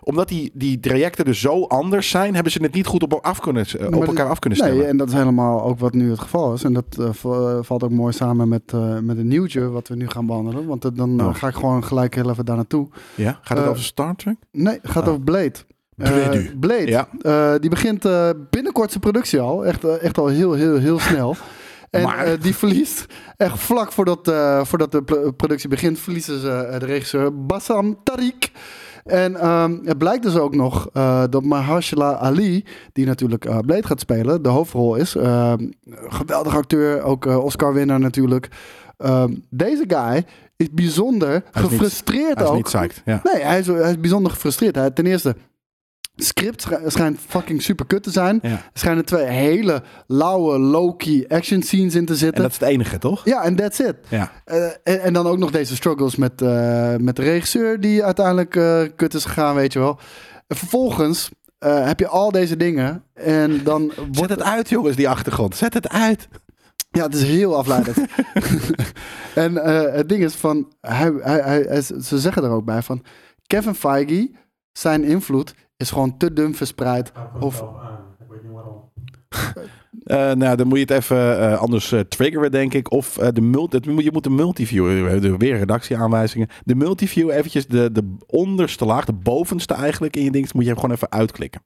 omdat 0.03 0.29
die, 0.29 0.51
die 0.55 0.81
trajecten 0.81 1.25
dus 1.25 1.41
zo 1.41 1.65
anders 1.65 2.09
zijn, 2.11 2.35
hebben 2.35 2.53
ze 2.53 2.63
het 2.63 2.75
niet 2.75 2.87
goed 2.87 3.03
op, 3.03 3.13
af 3.13 3.41
kunnen, 3.41 3.67
Maar 3.79 3.87
op 3.89 3.93
dit- 3.95 4.07
elkaar 4.09 4.29
af 4.29 4.39
kunnen 4.39 4.59
stellen. 4.59 4.77
Nee, 4.77 4.87
en 4.87 4.97
dat 4.97 5.09
is 5.09 5.15
helemaal 5.15 5.63
ook 5.63 5.79
wat 5.79 5.93
nu 5.95 6.11
het 6.11 6.21
geval 6.21 6.55
is. 6.55 6.65
En 6.65 6.73
dat 6.73 6.97
valt 7.61 7.83
ook 7.83 7.91
mooi 7.91 8.13
samen 8.13 8.49
met, 8.49 8.73
met 9.03 9.19
een 9.19 9.29
nieuwtje 9.29 9.69
wat 9.69 9.89
we 9.89 9.97
nu 9.97 10.09
gaan 10.09 10.27
behandelen. 10.27 10.67
Want 10.67 10.97
dan 10.97 11.21
Oh. 11.21 11.35
ga 11.35 11.49
ik 11.49 11.55
gewoon 11.55 11.85
gelijk 11.85 12.15
heel 12.15 12.31
even 12.31 12.45
daar 12.45 12.57
naartoe. 12.57 12.89
ja? 13.15 13.39
Gaat 13.43 13.59
het 13.59 13.67
over 13.67 13.83
Star 13.83 14.17
Trek? 14.17 14.37
Nee, 14.53 14.79
het 14.83 14.91
gaat 14.91 15.03
Oh. 15.03 15.09
over 15.09 15.21
Blade. 15.23 15.53
Eh, 16.01 16.13
Blade. 16.13 16.57
Blade. 16.61 16.87
Ja. 16.87 17.09
Eh, 17.23 17.55
die 17.61 17.71
begint 17.71 18.05
eh, 18.05 18.29
binnenkort 18.51 18.89
zijn 18.91 19.03
productie 19.03 19.41
al. 19.41 19.65
Echt, 19.67 19.85
eh, 19.85 20.03
echt 20.03 20.19
al 20.19 20.27
heel, 20.27 20.53
heel, 20.53 20.77
heel 20.79 20.99
snel. 20.99 21.37
En 21.91 22.03
Maar- 22.03 22.25
eh, 22.25 22.33
die 22.41 22.55
verliest 22.55 23.07
echt 23.37 23.59
vlak 23.59 23.93
voordat, 23.93 24.29
eh, 24.29 24.65
voordat 24.65 24.93
de 24.93 25.33
productie 25.37 25.69
begint, 25.69 25.99
verliezen 25.99 26.41
ze 26.41 26.51
eh, 26.51 26.79
de 26.79 26.87
regisseur 26.87 27.47
Bassam 27.47 27.99
Tariq. 28.11 28.51
En 29.05 29.37
ehm, 29.37 29.77
het 29.85 29.99
blijkt 29.99 30.23
dus 30.23 30.37
ook 30.37 30.55
nog 30.55 30.89
eh, 30.93 31.23
dat 31.31 31.45
Mahershala 31.45 32.15
Ali, 32.17 32.65
die 32.93 33.07
natuurlijk 33.07 33.45
eh, 33.45 33.59
Blade 33.59 33.87
gaat 33.87 34.01
spelen, 34.01 34.43
de 34.43 34.49
hoofdrol 34.49 34.95
is. 34.95 35.15
Ehm, 35.17 35.69
geweldig 35.91 36.57
acteur, 36.57 37.03
ook 37.03 37.27
eh, 37.27 37.45
Oscar-winnaar 37.45 38.01
natuurlijk. 38.01 38.49
Ehm, 38.97 39.35
deze 39.51 39.85
guy 39.87 40.25
is 40.57 40.71
bijzonder 40.71 41.29
Hij 41.29 41.39
is 41.55 41.61
niet- 41.61 41.71
gefrustreerd 41.71 42.35
Hij 42.35 42.45
is 42.45 42.51
ook. 42.51 42.57
niet 42.57 42.65
psyched. 42.65 43.03
Ja. 43.05 43.21
Nee, 43.33 43.43
hij 43.43 43.59
is, 43.59 43.67
hij 43.67 43.91
is 43.91 44.01
bijzonder 44.01 44.33
gefrustreerd. 44.33 44.75
Hij, 44.75 44.91
ten 44.91 45.07
eerste, 45.07 45.37
script 46.21 46.63
schij- 46.63 46.83
schijnt 46.87 47.19
fucking 47.29 47.63
super 47.63 47.87
kut 47.87 48.03
te 48.03 48.11
zijn. 48.11 48.39
Ja. 48.43 48.49
Er 48.51 48.61
schijnen 48.73 49.05
twee 49.05 49.25
hele 49.25 49.83
lauwe, 50.07 50.59
low-key 50.59 51.25
action 51.29 51.63
scenes 51.63 51.95
in 51.95 52.05
te 52.07 52.13
En 52.13 52.19
zitten. 52.19 52.43
dat 52.43 52.51
is 52.53 52.59
het 52.59 52.69
enige, 52.69 52.99
toch? 52.99 53.25
Ja, 53.25 53.43
en 53.43 53.57
that's 53.57 53.79
it. 53.79 53.97
Ja. 54.09 54.33
Eh, 54.45 54.65
en, 54.65 55.01
en 55.03 55.13
dan 55.13 55.27
ook 55.27 55.39
nog 55.39 55.51
deze 55.51 55.75
struggles 55.77 56.17
met, 56.17 56.43
eh, 56.43 56.95
met 56.97 57.17
de 57.17 57.23
regisseur 57.23 57.81
die 57.81 58.05
uiteindelijk 58.05 58.57
eh, 58.57 58.83
kut 58.97 59.15
is 59.15 59.25
gegaan, 59.25 59.55
weet 59.55 59.73
je 59.73 59.79
wel. 59.79 59.99
En 60.47 60.57
vervolgens 60.57 61.31
heb 61.65 61.99
je 61.99 62.09
al 62.09 62.31
deze 62.31 62.57
dingen 62.57 63.05
en 63.15 63.65
dan 63.65 63.93
Zet 63.97 64.17
wordt 64.17 64.31
het 64.33 64.43
uit, 64.43 64.69
jongens, 64.69 64.97
die 64.97 65.09
achtergrond. 65.09 65.57
Zet 65.57 65.75
het 65.75 65.89
uit. 65.89 66.29
Ja, 66.91 67.03
het 67.03 67.15
is 67.15 67.23
heel 67.23 67.57
afleidend. 67.57 67.97
en 69.35 69.55
het 69.95 70.09
ding 70.09 70.23
is 70.25 70.35
van, 70.35 70.73
hij, 70.81 71.13
hij, 71.21 71.41
hij- 71.69 71.83
ze 71.83 72.19
zeggen 72.19 72.45
er 72.45 72.51
ook 72.51 72.65
bij 72.65 72.83
van, 72.83 73.05
Kevin 73.47 73.75
Feige, 73.75 74.31
zijn 74.73 75.05
invloed 75.05 75.55
is 75.81 75.91
gewoon 75.91 76.17
te 76.17 76.33
dun 76.33 76.55
verspreid. 76.55 77.13
Of, 77.41 77.65
Eh, 80.05 80.33
nou, 80.33 80.57
dan 80.57 80.67
moet 80.67 80.77
je 80.79 80.85
het 80.85 80.91
even 81.03 81.39
eh, 81.51 81.59
anders 81.59 81.93
eh, 81.93 82.01
triggeren, 82.01 82.51
denk 82.51 82.75
ik. 82.75 82.91
Of 82.93 83.19
eh, 83.19 83.29
de 83.33 83.41
multi, 83.41 83.77
het, 83.77 83.85
je 83.85 84.11
moet 84.13 84.25
de 84.25 84.31
multiview, 84.31 85.09
hebben 85.09 85.39
weer 85.39 85.59
redactieaanwijzingen. 85.59 86.49
De 86.65 86.75
multiview 86.75 87.31
eventjes, 87.31 87.67
de, 87.67 87.93
de 87.93 88.17
onderste 88.27 88.85
laag, 88.85 89.05
de 89.05 89.13
bovenste 89.13 89.75
eigenlijk 89.75 90.17
in 90.17 90.25
je 90.25 90.31
ding, 90.31 90.53
moet 90.53 90.65
je 90.65 90.75
gewoon 90.75 90.91
even 90.91 91.11
uitklikken. 91.13 91.63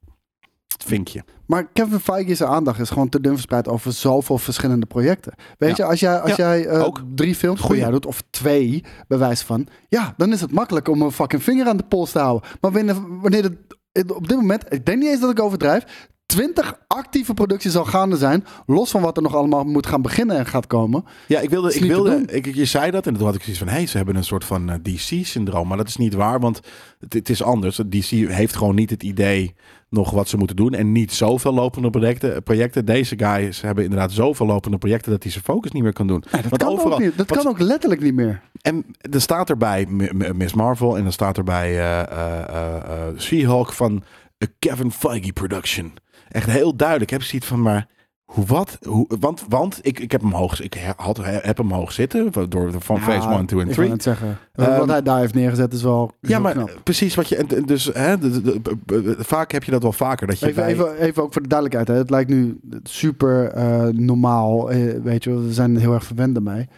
Het 0.72 0.85
vinkje. 0.85 1.24
maar 1.46 1.66
Kevin 1.72 1.98
Feige's 1.98 2.42
aandacht 2.42 2.81
is 2.81 2.90
gewoon 2.90 3.09
te 3.09 3.20
dun 3.20 3.33
verspreid 3.33 3.68
over 3.68 3.92
zoveel 3.92 4.38
verschillende 4.38 4.87
projecten. 4.87 5.35
Weet 5.59 5.77
Ja. 5.77 5.85
je, 5.85 5.90
als 5.90 6.00
jij, 6.00 6.20
als 6.20 6.37
Ja, 6.37 6.37
jij 6.57 6.66
eh, 6.66 6.83
ook. 6.85 7.03
drie 7.14 7.35
films 7.35 7.61
per 7.66 7.77
jaar 7.77 7.90
doet, 7.90 8.07
of 8.07 8.22
twee, 8.31 8.85
bij 9.09 9.18
wijze 9.18 9.44
van, 9.46 9.66
ja, 9.88 10.14
dan 10.16 10.33
is 10.33 10.40
het 10.40 10.53
makkelijk 10.53 10.88
om 10.88 11.03
een 11.03 11.12
fucking 11.12 11.42
vinger 11.42 11.66
aan 11.66 11.77
de 11.77 11.85
pols 11.85 12.12
te 12.12 12.18
houden. 12.18 12.48
Maar 12.61 12.72
wanneer, 12.72 12.96
wanneer 13.20 13.42
het 13.42 13.57
op 13.94 14.28
dit 14.28 14.37
moment, 14.37 14.72
ik 14.72 14.87
denk 14.87 14.98
niet 14.98 15.09
eens 15.09 15.20
dat 15.20 15.30
ik 15.30 15.40
overdrijf, 15.40 16.09
20 16.35 16.75
actieve 16.87 17.35
producties 17.35 17.77
al 17.77 17.85
gaande 17.85 18.16
zijn, 18.16 18.44
los 18.66 18.90
van 18.90 19.03
wat 19.03 19.16
er 19.16 19.23
nog 19.23 19.35
allemaal 19.35 19.64
moet 19.64 19.87
gaan 19.87 20.03
beginnen 20.03 20.37
en 20.37 20.47
gaat 20.47 20.66
komen. 20.66 21.05
Ja, 21.27 21.40
ik 21.40 21.51
wilde, 21.51 21.75
ik 21.75 21.83
wilde 21.83 22.23
ik, 22.27 22.55
je 22.55 22.64
zei 22.64 22.90
dat 22.90 23.07
en 23.07 23.14
toen 23.14 23.25
had 23.25 23.35
ik 23.35 23.40
zoiets 23.42 23.59
van, 23.59 23.68
hé, 23.68 23.75
hey, 23.75 23.87
ze 23.87 23.97
hebben 23.97 24.16
een 24.16 24.25
soort 24.25 24.44
van 24.44 24.70
eh, 24.70 24.77
DC-syndroom. 24.83 25.68
Maar 25.68 25.77
dat 25.77 25.88
is 25.88 25.97
niet 25.97 26.14
waar, 26.14 26.40
want 26.40 26.61
het, 27.01 27.12
het 27.12 27.29
is 27.29 27.42
anders. 27.42 27.77
DC 27.88 28.05
heeft 28.11 28.57
gewoon 28.57 28.75
niet 28.75 28.90
het 28.90 29.03
idee 29.03 29.55
nog 29.88 30.11
wat 30.11 30.29
ze 30.29 30.37
moeten 30.37 30.57
doen 30.57 30.73
en 30.73 30.92
niet 30.92 31.12
zoveel 31.12 31.55
lopende 31.55 31.90
projecten. 31.90 32.42
projecten. 32.42 32.85
Deze 32.85 33.18
guys 33.18 33.61
hebben 33.61 33.85
inderdaad 33.85 34.12
zoveel 34.12 34.47
lopende 34.47 34.79
projecten 34.79 35.11
dat 35.11 35.23
hij 35.23 35.33
zijn 35.33 35.44
focus 35.44 35.70
niet 35.73 35.83
meer 35.83 35.92
kan 35.92 36.07
doen. 36.07 36.20
Dat 36.31 36.40
Want 36.42 36.57
kan, 36.57 36.68
overal- 36.68 36.92
ook 36.92 36.99
niet. 37.01 37.16
Dat 37.16 37.27
kan 37.27 37.47
ook 37.47 37.59
letterlijk 37.59 38.01
niet 38.01 38.14
meer. 38.14 38.40
En 38.61 38.85
er 39.11 39.20
staat 39.20 39.51
erbij 39.51 39.87
Miss 40.35 40.55
Marvel 40.55 40.97
en 40.97 41.03
dan 41.03 41.12
staat 41.12 41.37
erbij 41.38 41.70
eh, 41.79 42.01
eh, 42.01 42.49
eh, 42.49 42.77
eh, 42.77 43.18
She-Hulk 43.18 43.73
van 43.73 44.03
a 44.44 44.47
Kevin 44.59 44.90
Feige 44.90 45.33
production. 45.33 45.92
Echt 46.35 46.51
heel 46.51 46.77
duidelijk. 46.77 47.11
Heb 47.11 47.23
zoiets 47.23 47.47
van, 47.49 47.62
maar 47.62 47.88
hoe 48.25 48.47
wat? 48.47 48.79
Hoe, 48.87 49.07
want 49.20 49.44
want 49.49 49.79
ik, 49.83 49.99
ik 49.99 50.12
heb 50.12 50.20
hem 50.20 50.33
hoog, 50.33 50.61
ik 50.61 50.75
had, 50.97 51.18
heb 51.25 51.57
hem 51.57 51.70
hoog 51.73 51.92
zitten 51.92 52.33
door 52.49 52.73
van 52.79 53.01
phase 53.01 53.29
1, 53.29 53.47
2 53.47 53.61
en 53.61 53.66
Ik 53.68 53.73
3. 53.73 53.77
wou 53.87 53.88
net 53.88 54.03
zeggen. 54.03 54.38
Ehm, 54.53 54.79
wat 54.79 54.88
hij 54.88 55.03
daar 55.03 55.18
heeft 55.18 55.35
neergezet 55.35 55.73
is 55.73 55.83
wel 55.83 56.12
Ja, 56.20 56.38
maar 56.38 56.53
knap. 56.53 56.81
precies 56.83 57.14
wat 57.14 57.29
je. 57.29 57.62
Dus 57.64 57.85
hè, 57.85 58.18
de- 58.18 58.40
de- 58.42 58.61
de- 58.62 59.03
de- 59.03 59.16
vaak 59.18 59.53
heb 59.53 59.64
je 59.64 59.70
dat 59.70 59.83
wel 59.83 59.92
vaker. 59.92 60.27
Dat 60.27 60.38
je 60.38 60.47
Even, 60.47 60.62
bij- 60.62 60.73
even, 60.73 60.97
even 60.99 61.23
ook 61.23 61.33
voor 61.33 61.42
de 61.42 61.49
duidelijkheid. 61.49 61.88
Hè. 61.88 62.03
Het 62.03 62.11
lijkt 62.11 62.31
nu 62.31 62.61
super 62.83 63.47
eh, 63.51 63.87
normaal. 63.87 64.70
eh, 64.70 64.94
weet 65.03 65.25
je, 65.25 65.40
we 65.40 65.53
zijn 65.53 65.77
heel 65.77 65.92
erg 65.94 66.05
verwend 66.05 66.37
ermee. 66.37 66.68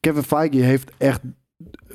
Kevin 0.00 0.22
Feige 0.22 0.56
heeft 0.58 0.90
echt 0.98 1.20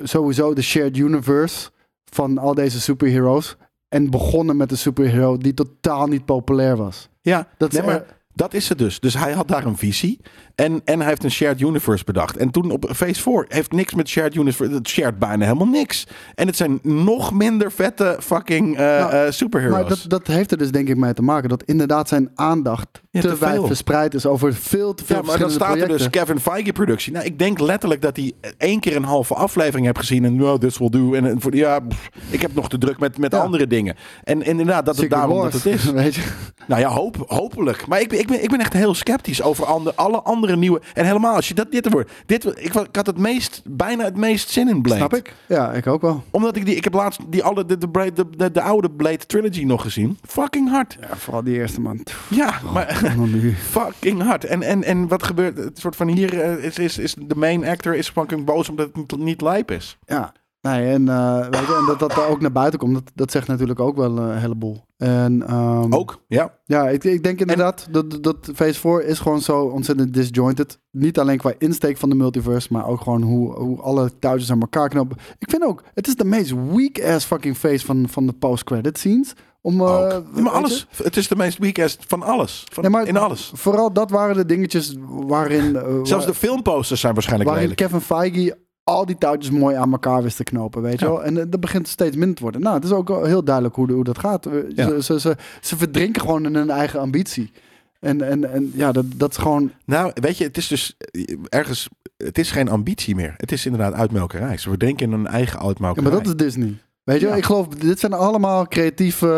sowieso 0.02 0.54
de 0.54 0.62
shared 0.62 0.96
universe 0.96 1.70
van 2.04 2.38
al 2.38 2.54
deze 2.54 2.80
superheroes. 2.80 3.56
En 3.88 4.10
begonnen 4.10 4.56
met 4.56 4.70
een 4.70 4.78
superhero 4.78 5.36
die 5.36 5.54
totaal 5.54 6.06
niet 6.06 6.24
populair 6.24 6.76
was. 6.76 7.08
ja, 7.20 7.48
Dat 7.56 7.72
is 7.72 7.78
nee, 7.78 7.86
maar 7.86 7.94
er- 7.94 8.16
dat 8.34 8.54
is 8.54 8.68
het 8.68 8.78
dus. 8.78 9.00
Dus 9.00 9.14
hij 9.14 9.32
had 9.32 9.48
daar 9.48 9.64
een 9.66 9.76
visie. 9.76 10.20
En, 10.58 10.80
en 10.84 10.98
hij 10.98 11.08
heeft 11.08 11.24
een 11.24 11.30
shared 11.30 11.60
universe 11.60 12.04
bedacht. 12.04 12.36
En 12.36 12.50
toen 12.50 12.70
op 12.70 12.90
Phase 12.94 13.22
4 13.22 13.44
heeft 13.48 13.72
niks 13.72 13.94
met 13.94 14.08
shared 14.08 14.34
universe. 14.34 14.72
Het 14.72 14.88
shared 14.88 15.18
bijna 15.18 15.44
helemaal 15.44 15.66
niks. 15.66 16.06
En 16.34 16.46
het 16.46 16.56
zijn 16.56 16.78
nog 16.82 17.32
minder 17.32 17.72
vette 17.72 18.16
fucking 18.20 18.76
Nou, 18.76 19.32
superheroes. 19.32 19.76
Maar 19.78 19.88
dat, 19.88 20.04
dat 20.06 20.26
heeft 20.26 20.50
er 20.50 20.58
dus 20.58 20.70
denk 20.70 20.88
ik 20.88 20.96
mee 20.96 21.12
te 21.14 21.22
maken 21.22 21.48
dat 21.48 21.62
inderdaad 21.62 22.08
zijn 22.08 22.30
aandacht 22.34 22.86
Ja, 23.10 23.20
te, 23.20 23.28
te 23.28 23.36
wijd 23.38 23.54
veel. 23.54 23.66
verspreid 23.66 24.14
is 24.14 24.26
over 24.26 24.54
veel 24.54 24.94
te 24.94 25.04
veel 25.04 25.16
ja, 25.16 25.22
maar 25.22 25.38
dan 25.38 25.50
staat 25.50 25.68
er 25.68 25.74
dus 25.76 25.86
projecten. 25.86 26.10
Kevin 26.10 26.40
Feige 26.40 26.72
productie. 26.72 27.12
Nou, 27.12 27.24
ik 27.24 27.38
denk 27.38 27.60
letterlijk 27.60 28.02
dat 28.02 28.16
hij 28.16 28.32
één 28.58 28.80
keer 28.80 28.96
een 28.96 29.04
halve 29.04 29.34
aflevering 29.34 29.86
heeft 29.86 29.98
gezien. 29.98 30.24
En 30.24 30.36
nou, 30.36 30.58
this 30.58 30.78
will 30.78 30.88
do. 30.90 31.12
En, 31.14 31.40
voor, 31.40 31.54
ja, 31.56 31.80
pff, 31.80 32.08
ik 32.30 32.42
heb 32.42 32.54
nog 32.54 32.68
te 32.68 32.78
druk 32.78 32.98
met, 32.98 33.18
met 33.18 33.32
Ja. 33.32 33.38
andere 33.38 33.66
dingen. 33.66 33.96
En, 34.24 34.42
en 34.42 34.48
inderdaad, 34.48 34.86
dat 34.86 34.96
het 34.96 35.04
Secret 35.04 35.18
daarom 35.18 35.38
Wars, 35.38 35.52
dat 35.52 35.62
het 35.62 35.72
is. 35.74 35.84
Weet 36.02 36.14
je? 36.14 36.22
Nou 36.66 36.80
ja, 36.80 36.88
hoop, 36.88 37.24
hopelijk. 37.26 37.86
Maar 37.86 38.00
ik, 38.00 38.12
ik, 38.12 38.26
ben, 38.26 38.42
ik 38.42 38.50
ben 38.50 38.60
echt 38.60 38.72
heel 38.72 38.94
sceptisch 38.94 39.42
over 39.42 39.64
alle 39.94 40.22
andere 40.22 40.47
nieuwe. 40.56 40.80
En 40.94 41.04
helemaal 41.06 41.34
als 41.34 41.48
je 41.48 41.54
dat 41.54 41.70
dit 41.70 41.90
wordt. 41.90 42.10
Dit, 42.26 42.46
ik, 42.46 42.74
ik 42.74 42.96
had 42.96 43.06
het 43.06 43.18
meest, 43.18 43.62
bijna 43.64 44.04
het 44.04 44.16
meest 44.16 44.50
zin 44.50 44.68
in 44.68 44.82
Blade. 44.82 44.98
Snap 44.98 45.14
ik? 45.14 45.34
Ja, 45.46 45.72
ik 45.72 45.86
ook 45.86 46.00
wel. 46.00 46.24
Omdat 46.30 46.56
ik 46.56 46.66
die, 46.66 46.76
ik 46.76 46.84
heb 46.84 46.94
laatst 46.94 47.20
die 47.28 47.42
alle, 47.42 47.64
de, 47.64 47.78
de, 47.78 47.90
de, 47.90 48.26
de, 48.36 48.50
de 48.50 48.62
oude 48.62 48.90
Blade 48.90 49.26
trilogy 49.26 49.64
nog 49.64 49.82
gezien. 49.82 50.18
Fucking 50.26 50.70
hard. 50.70 50.96
Ja, 51.00 51.16
vooral 51.16 51.42
die 51.42 51.54
eerste 51.54 51.80
man. 51.80 52.00
Ja, 52.28 52.60
maar 52.72 53.00
dan 53.16 53.30
nu. 53.30 53.54
fucking 53.70 54.22
hard. 54.22 54.44
En, 54.44 54.62
en, 54.62 54.84
en 54.84 55.08
wat 55.08 55.22
gebeurt? 55.22 55.56
Het 55.56 55.78
soort 55.78 55.96
van 55.96 56.08
hier 56.08 56.40
eh, 56.40 56.64
is, 56.64 56.78
is, 56.78 56.98
is 56.98 57.14
de 57.18 57.34
main 57.34 57.64
actor 57.64 57.94
is 57.94 58.08
fucking 58.08 58.44
boos 58.44 58.68
omdat 58.68 58.86
het 58.86 58.96
niet, 58.96 59.16
niet 59.16 59.40
lijp 59.40 59.70
is. 59.70 59.98
Ja. 60.06 60.32
Nee, 60.60 60.92
en, 60.92 61.08
eh, 61.08 61.40
weet 61.40 61.66
je, 61.66 61.76
en 61.80 61.86
dat 61.86 61.98
dat 61.98 62.12
er 62.12 62.26
ook 62.26 62.40
naar 62.40 62.52
buiten 62.52 62.78
komt, 62.78 62.94
dat, 62.94 63.02
dat 63.14 63.30
zegt 63.30 63.46
natuurlijk 63.48 63.80
ook 63.80 63.96
wel 63.96 64.18
een 64.18 64.38
heleboel. 64.38 64.84
En, 64.96 65.46
ehm, 65.46 65.92
Ook, 65.94 66.22
ja. 66.28 66.54
Ja, 66.64 66.88
ik, 66.88 67.04
ik 67.04 67.22
denk 67.22 67.40
inderdaad 67.40 67.88
dat, 67.90 68.10
dat- 68.10 68.22
dat 68.22 68.50
Phase 68.54 68.80
4 68.80 69.04
is 69.04 69.18
gewoon 69.18 69.40
zo 69.40 69.60
ontzettend 69.64 70.14
disjointed. 70.14 70.78
Niet 70.90 71.18
alleen 71.18 71.38
qua 71.38 71.52
insteek 71.58 71.96
van 71.96 72.08
de 72.08 72.14
multiverse, 72.14 72.68
maar 72.72 72.86
ook 72.86 73.00
gewoon 73.00 73.22
hoe, 73.22 73.54
hoe 73.54 73.80
alle 73.80 74.10
touwtjes 74.18 74.50
aan 74.50 74.60
elkaar 74.60 74.88
knopen. 74.88 75.16
Ik 75.38 75.50
vind 75.50 75.62
ook, 75.64 75.82
het 75.94 76.06
is 76.06 76.14
de 76.16 76.24
meest 76.24 76.54
weak-ass 76.72 77.26
fucking 77.26 77.56
face 77.56 77.86
van, 77.86 78.08
van 78.08 78.26
de 78.26 78.32
post-credit 78.32 78.98
scenes. 78.98 79.32
Om, 79.60 79.80
eh, 79.80 80.16
maar 80.34 80.52
alles. 80.52 80.86
Het 81.02 81.16
is 81.16 81.28
de 81.28 81.36
meest 81.36 81.58
weakest 81.58 82.04
van 82.06 82.22
alles. 82.22 82.64
Van, 82.72 82.82
Nee, 82.82 82.92
maar 82.92 83.06
in 83.06 83.16
alles. 83.16 83.52
Vooral 83.54 83.92
dat 83.92 84.10
waren 84.10 84.36
de 84.36 84.46
dingetjes 84.46 84.94
waarin... 85.08 85.76
eh, 85.76 85.82
Zelfs 85.82 86.10
waar- 86.10 86.26
de 86.26 86.34
filmposters 86.34 87.00
zijn 87.00 87.12
waarschijnlijk 87.14 87.50
waarin 87.50 87.68
lelijk. 87.68 87.90
Kevin 87.90 88.06
Feige 88.06 88.58
al 88.88 89.06
die 89.06 89.18
touwtjes 89.18 89.50
mooi 89.50 89.76
aan 89.76 89.92
elkaar 89.92 90.22
wist 90.22 90.36
te 90.36 90.44
knopen, 90.44 90.82
weet 90.82 90.98
je 91.00 91.04
Ja. 91.04 91.10
wel. 91.10 91.24
En 91.24 91.38
eh, 91.38 91.44
dat 91.48 91.60
begint 91.60 91.88
steeds 91.88 92.16
minder 92.16 92.36
te 92.36 92.42
worden. 92.42 92.60
Nou, 92.60 92.74
het 92.74 92.84
is 92.84 92.90
ook 92.92 93.08
heel 93.26 93.44
duidelijk 93.44 93.74
hoe, 93.74 93.92
hoe 93.92 94.04
dat 94.04 94.18
gaat. 94.18 94.48
Ja. 94.74 94.88
Ze, 94.88 95.02
ze, 95.02 95.20
ze, 95.20 95.36
ze 95.60 95.76
verdrinken 95.76 96.20
gewoon 96.22 96.44
in 96.46 96.54
hun 96.54 96.70
eigen 96.70 97.00
ambitie. 97.00 97.52
En, 98.00 98.22
en, 98.22 98.52
en 98.52 98.70
ja, 98.74 98.92
dat, 98.92 99.04
dat 99.16 99.30
is 99.30 99.36
gewoon... 99.36 99.70
Nou, 99.84 100.10
weet 100.14 100.38
je, 100.38 100.44
het 100.44 100.56
is 100.56 100.66
dus 100.68 100.94
eh, 100.98 101.36
ergens... 101.48 101.88
Het 102.16 102.38
is 102.38 102.50
geen 102.50 102.68
ambitie 102.68 103.14
meer. 103.14 103.34
Het 103.36 103.52
is 103.52 103.64
inderdaad 103.66 103.92
uitmelkerij. 103.92 104.56
Ze 104.56 104.76
denken 104.76 105.06
in 105.06 105.12
een 105.12 105.26
eigen 105.26 105.58
Ja, 105.60 105.66
uitmelkerij. 105.66 106.10
maar 106.10 106.18
dat 106.22 106.28
is 106.28 106.36
Disney. 106.44 106.74
Weet 107.08 107.20
je, 107.20 107.24
wel? 107.26 107.32
Ja. 107.34 107.40
ik 107.40 107.44
geloof, 107.46 107.66
dit 107.68 107.98
zijn 108.00 108.12
allemaal 108.12 108.66
creatieve 108.66 109.28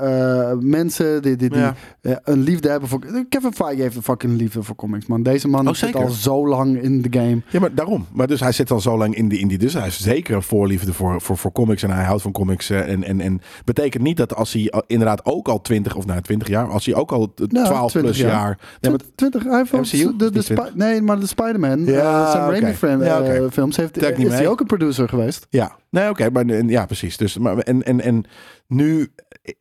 eh, 0.00 0.58
mensen 0.68 1.22
die, 1.22 1.36
die, 1.36 1.48
die 1.50 1.58
Ja. 1.58 1.74
eh, 2.00 2.12
een 2.24 2.40
liefde 2.42 2.68
hebben 2.68 2.88
voor... 2.88 3.00
Kevin 3.28 3.52
Feige 3.52 3.82
heeft 3.82 3.96
een 3.96 4.02
fucking 4.02 4.36
liefde 4.38 4.62
voor 4.62 4.74
comics, 4.74 5.06
man. 5.06 5.22
Deze 5.22 5.48
man 5.48 5.68
Oh, 5.68 5.74
zit 5.74 5.94
al 5.94 6.08
zo 6.08 6.48
lang 6.48 6.82
in 6.82 7.02
de 7.02 7.08
game. 7.18 7.40
Ja, 7.48 7.60
maar 7.60 7.74
daarom. 7.74 8.06
Maar 8.12 8.26
dus 8.26 8.40
hij 8.40 8.52
zit 8.52 8.70
al 8.70 8.80
zo 8.80 8.98
lang 8.98 9.14
in 9.14 9.28
die, 9.28 9.38
in 9.38 9.48
die 9.48 9.58
dus 9.58 9.72
hij 9.72 9.82
heeft 9.82 10.00
zeker 10.00 10.34
een 10.34 10.42
voorliefde 10.42 10.92
voor, 10.92 11.20
voor, 11.20 11.36
voor 11.36 11.52
comics 11.52 11.82
en 11.82 11.90
hij 11.90 12.04
houdt 12.04 12.22
van 12.22 12.32
comics. 12.32 12.70
eh, 12.70 12.88
En, 12.92 13.04
en, 13.04 13.20
en 13.20 13.40
betekent 13.64 14.02
niet 14.02 14.16
dat 14.16 14.34
als 14.34 14.52
hij 14.52 14.72
inderdaad 14.86 15.24
ook 15.24 15.48
al 15.48 15.60
20 15.60 15.94
of 15.96 16.06
nou 16.06 16.20
20 16.20 16.48
jaar, 16.48 16.68
als 16.68 16.86
hij 16.86 16.94
ook 16.94 17.12
al 17.12 17.32
t- 17.34 17.52
Nou, 17.52 17.66
12 17.66 17.92
plus 17.92 18.02
20 18.02 18.16
jaar. 18.16 18.30
jaar. 18.30 18.58
Nee, 18.80 18.90
maar, 18.90 19.00
20, 19.14 19.44
hij 19.44 19.56
heeft 19.56 19.90
de, 19.90 20.16
de 20.16 20.30
Niet 20.32 20.44
Spi- 20.44 20.54
20. 20.54 20.74
nee, 20.74 21.02
maar 21.02 21.20
de 21.20 21.26
Spider-Man, 21.26 21.84
Ja, 21.84 22.30
Sam 22.30 22.40
oké. 22.42 22.50
Raimi 22.50 22.66
eh, 22.66 23.50
films, 23.50 23.76
heeft, 23.76 23.96
is 24.18 24.32
hij 24.32 24.48
ook 24.48 24.60
een 24.60 24.66
producer 24.66 25.08
geweest. 25.08 25.46
ja, 25.50 25.76
nee, 25.90 26.08
oké, 26.08 26.30
maar 26.30 26.46
ja, 26.66 26.86
precies. 26.86 27.16
Dus, 27.20 27.38
maar, 27.38 27.58
en, 27.58 27.82
en, 27.82 28.00
en 28.00 28.24
nu 28.70 29.10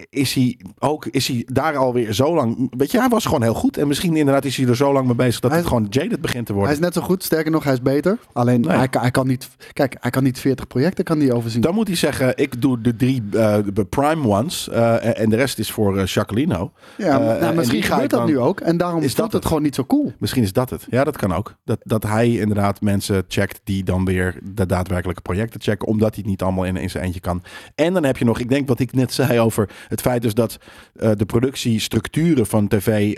is 0.10 0.34
hij 0.34 0.60
ook, 0.80 1.06
is 1.06 1.28
hij 1.28 1.48
daar 1.52 1.78
alweer 1.78 2.14
zo 2.14 2.36
lang. 2.36 2.74
Weet 2.78 2.92
je, 2.92 3.00
hij 3.00 3.10
was 3.10 3.26
gewoon 3.26 3.42
heel 3.42 3.54
goed. 3.54 3.78
En 3.78 3.88
misschien 3.88 4.16
inderdaad 4.16 4.46
is 4.46 4.58
hij 4.58 4.68
er 4.68 4.76
zo 4.76 4.94
lang 4.94 5.06
mee 5.06 5.16
bezig 5.16 5.40
dat 5.40 5.52
Hij 5.52 5.60
het 5.60 5.70
gewoon 5.70 5.88
jaded 5.90 6.22
begint 6.22 6.46
te 6.46 6.52
Hij 6.52 6.62
worden. 6.62 6.78
is 6.80 6.84
net 6.86 6.94
zo 6.94 7.02
goed, 7.02 7.24
sterker 7.24 7.52
nog, 7.52 7.64
hij 7.64 7.74
is 7.74 7.82
beter. 7.82 8.18
Alleen 8.34 8.62
Nee. 8.62 8.78
hij, 8.78 8.88
kan, 8.88 9.02
hij 9.02 9.12
kan 9.12 9.28
niet, 9.28 9.50
kijk, 9.74 9.96
hij 10.00 10.12
kan 10.12 10.24
niet 10.24 10.40
40 10.40 10.68
projecten 10.68 11.04
kan 11.04 11.20
die 11.20 11.34
overzien. 11.34 11.62
Dan 11.62 11.74
moet 11.74 11.88
hij 11.88 11.96
zeggen, 11.96 12.34
ik 12.38 12.62
doe 12.62 12.82
de 12.82 12.96
drie 12.96 13.24
eh, 13.34 13.58
de 13.74 13.86
prime 13.86 14.28
ones. 14.28 14.70
eh, 14.70 15.20
en 15.20 15.30
de 15.30 15.36
rest 15.36 15.60
is 15.60 15.72
voor 15.72 15.98
eh, 15.98 16.06
Jacqueline. 16.06 16.70
ja, 16.98 17.18
nou, 17.18 17.40
en 17.40 17.56
misschien 17.56 17.84
gebeurt 17.84 18.10
dat 18.10 18.26
nu 18.26 18.40
ook. 18.40 18.60
En 18.60 18.78
daarom 18.78 19.02
Is 19.02 19.08
dat 19.08 19.16
dat 19.16 19.26
het 19.26 19.34
het? 19.34 19.46
gewoon 19.46 19.62
niet 19.64 19.76
zo 19.76 19.86
cool. 19.86 20.14
Misschien 20.18 20.44
is 20.44 20.54
dat 20.54 20.70
het. 20.70 20.88
Ja, 20.90 21.04
dat 21.04 21.18
kan 21.18 21.34
ook. 21.34 21.56
Dat, 21.66 21.80
dat 21.84 22.04
hij 22.04 22.30
inderdaad 22.30 22.82
mensen 22.82 23.24
checkt 23.28 23.62
die 23.64 23.84
dan 23.84 24.06
weer 24.06 24.40
de 24.44 24.66
daadwerkelijke 24.66 25.22
projecten 25.22 25.62
checken. 25.62 25.88
Omdat 25.88 26.10
hij 26.10 26.18
het 26.18 26.26
niet 26.30 26.42
allemaal 26.42 26.64
in, 26.66 26.78
in 26.78 26.90
zijn 26.90 27.04
eentje 27.04 27.20
kan. 27.20 27.44
En 27.76 27.94
dan 27.94 28.04
heb 28.04 28.18
je 28.18 28.26
nog, 28.26 28.40
ik 28.40 28.50
denk 28.50 28.68
wat 28.68 28.80
ik 28.80 28.92
net 29.00 29.14
zei 29.14 29.40
over 29.40 29.70
het 29.88 30.02
feit 30.02 30.22
dus 30.22 30.34
dat 30.34 30.58
eh, 30.96 31.12
de 31.16 31.26
productiestructuren 31.26 32.46
van 32.46 32.68
tv, 32.68 33.18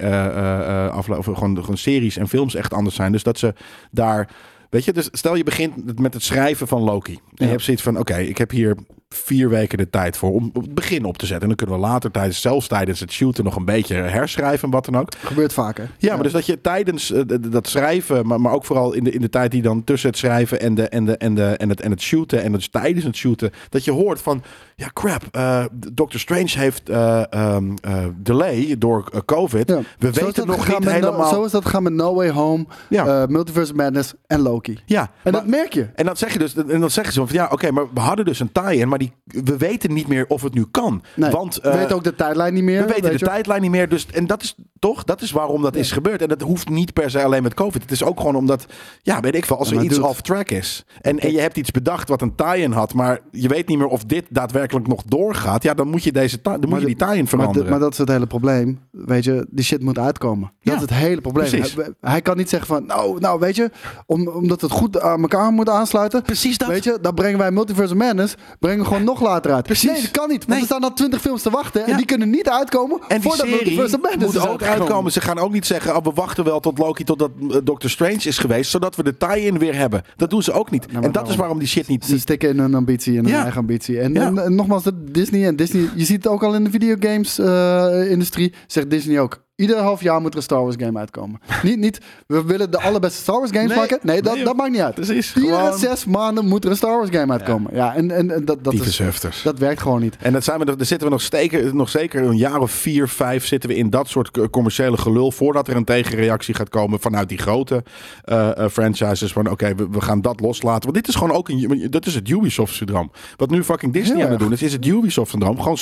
afle- 0.91 1.17
of 1.17 1.25
gewoon, 1.25 1.57
gewoon 1.57 1.77
series 1.77 2.17
en 2.17 2.27
films 2.27 2.55
echt 2.55 2.73
anders 2.73 2.95
zijn. 2.95 3.11
Dus 3.11 3.23
dat 3.23 3.37
ze 3.39 3.53
daar... 3.91 4.29
Weet 4.69 4.85
je, 4.85 4.93
dus 4.93 5.09
stel 5.11 5.35
je 5.35 5.43
begint 5.43 5.99
met 5.99 6.13
het 6.13 6.23
schrijven 6.23 6.67
van 6.67 6.81
Loki. 6.81 7.13
En 7.13 7.19
Ja. 7.35 7.45
je 7.45 7.51
hebt 7.51 7.63
zoiets 7.63 7.83
van, 7.83 7.97
oké, 7.99 8.17
ik 8.17 8.37
heb 8.37 8.51
hier 8.51 8.75
vier 9.09 9.49
weken 9.49 9.77
de 9.77 9.89
tijd 9.89 10.17
voor 10.17 10.31
om 10.33 10.49
het 10.53 10.73
begin 10.75 11.05
op 11.05 11.17
te 11.17 11.25
zetten. 11.25 11.41
En 11.49 11.55
dan 11.55 11.65
kunnen 11.67 11.75
we 11.85 11.91
later 11.91 12.11
tijdens, 12.11 12.41
zelfs 12.41 12.67
tijdens 12.67 12.99
het 12.99 13.11
shooten 13.11 13.43
nog 13.43 13.55
een 13.55 13.65
beetje 13.65 13.95
herschrijven 13.95 14.63
en 14.63 14.69
wat 14.73 14.85
dan 14.85 14.97
ook. 14.97 15.15
Gebeurt 15.23 15.53
vaker. 15.53 15.89
Ja, 15.97 16.13
maar 16.13 16.23
dus 16.23 16.31
dat 16.31 16.45
je 16.45 16.61
tijdens 16.61 17.11
eh, 17.11 17.21
dat 17.49 17.67
schrijven, 17.67 18.27
maar, 18.27 18.41
maar 18.41 18.53
ook 18.53 18.65
vooral 18.65 18.93
in 18.93 19.03
de, 19.03 19.11
in 19.11 19.21
de 19.21 19.29
tijd 19.29 19.51
die 19.51 19.61
dan 19.61 19.83
tussen 19.83 20.09
het 20.09 20.17
schrijven 20.17 20.59
en, 20.59 20.73
de, 20.75 20.87
en, 20.89 21.05
de, 21.05 21.17
en, 21.17 21.35
de, 21.35 21.43
en, 21.45 21.69
het, 21.69 21.81
en 21.81 21.91
het 21.91 22.01
shooten 22.01 22.43
en 22.43 22.51
dus 22.51 22.67
tijdens 22.69 23.05
het 23.05 23.15
shooten, 23.15 23.51
dat 23.69 23.83
je 23.83 23.91
hoort 23.91 24.21
van, 24.21 24.43
ja 24.81 24.89
crap, 24.93 25.23
eh 25.31 25.63
Doctor 25.93 26.19
Strange 26.19 26.49
heeft 26.49 26.89
eh, 26.89 27.33
ehm, 27.33 27.71
eh, 27.81 28.05
delay 28.17 28.75
door 28.77 29.25
COVID. 29.25 29.67
Ja. 29.69 29.75
We 29.75 29.83
Zo 30.13 30.25
weten 30.25 30.33
dat 30.47 30.57
nog 30.57 30.67
niet 30.67 30.79
No- 30.79 30.89
helemaal. 30.91 31.29
zo 31.29 31.43
is 31.43 31.51
dat 31.51 31.65
gegaan 31.65 31.83
met 31.83 31.93
No 31.93 32.13
Way 32.15 32.29
Home, 32.29 32.65
Ja. 32.89 33.25
Multiverse 33.29 33.73
Madness 33.73 34.13
en 34.27 34.39
Loki. 34.39 34.79
ja, 34.85 35.01
En 35.01 35.07
maar- 35.23 35.31
dat 35.41 35.45
merk 35.45 35.73
je. 35.73 35.89
en 35.95 36.05
dan 36.05 36.17
zeg 36.17 36.33
je 36.33 36.39
dus, 36.39 36.55
en 36.55 36.79
dan 36.79 36.89
zeggen 36.89 37.13
ze 37.13 37.19
van 37.27 37.35
ja, 37.35 37.47
oké, 37.51 37.71
maar 37.71 37.85
we 37.93 37.99
hadden 37.99 38.25
dus 38.25 38.39
een 38.39 38.51
tie-in, 38.51 38.87
maar 38.89 38.99
die, 38.99 39.11
we 39.25 39.57
weten 39.57 39.93
niet 39.93 40.07
meer 40.07 40.25
of 40.27 40.41
het 40.41 40.53
nu 40.53 40.65
kan. 40.71 41.03
Nee, 41.15 41.29
Want 41.31 41.59
we 41.61 41.71
weten 41.77 41.95
ook 41.95 42.03
de 42.03 42.15
tijdlijn 42.15 42.53
niet 42.53 42.63
meer. 42.63 42.81
we 42.81 42.87
weten 42.87 43.09
weet 43.09 43.19
de 43.19 43.25
tijdlijn 43.25 43.61
niet 43.61 43.71
meer. 43.71 43.89
Dus, 43.89 44.05
en 44.05 44.27
dat 44.27 44.41
is 44.43 44.55
toch, 44.79 45.03
dat 45.03 45.21
is 45.21 45.31
waarom 45.31 45.61
dat 45.61 45.73
Ja. 45.73 45.79
is 45.79 45.91
gebeurd. 45.91 46.21
En 46.21 46.27
dat 46.27 46.41
hoeft 46.41 46.69
niet 46.69 46.93
per 46.93 47.09
se 47.09 47.23
alleen 47.23 47.43
met 47.43 47.53
COVID. 47.53 47.81
Het 47.81 47.91
is 47.91 48.03
ook 48.03 48.17
gewoon 48.19 48.35
omdat, 48.35 48.65
ja, 49.01 49.19
weet 49.19 49.35
ik 49.35 49.45
veel, 49.45 49.57
als 49.57 49.71
er 49.71 49.81
iets 49.83 49.95
dude. 49.95 50.07
off 50.07 50.21
track 50.21 50.49
is. 50.49 50.85
En, 51.01 51.19
en 51.19 51.31
je 51.31 51.39
hebt 51.39 51.57
iets 51.57 51.71
bedacht 51.71 52.09
wat 52.09 52.21
een 52.21 52.35
tie-in 52.35 52.71
had, 52.71 52.93
maar 52.93 53.19
je 53.31 53.47
weet 53.47 53.67
niet 53.67 53.77
meer 53.77 53.87
of 53.87 54.03
dit 54.03 54.25
daadwerkelijk 54.29 54.70
nog 54.79 55.03
doorgaat. 55.03 55.63
Ja, 55.63 55.73
dan 55.73 55.87
moet 55.87 56.03
je, 56.03 56.11
deze 56.11 56.39
dan 56.41 56.59
moet 56.69 56.79
je 56.79 56.85
die 56.85 56.95
tie-in 56.95 57.27
veranderen. 57.27 57.69
maar 57.69 57.79
dat 57.79 57.91
is 57.91 57.97
het 57.97 58.09
hele 58.09 58.27
probleem. 58.27 58.79
Weet 58.91 59.23
je, 59.23 59.45
die 59.49 59.65
shit 59.65 59.81
moet 59.81 59.97
uitkomen. 59.99 60.51
Ja, 60.59 60.71
dat 60.71 60.81
is 60.83 60.89
het 60.89 60.99
hele 60.99 61.21
probleem. 61.21 61.49
Hij, 61.51 61.93
hij 62.01 62.21
kan 62.21 62.37
niet 62.37 62.49
zeggen 62.49 62.67
van, 62.67 62.85
nou, 62.85 63.19
nou 63.19 63.39
weet 63.39 63.55
je, 63.55 63.71
om, 64.05 64.27
omdat 64.27 64.61
het 64.61 64.71
goed 64.71 65.01
aan 65.01 65.21
elkaar 65.21 65.51
moet 65.51 65.69
aansluiten. 65.69 66.21
Precies 66.21 66.57
dat. 66.57 66.67
Weet 66.67 66.83
je, 66.83 66.97
dan 67.01 67.13
brengen 67.13 67.37
wij 67.39 67.51
Multiverse 67.51 67.95
Madness, 67.95 68.35
brengen 68.59 68.79
we 68.79 68.85
gewoon 68.85 69.03
nog 69.03 69.21
later 69.21 69.53
uit. 69.53 69.63
Precies. 69.65 69.91
Nee, 69.91 70.01
dat 70.01 70.11
kan 70.11 70.29
niet. 70.29 70.37
Want 70.37 70.49
Nee. 70.49 70.59
er 70.59 70.65
staan 70.65 70.83
al 70.83 70.93
twintig 70.93 71.21
films 71.21 71.41
te 71.41 71.49
wachten 71.49 71.85
en 71.85 71.97
die 71.97 72.05
kunnen 72.05 72.29
niet 72.29 72.49
uitkomen 72.49 72.99
en 73.07 73.21
voordat 73.21 73.39
serie 73.45 73.55
Multiverse 73.55 73.97
Madness 73.97 74.33
moet 74.33 74.47
ook 74.47 74.61
uitkomen. 74.63 75.11
Ze 75.11 75.21
gaan 75.21 75.37
ook 75.37 75.51
niet 75.51 75.65
zeggen, 75.65 75.95
oh, 75.95 76.03
we 76.03 76.11
wachten 76.15 76.43
wel 76.43 76.59
tot 76.59 76.77
Loki, 76.77 77.03
totdat 77.03 77.31
eh, 77.49 77.57
Doctor 77.63 77.89
Strange 77.89 78.19
is 78.23 78.37
geweest, 78.37 78.71
zodat 78.71 78.95
we 78.95 79.03
de 79.03 79.17
tie-in 79.17 79.57
weer 79.59 79.75
hebben. 79.75 80.01
Dat 80.15 80.29
doen 80.29 80.43
ze 80.43 80.51
ook 80.51 80.71
niet. 80.71 80.91
maar 80.93 81.03
en 81.03 81.11
dat 81.11 81.29
is 81.29 81.35
waarom 81.35 81.59
die 81.59 81.67
shit 81.67 81.87
niet... 81.87 82.05
Ze 82.05 82.19
stikken 82.19 82.49
in 82.49 82.59
hun 82.59 82.75
ambitie 82.75 83.17
en 83.17 83.23
hun 83.23 83.33
Ja. 83.33 83.41
eigen 83.41 83.59
ambitie. 83.59 83.99
En, 83.99 84.17
en, 84.17 84.37
en 84.37 84.55
nogmaals, 84.67 84.91
Disney 85.11 85.45
en 85.45 85.55
Disney, 85.55 85.89
je 85.95 86.05
ziet 86.05 86.23
het 86.23 86.27
ook 86.27 86.43
al 86.43 86.55
in 86.55 86.63
de 86.63 86.69
videogames-industrie, 86.69 88.53
zegt 88.67 88.89
Disney 88.89 89.19
ook. 89.19 89.43
Ieder 89.61 89.77
half 89.77 90.01
jaar 90.01 90.21
moet 90.21 90.31
er 90.31 90.37
een 90.37 90.43
Star 90.43 90.61
Wars 90.63 90.75
game 90.79 90.99
uitkomen. 90.99 91.39
niet, 91.63 91.77
niet, 91.77 91.99
we 92.27 92.43
willen 92.43 92.71
de 92.71 92.79
allerbeste 92.81 93.21
Star 93.21 93.35
Wars 93.39 93.51
games 93.51 93.67
Nee, 93.69 93.77
maken. 93.77 93.99
Nee, 94.01 94.21
dat, 94.21 94.35
nee, 94.35 94.43
dat 94.43 94.55
maakt 94.55 94.71
niet 94.71 94.81
uit. 94.81 94.95
Precies. 94.95 95.35
Iedere 95.35 95.55
Gewoon 95.55 95.77
zes 95.79 96.05
maanden 96.05 96.47
moet 96.47 96.63
er 96.63 96.69
een 96.69 96.75
Star 96.75 96.97
Wars 96.97 97.09
game 97.09 97.31
uitkomen. 97.31 97.71
Ja, 97.75 97.95
en, 97.95 98.11
en, 98.11 98.31
en 98.31 98.45
dat, 98.45 98.63
dat, 98.63 98.73
is, 98.73 99.01
dat 99.43 99.59
werkt 99.59 99.81
gewoon 99.81 100.01
niet. 100.01 100.17
En 100.19 100.33
dat 100.33 100.43
zijn 100.43 100.59
we, 100.59 100.65
nog- 100.65 100.75
daar 100.75 100.85
zitten 100.85 101.07
we 101.07 101.13
nog, 101.13 101.21
steker, 101.21 101.75
nog 101.75 101.89
zeker 101.89 102.23
een 102.23 102.37
jaar 102.37 102.59
of 102.59 102.71
vier, 102.71 103.07
vijf 103.07 103.45
zitten 103.45 103.69
we 103.69 103.75
in 103.75 103.89
dat 103.89 104.07
soort 104.07 104.49
commerciële 104.49 104.97
gelul. 104.97 105.31
Voordat 105.31 105.67
er 105.67 105.75
een 105.75 105.83
tegenreactie 105.85 106.53
gaat 106.53 106.69
komen 106.69 106.99
vanuit 106.99 107.29
die 107.29 107.37
grote 107.37 107.83
eh, 108.23 108.57
eh, 108.57 108.69
franchises. 108.69 109.31
Van 109.31 109.49
oké, 109.49 109.75
we, 109.75 109.87
we 109.91 110.01
gaan 110.01 110.21
dat 110.21 110.39
loslaten. 110.39 110.81
Want 110.83 110.95
dit 110.95 111.07
is 111.07 111.15
gewoon 111.15 111.35
ook 111.35 111.49
een, 111.49 111.87
dat 111.89 112.05
is 112.05 112.15
het 112.15 112.29
Ubisoft-syndroom. 112.29 113.11
Wat 113.37 113.49
nu 113.49 113.63
fucking 113.63 113.93
Disney 113.93 114.23
aan 114.25 114.29
het 114.31 114.39
doen 114.39 114.51
is, 114.51 114.61
is 114.61 114.73
het 114.73 114.85
Ubisoft-syndroom. 114.85 115.61
Gewoon 115.61 115.77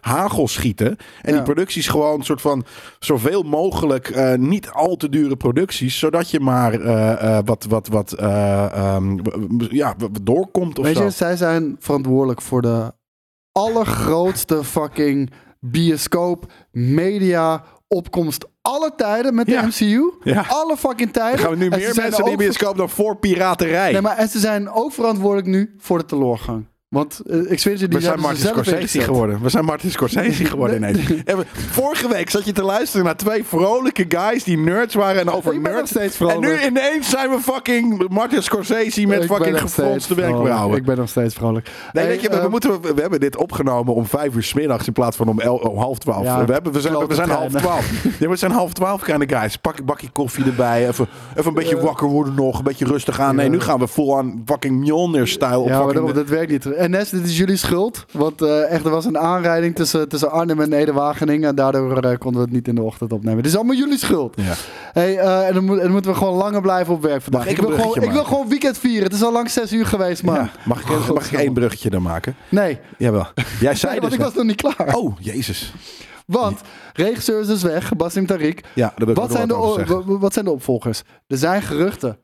hagel 0.00 0.48
schieten. 0.48 0.86
En 0.86 0.96
Ja. 1.30 1.32
die 1.32 1.42
producties 1.42 1.88
gewoon 1.88 2.18
een 2.18 2.24
soort 2.24 2.40
van 2.40 2.64
zoveel 3.04 3.42
mogelijk 3.42 4.08
eh, 4.08 4.34
niet 4.34 4.70
al 4.70 4.96
te 4.96 5.08
dure 5.08 5.36
producties. 5.36 5.98
Zodat 5.98 6.30
je 6.30 6.40
maar 6.40 6.72
eh, 6.80 7.38
wat, 7.44 7.64
wat, 7.68 7.88
wat 7.88 8.10
w- 8.10 9.70
ja, 9.70 9.94
doorkomt 10.22 10.78
of 10.78 10.84
Weet 10.84 10.96
zo. 10.96 11.04
je, 11.04 11.10
zij 11.10 11.36
zijn 11.36 11.76
verantwoordelijk 11.78 12.42
voor 12.42 12.62
de 12.62 12.92
allergrootste 13.52 14.64
fucking 14.64 15.30
bioscoop, 15.60 16.52
media, 16.72 17.64
opkomst 17.88 18.46
alle 18.62 18.92
tijden 18.96 19.34
met 19.34 19.46
de 19.46 19.52
Ja. 19.52 19.66
MCU. 19.66 20.10
Ja. 20.22 20.44
Alle 20.48 20.76
fucking 20.76 21.12
tijden. 21.12 21.36
Dan 21.36 21.46
gaan 21.48 21.58
we 21.58 21.64
nu 21.64 21.68
meer 21.68 21.94
mensen 21.96 22.18
in 22.18 22.24
die 22.28 22.36
bioscoop 22.36 22.76
dan 22.76 22.88
voor 22.88 23.16
piraterij. 23.16 23.92
Nee, 23.92 24.00
maar 24.00 24.16
en 24.16 24.28
ze 24.28 24.38
zijn 24.38 24.70
ook 24.70 24.92
verantwoordelijk 24.92 25.46
nu 25.48 25.74
voor 25.78 25.98
de 25.98 26.04
teleurgang. 26.04 26.66
Want 26.94 27.20
eh, 27.26 27.50
ik 27.50 27.58
zweer 27.58 27.78
je, 27.78 27.88
die 27.88 27.98
We 27.98 28.04
zijn 28.04 28.20
Martin 28.20 28.40
ze 28.40 28.46
Scorsese 28.46 29.00
geworden. 29.00 29.42
We 29.42 29.48
zijn 29.48 29.64
Martin 29.64 29.90
Scorsese 29.90 30.44
geworden 30.54 30.76
ineens. 30.76 30.98
En 31.24 31.36
we- 31.36 31.44
vorige 31.70 32.08
week 32.08 32.30
zat 32.30 32.44
je 32.44 32.52
te 32.52 32.62
luisteren 32.62 33.04
naar 33.04 33.16
twee 33.16 33.44
vrolijke 33.44 34.04
guys 34.08 34.44
die 34.44 34.58
nerds 34.58 34.94
waren 34.94 35.20
en 35.20 35.30
over 35.30 35.60
nerds. 35.60 35.90
steeds 35.90 36.18
En 36.20 36.26
nu 36.26 36.46
vrolijk. 36.46 36.64
ineens 36.66 37.10
zijn 37.10 37.30
we 37.30 37.38
fucking 37.40 38.08
Martin 38.08 38.42
Scorsese 38.42 39.06
met 39.06 39.22
Ik 39.22 39.30
fucking 39.30 39.60
gefronste 39.60 40.14
vrolijk. 40.14 40.34
wenkbrauwen. 40.36 40.76
Ik 40.78 40.84
ben 40.84 40.96
nog 40.96 41.08
steeds 41.08 41.34
vrolijk. 41.34 41.70
Nee, 41.92 42.04
Hey, 42.04 42.12
weet 42.12 42.22
je, 42.22 42.28
we, 42.28 42.36
we 42.36 42.42
eh, 42.42 42.48
moeten, 42.48 42.80
we 42.80 43.00
hebben 43.00 43.20
dit 43.20 43.36
opgenomen 43.36 43.94
om 43.94 44.06
vijf 44.06 44.34
uur 44.34 44.42
's 44.42 44.54
middags 44.54 44.86
in 44.86 44.92
plaats 44.92 45.16
van 45.16 45.28
om, 45.28 45.40
el- 45.40 45.56
om 45.56 45.78
half 45.78 45.98
twaalf. 45.98 46.24
Ja, 46.24 46.44
we, 46.44 46.52
hebben, 46.52 46.72
we, 46.72 46.80
zijn, 46.80 47.06
we 47.06 47.14
zijn 47.14 47.28
half 47.30 47.52
twaalf. 47.52 47.90
Ja, 48.20 48.28
we 48.28 48.36
zijn 48.36 48.50
half 48.52 48.72
twaalf 48.72 49.02
kind 49.02 49.32
of 49.32 49.38
guys. 49.38 49.56
Pak 49.56 49.78
een 49.78 49.84
bakje 49.84 50.08
koffie 50.12 50.44
erbij. 50.44 50.88
Even, 50.88 51.06
even 51.30 51.46
een 51.46 51.54
beetje 51.54 51.76
Ja. 51.76 51.82
wakker 51.82 52.08
worden 52.08 52.34
nog. 52.34 52.58
Een 52.58 52.64
beetje 52.64 52.84
rustig 52.84 53.20
aan. 53.20 53.36
Nee, 53.36 53.48
nu 53.48 53.60
gaan 53.60 53.78
we 53.78 53.86
vol 53.86 54.16
aan 54.18 54.42
fucking 54.46 54.78
Mjolnir-style. 54.80 55.58
op 55.58 55.68
Ja, 55.68 55.84
maar 55.84 56.12
dat 56.12 56.28
werkt 56.28 56.50
niet. 56.50 56.64
En 56.84 56.90
Nes, 56.90 57.10
dit 57.10 57.26
is 57.26 57.36
jullie 57.36 57.56
schuld. 57.56 58.04
Want 58.10 58.42
eh, 58.42 58.70
echt, 58.70 58.84
er 58.84 58.90
was 58.90 59.04
een 59.04 59.18
aanrijding 59.18 59.74
tussen, 59.74 60.08
tussen 60.08 60.30
Arnhem 60.30 60.60
en 60.60 60.68
Neder-Wageningen. 60.68 61.48
En 61.48 61.54
daardoor 61.54 62.02
eh, 62.02 62.18
konden 62.18 62.40
we 62.40 62.46
het 62.46 62.54
niet 62.54 62.68
in 62.68 62.74
de 62.74 62.82
ochtend 62.82 63.12
opnemen. 63.12 63.36
Het 63.36 63.46
is 63.46 63.56
allemaal 63.56 63.74
jullie 63.74 63.98
schuld. 63.98 64.34
Ja. 64.36 64.54
Hey, 64.92 65.18
eh, 65.18 65.46
en, 65.48 65.54
dan 65.54 65.64
moet, 65.64 65.76
en 65.76 65.82
dan 65.82 65.92
moeten 65.92 66.10
we 66.10 66.16
gewoon 66.16 66.34
langer 66.34 66.60
blijven 66.60 66.94
op 66.94 67.02
werk 67.02 67.22
vandaag. 67.22 67.46
Ik 67.46 67.50
ik, 67.50 67.58
een 67.58 67.66
wil 67.66 67.76
gewoon, 67.76 68.02
ik 68.02 68.10
wil 68.10 68.24
gewoon 68.24 68.48
weekend 68.48 68.78
vieren. 68.78 69.02
Het 69.02 69.12
is 69.12 69.22
al 69.22 69.32
lang 69.32 69.50
zes 69.50 69.72
uur 69.72 69.86
geweest, 69.86 70.22
man. 70.22 70.34
Ja. 70.34 70.50
Mag, 70.64 70.80
ik, 70.80 71.14
mag 71.14 71.32
ik 71.32 71.38
één 71.38 71.52
bruggetje 71.52 71.90
dan 71.90 72.02
maken? 72.02 72.36
Nee, 72.48 72.78
Jawel. 72.98 73.26
Jij 73.60 73.74
zei 73.74 73.92
nee 73.92 74.00
dus... 74.00 74.08
want 74.08 74.12
ik 74.12 74.20
was 74.20 74.34
nog 74.34 74.44
niet 74.44 74.62
klaar. 74.62 74.94
Oh, 74.94 75.16
jezus. 75.20 75.72
Want 76.26 76.60
regisseur 76.92 77.40
is 77.40 77.46
dus 77.46 77.62
weg, 77.62 77.96
Basim 77.96 78.26
Tariq. 78.32 78.58
Ja, 78.74 78.94
Wat 78.96 79.32
zijn, 79.32 79.48
de, 79.48 79.54
wat 80.06 80.32
zijn 80.32 80.44
de 80.44 80.50
opvolgers? 80.50 81.02
Er 81.26 81.36
zijn 81.36 81.62
geruchten. 81.62 82.18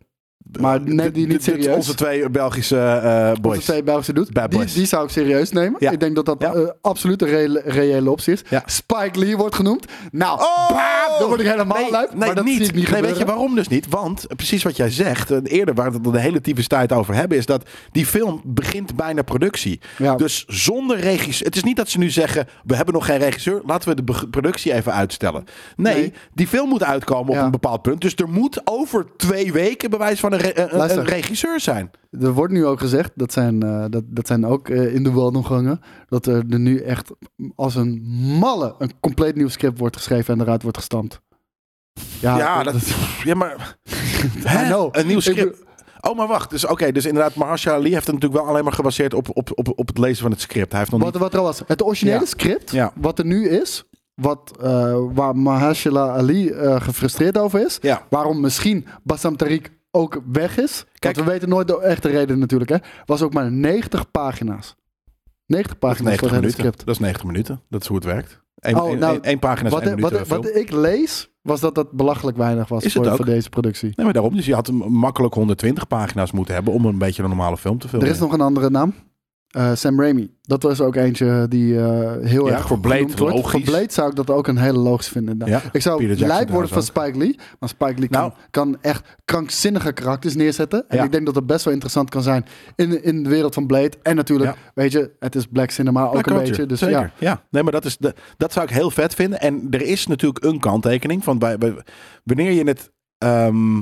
Maar 0.60 0.80
neem 0.80 1.10
die 1.12 1.26
niet 1.26 1.44
serieus. 1.44 1.74
Onze 1.76 1.94
twee 1.94 2.30
Belgische 2.30 2.76
eh, 2.78 3.32
boys. 3.40 3.56
Onze 3.56 3.70
twee 3.70 3.82
Belgische 3.82 4.12
doet. 4.12 4.32
Bad 4.32 4.50
Die, 4.50 4.58
boys. 4.58 4.72
die 4.74 4.86
zou 4.86 5.04
ik 5.04 5.10
serieus 5.10 5.50
nemen. 5.52 5.76
Ja. 5.78 5.90
Ik 5.90 6.00
denk 6.00 6.14
dat 6.14 6.26
dat 6.26 6.36
Ja. 6.38 6.52
eh, 6.52 6.68
absoluut 6.80 7.22
een 7.22 7.28
reële, 7.28 7.62
reële 7.64 8.10
optie 8.10 8.32
is. 8.32 8.42
Ja. 8.48 8.62
Spike 8.66 9.18
Lee 9.18 9.36
wordt 9.36 9.54
genoemd. 9.54 9.86
Nou, 10.12 10.40
Oh! 10.40 10.68
bam, 10.68 11.18
dan 11.18 11.28
word 11.28 11.40
ik 11.40 11.46
helemaal 11.46 11.76
nee. 11.80 11.90
Nee, 11.90 12.06
maar 12.16 12.34
dat 12.34 12.44
niet. 12.44 12.56
zie 12.56 12.66
ik 12.66 12.74
niet 12.74 12.90
nee, 12.90 13.02
weet 13.02 13.18
je 13.18 13.24
waarom 13.24 13.54
dus 13.54 13.68
niet? 13.68 13.86
Want, 13.88 14.26
eh, 14.26 14.36
precies 14.36 14.62
wat 14.62 14.76
jij 14.76 14.90
zegt, 14.90 15.30
eh, 15.30 15.38
eerder 15.44 15.74
waar 15.74 15.92
we 15.92 15.98
het 16.02 16.12
de 16.12 16.20
hele 16.20 16.40
tyfus 16.40 16.66
tijd 16.66 16.92
over 16.92 17.14
hebben, 17.14 17.38
is 17.38 17.46
dat 17.46 17.62
die 17.92 18.06
film 18.06 18.40
begint 18.44 18.96
bijna 18.96 19.22
productie. 19.22 19.80
Dus 20.16 20.44
zonder 20.48 20.98
regisseur. 21.00 21.46
Het 21.46 21.56
is 21.56 21.64
niet 21.64 21.76
dat 21.76 21.88
ze 21.88 21.98
nu 21.98 22.10
zeggen, 22.10 22.46
we 22.64 22.76
hebben 22.76 22.94
nog 22.94 23.06
geen 23.06 23.18
regisseur, 23.18 23.60
laten 23.66 23.88
we 23.88 24.04
de 24.04 24.26
productie 24.30 24.72
even 24.72 24.92
uitstellen. 24.92 25.44
Nee, 25.76 25.94
Nee. 25.94 26.12
die 26.34 26.46
film 26.46 26.68
moet 26.68 26.82
uitkomen 26.82 27.32
op 27.38 27.44
een 27.44 27.50
bepaald 27.50 27.82
punt. 27.82 28.00
Dus 28.00 28.14
er 28.16 28.28
moet 28.28 28.60
over 28.64 29.06
twee 29.16 29.52
weken 29.52 29.90
bewijs 29.90 30.20
van 30.20 30.32
een, 30.32 30.39
re- 30.40 30.52
een- 30.62 30.76
Luister. 30.76 31.00
een 31.00 31.06
regisseur 31.08 31.60
zijn. 31.60 31.90
Er 32.20 32.32
wordt 32.32 32.52
nu 32.52 32.66
ook 32.66 32.80
gezegd, 32.80 33.10
dat 33.14 33.32
zijn, 33.32 33.62
eh, 33.62 33.84
dat, 33.90 34.02
dat 34.06 34.26
zijn 34.26 34.46
ook 34.46 34.68
eh, 34.68 34.94
in 34.94 35.02
de 35.02 35.10
wandelgangen, 35.12 35.80
dat 36.08 36.26
er, 36.26 36.44
er 36.50 36.58
nu 36.58 36.78
echt 36.78 37.10
als 37.54 37.74
een 37.74 38.00
malle 38.38 38.74
een 38.78 38.92
compleet 39.00 39.36
nieuw 39.36 39.48
script 39.48 39.78
wordt 39.78 39.96
geschreven 39.96 40.34
en 40.34 40.40
eruit 40.40 40.62
wordt 40.62 40.76
gestampt. 40.76 41.20
Ja, 42.20 42.36
Ja, 42.38 42.62
dat, 42.62 42.74
ja 43.24 43.34
maar... 43.34 43.76
Hè? 44.44 44.64
I 44.64 44.66
know. 44.66 44.88
Een 44.96 45.06
nieuw 45.06 45.20
script. 45.20 45.62
Oh, 46.00 46.16
maar 46.16 46.26
wacht. 46.26 46.50
Dus 46.50 46.66
oké, 46.66 46.92
dus 46.92 47.06
inderdaad, 47.06 47.34
Mahershala 47.34 47.76
Ali 47.76 47.92
heeft 47.92 48.06
het 48.06 48.14
natuurlijk 48.14 48.40
wel 48.42 48.50
alleen 48.50 48.64
maar 48.64 48.72
gebaseerd 48.72 49.14
op, 49.14 49.28
op, 49.36 49.50
op, 49.54 49.72
op 49.78 49.86
het 49.86 49.98
lezen 49.98 50.22
van 50.22 50.30
het 50.30 50.40
script. 50.40 50.70
Hij 50.70 50.78
heeft 50.80 50.92
nog 50.92 51.02
Wat, 51.02 51.12
niet... 51.12 51.22
wat 51.22 51.34
er 51.34 51.42
was, 51.42 51.62
het 51.66 51.82
originele 51.84 52.18
Ja. 52.20 52.24
script, 52.26 52.70
Ja. 52.70 52.92
wat 52.96 53.18
er 53.18 53.24
nu 53.24 53.48
is, 53.48 53.84
wat, 54.14 54.52
eh, 54.60 54.98
waar 55.14 55.36
Mahershala 55.36 56.08
Ali 56.08 56.48
eh, 56.50 56.80
gefrustreerd 56.80 57.38
over 57.38 57.64
is, 57.66 57.78
Ja. 57.80 58.06
waarom 58.10 58.40
misschien 58.40 58.86
Bassam 59.02 59.36
Tariq 59.44 59.64
ook 59.90 60.22
weg 60.32 60.56
is. 60.58 60.84
Kijk- 60.98 61.14
Want 61.14 61.26
we 61.26 61.32
weten 61.32 61.48
nooit 61.48 61.68
de 61.68 61.80
echte 61.80 62.08
reden 62.08 62.38
natuurlijk, 62.38 62.70
hè. 62.70 62.76
Was 63.06 63.22
ook 63.22 63.32
maar 63.32 63.52
90 63.52 64.10
pagina's. 64.10 64.76
90 65.46 65.78
Dat 65.78 65.90
is 65.90 65.96
pagina's 65.96 66.18
voor 66.18 66.28
90 66.28 66.30
het 66.30 66.40
minuten. 66.40 66.58
script. 66.60 66.86
Dat 66.86 66.94
is 66.94 67.00
90 67.00 67.24
minuten. 67.24 67.60
Dat 67.68 67.80
is 67.82 67.86
hoe 67.86 67.96
het 67.96 68.06
werkt. 68.06 68.40
Eén 68.54 68.76
Oh, 68.80 68.98
nou, 68.98 69.12
één- 69.12 69.22
één 69.22 69.38
pagina 69.38 69.66
is 69.68 69.74
Wat, 69.74 69.82
één 69.82 70.00
wat, 70.00 70.26
wat 70.28 70.54
ik 70.56 70.70
lees, 70.70 71.30
was 71.42 71.60
dat 71.60 71.74
dat 71.74 71.92
belachelijk 71.92 72.36
weinig 72.36 72.68
was 72.68 72.92
voor, 72.92 73.16
voor 73.16 73.24
deze 73.24 73.48
productie. 73.48 73.92
Nee, 73.94 74.04
maar 74.04 74.14
daarom. 74.14 74.36
Dus 74.36 74.46
je 74.46 74.54
had 74.54 74.66
hem 74.66 74.76
makkelijk 74.76 75.34
120 75.34 75.86
pagina's 75.86 76.32
moeten 76.32 76.54
hebben 76.54 76.72
om 76.72 76.84
een 76.84 76.98
beetje 76.98 77.22
een 77.22 77.28
normale 77.28 77.56
film 77.56 77.78
te 77.78 77.88
filmen. 77.88 78.08
Er 78.08 78.14
is 78.14 78.20
nog 78.20 78.32
een 78.32 78.40
andere 78.40 78.70
naam. 78.70 78.94
Eh, 79.50 79.74
Sam 79.74 80.00
Raimi. 80.00 80.30
Dat 80.42 80.62
was 80.62 80.80
ook 80.80 80.94
eentje 80.96 81.46
die 81.48 81.78
eh, 81.78 82.12
heel 82.20 82.46
Ja, 82.46 82.52
erg 82.52 82.66
voor 82.66 82.80
wordt. 82.80 83.18
logisch. 83.18 83.50
Voor 83.50 83.60
Blade 83.60 83.92
zou 83.92 84.10
ik 84.10 84.16
dat 84.16 84.30
ook 84.30 84.46
een 84.46 84.56
hele 84.58 84.78
logisch 84.78 85.08
vinden. 85.08 85.32
inderdaad. 85.32 85.62
Ja, 85.62 85.68
ik 85.72 85.82
zou 85.82 86.16
lijp 86.16 86.50
worden 86.50 86.70
van 86.70 86.82
Spike 86.82 87.18
Lee. 87.18 87.38
Maar 87.58 87.68
Spike 87.68 87.98
Lee 87.98 88.08
kan, 88.08 88.20
Nou. 88.20 88.32
kan 88.50 88.76
echt 88.80 89.16
krankzinnige 89.24 89.92
karakters 89.92 90.34
neerzetten. 90.34 90.84
En 90.88 90.96
Ja. 90.96 91.04
ik 91.04 91.12
denk 91.12 91.24
dat 91.24 91.34
dat 91.34 91.46
best 91.46 91.64
wel 91.64 91.72
interessant 91.72 92.10
kan 92.10 92.22
zijn 92.22 92.44
in, 92.76 93.02
in 93.04 93.22
de 93.22 93.28
wereld 93.28 93.54
van 93.54 93.66
Blade. 93.66 93.92
En 94.02 94.16
natuurlijk, 94.16 94.56
weet 94.74 94.92
je, 94.92 95.10
het 95.18 95.34
is 95.34 95.46
black 95.46 95.70
cinema 95.70 96.04
ook 96.04 96.10
Black 96.12 96.26
een 96.26 96.32
culture, 96.32 96.50
beetje. 96.50 96.66
Dus 96.66 96.78
zeker. 96.78 97.00
ja. 97.00 97.12
Ja. 97.18 97.42
nee, 97.50 97.62
maar 97.62 97.72
dat, 97.72 97.84
is 97.84 97.96
de, 97.96 98.14
dat 98.36 98.52
zou 98.52 98.66
ik 98.66 98.72
heel 98.72 98.90
vet 98.90 99.14
vinden. 99.14 99.40
En 99.40 99.66
er 99.70 99.82
is 99.82 100.06
natuurlijk 100.06 100.44
een 100.44 100.60
kanttekening 100.60 101.24
van 101.24 101.38
bij, 101.38 101.58
bij- 101.58 101.74
wanneer 102.24 102.52
je 102.52 102.64
het. 102.64 102.90
ehm, 103.18 103.76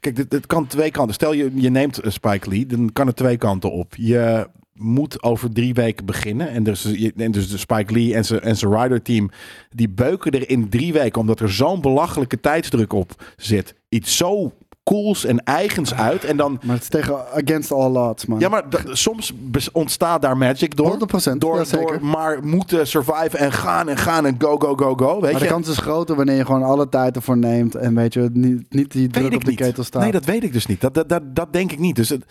kijk, 0.00 0.16
dit, 0.16 0.30
dit 0.30 0.46
kan 0.46 0.66
twee 0.66 0.90
kanten. 0.90 1.14
Stel 1.14 1.32
je, 1.32 1.50
je 1.54 1.70
neemt 1.70 2.04
een 2.04 2.12
Spike 2.12 2.48
Lee, 2.48 2.66
dan 2.66 2.92
kan 2.92 3.06
het 3.06 3.16
twee 3.16 3.36
kanten 3.36 3.72
op. 3.72 3.94
Je 3.96 4.48
moet 4.74 5.22
over 5.22 5.52
drie 5.52 5.74
weken 5.74 6.06
beginnen. 6.06 6.48
En 6.48 6.62
dus, 6.62 6.84
en 7.16 7.32
dus 7.32 7.48
de 7.48 7.58
Spike 7.58 7.92
Lee 7.92 8.14
en 8.14 8.24
zijn 8.24 8.40
en 8.40 8.56
zijn 8.56 8.82
rider 8.82 9.02
team, 9.02 9.30
die 9.70 9.88
beuken 9.88 10.32
er 10.32 10.48
in 10.48 10.68
drie 10.68 10.92
weken, 10.92 11.20
omdat 11.20 11.40
er 11.40 11.52
zo'n 11.52 11.80
belachelijke 11.80 12.40
tijdsdruk 12.40 12.92
op 12.92 13.32
zit, 13.36 13.74
iets 13.88 14.16
zo 14.16 14.52
cools 14.84 15.24
en 15.24 15.44
eigens 15.44 15.94
uit. 15.94 16.24
En 16.24 16.36
dan 16.36 16.58
Maar 16.62 16.74
het 16.74 16.82
is 16.82 16.88
tegen 16.88 17.16
against 17.32 17.72
all 17.72 17.96
odds, 17.96 18.26
man. 18.26 18.38
ja, 18.40 18.48
maar 18.48 18.64
soms 18.90 19.32
ontstaat 19.72 20.22
daar 20.22 20.36
magic 20.36 20.76
door. 20.76 20.98
100%, 21.30 21.38
door, 21.38 21.56
ja, 21.56 21.64
zeker. 21.64 21.86
door 21.86 22.04
maar 22.04 22.44
moeten 22.44 22.86
surviven 22.86 23.38
en 23.38 23.52
gaan 23.52 23.88
en 23.88 23.96
gaan 23.96 24.26
en 24.26 24.34
go, 24.38 24.58
go, 24.58 24.74
go, 24.76 24.94
go. 24.94 25.20
Weet 25.20 25.30
maar 25.30 25.40
de 25.40 25.46
je? 25.46 25.52
kans 25.52 25.68
is 25.68 25.78
groter 25.78 26.16
wanneer 26.16 26.36
je 26.36 26.44
gewoon 26.46 26.62
alle 26.62 26.88
tijd 26.88 27.16
ervoor 27.16 27.38
neemt. 27.38 27.74
En 27.74 27.94
weet 27.94 28.14
je, 28.14 28.30
niet, 28.32 28.64
niet 28.68 28.92
die 28.92 29.08
druk 29.08 29.34
op 29.34 29.44
de 29.44 29.50
niet. 29.50 29.60
ketel 29.60 29.84
staat. 29.84 30.02
Nee, 30.02 30.12
dat 30.12 30.24
weet 30.24 30.44
ik 30.44 30.52
dus 30.52 30.66
niet. 30.66 30.80
Dat, 30.80 30.94
dat, 30.94 31.08
dat, 31.08 31.22
dat 31.36 31.52
denk 31.52 31.72
ik 31.72 31.78
niet. 31.78 31.96
Dus 31.96 32.08
het 32.08 32.24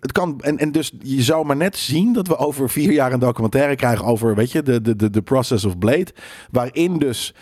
het 0.00 0.12
kan. 0.12 0.40
En, 0.40 0.58
en 0.58 0.72
dus 0.72 0.92
je 1.02 1.22
zou 1.22 1.46
maar 1.46 1.56
net 1.56 1.76
zien 1.76 2.12
dat 2.12 2.26
we 2.26 2.36
over 2.36 2.70
vier 2.70 2.92
jaar 2.92 3.12
een 3.12 3.18
documentaire 3.18 3.76
krijgen 3.76 4.04
over, 4.04 4.34
weet 4.34 4.52
je, 4.52 4.62
de, 4.62 4.80
de, 4.80 4.96
de, 4.96 5.10
de 5.10 5.22
Process 5.22 5.64
of 5.64 5.78
Blade. 5.78 6.06
Waarin 6.50 6.98
dus 6.98 7.34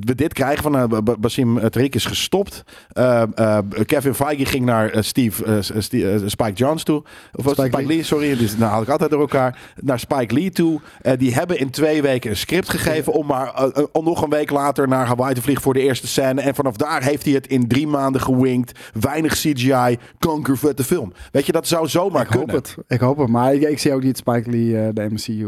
we 0.00 0.14
dit 0.14 0.32
krijgen 0.32 0.62
van 0.62 0.76
eh, 0.76 0.84
Ba- 1.02 1.16
Basim 1.18 1.58
Tariq 1.60 1.88
is 1.88 2.04
gestopt. 2.06 2.62
Eh, 2.92 3.22
eh, 3.34 3.58
Kevin 3.86 4.14
Feige 4.14 4.44
ging 4.44 4.64
naar 4.64 5.04
Steve, 5.04 5.62
Steve- 5.78 6.22
Spike 6.28 6.52
Jones 6.52 6.82
toe. 6.82 7.02
Of 7.34 7.44
was 7.44 7.52
Spike 7.52 7.68
Spike 7.68 7.86
Lee. 7.86 7.96
Lee, 7.96 8.02
sorry. 8.04 8.36
Dus, 8.36 8.56
nou 8.56 8.70
haal 8.70 8.82
ik 8.82 8.88
altijd 8.88 9.10
door 9.10 9.20
elkaar. 9.20 9.58
Naar 9.80 9.98
Spike 9.98 10.34
Lee 10.34 10.50
toe. 10.50 10.80
Die 11.18 11.34
hebben 11.34 11.58
in 11.58 11.70
twee 11.70 12.02
weken 12.02 12.30
een 12.30 12.36
script 12.36 12.68
gegeven 12.68 13.12
om 13.12 13.26
maar 13.26 13.70
om 13.92 14.04
nog 14.04 14.22
een 14.22 14.30
week 14.30 14.50
later 14.50 14.88
naar 14.88 15.06
Hawaii 15.06 15.34
te 15.34 15.42
vliegen 15.42 15.62
voor 15.64 15.74
de 15.74 15.80
eerste 15.82 16.06
scène. 16.06 16.40
En 16.40 16.54
vanaf 16.54 16.76
daar 16.76 17.02
heeft 17.02 17.24
hij 17.24 17.32
het 17.34 17.46
in 17.46 17.68
drie 17.68 17.86
maanden 17.86 18.20
gewinkt. 18.20 18.78
Weinig 19.00 19.32
CGI, 19.32 19.98
kankervette 20.18 20.84
film. 20.84 21.12
Weet 21.32 21.46
je, 21.46 21.52
dat 21.52 21.66
zou 21.66 21.88
zomaar 21.88 22.22
ik 22.22 22.28
hoop 22.28 22.36
kunnen. 22.46 22.56
het. 22.56 22.76
Ik 22.88 23.00
hoop 23.00 23.18
het. 23.18 23.28
Maar 23.28 23.54
ik, 23.54 23.62
ik 23.62 23.78
zie 23.78 23.92
ook 23.92 24.02
niet 24.02 24.16
Spike 24.16 24.50
Lee 24.50 24.92
de 24.92 25.06
MCU 25.10 25.44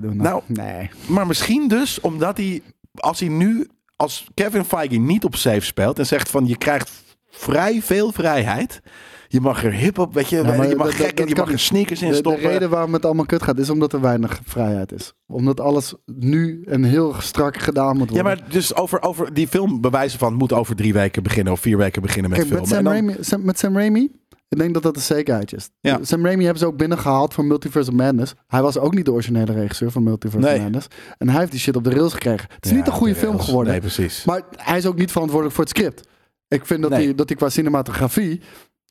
doen. 0.00 0.16
Nou, 0.16 0.42
nee. 0.46 0.90
Maar 1.06 1.26
misschien 1.26 1.68
dus 1.68 2.00
omdat 2.00 2.36
hij, 2.36 2.62
als 2.94 3.20
hij 3.20 3.28
nu, 3.28 3.66
als 3.96 4.26
Kevin 4.34 4.64
Feige 4.64 4.96
niet 4.96 5.24
op 5.24 5.36
safe 5.36 5.60
speelt 5.60 5.98
en 5.98 6.06
zegt 6.06 6.30
van 6.30 6.46
je 6.46 6.56
krijgt 6.56 6.90
vrij 7.30 7.82
veel 7.82 8.12
vrijheid. 8.12 8.80
Je 9.28 9.40
mag 9.40 9.64
er 9.64 9.72
hip-hop, 9.72 10.14
weet 10.14 10.28
je, 10.28 10.36
je 10.36 10.42
mag 10.42 10.56
dat- 10.86 10.94
gek 10.94 11.16
dat- 11.16 11.18
en 11.26 11.28
je 11.28 11.34
mag 11.40 11.52
er 11.52 11.58
sneakers 11.58 12.00
in 12.00 12.06
De, 12.06 12.12
de 12.12 12.18
stoppen. 12.18 12.42
reden 12.50 12.70
waarom 12.70 12.92
het 12.92 13.04
allemaal 13.04 13.24
kut 13.26 13.42
gaat, 13.42 13.58
is 13.58 13.70
omdat 13.70 13.92
er 13.92 14.00
weinig 14.00 14.40
vrijheid 14.44 14.92
is. 14.92 15.12
Omdat 15.26 15.60
alles 15.60 15.94
nu 16.06 16.62
en 16.68 16.84
heel 16.84 17.14
strak 17.18 17.56
gedaan 17.56 17.96
moet 17.96 18.08
Ja, 18.08 18.14
worden. 18.22 18.38
maar 18.40 18.50
dus 18.50 18.74
over, 18.74 19.02
over 19.02 19.34
die 19.34 19.48
film 19.48 19.80
bewijzen 19.80 20.18
van 20.18 20.34
moet 20.34 20.52
over 20.52 20.76
drie 20.76 20.92
weken 20.92 21.22
beginnen 21.22 21.52
of 21.52 21.60
vier 21.60 21.76
weken 21.76 22.02
beginnen 22.02 22.30
met 22.30 22.38
Kijk, 22.40 22.50
met 22.50 22.68
filmen. 22.68 22.84
Sam, 22.84 22.84
dan- 22.84 23.06
Raimi, 23.08 23.24
Sam- 23.24 23.44
met 23.44 23.58
Sam 23.58 23.76
Raimi, 23.76 24.10
ik 24.52 24.58
denk 24.58 24.74
dat 24.74 24.82
dat 24.82 24.96
een 24.96 25.02
zekerheid 25.02 25.52
is. 25.54 25.68
Ja. 25.80 25.98
Sam 26.02 26.24
Raimi 26.24 26.42
hebben 26.42 26.60
ze 26.60 26.66
ook 26.66 26.76
binnengehaald 26.76 27.34
voor 27.34 27.44
Multiverse 27.44 27.90
of 27.90 27.96
Madness. 27.96 28.34
Hij 28.46 28.62
was 28.62 28.78
ook 28.78 28.94
niet 28.94 29.04
de 29.04 29.12
originele 29.12 29.52
regisseur 29.52 29.90
van 29.90 30.02
Multiverse 30.02 30.46
Nee. 30.46 30.56
of 30.56 30.62
Madness. 30.62 30.86
En 31.18 31.28
hij 31.28 31.38
heeft 31.38 31.50
die 31.50 31.60
shit 31.60 31.76
op 31.76 31.84
de 31.84 31.90
rails 31.90 32.12
gekregen. 32.12 32.46
Het 32.54 32.64
is 32.64 32.70
Ja, 32.70 32.76
niet 32.76 32.86
een 32.86 32.92
goede 32.92 33.12
de 33.12 33.18
film 33.18 33.40
geworden. 33.40 33.72
Nee, 33.72 33.80
precies. 33.80 34.24
Maar 34.24 34.42
hij 34.56 34.78
is 34.78 34.86
ook 34.86 34.96
niet 34.96 35.10
verantwoordelijk 35.12 35.56
voor 35.56 35.64
het 35.64 35.76
script. 35.78 36.08
Ik 36.48 36.66
vind 36.66 36.82
dat, 36.82 36.90
Nee. 36.90 37.04
hij, 37.04 37.14
dat 37.14 37.28
hij 37.28 37.36
qua 37.38 37.48
cinematografie 37.48 38.40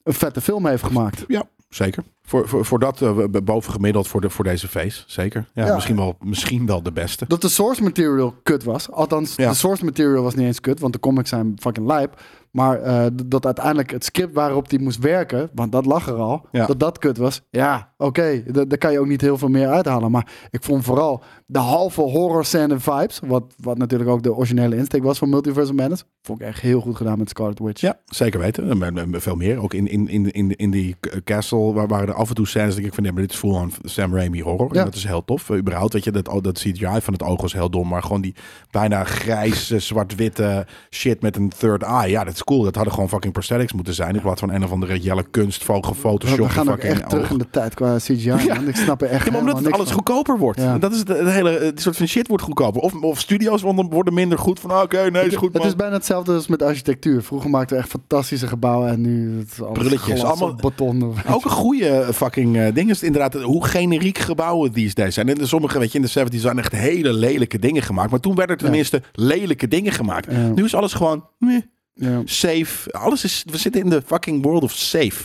een 0.04 0.14
vette 0.14 0.42
film 0.42 0.66
heeft 0.66 0.84
gemaakt. 0.84 1.24
Ja, 1.28 1.44
zeker. 1.70 2.04
Voor, 2.22 2.48
voor, 2.48 2.66
voor 2.66 2.80
dat 2.80 3.02
eh, 3.02 3.18
b- 3.18 3.40
bovengemiddeld 3.44 4.08
voor, 4.08 4.22
de, 4.22 4.30
voor 4.30 4.44
deze 4.44 4.68
face. 4.68 5.04
Zeker. 5.08 5.46
Ja, 5.54 5.66
Ja. 5.66 5.74
Misschien, 5.74 5.96
wel, 5.96 6.16
misschien 6.20 6.66
wel 6.66 6.84
de 6.84 6.92
beste. 6.92 7.26
Dat 7.28 7.42
de 7.42 7.50
source 7.50 7.84
material 7.84 8.36
kut 8.44 8.64
was. 8.64 8.92
Althans, 8.92 9.36
Ja. 9.36 9.50
de 9.50 9.56
source 9.56 9.86
material 9.86 10.24
was 10.24 10.36
niet 10.36 10.46
eens 10.46 10.60
kut, 10.62 10.80
want 10.80 10.94
de 10.94 11.00
comics 11.00 11.30
zijn 11.30 11.54
fucking 11.60 11.88
lijp. 11.88 12.22
Maar 12.52 12.82
eh, 12.82 13.06
dat 13.26 13.46
uiteindelijk 13.46 13.92
het 13.92 14.04
script 14.06 14.34
waarop 14.34 14.70
hij 14.70 14.80
moest 14.80 15.00
werken, 15.00 15.50
want 15.54 15.72
dat 15.72 15.86
lag 15.86 16.08
er 16.08 16.16
al, 16.16 16.48
Ja. 16.52 16.66
dat 16.66 16.80
dat 16.80 16.98
kut 16.98 17.18
was. 17.18 17.42
Ja, 17.50 17.94
oké, 17.98 18.44
da- 18.52 18.66
daar 18.66 18.78
kan 18.78 18.92
je 18.92 19.00
ook 19.00 19.08
niet 19.08 19.22
heel 19.22 19.38
veel 19.38 19.48
meer 19.48 19.68
uithalen. 19.68 20.12
Maar 20.12 20.28
ik 20.50 20.64
vond 20.64 20.84
vooral 20.84 21.24
de 21.46 21.60
halve 21.60 22.02
horror 22.02 22.46
scène 22.46 22.80
vibes, 22.80 23.20
wat, 23.26 23.44
wat 23.58 23.78
natuurlijk 23.78 24.10
ook 24.10 24.24
de 24.24 24.34
originele 24.36 24.76
insteek 24.76 25.04
was 25.04 25.18
van 25.18 25.30
Multiverse 25.30 25.72
of 25.72 25.78
Madness, 25.78 26.04
vond 26.22 26.42
ik 26.42 26.48
echt 26.48 26.60
heel 26.62 26.82
goed 26.82 26.96
gedaan 26.96 27.18
met 27.18 27.30
Scarlet 27.30 27.60
Witch. 27.60 27.82
Ja, 27.82 28.00
zeker 28.06 28.40
weten. 28.40 29.22
Veel 29.22 29.36
meer. 29.36 29.62
Ook 29.62 29.74
in, 29.74 29.88
in, 29.88 30.08
in, 30.08 30.32
in, 30.32 30.56
in 30.56 30.72
die 30.72 30.96
castle 31.24 31.74
waar, 31.74 31.88
waren 31.88 32.08
er 32.08 32.14
af 32.14 32.30
en 32.30 32.36
toe 32.36 32.48
scènes 32.48 32.76
dat 32.76 32.84
ik 32.86 32.94
van, 32.94 33.04
nee, 33.04 33.12
maar 33.12 33.22
dit 33.22 33.32
is 33.32 33.38
full 33.38 33.54
on 33.56 33.72
Sam 33.84 34.16
Raimi 34.16 34.42
horror. 34.42 34.74
Ja. 34.74 34.80
En 34.80 34.86
dat 34.86 34.96
is 34.96 35.04
heel 35.04 35.26
tof. 35.26 35.50
Uh, 35.50 35.58
überhaupt, 35.58 35.94
weet 35.94 36.04
je, 36.04 36.12
dat, 36.12 36.30
dat 36.44 36.58
CGI 36.60 37.02
van 37.02 37.14
het 37.14 37.24
oog 37.24 37.42
was 37.42 37.54
heel 37.54 37.70
dom. 37.70 37.88
Maar 37.88 38.02
gewoon 38.04 38.22
die 38.22 38.36
bijna 38.72 39.04
grijze, 39.04 39.80
zwart-witte 39.80 40.66
shit 40.90 41.22
met 41.22 41.36
een 41.36 41.50
third 41.50 41.84
eye. 41.84 42.10
Ja, 42.10 42.24
dat 42.24 42.34
is 42.34 42.41
cool. 42.44 42.64
Dat 42.64 42.76
hadden 42.76 42.94
gewoon 42.94 43.10
fucking 43.10 43.34
prosthetics 43.34 43.74
moeten 43.74 43.94
zijn. 43.94 44.16
In 44.16 44.22
plaats 44.22 44.40
van 44.40 44.50
een 44.52 44.64
of 44.64 44.72
andere 44.72 45.00
jelle 45.00 45.24
kunstvoog 45.32 45.88
we, 45.88 45.94
gefotoshopt. 45.94 46.42
we 46.42 46.50
gaan 46.50 46.70
ook 46.72 46.78
echt 46.78 47.10
terug 47.10 47.30
in 47.30 47.38
de 47.38 47.50
tijd 47.50 47.74
qua 47.74 47.98
CGI. 47.98 48.30
man. 48.30 48.68
Ik 48.68 48.76
snap 48.76 49.02
er 49.02 49.08
echt 49.10 49.26
Ja, 49.26 49.32
maar 49.32 49.40
omdat 49.40 49.58
het 49.58 49.72
alles 49.72 49.86
van. 49.88 49.94
goedkoper 49.96 50.38
wordt. 50.38 50.60
Ja. 50.60 50.78
Dat 50.78 50.92
is 50.92 51.00
het, 51.00 51.08
het 51.08 51.30
hele 51.30 51.50
het 51.50 51.82
soort 51.82 51.98
van 51.98 52.08
shit 52.08 52.28
wordt 52.28 52.44
goedkoper. 52.44 52.82
Of, 52.82 52.94
of 52.94 53.20
studio's 53.20 53.62
worden, 53.62 54.14
minder 54.14 54.38
goed 54.38 54.60
van 54.60 54.72
ah, 54.72 54.82
oké, 54.82 55.10
nee, 55.10 55.26
is 55.26 55.36
goed 55.36 55.48
Het 55.54 55.58
man. 55.58 55.68
is 55.68 55.76
bijna 55.76 55.94
hetzelfde 55.94 56.34
als 56.34 56.48
met 56.48 56.62
architectuur. 56.62 57.24
Vroeger 57.24 57.50
maakten 57.50 57.76
we 57.76 57.82
echt 57.82 57.92
fantastische 57.92 58.48
gebouwen 58.48 58.90
en 58.92 59.02
nu 59.02 59.38
het 59.40 59.52
is 59.52 59.62
alles 59.62 59.94
glas 60.02 60.24
allemaal- 60.24 60.56
beton. 60.56 61.04
Ook 61.32 61.44
een 61.46 61.52
goede 61.52 62.08
fucking 62.14 62.58
eh, 62.58 62.74
ding 62.74 62.90
is 62.90 63.04
inderdaad 63.04 63.34
hoe 63.34 63.66
generiek 63.66 64.18
gebouwen 64.18 64.72
these 64.72 64.94
days 64.94 65.14
zijn. 65.14 65.30
En 65.30 65.36
in 65.36 65.48
sommige, 65.48 65.80
weet 65.80 65.92
je, 65.92 66.00
in 66.00 66.06
de 66.14 66.38
70s 66.38 66.42
zijn 66.42 66.60
echt 66.60 66.72
hele 66.72 67.14
lelijke 67.14 67.60
dingen 67.60 67.82
gemaakt. 67.82 68.12
Maar 68.12 68.20
toen 68.20 68.36
werden 68.36 68.56
er 68.56 68.62
tenminste 68.62 69.02
lelijke 69.14 69.68
dingen 69.68 69.92
gemaakt. 69.92 70.32
Ja. 70.32 70.48
Nu 70.48 70.64
is 70.64 70.76
alles 70.76 70.94
gewoon 70.94 71.26
meh, 71.38 71.62
Ja, 71.94 72.22
safe. 72.26 72.92
Alles 72.92 73.24
is, 73.24 73.44
we 73.50 73.58
zitten 73.58 73.82
in 73.82 73.90
de 73.90 74.02
fucking 74.06 74.44
world 74.44 74.64
of 74.64 74.72
safe. 74.72 75.24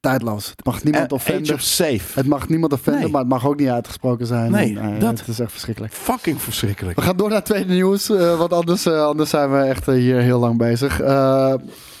tijdloos. 0.00 0.48
Het 0.48 0.64
mag 0.64 0.82
niemand 0.84 1.10
Eh, 1.10 1.16
offenden. 1.16 1.42
Age 1.42 1.52
of 1.54 1.60
safe. 1.60 2.00
Het 2.14 2.26
mag 2.26 2.48
niemand 2.48 2.72
offenden, 2.72 3.02
Nee. 3.02 3.10
maar 3.10 3.20
het 3.20 3.30
mag 3.30 3.46
ook 3.46 3.56
niet 3.58 3.68
uitgesproken 3.68 4.26
zijn. 4.26 4.50
Nee, 4.50 4.78
En, 4.78 4.94
eh, 4.94 5.00
dat- 5.00 5.18
Het 5.18 5.28
is 5.28 5.38
echt 5.40 5.50
verschrikkelijk. 5.50 5.92
Fucking 5.92 6.42
verschrikkelijk. 6.42 6.96
We 6.98 7.04
gaan 7.04 7.16
door 7.16 7.28
naar 7.28 7.36
het 7.36 7.44
tweede 7.46 7.72
nieuws, 7.72 8.10
eh, 8.10 8.38
want 8.38 8.52
anders, 8.52 8.86
eh, 8.86 9.02
anders 9.04 9.30
zijn 9.30 9.52
we 9.52 9.58
echt 9.58 9.86
hier 9.86 10.20
heel 10.20 10.38
lang 10.38 10.58
bezig. 10.58 11.00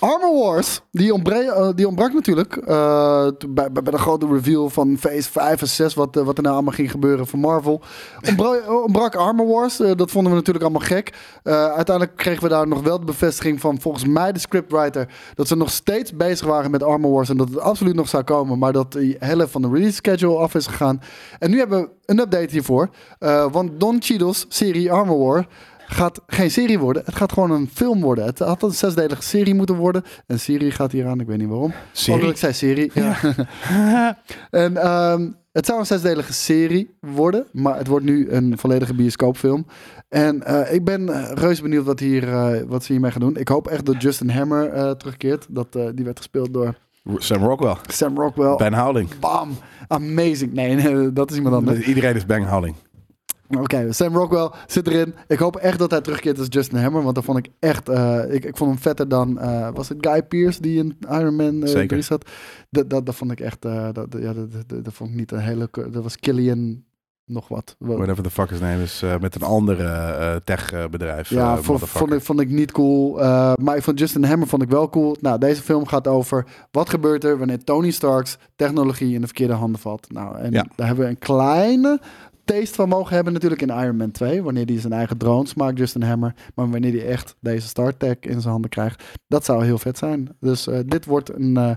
Armor 0.00 0.38
Wars, 0.38 0.80
die, 0.90 1.12
eh, 1.12 1.68
die 1.74 1.86
ontbrak 1.86 2.12
natuurlijk 2.12 2.56
eh, 2.56 3.28
bij, 3.48 3.72
bij 3.72 3.82
de 3.82 3.98
grote 3.98 4.26
reveal 4.26 4.70
van 4.70 4.96
Phase 4.98 5.30
5 5.30 5.60
en 5.60 5.68
6, 5.68 5.94
wat, 5.94 6.16
eh, 6.16 6.22
wat 6.22 6.36
er 6.36 6.42
nou 6.42 6.54
allemaal 6.54 6.74
ging 6.74 6.90
gebeuren 6.90 7.26
voor 7.26 7.38
Marvel. 7.38 7.80
Ontbra- 8.28 8.74
ontbrak 8.82 9.14
Armor 9.14 9.46
Wars, 9.46 9.76
dat 9.76 10.10
vonden 10.10 10.32
we 10.32 10.38
natuurlijk 10.38 10.64
allemaal 10.64 10.86
gek. 10.86 11.14
Uiteindelijk 11.42 12.16
kregen 12.16 12.42
we 12.42 12.48
daar 12.48 12.68
nog 12.68 12.82
wel 12.82 12.98
de 12.98 13.04
bevestiging 13.04 13.60
van 13.60 13.80
volgens 13.80 14.04
mij 14.04 14.32
de 14.32 14.38
scriptwriter 14.38 15.08
dat 15.34 15.48
ze 15.48 15.56
nog 15.56 15.70
steeds 15.70 16.16
bezig 16.16 16.46
waren 16.46 16.70
met 16.70 16.82
Armor 16.82 17.10
Wars 17.10 17.28
en 17.28 17.36
dat 17.36 17.48
het 17.48 17.60
absoluut 17.60 17.94
nog 17.94 18.08
zou 18.08 18.22
komen, 18.22 18.58
maar 18.58 18.72
dat 18.72 18.92
die 18.92 19.16
helft 19.18 19.50
van 19.50 19.62
de 19.62 19.68
release 19.68 19.94
schedule 19.94 20.36
af 20.38 20.54
is 20.54 20.66
gegaan. 20.66 21.00
En 21.38 21.50
nu 21.50 21.58
hebben 21.58 21.80
we 21.80 21.88
een 22.04 22.18
update 22.18 22.50
hiervoor, 22.50 22.88
want 23.50 23.80
Don 23.80 23.96
Cheadle's 24.02 24.46
serie 24.48 24.92
Armor 24.92 25.18
War 25.18 25.46
gaat 25.88 26.20
geen 26.26 26.50
serie 26.50 26.78
worden. 26.78 27.02
Het 27.04 27.14
gaat 27.14 27.32
gewoon 27.32 27.50
een 27.50 27.68
film 27.72 28.00
worden. 28.00 28.24
Het 28.24 28.38
had 28.38 28.62
een 28.62 28.70
zesdelige 28.70 29.22
serie 29.22 29.54
moeten 29.54 29.76
worden. 29.76 30.02
Een 30.26 30.40
serie 30.40 30.70
gaat 30.70 30.92
hier 30.92 31.06
aan, 31.06 31.20
ik 31.20 31.26
weet 31.26 31.38
niet 31.38 31.48
waarom. 31.48 31.72
Serie? 31.92 32.22
Oh, 32.22 32.28
ik 32.28 32.36
zei 32.36 32.52
serie. 32.52 32.90
Ja. 32.94 33.16
en 34.50 34.76
ehm, 34.76 35.28
het 35.52 35.66
zou 35.66 35.78
een 35.78 35.86
zesdelige 35.86 36.32
serie 36.32 36.96
worden, 37.00 37.46
maar 37.52 37.76
het 37.76 37.86
wordt 37.86 38.04
nu 38.04 38.30
een 38.30 38.58
volledige 38.58 38.94
bioscoopfilm. 38.94 39.66
En 40.08 40.42
eh, 40.42 40.74
ik 40.74 40.84
ben 40.84 41.08
eh, 41.08 41.32
reuze 41.34 41.62
benieuwd 41.62 41.84
wat, 41.84 42.00
hier, 42.00 42.28
eh, 42.28 42.62
wat 42.66 42.84
ze 42.84 42.92
hiermee 42.92 43.10
gaan 43.10 43.20
doen. 43.20 43.36
Ik 43.36 43.48
hoop 43.48 43.66
echt 43.66 43.86
dat 43.86 44.02
Justin 44.02 44.30
Hammer 44.30 44.96
terugkeert. 44.96 45.46
Dat, 45.50 45.72
die 45.72 46.04
werd 46.04 46.18
gespeeld 46.18 46.54
door 46.54 46.74
Sam 47.16 47.42
Rockwell. 47.42 47.76
Sam 47.86 48.16
Rockwell. 48.16 48.56
Ben 48.56 48.74
Howling. 48.74 49.18
Bam! 49.18 49.50
Amazing. 49.88 50.52
Nee, 50.52 50.74
nee, 50.74 51.12
dat 51.12 51.30
is 51.30 51.36
iemand 51.36 51.54
anders. 51.54 51.86
Iedereen 51.86 52.14
is 52.14 52.26
Ben 52.26 52.42
Howling. 52.42 52.74
Oké, 53.58 53.92
Sam 53.92 54.16
Rockwell 54.16 54.50
zit 54.66 54.86
erin. 54.86 55.14
Ik 55.26 55.38
hoop 55.38 55.56
echt 55.56 55.78
dat 55.78 55.90
hij 55.90 56.00
terugkeert 56.00 56.38
als 56.38 56.46
Justin 56.50 56.78
Hammer. 56.78 57.02
Want 57.02 57.14
dan 57.14 57.24
vond 57.24 57.38
ik 57.38 57.48
echt... 57.58 57.88
eh, 57.88 58.22
ik, 58.28 58.44
ik 58.44 58.56
vond 58.56 58.70
hem 58.70 58.78
vetter 58.80 59.08
dan... 59.08 59.38
eh, 59.38 59.68
was 59.74 59.88
het 59.88 59.98
Guy 60.00 60.22
Pearce 60.22 60.60
die 60.62 60.78
in 60.78 60.96
Iron 61.10 61.36
Man 61.36 61.62
eh, 61.62 61.68
Zeker. 61.68 61.88
3 61.88 62.02
zat? 62.02 62.30
Dat, 62.70 62.90
dat, 62.90 63.06
dat 63.06 63.14
vond 63.14 63.30
ik 63.30 63.40
echt... 63.40 63.64
eh, 63.64 63.88
dat, 63.92 64.06
ja, 64.18 64.32
dat, 64.32 64.50
dat, 64.66 64.84
dat 64.84 64.94
vond 64.94 65.10
ik 65.10 65.16
niet 65.16 65.32
een 65.32 65.38
hele... 65.40 65.68
Dat 65.90 66.02
was 66.02 66.16
Killian 66.16 66.86
nog 67.24 67.48
wat. 67.48 67.76
Whatever 67.78 68.22
the 68.22 68.30
fuck 68.30 68.50
his 68.50 68.60
name 68.60 68.82
is. 68.82 69.02
eh, 69.02 69.18
met 69.18 69.34
een 69.34 69.42
andere 69.42 69.82
eh 69.84 70.36
techbedrijf. 70.44 71.28
Ja, 71.28 71.56
eh, 71.56 71.62
vond, 71.62 71.80
vond, 71.88 72.12
ik, 72.12 72.20
vond 72.22 72.40
ik 72.40 72.48
niet 72.50 72.72
cool. 72.72 73.20
Eh, 73.20 73.52
maar 73.60 73.76
ik 73.76 73.82
vond 73.82 73.98
Justin 73.98 74.24
Hammer 74.24 74.48
vond 74.48 74.62
ik 74.62 74.68
wel 74.68 74.88
cool. 74.88 75.16
Nou, 75.20 75.38
deze 75.38 75.62
film 75.62 75.86
gaat 75.86 76.06
over 76.08 76.46
wat 76.70 76.90
gebeurt 76.90 77.24
er 77.24 77.38
wanneer 77.38 77.64
Tony 77.64 77.90
Stark's 77.90 78.38
technologie 78.56 79.14
in 79.14 79.20
de 79.20 79.26
verkeerde 79.26 79.52
handen 79.52 79.80
valt. 79.80 80.12
Nou, 80.12 80.36
en 80.38 80.52
Ja. 80.52 80.66
daar 80.76 80.86
hebben 80.86 81.04
we 81.04 81.10
een 81.10 81.18
kleine 81.18 82.00
taste 82.54 82.74
van 82.74 82.88
mogen 82.88 83.14
hebben 83.14 83.32
natuurlijk 83.32 83.62
in 83.62 83.68
Iron 83.68 83.96
Man 83.96 84.10
2. 84.10 84.42
Wanneer 84.42 84.64
hij 84.66 84.80
zijn 84.80 84.92
eigen 84.92 85.16
drones 85.16 85.54
maakt, 85.54 85.78
Justin 85.78 86.02
Hammer. 86.02 86.34
Maar 86.54 86.70
wanneer 86.70 86.92
hij 86.92 87.06
echt 87.06 87.36
deze 87.40 87.68
Star 87.68 87.96
Tech 87.96 88.16
in 88.20 88.40
zijn 88.40 88.52
handen 88.52 88.70
krijgt, 88.70 89.04
dat 89.26 89.44
zou 89.44 89.64
heel 89.64 89.78
vet 89.78 89.98
zijn. 89.98 90.28
Dus 90.40 90.66
eh, 90.66 90.78
dit 90.86 91.04
wordt 91.04 91.34
een, 91.34 91.56
eh, 91.56 91.70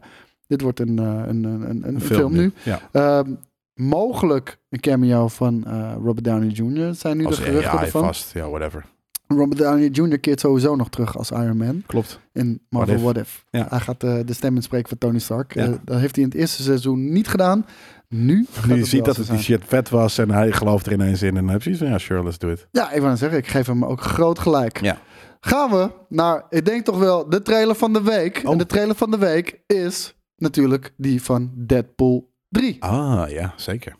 dit 0.47 0.61
wordt 0.61 0.79
een, 0.79 0.99
eh, 0.99 1.05
een, 1.05 1.43
een, 1.43 1.69
een, 1.69 1.87
een 1.87 2.01
film, 2.01 2.33
nu. 2.33 2.51
Ja. 2.63 2.79
Ehm, 2.91 3.33
mogelijk 3.73 4.57
een 4.69 4.79
cameo 4.79 5.27
van 5.27 5.65
Robert 6.03 6.23
Downey 6.23 6.47
Jr. 6.47 6.95
zijn 6.95 7.17
nu 7.17 7.25
Als 7.25 7.35
de 7.37 7.41
geruchten 7.43 7.71
AI 7.71 7.85
ervan. 7.85 8.03
vast. 8.03 8.33
Ja, 8.33 8.49
whatever. 8.49 8.85
Robert 9.27 9.57
Downey 9.57 9.87
Jr. 9.87 10.19
keert 10.19 10.39
sowieso 10.39 10.75
nog 10.75 10.89
terug 10.89 11.17
als 11.17 11.31
Iron 11.31 11.57
Man 11.57 11.83
Klopt. 11.85 12.19
in 12.33 12.61
Marvel 12.69 12.93
What 12.93 13.03
What 13.13 13.23
If. 13.23 13.45
Ja. 13.49 13.65
Hij 13.69 13.79
gaat 13.79 14.01
de 14.01 14.33
stem 14.33 14.55
inspreken 14.55 14.89
van 14.89 14.97
Tony 14.97 15.19
Stark. 15.19 15.53
Ja. 15.53 15.79
Dat 15.85 15.99
heeft 15.99 16.15
hij 16.15 16.23
in 16.23 16.29
het 16.29 16.39
eerste 16.39 16.63
seizoen 16.63 17.11
niet 17.11 17.27
gedaan. 17.27 17.65
Nu 18.13 18.47
je 18.67 18.85
ziet 18.85 19.05
dat 19.05 19.17
het 19.17 19.27
die 19.27 19.39
shit 19.39 19.61
vet 19.65 19.89
was 19.89 20.17
en 20.17 20.31
hij 20.31 20.51
gelooft 20.51 20.85
er 20.85 20.91
ineens 20.91 21.21
in. 21.21 21.37
En 21.37 21.43
dan 21.45 21.49
heb 21.49 21.61
je 21.61 21.75
zoiets 21.75 21.81
van, 21.81 21.91
ja, 21.91 21.97
sure, 21.97 22.23
let's 22.23 22.37
do 22.37 22.49
it. 22.49 22.67
Ja, 22.71 22.91
ik 22.91 23.01
wou 23.01 23.17
zeggen, 23.17 23.37
ik 23.37 23.47
geef 23.47 23.67
hem 23.67 23.85
ook 23.85 24.01
groot 24.01 24.39
gelijk. 24.39 24.81
Ja. 24.81 24.97
Gaan 25.39 25.69
we 25.69 25.91
naar, 26.09 26.45
ik 26.49 26.65
denk 26.65 26.85
toch 26.85 26.97
wel, 26.97 27.29
de 27.29 27.41
trailer 27.41 27.75
van 27.75 27.93
de 27.93 28.01
week. 28.01 28.41
Oh. 28.43 28.51
En 28.51 28.57
de 28.57 28.65
trailer 28.65 28.95
van 28.95 29.11
de 29.11 29.17
week 29.17 29.61
is 29.67 30.15
natuurlijk 30.35 30.93
die 30.97 31.23
van 31.23 31.51
Deadpool 31.55 32.33
3. 32.49 32.83
Ah, 32.83 33.29
ja, 33.29 33.53
zeker. 33.55 33.95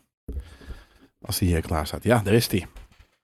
Als 1.20 1.38
die 1.38 1.48
hier 1.48 1.60
klaar 1.60 1.86
staat. 1.86 2.04
Ja, 2.04 2.20
daar 2.24 2.34
is 2.34 2.48
die. 2.48 2.66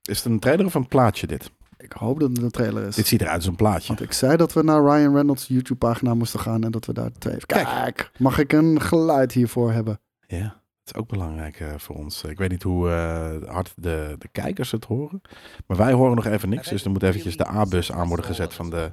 Is 0.02 0.16
het 0.16 0.32
een 0.32 0.38
trailer 0.38 0.66
of 0.66 0.74
een 0.74 0.88
plaatje 0.88 1.26
dit? 1.26 1.50
Ik 1.76 1.92
hoop 1.92 2.20
dat 2.20 2.28
het 2.28 2.42
een 2.42 2.50
trailer 2.50 2.86
is. 2.86 2.94
Dit 2.94 3.06
ziet 3.06 3.20
eruit 3.20 3.36
als 3.36 3.46
een 3.46 3.56
plaatje. 3.56 3.88
Want 3.88 4.00
ik 4.00 4.12
zei 4.12 4.36
dat 4.36 4.52
we 4.52 4.62
naar 4.62 4.82
Ryan 4.82 5.14
Reynolds 5.14 5.46
YouTube 5.46 5.78
pagina 5.78 6.14
moesten 6.14 6.40
gaan 6.40 6.64
en 6.64 6.70
dat 6.70 6.86
we 6.86 6.92
daar 6.92 7.12
twee... 7.18 7.36
Kijk, 7.46 7.66
Kijk. 7.66 8.10
mag 8.18 8.38
ik 8.38 8.52
een 8.52 8.80
geluid 8.80 9.32
hiervoor 9.32 9.72
hebben? 9.72 10.00
Ja, 10.26 10.57
is 10.90 11.00
ook 11.00 11.08
belangrijk 11.08 11.60
eh, 11.60 11.68
voor 11.76 11.96
ons. 11.96 12.22
Ik 12.22 12.38
weet 12.38 12.50
niet 12.50 12.62
hoe 12.62 12.90
eh, 12.90 13.50
hard 13.50 13.72
de, 13.76 14.14
de 14.18 14.28
kijkers 14.32 14.70
het 14.70 14.84
horen. 14.84 15.20
Maar 15.66 15.76
wij 15.76 15.92
horen 15.92 16.16
nog 16.16 16.26
even 16.26 16.48
niks. 16.48 16.68
Dus 16.68 16.84
er 16.84 16.90
moet 16.90 17.02
eventjes 17.02 17.36
de 17.36 17.48
A-bus 17.48 17.92
aan 17.92 18.08
worden 18.08 18.26
gezet 18.26 18.54
van 18.54 18.70
de... 18.70 18.90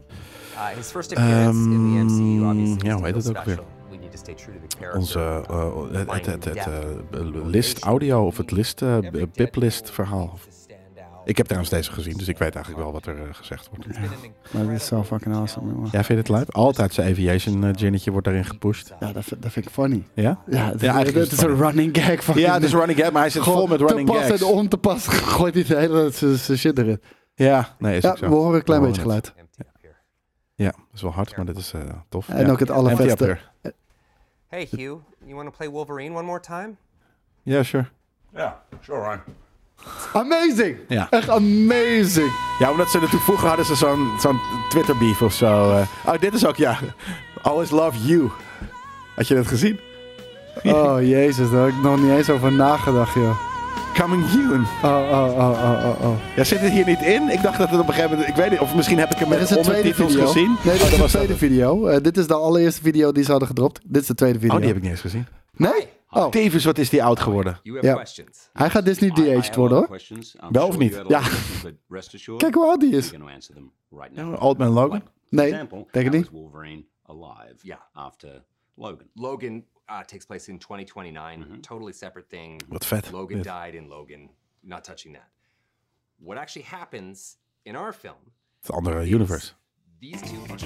Uh, 1.17 1.49
MCU, 1.49 2.43
Ehm, 2.43 2.85
ja, 2.85 2.95
hoe 2.95 3.05
heet 3.05 3.15
het 3.15 3.37
ook 3.37 3.43
weer? 3.43 3.59
Onze 4.93 5.43
eh, 5.49 5.81
het, 5.91 6.25
het, 6.25 6.25
het, 6.25 6.45
het, 6.45 6.57
eh, 6.57 7.45
list 7.45 7.79
audio 7.79 8.25
of 8.25 8.37
het 8.37 8.51
list 8.51 8.81
uh, 8.81 8.97
piplist 9.33 9.91
verhaal. 9.91 10.39
Ik 11.25 11.37
heb 11.37 11.45
trouwens 11.45 11.73
deze 11.73 11.91
gezien, 11.91 12.17
dus 12.17 12.27
ik 12.27 12.37
weet 12.37 12.55
eigenlijk 12.55 12.83
wel 12.83 12.93
wat 12.93 13.05
er 13.05 13.17
eh, 13.21 13.23
gezegd 13.31 13.69
wordt. 13.69 13.99
Maar 14.51 14.65
dit 14.67 14.71
is 14.81 14.85
zo 14.85 15.03
fucking 15.03 15.35
awesome, 15.35 15.71
jongen. 15.73 15.89
Jij 15.91 16.03
vindt 16.03 16.27
het 16.27 16.37
leuk? 16.37 16.49
Altijd 16.49 16.93
zijn 16.93 17.11
aviation 17.11 17.63
eh, 17.63 17.69
ginnetje 17.75 18.11
wordt 18.11 18.25
daarin 18.25 18.45
gepusht. 18.45 18.93
Ja, 18.99 19.11
dat, 19.11 19.23
vind- 19.23 19.41
dat 19.41 19.51
vind 19.51 19.65
ik 19.65 19.71
funny. 19.71 20.03
Ja? 20.13 20.39
Ja, 20.47 20.65
het, 20.71 20.81
Ja, 20.81 20.99
is 20.99 21.11
is 21.31 21.41
een 21.41 21.55
running 21.57 21.97
gag. 21.97 22.23
Van 22.23 22.37
Ja, 22.37 22.53
het 22.53 22.63
is 22.63 22.73
running 22.73 22.99
gag, 22.99 23.11
maar 23.11 23.21
hij 23.21 23.29
zit 23.31 23.43
vol 23.43 23.67
met 23.67 23.79
running 23.79 24.07
te 24.09 24.13
pas 24.15 24.25
gags. 24.27 24.41
en 24.41 24.47
on 24.47 24.67
te 24.67 24.77
pas 24.77 25.07
gooit 25.37 25.53
hij 25.53 25.63
de 25.63 25.75
hele 25.75 26.11
shit 26.57 26.77
erin. 26.77 27.01
Ja, 27.33 27.75
nee, 27.79 27.97
is 27.97 28.03
Ja, 28.03 28.09
ook 28.09 28.17
zo. 28.17 28.29
we 28.29 28.35
horen 28.35 28.55
een 28.55 28.63
klein 28.63 28.81
beetje 28.81 29.01
geluid. 29.01 29.33
Ja, 30.55 30.69
dat 30.71 30.75
is 30.93 31.01
wel 31.01 31.11
hard, 31.11 31.35
maar 31.37 31.45
dit 31.45 31.57
is 31.57 31.73
eh, 31.73 31.81
tof. 32.09 32.29
En 32.29 32.45
ja. 32.45 32.51
ook 32.51 32.59
het 32.59 32.71
allervetste. 32.71 33.23
here. 33.25 33.39
Hey, 34.47 34.67
Hugh, 34.71 34.79
you 35.25 35.35
want 35.35 35.49
to 35.49 35.53
play 35.57 35.69
Wolverine 35.69 36.15
one 36.15 36.23
more 36.25 36.39
time? 36.39 36.69
Ja, 37.43 37.63
sure. 37.63 37.85
Ja, 38.33 38.61
sure, 38.81 38.99
Ryan. 38.99 39.19
Amazing! 40.13 40.77
Ja. 40.87 41.07
Echt 41.09 41.29
amazing! 41.29 42.31
Ja, 42.59 42.71
omdat 42.71 42.89
ze 42.89 42.95
natuurlijk 42.97 43.23
vroeger 43.23 43.47
hadden 43.47 43.65
ze 43.65 43.75
zo'n 43.75 44.09
zo'n 44.19 44.39
Twitter 44.69 44.97
beef 44.97 45.21
of 45.21 45.33
zo. 45.33 45.71
eh. 45.71 45.81
Oh, 46.13 46.19
dit 46.19 46.33
is 46.33 46.45
ook, 46.45 46.55
ja. 46.55 46.77
Always 47.41 47.69
love 47.69 47.97
you. 48.07 48.29
Had 49.15 49.27
je 49.27 49.35
dat 49.35 49.47
gezien? 49.47 49.79
Oh, 50.63 51.01
jezus, 51.01 51.49
daar 51.51 51.65
heb 51.65 51.73
ik 51.73 51.81
nog 51.81 52.01
niet 52.01 52.11
eens 52.11 52.29
over 52.29 52.51
nagedacht, 52.51 53.13
joh. 53.13 53.37
Coming 53.99 54.23
Yoon. 54.33 54.65
Oh, 54.83 55.09
oh, 55.11 55.37
oh, 55.37 55.49
oh, 55.49 55.85
oh, 55.85 56.01
oh. 56.09 56.15
Ja, 56.35 56.43
zit 56.43 56.59
het 56.59 56.71
hier 56.71 56.85
niet 56.85 57.01
in? 57.01 57.29
Ik 57.29 57.41
dacht 57.41 57.57
dat 57.57 57.69
het 57.69 57.79
op 57.79 57.87
een 57.87 57.93
gegeven 57.93 58.11
moment... 58.15 58.29
Ik 58.29 58.35
weet 58.35 58.49
niet, 58.49 58.59
of 58.59 58.75
misschien 58.75 58.99
heb 58.99 59.11
ik 59.11 59.17
hem 59.17 59.31
Er 59.31 59.37
met 59.39 59.47
tweede 59.47 59.67
ondertitels 59.69 60.11
video. 60.11 60.27
gezien. 60.27 60.55
Nee, 60.63 60.73
dit 60.73 60.73
Oh, 60.73 60.73
is 60.75 60.79
dat 60.81 60.89
de 60.89 60.97
was 60.97 61.11
tweede 61.11 61.27
dat. 61.27 61.37
video. 61.37 61.87
Eh, 61.87 62.01
dit 62.03 62.17
is 62.17 62.27
de 62.27 62.33
allereerste 62.33 62.81
video 62.81 63.11
die 63.11 63.23
ze 63.23 63.29
hadden 63.31 63.47
gedropt. 63.47 63.79
Dit 63.85 64.01
is 64.01 64.07
de 64.07 64.15
tweede 64.15 64.39
video. 64.39 64.53
Oh, 64.53 64.59
die 64.59 64.67
heb 64.67 64.77
ik 64.77 64.81
niet 64.83 64.91
eens 64.91 65.01
gezien. 65.01 65.27
Nee? 65.55 65.87
Oh, 66.17 66.29
Tevens, 66.29 66.63
wat 66.65 66.77
is 66.77 66.89
die 66.89 67.03
oud 67.03 67.19
geworden? 67.19 67.59
Ja. 67.63 68.03
hij 68.53 68.69
gaat 68.69 68.85
Disney 68.85 69.09
have 69.09 69.21
de-aged 69.23 69.51
a 69.53 69.55
worden, 69.59 69.77
hoor. 69.77 69.99
Wel 70.51 70.67
of 70.67 70.77
niet? 70.77 70.95
a 70.97 71.03
Ja. 71.07 71.19
of 71.19 71.23
questions, 71.27 71.61
but 71.61 71.73
rest 71.87 72.13
assured, 72.13 72.41
Kijk 72.41 72.53
hoe 72.53 72.65
oud 72.65 72.79
die 72.79 72.93
is. 72.95 73.09
we're 73.09 73.17
gonna 73.19 73.33
answer 73.33 73.53
them 73.55 73.71
right 73.89 74.15
Ja, 74.15 74.23
now. 74.23 74.43
Old 74.43 74.57
Man 74.57 74.69
Logan? 74.69 75.03
Nee, 75.29 75.51
denk 75.51 75.93
ik 75.93 76.11
niet. 76.11 76.23
is 76.25 76.29
Wolverine 76.29 76.85
alive 77.05 77.55
Yeah. 77.61 77.79
after 77.93 78.43
Logan? 78.75 79.09
Logan 79.13 79.65
uh, 79.89 79.99
takes 79.99 80.25
place 80.25 80.51
in 80.51 80.57
2029. 80.59 81.47
Mhm. 81.47 81.59
Totally 81.61 81.91
separate 81.91 82.27
thing. 82.27 82.61
Wat 82.67 82.85
vet. 82.85 83.11
Logan 83.11 83.35
Dit. 83.35 83.43
died 83.43 83.73
in 83.73 83.87
Logan. 83.87 84.29
Not 84.59 84.83
touching 84.83 85.13
that. 85.15 85.27
What 86.15 86.37
actually 86.37 86.67
happens 86.69 87.37
in 87.61 87.75
our 87.75 87.93
film? 87.93 88.17
Het 88.61 88.71
andere 88.71 89.07
universe. 89.09 89.51
These 89.99 90.23
two 90.23 90.39
get 90.47 90.59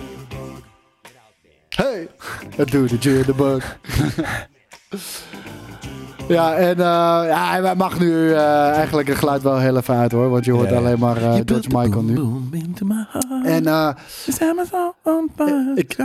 out 1.15 1.33
there. 1.41 1.83
Hey, 1.89 2.09
het 2.61 2.71
doet 2.71 2.91
het 2.91 3.03
je 3.03 3.23
de 3.25 3.33
bug. 3.33 3.79
ja, 6.27 6.55
en 6.55 6.71
eh, 6.71 7.27
ja, 7.27 7.49
hij 7.61 7.75
mag 7.75 7.99
nu 7.99 8.31
eh, 8.33 8.69
eigenlijk 8.69 9.07
het 9.07 9.17
geluid 9.17 9.41
wel 9.41 9.57
heel 9.59 9.77
even 9.77 9.95
uit 9.95 10.11
hoor. 10.11 10.29
Want 10.29 10.45
je 10.45 10.51
hoort 10.51 10.69
alleen 10.77 10.99
maar 10.99 11.21
You 11.21 11.41
George 11.45 11.69
Michael 11.77 12.03
nu. 12.03 12.13
En 13.43 13.67
ik- 15.75 15.95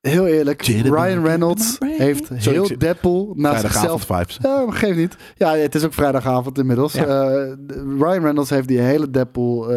heel 0.00 0.26
eerlijk, 0.26 0.62
Ryan 0.62 1.24
Reynolds 1.24 1.76
heeft 1.98 2.28
heel 2.28 2.66
Deadpool 2.78 3.32
naar 3.36 3.52
zichzelf 3.60 4.02
vibes. 4.02 4.38
Ja, 4.42 4.64
maar 4.64 4.76
geeft 4.76 4.96
niet. 4.96 5.16
Ja, 5.36 5.56
het 5.56 5.74
is 5.74 5.84
ook 5.84 5.92
vrijdagavond 5.94 6.58
inmiddels. 6.58 6.92
Ja. 6.92 7.04
Ryan 7.98 8.22
Reynolds 8.22 8.50
heeft 8.50 8.68
die 8.68 8.78
hele 8.78 9.10
Deadpool 9.10 9.70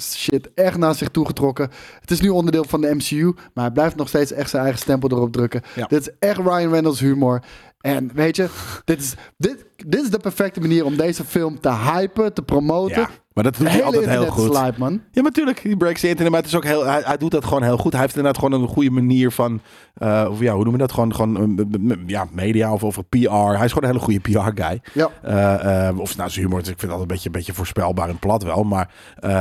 shit 0.00 0.50
echt 0.54 0.76
naar 0.78 0.94
zich 0.94 1.08
toe 1.08 1.26
getrokken. 1.26 1.70
Het 2.00 2.10
is 2.10 2.20
nu 2.20 2.28
onderdeel 2.28 2.64
van 2.68 2.80
de 2.80 2.94
MCU, 2.94 3.24
maar 3.54 3.64
hij 3.64 3.72
blijft 3.72 3.96
nog 3.96 4.08
steeds 4.08 4.32
echt 4.32 4.50
zijn 4.50 4.62
eigen 4.62 4.80
stempel 4.80 5.10
erop 5.10 5.32
drukken. 5.32 5.62
Ja. 5.74 5.86
Dit 5.86 6.00
is 6.00 6.10
echt 6.18 6.38
Ryan 6.38 6.70
Reynolds 6.70 7.00
humor. 7.00 7.42
En 7.80 8.10
weet 8.14 8.36
je, 8.36 8.48
dit 8.84 9.00
is, 9.00 9.14
dit, 9.36 9.66
dit 9.76 10.02
is 10.02 10.10
de 10.10 10.18
perfecte 10.18 10.60
manier 10.60 10.84
om 10.84 10.96
deze 10.96 11.24
film 11.24 11.60
te 11.60 11.72
hypen, 11.72 12.34
te 12.34 12.42
promoten. 12.42 13.08
Maar 13.38 13.50
dat 13.52 13.56
doet 13.56 13.66
hij 13.68 13.76
Hele 13.76 13.86
altijd 13.86 14.08
heel 14.08 14.26
goed. 14.26 14.54
slijp, 14.54 14.76
man. 14.76 15.00
Ja, 15.12 15.22
natuurlijk. 15.22 15.62
Die 15.62 15.76
breaks 15.76 16.00
the 16.00 16.08
internet. 16.08 16.32
Maar 16.32 16.40
het 16.40 16.50
is 16.50 16.56
ook 16.56 16.64
heel, 16.64 16.86
hij, 16.86 17.02
hij 17.04 17.16
doet 17.16 17.30
dat 17.30 17.44
gewoon 17.44 17.62
heel 17.62 17.76
goed. 17.76 17.92
Hij 17.92 18.00
heeft 18.00 18.16
inderdaad 18.16 18.42
gewoon 18.42 18.62
een 18.62 18.68
goede 18.68 18.90
manier 18.90 19.30
van... 19.32 19.60
eh, 19.94 20.26
of 20.30 20.40
ja, 20.40 20.52
hoe 20.54 20.64
noemen 20.64 20.72
we 20.72 20.78
dat? 20.78 20.92
Gewoon, 20.92 21.14
gewoon 21.14 21.58
eh, 21.58 21.96
ja, 22.06 22.26
media 22.32 22.72
of, 22.72 22.82
of 22.82 22.98
PR. 23.08 23.30
Hij 23.30 23.64
is 23.64 23.72
gewoon 23.72 23.90
een 23.90 23.96
hele 23.96 23.98
goede 23.98 24.20
PR-guy. 24.20 24.80
Ja. 24.92 25.10
Eh, 25.22 25.98
of 25.98 26.16
nou, 26.16 26.30
zijn 26.30 26.44
humor, 26.44 26.58
ik 26.58 26.64
vind 26.64 26.80
het 26.80 26.90
altijd 26.90 27.00
een 27.08 27.14
beetje, 27.14 27.26
een 27.26 27.32
beetje 27.34 27.54
voorspelbaar 27.54 28.08
en 28.08 28.18
plat 28.18 28.42
wel. 28.42 28.64
Maar 28.64 28.90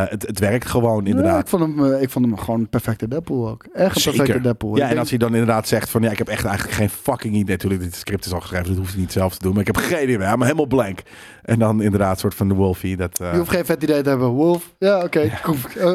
het, 0.09 0.27
het 0.27 0.39
werkt 0.39 0.67
gewoon 0.67 1.03
Ja, 1.03 1.09
inderdaad. 1.09 1.41
ik, 1.41 1.47
vond 1.47 1.61
hem, 1.61 1.93
ik 1.93 2.09
vond 2.09 2.25
hem 2.25 2.37
gewoon 2.37 2.59
een 2.59 2.69
perfecte 2.69 3.07
Deadpool 3.07 3.49
ook. 3.49 3.65
Echt 3.73 4.05
een 4.05 4.13
perfecte. 4.13 4.41
Deadpool. 4.41 4.77
Ja, 4.77 4.89
en 4.89 4.97
als 4.97 5.09
hij 5.09 5.17
dan 5.17 5.31
inderdaad 5.31 5.67
zegt 5.67 5.89
van 5.89 6.01
ja, 6.01 6.11
ik 6.11 6.17
heb 6.17 6.27
echt 6.27 6.45
eigenlijk 6.45 6.75
geen 6.77 6.89
fucking 6.89 7.33
idee. 7.33 7.55
Natuurlijk, 7.55 7.81
dit 7.81 7.95
script 7.95 8.25
is 8.25 8.33
al 8.33 8.39
geschreven, 8.41 8.67
dat 8.67 8.77
hoeft 8.77 8.91
hij 8.91 9.01
niet 9.01 9.11
zelf 9.11 9.33
te 9.33 9.43
doen. 9.43 9.51
Maar 9.51 9.61
ik 9.61 9.67
heb 9.67 9.77
geen 9.77 10.03
idee, 10.03 10.17
maar 10.17 10.37
helemaal 10.37 10.65
blank. 10.65 11.01
En 11.47 11.59
dan 11.59 11.81
inderdaad 11.81 12.19
soort 12.19 12.35
van 12.35 12.47
de 12.47 12.53
Wolfie. 12.53 12.97
Dat, 12.97 13.19
eh, 13.19 13.31
Je 13.31 13.37
hoeft 13.37 13.49
geen 13.49 13.65
vet 13.65 13.83
idee 13.83 14.01
te 14.01 14.09
hebben. 14.09 14.27
Wolf, 14.27 14.73
ja, 14.79 15.03
oké. 15.03 15.19
Eh, 15.19 15.85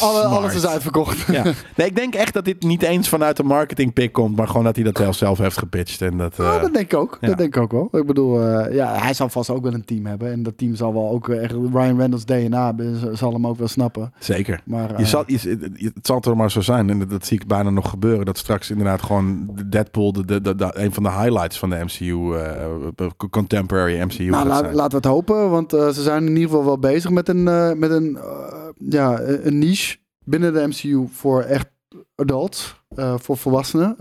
alle, 0.00 0.22
alles 0.22 0.54
is 0.54 0.66
uitverkocht. 0.66 1.26
ja. 1.26 1.42
Nee, 1.76 1.86
ik 1.86 1.96
denk 1.96 2.14
echt 2.14 2.32
dat 2.34 2.44
dit 2.44 2.62
niet 2.62 2.82
eens 2.82 3.08
vanuit 3.08 3.36
de 3.36 3.42
marketing 3.42 3.92
pick 3.92 4.12
komt, 4.12 4.36
maar 4.36 4.46
gewoon 4.46 4.64
dat 4.64 4.74
hij 4.76 4.84
dat 4.84 4.96
zelf, 4.96 5.16
zelf 5.16 5.38
heeft 5.38 5.58
gepitcht. 5.58 6.02
En 6.02 6.16
dat, 6.16 6.34
Ja, 6.36 6.54
eh, 6.54 6.60
dat 6.60 6.72
denk 6.74 6.92
ik 6.92 6.98
ook. 6.98 7.18
Dat 7.20 7.38
denk 7.38 7.56
ik 7.56 7.62
ook 7.62 7.72
wel. 7.72 8.00
Ik 8.00 8.06
bedoel, 8.06 8.42
eh, 8.48 8.74
ja, 8.74 8.94
hij 8.98 9.14
zal 9.14 9.28
vast 9.28 9.50
ook 9.50 9.62
wel 9.62 9.74
een 9.74 9.84
team 9.84 10.06
hebben. 10.06 10.32
En 10.32 10.42
dat 10.42 10.58
team 10.58 10.74
zal 10.74 10.92
wel 10.92 11.10
ook 11.10 11.28
eh, 11.28 11.42
echt 11.42 11.52
Ryan 11.52 11.96
Reynolds 11.98 12.24
DNA 12.24 12.74
zal 13.12 13.32
hem 13.32 13.46
ook 13.46 13.58
wel 13.58 13.68
snappen. 13.68 14.12
zeker. 14.18 14.60
Maar 14.64 14.88
Je 14.90 14.94
eh, 14.96 15.04
zal, 15.04 15.22
je, 15.26 15.90
het 15.94 16.06
zal 16.06 16.20
toch 16.20 16.34
maar 16.34 16.50
zo 16.50 16.60
zijn, 16.60 16.90
en 16.90 16.98
dat, 16.98 17.10
dat 17.10 17.26
zie 17.26 17.40
ik 17.40 17.46
bijna 17.46 17.70
nog 17.70 17.90
gebeuren, 17.90 18.24
dat 18.26 18.38
straks 18.38 18.70
inderdaad 18.70 19.02
gewoon 19.02 19.48
de 19.54 19.68
Deadpool 19.68 20.12
de, 20.12 20.24
de, 20.24 20.40
de, 20.40 20.54
de- 20.54 20.70
een 20.74 20.92
van 20.92 21.02
de 21.02 21.10
highlights 21.10 21.58
van 21.58 21.70
de 21.70 21.76
MCU, 21.84 22.34
eh, 22.36 23.06
contemporary 23.30 24.00
MCU 24.02 24.24
nou, 24.24 24.46
laat- 24.48 24.58
zijn. 24.58 24.74
Laten 24.92 25.10
we 25.10 25.16
het 25.18 25.28
hopen. 25.28 25.50
Want 25.50 25.72
eh, 25.72 25.88
ze 25.88 26.02
zijn 26.02 26.22
in 26.26 26.28
ieder 26.36 26.48
geval 26.48 26.64
wel 26.64 26.78
bezig 26.78 27.10
met 27.10 27.28
een, 27.28 27.48
eh, 27.48 27.72
met 27.72 27.90
een, 27.90 28.16
eh, 28.16 28.68
ja, 28.78 29.20
een 29.20 29.58
niche 29.58 29.96
binnen 30.24 30.52
de 30.52 30.66
MCU 30.66 31.06
voor 31.12 31.42
echt 31.42 31.68
adults. 32.14 32.78
voor 33.16 33.36
volwassenen. 33.36 33.94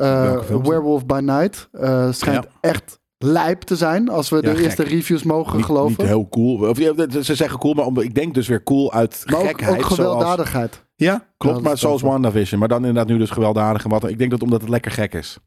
Werewolf 0.63 1.05
by 1.05 1.19
Night 1.23 1.69
schijnt 2.11 2.43
Ja. 2.43 2.45
echt 2.61 2.99
lijp 3.17 3.61
te 3.61 3.75
zijn. 3.75 4.09
Als 4.09 4.29
we 4.29 4.35
Ja, 4.35 4.41
de 4.41 4.47
gek. 4.55 4.57
eerste 4.65 4.83
reviews 4.83 5.23
mogen 5.23 5.55
niet, 5.55 5.65
geloven. 5.65 5.95
niet 5.97 6.07
heel 6.07 6.27
cool. 6.29 6.69
Of, 6.69 6.77
ze 7.23 7.35
zeggen 7.35 7.59
cool, 7.59 7.73
maar 7.73 7.85
om, 7.85 7.99
ik 7.99 8.15
denk 8.15 8.33
dus 8.33 8.47
weer 8.47 8.63
cool 8.63 8.93
uit 8.93 9.23
maar 9.25 9.39
gekheid. 9.45 9.77
ook 9.77 9.85
gewelddadigheid. 9.85 10.85
Ja, 10.95 11.11
Ja, 11.11 11.25
klopt. 11.37 11.61
maar 11.61 11.77
zoals 11.77 12.01
WandaVision. 12.01 12.59
Maar 12.59 12.67
dan 12.67 12.77
inderdaad 12.77 13.07
nu 13.07 13.17
dus 13.17 13.29
gewelddadig 13.29 13.83
en 13.83 13.89
wat. 13.89 14.09
Ik 14.09 14.17
denk 14.17 14.31
dat 14.31 14.41
omdat 14.41 14.61
het 14.61 14.69
lekker 14.69 14.91
gek 14.91 15.13
is. 15.13 15.37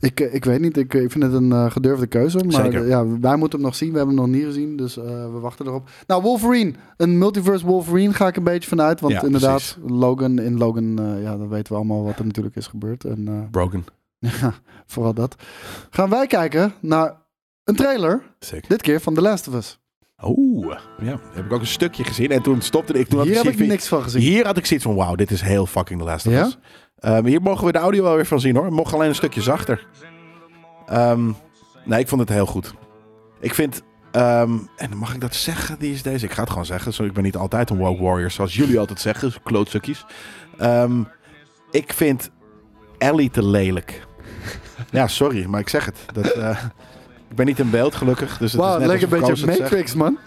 Ik, 0.00 0.20
eh, 0.20 0.34
ik 0.34 0.44
weet 0.44 0.60
niet, 0.60 0.76
ik, 0.76 0.94
ik 0.94 1.10
vind 1.10 1.24
het 1.24 1.32
een 1.32 1.52
eh, 1.52 1.70
gedurfde 1.70 2.06
keuze. 2.06 2.38
Maar 2.44 2.64
Zeker. 2.64 2.82
eh, 2.82 2.88
ja, 2.88 3.18
wij 3.20 3.36
moeten 3.36 3.58
hem 3.58 3.68
nog 3.68 3.76
zien. 3.76 3.90
We 3.92 3.96
hebben 3.96 4.16
hem 4.16 4.24
nog 4.24 4.34
niet 4.34 4.44
gezien, 4.44 4.76
dus 4.76 4.94
we 4.94 5.38
wachten 5.40 5.66
erop. 5.66 5.88
Nou, 6.06 6.22
Wolverine. 6.22 6.72
Een 6.96 7.18
multiverse 7.18 7.66
Wolverine 7.66 8.12
ga 8.12 8.26
ik 8.26 8.36
een 8.36 8.44
beetje 8.44 8.68
vanuit. 8.68 9.00
Want 9.00 9.12
Ja, 9.12 9.22
inderdaad, 9.22 9.78
Logan 9.86 10.38
in 10.38 10.58
Logan, 10.58 10.98
eh, 10.98 11.22
ja, 11.22 11.36
dan 11.36 11.48
weten 11.48 11.72
we 11.72 11.78
allemaal 11.78 12.04
wat 12.04 12.18
er 12.18 12.26
natuurlijk 12.26 12.56
is 12.56 12.66
gebeurd. 12.66 13.04
En 13.04 13.48
Broken. 13.50 13.84
ja, 14.18 14.54
vooral 14.86 15.14
dat. 15.14 15.36
Gaan 15.90 16.10
wij 16.10 16.26
kijken 16.26 16.72
naar 16.80 17.14
een 17.64 17.76
trailer, 17.76 18.22
Sick. 18.38 18.68
dit 18.68 18.82
keer 18.82 19.00
van 19.00 19.14
The 19.14 19.20
Last 19.20 19.48
of 19.48 19.54
Us. 19.54 19.78
Oeh. 20.24 20.78
Ja, 21.02 21.20
heb 21.32 21.44
ik 21.44 21.52
ook 21.52 21.60
een 21.60 21.66
stukje 21.66 22.04
gezien. 22.04 22.30
En 22.30 22.42
toen 22.42 22.60
stopte 22.62 22.92
ik. 22.98 23.08
Toen 23.08 23.18
had 23.18 23.26
Hier 23.26 23.36
heb 23.36 23.44
ik 23.44 23.50
zoiets 23.52 23.58
van- 23.60 23.68
niks 23.76 23.88
van 23.88 24.02
gezien. 24.02 24.22
Hier 24.22 24.46
had 24.46 24.56
ik 24.56 24.66
zoiets 24.66 24.84
van, 24.86 24.94
wauw, 24.94 25.14
dit 25.14 25.30
is 25.30 25.40
heel 25.40 25.66
fucking 25.66 25.98
The 26.00 26.04
Last 26.06 26.26
of 26.26 26.32
Ja? 26.32 26.50
Ehm, 27.04 27.24
hier 27.24 27.42
mogen 27.42 27.66
we 27.66 27.72
de 27.72 27.78
audio 27.78 28.02
wel 28.02 28.14
weer 28.14 28.26
van 28.26 28.40
zien 28.40 28.56
hoor. 28.56 28.72
Mocht 28.72 28.94
alleen 28.94 29.08
een 29.08 29.14
stukje 29.14 29.42
zachter. 29.42 29.86
Ehm, 30.86 31.30
nee, 31.84 32.00
ik 32.00 32.08
vond 32.08 32.20
het 32.20 32.30
heel 32.30 32.46
goed. 32.46 32.74
Ik 33.40 33.54
vind, 33.54 33.82
ehm, 34.10 34.52
en 34.76 34.96
mag 34.96 35.14
ik 35.14 35.20
dat 35.20 35.34
zeggen, 35.34 35.78
die 35.78 35.92
is 35.92 36.02
deze? 36.02 36.24
Ik 36.24 36.32
ga 36.32 36.40
het 36.40 36.50
gewoon 36.50 36.66
zeggen. 36.66 36.92
Zo, 36.92 37.04
ik 37.04 37.12
ben 37.12 37.22
niet 37.22 37.36
altijd 37.36 37.70
een 37.70 37.76
woke 37.76 38.02
warrior, 38.02 38.30
zoals 38.30 38.54
jullie 38.54 38.78
altijd 38.78 39.00
zeggen. 39.00 39.32
Klootzakjes. 39.42 40.06
Ehm, 40.58 41.02
ik 41.70 41.92
vind 41.92 42.30
Ellie 42.98 43.30
te 43.30 43.44
lelijk. 43.46 44.06
ja, 44.90 45.06
sorry, 45.06 45.44
maar 45.44 45.60
ik 45.60 45.68
zeg 45.68 45.84
het. 45.84 45.98
Dat, 46.12 46.26
eh, 46.26 46.64
ik 47.30 47.36
ben 47.36 47.46
niet 47.46 47.58
in 47.58 47.70
beeld, 47.70 47.94
gelukkig. 47.94 48.28
Dus 48.28 48.52
het 48.52 48.60
is 48.60 48.66
Wauw, 48.66 48.78
net 48.78 48.86
lekker 48.86 49.12
een 49.12 49.20
beetje. 49.20 49.46
Matrix, 49.46 49.94
man. 49.94 50.18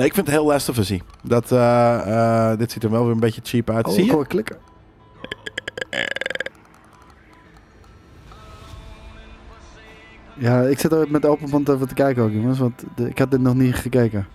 Nee, 0.00 0.08
ik 0.08 0.14
vind 0.14 0.26
het 0.26 0.36
heel 0.36 0.46
Last 0.46 0.68
of 0.68 0.78
Us. 0.78 0.92
Dat, 1.22 1.52
eh, 1.52 2.50
eh, 2.52 2.58
dit 2.58 2.72
ziet 2.72 2.84
er 2.84 2.90
wel 2.90 3.02
weer 3.04 3.12
een 3.12 3.20
beetje 3.20 3.40
cheap 3.44 3.70
uit. 3.70 3.86
Oh, 3.86 3.92
Zie 3.92 4.02
ik 4.02 4.08
je? 4.08 4.14
hoor 4.14 4.26
klikken. 4.26 4.56
Ja, 10.36 10.62
ik 10.62 10.78
zit 10.78 10.92
er 10.92 11.10
met 11.10 11.24
open 11.26 11.50
mond 11.50 11.68
even 11.68 11.88
te 11.88 11.94
kijken 11.94 12.22
ook, 12.22 12.32
jongens. 12.32 12.58
Want 12.58 12.84
de- 12.94 13.08
ik 13.08 13.18
had 13.18 13.30
dit 13.30 13.40
nog 13.40 13.54
niet 13.54 13.74
gekeken. 13.74 14.26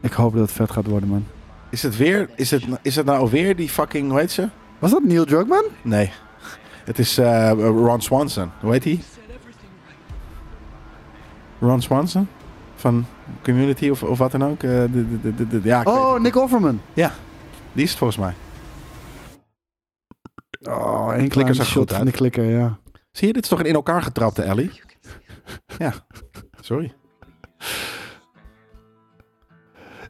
Ik 0.00 0.12
hoop 0.12 0.32
dat 0.32 0.42
het 0.42 0.52
vet 0.52 0.70
gaat 0.70 0.86
worden, 0.86 1.08
man. 1.08 1.26
Is 1.70 1.82
het 1.82 1.96
weer, 1.96 2.28
is 2.36 2.50
het, 2.50 2.64
is 2.82 2.96
het 2.96 3.06
nou 3.06 3.30
weer 3.30 3.56
die 3.56 3.68
fucking, 3.68 4.10
hoe 4.10 4.18
heet 4.20 4.30
ze? 4.30 4.48
Was 4.84 4.92
dat 4.92 5.02
Neil 5.02 5.24
Druckmann? 5.24 5.64
Nee. 5.82 6.12
Het 6.84 6.98
is 6.98 7.18
eh, 7.18 7.50
Ron 7.58 8.00
Swanson. 8.00 8.50
Hoe 8.60 8.72
heet 8.72 8.84
hij? 8.84 9.00
Ron 11.60 11.82
Swanson? 11.82 12.28
Van 12.74 13.06
Community 13.42 13.88
of, 13.88 14.02
of 14.02 14.18
wat 14.18 14.30
dan 14.32 14.44
ook? 14.44 14.62
Eh, 14.62 14.70
de, 14.70 15.20
de, 15.34 15.46
de, 15.48 15.60
ja, 15.62 15.82
Oh. 15.82 16.20
Nick 16.20 16.36
Offerman. 16.36 16.80
die 17.72 17.84
is 17.84 17.90
het 17.90 17.98
volgens 17.98 18.18
mij. 18.18 18.34
Oh, 20.74 21.12
een 21.16 21.28
Klikker 21.28 21.54
zag 21.54 21.72
goed 21.72 21.92
uit. 21.92 22.04
de 22.04 22.10
klikker, 22.12 22.44
ja. 22.44 22.78
Zie 23.12 23.26
je, 23.26 23.32
dit 23.32 23.42
is 23.42 23.48
toch 23.48 23.58
een 23.58 23.66
in 23.66 23.74
elkaar 23.74 24.02
getrapte 24.02 24.42
Ellie? 24.42 24.80
Ja. 25.78 25.92
Sorry. 26.60 26.94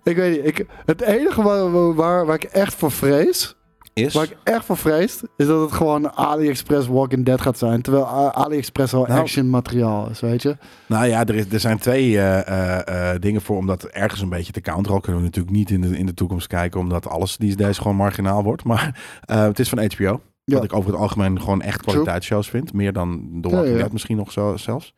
Ik 0.03 0.17
weet 0.17 0.37
niet, 0.37 0.47
ik, 0.59 0.67
het 0.85 1.01
enige 1.01 1.43
waar, 1.43 1.95
waar, 1.95 2.27
waar 2.27 2.35
ik 2.35 2.45
echt 2.45 2.75
voor 2.75 2.91
vrees, 2.91 3.57
Is? 3.95 4.15
waar 4.15 4.25
ik 4.25 4.37
echt 4.43 4.65
voor 4.65 4.77
vrees, 4.77 5.23
is 5.37 5.47
dat 5.47 5.61
het 5.61 5.73
gewoon 5.73 6.13
AliExpress 6.17 6.87
Walking 6.89 7.25
Dead 7.25 7.41
gaat 7.41 7.59
zijn. 7.59 7.83
Terwijl 7.83 8.07
AliExpress 8.33 8.95
al 8.95 9.07
Nou. 9.07 9.21
action 9.21 9.51
materiaal 9.51 10.11
is, 10.11 10.21
weet 10.21 10.43
je. 10.43 10.57
Nou 10.87 11.07
ja, 11.07 11.27
er, 11.27 11.35
is, 11.35 11.45
er 11.53 11.61
zijn 11.61 11.79
twee 11.79 12.19
eh, 12.19 12.47
eh, 12.47 13.13
eh, 13.13 13.21
dingen 13.21 13.43
voor 13.43 13.57
om 13.57 13.67
dat 13.67 13.85
ergens 13.85 14.21
een 14.21 14.29
beetje 14.29 14.53
te 14.53 14.61
counteren. 14.61 14.95
Al 14.95 15.01
kunnen 15.01 15.21
we 15.21 15.27
natuurlijk 15.27 15.57
niet 15.57 15.71
in 15.71 15.81
de, 15.81 15.99
in 15.99 16.07
de 16.07 16.15
toekomst 16.15 16.47
kijken, 16.47 16.81
omdat 16.81 17.09
alles 17.09 17.37
die 17.37 17.57
deze 17.57 17.81
gewoon 17.81 17.97
marginaal 17.97 18.43
wordt. 18.43 18.65
Maar 18.75 19.01
het 19.27 19.59
is 19.59 19.69
van 19.69 19.91
HBO. 19.95 20.21
Ja. 20.45 20.55
Wat 20.55 20.65
ik 20.65 20.73
over 20.73 20.91
het 20.91 21.01
algemeen 21.01 21.41
gewoon 21.41 21.63
echt 21.63 21.83
kwaliteitsshows 21.83 22.49
vind. 22.49 22.73
Meer 22.73 22.93
dan 22.93 23.29
The 23.41 23.49
Walking 23.49 23.69
Ja, 23.69 23.77
ja. 23.77 23.83
Dead 23.83 23.93
misschien 23.93 24.17
nog 24.17 24.33
zo, 24.33 24.57
zelfs. 24.57 24.95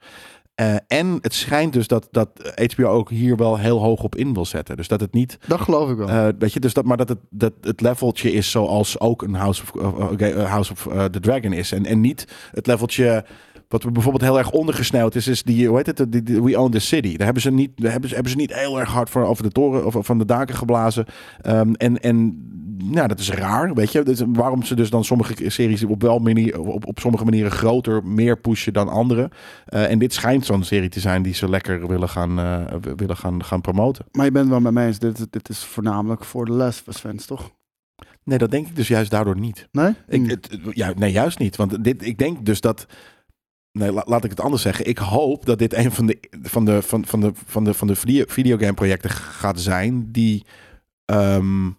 Eh, 0.57 0.75
en 0.87 1.19
het 1.21 1.35
schijnt 1.35 1.73
dus 1.73 1.87
dat, 1.87 2.09
dat 2.11 2.29
HBO 2.73 2.87
ook 2.87 3.11
hier 3.11 3.37
wel 3.37 3.59
heel 3.59 3.79
hoog 3.79 4.03
op 4.03 4.15
in 4.15 4.35
wil 4.35 4.45
zetten. 4.45 4.77
Dus 4.77 4.89
dat 4.89 5.01
het 5.01 5.13
niet, 5.13 5.39
Dat 5.47 5.61
geloof 5.61 5.91
ik 5.91 5.97
wel. 5.97 6.09
eh, 6.09 6.29
weet 6.39 6.53
je, 6.53 6.61
dus 6.61 6.75
dat, 6.75 6.85
maar 6.85 6.97
dat 6.97 7.09
het, 7.09 7.19
dat 7.31 7.53
het 7.61 7.81
leveltje 7.81 8.33
is 8.33 8.51
zoals 8.51 9.01
ook 9.01 9.23
een 9.23 9.35
House 9.35 9.63
of, 9.63 9.83
uh, 10.21 10.29
uh, 10.37 10.51
House 10.51 10.73
of 10.73 10.89
the 11.11 11.21
Dragon 11.21 11.53
is. 11.53 11.73
En, 11.73 11.87
en 11.87 12.01
niet 12.01 12.29
het 12.51 12.67
leveltje 12.67 13.25
wat 13.69 13.83
er 13.83 13.93
bijvoorbeeld 13.93 14.25
heel 14.25 14.39
erg 14.39 14.51
ondergesneld 14.51 15.15
is, 15.15 15.27
is 15.29 15.43
die, 15.43 15.69
hoe 15.69 15.77
heet 15.77 15.99
het, 15.99 16.13
die, 16.13 16.23
die 16.23 16.43
We 16.43 16.59
Own 16.59 16.71
the 16.71 16.79
City. 16.79 17.17
Daar 17.17 17.25
hebben 17.25 17.43
ze 17.43 17.51
niet, 17.51 17.71
daar 17.75 17.91
hebben 17.91 18.09
ze, 18.09 18.15
hebben 18.15 18.33
ze 18.33 18.39
niet 18.39 18.55
heel 18.55 18.81
erg 18.81 18.91
hard 18.91 19.11
voor 19.11 19.25
over 19.25 19.43
de 19.43 19.51
toren 19.51 19.87
of 19.87 19.97
van 20.07 20.19
de 20.19 20.25
daken 20.25 20.55
geblazen. 20.55 21.07
Ehm, 21.41 21.73
en, 21.73 22.01
en 22.01 22.45
nou, 22.85 23.09
dat 23.09 23.19
is 23.19 23.31
raar, 23.31 23.75
weet 23.75 23.93
je. 23.93 24.03
Dus 24.03 24.23
waarom 24.27 24.63
ze 24.63 24.75
dus 24.75 24.91
dan 24.91 25.05
sommige 25.05 25.51
series 25.51 25.85
op 25.85 26.03
wel 26.03 26.19
manier, 26.19 26.61
op, 26.61 26.87
op 26.87 26.99
sommige 26.99 27.25
manieren 27.25 27.51
groter, 27.51 28.07
meer 28.07 28.39
pushen 28.39 28.73
dan 28.73 28.89
andere. 28.89 29.31
Eh, 29.67 29.91
en 29.91 29.99
dit 29.99 30.13
schijnt 30.13 30.47
zo'n 30.47 30.65
serie 30.65 30.89
te 30.89 31.01
zijn 31.01 31.23
die 31.23 31.35
ze 31.35 31.49
lekker 31.49 31.89
willen 31.89 32.09
gaan, 32.09 32.39
eh, 32.39 32.65
willen 32.97 33.17
gaan, 33.17 33.45
gaan 33.45 33.61
promoten. 33.61 34.05
Maar 34.13 34.25
je 34.25 34.31
bent 34.31 34.49
wel 34.49 34.61
met 34.61 34.73
mij 34.73 34.87
eens, 34.87 34.99
dit, 34.99 35.33
dit 35.33 35.49
is 35.49 35.65
voornamelijk 35.65 36.25
voor 36.25 36.45
de 36.45 36.53
Last 36.53 36.81
of 36.81 36.95
Us 36.95 37.01
fans, 37.01 37.27
toch? 37.27 37.51
Nee, 38.25 38.39
dat 38.39 38.51
denk 38.51 38.67
ik 38.67 38.77
dus 38.77 38.89
juist 38.89 39.11
daardoor 39.11 39.39
niet. 39.39 39.69
Nee? 39.73 39.95
Ik, 40.09 40.31
het, 40.31 40.59
ja, 40.71 40.93
nee, 40.97 41.13
juist 41.13 41.39
niet. 41.39 41.57
Want 41.57 41.85
dit, 41.85 42.07
ik 42.07 42.19
denk 42.19 42.47
dus 42.47 42.61
dat. 42.61 42.87
Nee, 43.73 43.93
la- 43.93 44.05
laat 44.07 44.25
ik 44.25 44.31
het 44.31 44.41
anders 44.41 44.63
zeggen. 44.63 44.87
Ik 44.89 44.99
hoop 44.99 45.47
dat 45.47 45.59
dit 45.59 45.75
een 45.75 45.93
van 45.93 46.07
de, 46.07 46.19
van 46.43 46.65
de, 46.65 46.83
van, 46.83 47.07
van 47.07 47.21
de, 47.21 47.31
van 47.35 47.65
de, 47.65 47.75
van 47.75 47.87
de 47.87 47.97
video, 47.97 48.25
videogame 48.29 48.75
projecten 48.75 49.11
gaat 49.11 49.61
zijn 49.61 50.13
die 50.13 50.45
ehm, 51.05 51.71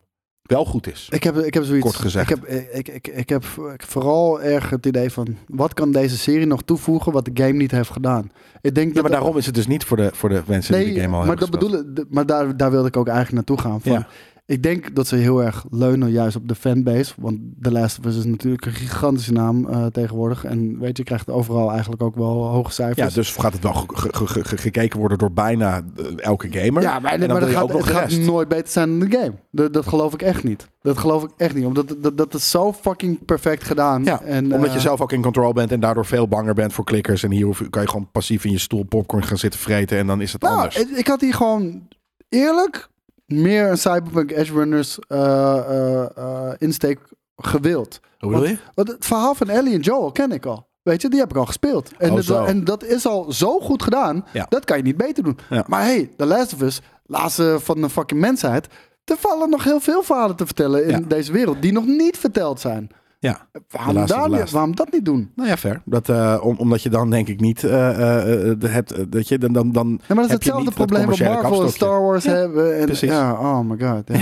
wel 0.48 0.66
goed 0.66 0.92
is. 0.92 1.08
Ik 1.12 1.24
heb, 1.24 1.38
ik 1.38 1.54
heb 1.54 1.64
zoiets. 1.64 1.86
Kort 1.86 1.96
gezegd. 1.96 2.30
Ik 2.30 2.38
heb, 2.42 2.48
ik, 2.72 2.88
ik, 2.88 3.08
ik 3.08 3.30
heb 3.30 3.46
vooral 3.78 4.42
erg 4.42 4.70
het 4.70 4.86
idee 4.86 5.12
van... 5.12 5.28
wat 5.48 5.74
kan 5.74 5.92
deze 5.92 6.18
serie 6.18 6.46
nog 6.46 6.62
toevoegen 6.62 7.12
wat 7.12 7.26
de 7.26 7.32
game 7.34 7.54
niet 7.54 7.72
heeft 7.72 7.90
gedaan? 7.90 8.32
Ik 8.62 8.76
denk 8.76 8.88
Ja, 8.88 8.94
dat 8.94 9.04
maar 9.04 9.12
daarom 9.12 9.38
is 9.38 9.46
het 9.46 9.56
dus 9.56 9.68
niet 9.68 9.84
voor 9.84 9.98
de, 9.98 10.10
voor 10.14 10.30
de 10.30 10.42
mensen 10.48 10.74
die 10.78 10.94
de 10.94 11.00
game 11.02 11.16
al 11.16 11.26
maar 11.26 11.38
hebben 11.38 11.50
dat 11.52 11.60
bedoel 11.60 12.06
maar 12.10 12.26
daar, 12.26 12.58
daar 12.58 12.72
wilde 12.72 12.88
ik 12.88 12.98
ook 12.98 13.08
eigenlijk 13.08 13.36
naartoe 13.48 13.66
gaan. 13.72 13.82
Van, 13.82 13.92
Ja. 13.92 14.08
Ik 14.48 14.64
denk 14.64 14.96
dat 14.96 15.08
ze 15.08 15.16
heel 15.16 15.44
erg 15.44 15.66
leunen 15.70 16.12
juist 16.12 16.36
op 16.36 16.48
de 16.48 16.56
fanbase. 16.56 17.14
Want 17.18 17.40
The 17.62 17.72
Last 17.72 18.00
of 18.00 18.06
Us 18.06 18.18
is 18.18 18.26
natuurlijk 18.26 18.66
een 18.66 18.72
gigantische 18.72 19.32
naam 19.32 19.70
eh, 19.70 19.86
tegenwoordig. 19.86 20.44
En 20.44 20.80
weet 20.80 20.88
je, 20.90 20.94
je 20.98 21.04
krijgt 21.04 21.30
overal 21.30 21.72
eigenlijk 21.72 22.02
ook 22.02 22.16
wel 22.16 22.44
hoge 22.46 22.72
cijfers. 22.72 23.08
Ja, 23.14 23.22
dus 23.22 23.36
gaat 23.36 23.54
het 23.54 23.64
wel 23.64 23.74
ge- 23.74 24.10
ge- 24.12 24.28
ge- 24.28 24.44
ge- 24.46 24.58
gekeken 24.58 25.00
worden 25.00 25.18
door 25.18 25.32
bijna 25.32 25.82
eh, 25.98 26.06
elke 26.18 26.48
gamer. 26.52 26.82
Ja, 26.82 27.00
maar, 27.00 27.20
maar 27.20 27.40
dat 27.40 27.50
gaat, 27.50 28.12
het 28.12 28.20
nooit 28.20 28.48
beter 28.48 28.68
zijn 28.68 29.00
dan 29.00 29.10
de 29.10 29.18
game. 29.18 29.34
Dat, 29.52 29.74
dat 29.74 29.88
geloof 29.88 30.14
ik 30.14 30.22
echt 30.22 30.44
niet. 30.44 30.68
Dat 30.82 30.98
geloof 30.98 31.24
ik 31.24 31.30
echt 31.38 31.56
niet. 31.56 31.66
Omdat 31.66 31.96
dat, 31.98 32.18
dat 32.18 32.34
is 32.34 32.50
zo 32.50 32.74
fucking 32.74 33.26
perfect 33.26 33.64
gedaan. 33.64 34.04
Ja, 34.04 34.22
en, 34.22 34.54
omdat 34.54 34.68
eh, 34.70 34.74
je 34.74 34.80
zelf 34.80 35.02
ook 35.02 35.12
in 35.12 35.22
control 35.22 35.54
bent 35.54 35.72
en 35.72 35.80
daardoor 35.80 36.06
veel 36.06 36.28
banger 36.28 36.54
bent 36.54 36.74
voor 36.74 36.84
klikkers. 36.86 37.24
En 37.24 37.32
hier 37.32 37.58
kan 37.70 37.82
je 37.82 37.88
gewoon 37.90 38.10
passief 38.12 38.46
in 38.46 38.52
je 38.52 38.58
stoel 38.60 38.84
popcorn 38.84 39.24
gaan 39.24 39.38
zitten 39.38 39.60
vreten 39.60 39.98
en 39.98 40.08
dan 40.08 40.22
is 40.22 40.34
het 40.34 40.42
Nou, 40.42 40.56
anders. 40.56 40.76
ik, 40.80 40.90
ik 40.90 41.08
had 41.08 41.22
hier 41.22 41.34
gewoon 41.34 41.88
eerlijk 42.30 42.90
meer 43.28 43.70
een 43.70 43.78
Cyberpunk 43.78 44.32
Edge 44.32 44.54
Runners 44.54 45.00
eh, 45.08 45.58
eh, 45.58 46.18
eh, 46.18 46.54
insteek 46.58 47.00
gewild. 47.36 48.00
Hoe 48.20 48.32
bedoel 48.32 48.48
je? 48.48 48.58
Want 48.74 48.88
het 48.88 49.06
verhaal 49.06 49.36
van 49.36 49.50
Ellie 49.50 49.74
en 49.74 49.80
Joel 49.80 50.12
ken 50.12 50.32
ik 50.32 50.46
al. 50.46 50.68
Weet 50.82 51.02
je, 51.02 51.10
die 51.10 51.20
heb 51.20 51.30
ik 51.30 51.36
al 51.36 51.46
gespeeld. 51.46 51.92
En, 51.98 52.10
Oh, 52.10 52.16
het- 52.16 52.26
zo. 52.26 52.44
en 52.46 52.64
dat 52.64 52.84
is 52.84 53.06
al 53.08 53.32
zo 53.32 53.60
goed 53.60 53.84
gedaan. 53.84 54.26
Ja. 54.34 54.46
Dat 54.50 54.66
kan 54.66 54.78
je 54.78 54.84
niet 54.84 54.98
beter 54.98 55.24
doen. 55.24 55.38
Ja. 55.50 55.64
Maar 55.68 55.82
hey, 55.84 56.10
The 56.18 56.26
Last 56.26 56.54
of 56.54 56.62
Us, 56.62 56.82
laatste 57.06 57.58
van 57.62 57.82
de 57.82 57.90
fucking 57.90 58.20
mensheid. 58.22 58.68
Er 59.04 59.18
vallen 59.18 59.50
nog 59.50 59.64
heel 59.64 59.80
veel 59.80 60.04
verhalen 60.04 60.36
te 60.36 60.46
vertellen 60.46 60.84
in 60.86 60.90
Ja. 61.00 61.00
deze 61.08 61.32
wereld 61.32 61.62
die 61.62 61.72
nog 61.72 61.86
niet 61.86 62.18
verteld 62.18 62.60
zijn. 62.60 62.90
Ja. 63.20 63.48
Waarom, 63.70 64.06
daar 64.06 64.30
niet- 64.30 64.40
last. 64.40 64.52
waarom 64.52 64.76
dat 64.76 64.92
niet 64.92 65.06
doen? 65.06 65.32
Nou 65.36 65.50
ja, 65.50 65.58
fair. 65.58 65.82
Dat, 65.86 66.10
eh, 66.10 66.38
om, 66.42 66.56
omdat 66.58 66.82
je 66.82 66.90
dan 66.90 67.10
denk 67.10 67.28
ik 67.28 67.40
niet 67.40 67.64
eh, 67.64 67.90
eh, 67.90 68.50
eh, 68.52 68.58
het, 68.62 68.92
eh, 68.92 69.04
dat 69.10 69.28
je 69.28 69.38
dan, 69.38 69.54
dan, 69.54 69.72
dan 69.72 69.88
maar 70.08 70.16
dat 70.18 70.26
is 70.26 70.32
hetzelfde 70.32 70.72
probleem 70.72 71.06
wat 71.06 71.20
Marvel 71.20 71.64
en. 71.64 71.72
Star 71.72 72.02
Wars 72.02 72.24
Ja, 72.24 72.32
hebben. 72.32 72.78
En, 72.80 72.86
precies. 72.86 73.10
Ja, 73.10 73.32
oh 73.34 73.60
my 73.60 73.78
god. 73.88 74.18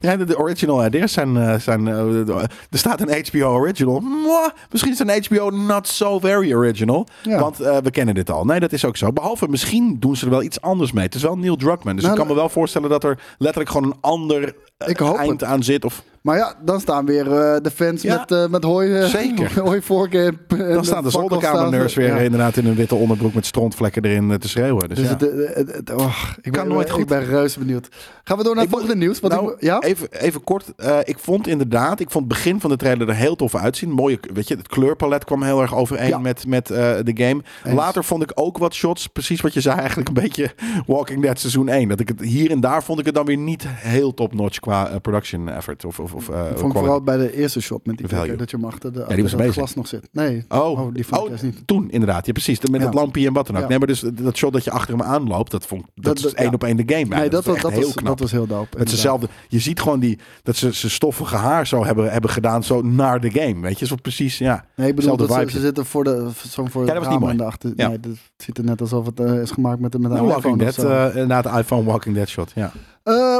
Ja. 0.00 0.16
De, 0.16 0.38
original 0.38 0.84
ideas 0.86 1.12
zijn... 1.12 1.36
eh, 1.36 1.54
zijn 1.58 1.88
eh, 1.88 2.28
er 2.70 2.78
staat 2.78 3.00
een 3.00 3.24
HBO 3.30 3.46
original. 3.54 4.00
Mwah, 4.00 4.50
misschien 4.70 4.92
is 4.92 4.98
een 4.98 5.22
HBO 5.28 5.50
not 5.50 5.88
so 5.88 6.18
very 6.18 6.52
original. 6.54 7.06
Ja. 7.22 7.38
Want 7.40 7.60
eh, 7.60 7.76
we 7.76 7.90
kennen 7.90 8.14
dit 8.14 8.30
al. 8.30 8.44
Nee, 8.44 8.60
dat 8.60 8.72
is 8.72 8.84
ook 8.84 8.96
zo. 8.96 9.12
Behalve 9.12 9.48
misschien 9.48 9.96
doen 10.00 10.16
ze 10.16 10.24
er 10.24 10.30
wel 10.30 10.42
iets 10.42 10.60
anders 10.60 10.92
mee. 10.92 11.04
Het 11.04 11.14
is 11.14 11.22
wel 11.22 11.36
Neil 11.38 11.56
Druckmann. 11.56 11.96
Dus 11.96 12.04
Nou, 12.04 12.16
ik 12.16 12.22
kan 12.24 12.34
me 12.34 12.40
wel 12.40 12.48
voorstellen 12.48 12.88
dat 12.90 13.04
er 13.04 13.18
letterlijk 13.38 13.70
gewoon 13.70 13.86
een 13.90 13.98
ander 14.00 14.54
eh, 14.78 14.88
Ik 14.88 14.98
hoop 14.98 15.16
eind 15.16 15.40
het. 15.40 15.44
aan 15.50 15.62
zit. 15.62 15.84
Of 15.84 16.02
Maar 16.24 16.36
ja, 16.36 16.54
dan 16.64 16.80
staan 16.80 17.06
weer 17.06 17.26
eh, 17.32 17.56
de 17.62 17.70
fans 17.70 18.02
Ja. 18.02 18.16
met, 18.18 18.30
eh 18.32 18.46
met 18.48 18.64
hooi, 18.64 18.94
eh, 18.98 19.04
Zeker. 19.04 19.60
hooivorken. 19.64 20.24
en- 20.48 20.58
en 20.66 20.74
dan 20.74 20.84
staan 20.84 21.02
de 21.04 21.10
zolderkamerneurs 21.10 21.94
weer 21.94 22.06
ja. 22.06 22.16
inderdaad 22.16 22.56
in 22.56 22.66
een 22.66 22.74
witte 22.74 22.94
onderbroek 22.94 23.34
met 23.34 23.46
strontvlekken 23.46 24.04
erin 24.04 24.38
te 24.38 24.48
schreeuwen. 24.48 24.88
Dus, 24.88 24.98
Dus 24.98 25.06
ja. 25.06 25.12
het, 25.12 25.20
het, 25.20 25.54
het- 25.56 25.76
het- 25.76 25.92
oh, 25.94 26.16
ik, 26.42 26.52
Kan 26.52 26.64
ben, 26.66 26.72
nooit 26.74 26.86
ik 26.88 26.92
goed. 26.92 27.06
ben 27.06 27.24
reuze 27.24 27.58
benieuwd. 27.58 27.88
Gaan 28.24 28.36
we 28.38 28.42
door 28.44 28.54
naar 28.54 28.64
Ik 28.64 28.70
het 28.70 28.78
volgende 28.78 29.04
nieuws? 29.04 29.20
Want 29.20 29.32
Nou, 29.32 29.52
ik, 29.52 29.60
ja? 29.62 29.80
even, 29.80 30.08
even 30.12 30.44
kort. 30.44 30.72
Ik 31.04 31.18
vond 31.18 31.46
inderdaad, 31.48 32.00
ik 32.00 32.10
vond 32.10 32.24
het 32.24 32.32
begin 32.34 32.60
van 32.60 32.70
de 32.70 32.76
trailer 32.76 33.08
er 33.08 33.14
heel 33.14 33.36
tof 33.36 33.54
uitzien. 33.54 33.90
Mooie, 33.90 34.18
weet 34.34 34.48
je, 34.48 34.56
het 34.56 34.68
kleurpalet 34.68 35.24
kwam 35.24 35.42
heel 35.42 35.60
erg 35.62 35.74
overeen 35.76 36.22
met, 36.22 36.46
met 36.46 36.66
de 36.66 37.10
game. 37.14 37.42
Eens. 37.64 37.74
Later 37.74 38.04
vond 38.04 38.22
ik 38.22 38.30
ook 38.34 38.58
wat 38.58 38.74
shots, 38.74 39.06
precies 39.06 39.40
wat 39.40 39.54
je 39.54 39.60
zei, 39.60 39.78
eigenlijk 39.84 40.08
een 40.08 40.14
beetje 40.14 40.50
Walking 40.86 41.22
Dead 41.22 41.38
seizoen 41.40 41.68
1. 41.68 41.88
Dat 41.88 42.00
ik 42.00 42.08
het 42.08 42.20
hier 42.20 42.50
en 42.50 42.60
daar 42.60 42.84
vond 42.84 42.98
ik 42.98 43.06
het 43.06 43.14
dan 43.14 43.24
weer 43.26 43.36
niet 43.36 43.64
heel 43.68 44.14
top-notch 44.14 44.58
qua 44.60 44.98
production 45.02 45.48
effort. 45.48 45.84
Of, 45.84 45.98
of, 46.00 46.13
of, 46.14 46.28
eh, 46.28 46.34
Ik 46.36 46.42
vond 46.46 46.56
quality. 46.58 46.78
vooral 46.78 47.02
bij 47.02 47.16
de 47.16 47.36
eerste 47.36 47.60
shot 47.60 47.86
met 47.86 47.96
die 47.96 48.06
kikker, 48.06 48.36
dat 48.36 48.50
je 48.50 48.56
hem 48.56 48.66
achter, 48.66 48.92
de, 48.92 48.98
die 48.98 49.02
achter 49.06 49.22
was 49.22 49.30
dat 49.30 49.40
bezig. 49.40 49.54
glas 49.54 49.74
nog 49.74 49.86
zit. 49.86 50.08
Nee, 50.12 50.44
Oh, 50.48 50.94
die 50.94 51.06
vond 51.06 51.26
ik 51.28 51.34
oh, 51.36 51.42
niet. 51.42 51.66
toen 51.66 51.90
inderdaad. 51.90 52.26
Ja, 52.26 52.32
precies. 52.32 52.60
Met 52.60 52.80
Ja. 52.80 52.86
het 52.86 52.94
lampje 52.94 53.26
en 53.26 53.32
wat 53.32 53.46
dan 53.46 53.56
ook. 53.56 53.62
Ja. 53.62 53.68
Nee, 53.68 53.78
maar 53.78 53.86
dus 53.86 54.00
dat 54.00 54.36
shot 54.36 54.52
dat 54.52 54.64
je 54.64 54.70
achter 54.70 54.96
hem 54.96 55.02
aanloopt, 55.06 55.50
dat 55.50 55.66
vond 55.66 55.82
dat, 55.94 56.04
Dat- 56.16 56.24
is 56.26 56.34
één 56.34 56.46
ja. 56.46 56.52
op 56.54 56.64
één 56.64 56.76
de 56.76 56.82
game. 56.94 57.16
Nee, 57.16 57.28
dat, 57.30 57.44
was, 57.44 57.60
dat, 57.60 57.70
heel 57.72 57.80
was, 57.80 57.92
knap. 57.94 58.06
dat 58.06 58.20
was 58.20 58.30
heel 58.30 58.46
dope. 58.46 58.78
Met 58.78 58.88
zijnzelfde. 58.88 59.28
Je 59.48 59.58
ziet 59.58 59.80
gewoon 59.80 60.00
die, 60.00 60.18
dat 60.42 60.56
ze 60.56 60.72
zijn 60.72 60.92
stoffige 60.92 61.36
haar 61.36 61.66
zo 61.66 61.84
hebben, 61.84 62.12
hebben 62.12 62.30
gedaan, 62.30 62.62
zo 62.64 62.82
naar 62.82 63.20
de 63.20 63.30
game. 63.30 63.60
Weet 63.60 63.78
je, 63.78 63.86
zo 63.86 63.94
precies, 64.02 64.38
ja. 64.38 64.64
Nee, 64.76 64.88
ik 64.88 64.94
bedoel, 64.94 65.16
dat 65.16 65.32
ze, 65.32 65.50
ze 65.50 65.60
zitten 65.60 65.84
voor 65.86 66.04
de, 66.04 66.28
zo'n 66.48 66.70
voor 66.70 66.80
Ja, 66.80 66.86
het 66.92 67.02
dat 67.02 67.20
was 67.20 67.32
niet. 67.62 67.72
Ja. 67.76 67.88
Nee, 67.88 68.00
dat 68.00 68.12
ziet 68.36 68.58
er 68.58 68.64
net 68.64 68.80
alsof 68.80 69.06
het 69.06 69.20
eh, 69.20 69.40
is 69.40 69.50
gemaakt 69.50 69.80
met, 69.80 69.98
met 69.98 70.10
een 70.10 70.24
iPhone 70.28 70.72
zo. 70.72 70.88
eh 70.88 71.06
inderdaad, 71.06 71.44
de 71.44 71.58
iPhone 71.58 71.84
Walking 71.84 72.14
Dead 72.14 72.28
shot, 72.28 72.52
ja. 72.54 72.72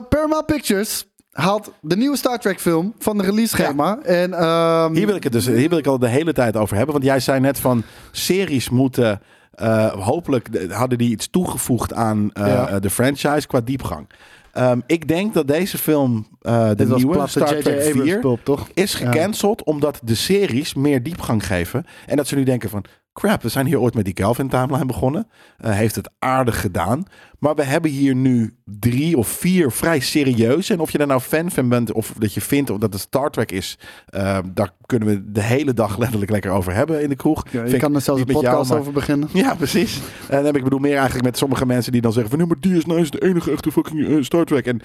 Paramount 0.08 0.46
Pictures 0.46 1.06
haalt 1.34 1.72
de 1.80 1.96
nieuwe 1.96 2.16
Star 2.16 2.38
Trek 2.38 2.60
film 2.60 2.94
van 2.98 3.16
de 3.18 3.24
release 3.24 3.48
schema. 3.56 3.98
En, 4.02 4.32
ehm, 4.34 4.94
Hier 4.94 5.06
wil 5.06 5.16
ik 5.16 5.22
het 5.22 5.32
dus, 5.32 5.46
hier 5.46 5.68
wil 5.68 5.78
ik 5.78 5.86
al 5.86 5.98
de 5.98 6.08
hele 6.08 6.32
tijd 6.32 6.56
over 6.56 6.76
hebben, 6.76 6.92
want 6.94 7.06
jij 7.06 7.20
zei 7.20 7.40
net 7.40 7.58
van 7.60 7.82
series 8.10 8.70
moeten, 8.70 9.20
eh, 9.54 9.92
hopelijk 9.92 10.52
de- 10.52 10.74
hadden 10.74 10.98
die 10.98 11.10
iets 11.10 11.28
toegevoegd 11.30 11.92
aan 11.92 12.30
eh, 12.32 12.46
Ja. 12.46 12.78
de 12.80 12.90
franchise 12.90 13.46
qua 13.46 13.60
diepgang. 13.60 14.06
Ehm, 14.52 14.80
ik 14.86 15.08
denk 15.08 15.34
dat 15.34 15.46
deze 15.48 15.78
film, 15.78 16.26
eh, 16.40 16.68
de 16.68 16.74
dit 16.74 16.96
nieuwe 16.96 17.26
Star. 17.28 17.46
Trek 17.46 17.66
Abrams 17.66 17.84
4, 18.04 18.18
pulp, 18.18 18.40
toch? 18.44 18.68
is 18.74 18.94
gecanceld 18.94 19.64
omdat 19.64 20.00
de 20.04 20.14
series 20.14 20.74
meer 20.74 21.02
diepgang 21.02 21.46
geven. 21.46 21.86
En 22.06 22.16
dat 22.16 22.26
ze 22.26 22.34
nu 22.34 22.42
denken 22.42 22.70
van, 22.70 22.84
crap, 23.14 23.42
we 23.42 23.48
zijn 23.48 23.66
hier 23.66 23.80
ooit 23.80 23.94
met 23.94 24.04
die 24.04 24.14
Kelvin 24.14 24.48
timeline 24.48 24.86
begonnen. 24.86 25.28
Eh, 25.58 25.72
heeft 25.72 25.94
het 25.94 26.10
aardig 26.18 26.60
gedaan. 26.60 27.04
Maar 27.38 27.54
we 27.54 27.62
hebben 27.62 27.90
hier 27.90 28.14
nu 28.14 28.56
drie 28.64 29.16
of 29.18 29.28
vier 29.28 29.70
vrij 29.70 30.00
serieuze. 30.00 30.72
En 30.72 30.80
of 30.80 30.90
je 30.90 30.98
daar 30.98 31.06
nou 31.06 31.20
fan 31.20 31.50
van 31.50 31.68
bent 31.68 31.92
of 31.92 32.12
dat 32.18 32.34
je 32.34 32.40
vindt 32.40 32.70
of 32.70 32.78
dat 32.78 32.92
het 32.92 33.02
Star 33.02 33.30
Trek 33.30 33.52
is, 33.52 33.78
eh, 34.06 34.38
daar 34.52 34.70
kunnen 34.86 35.08
we 35.08 35.32
de 35.32 35.42
hele 35.42 35.74
dag 35.74 35.98
letterlijk 35.98 36.30
lekker 36.30 36.50
over 36.50 36.74
hebben 36.74 37.02
in 37.02 37.08
de 37.08 37.16
kroeg. 37.16 37.44
Ja, 37.50 37.64
je 37.64 37.72
ik 37.74 37.80
kan 37.80 37.94
er 37.94 38.00
zelfs 38.00 38.20
een 38.20 38.26
jou, 38.26 38.40
podcast 38.40 38.70
maar- 38.70 38.78
over 38.78 38.92
beginnen. 38.92 39.28
ja, 39.32 39.54
precies. 39.54 40.00
En 40.28 40.36
dan 40.36 40.44
heb 40.44 40.56
ik 40.56 40.64
bedoel 40.64 40.78
meer 40.78 40.96
eigenlijk 40.96 41.24
met 41.24 41.38
sommige 41.38 41.66
mensen 41.66 41.92
die 41.92 42.00
dan 42.00 42.12
zeggen 42.12 42.30
van... 42.30 42.38
Nee, 42.38 42.48
maar 42.48 42.60
die 42.60 42.76
is 42.76 42.84
nou 42.86 43.00
is 43.00 43.10
de 43.10 43.22
enige 43.22 43.50
echte 43.50 43.72
fucking 43.72 44.08
eh, 44.08 44.22
Star 44.22 44.44
Trek. 44.44 44.66
En 44.66 44.80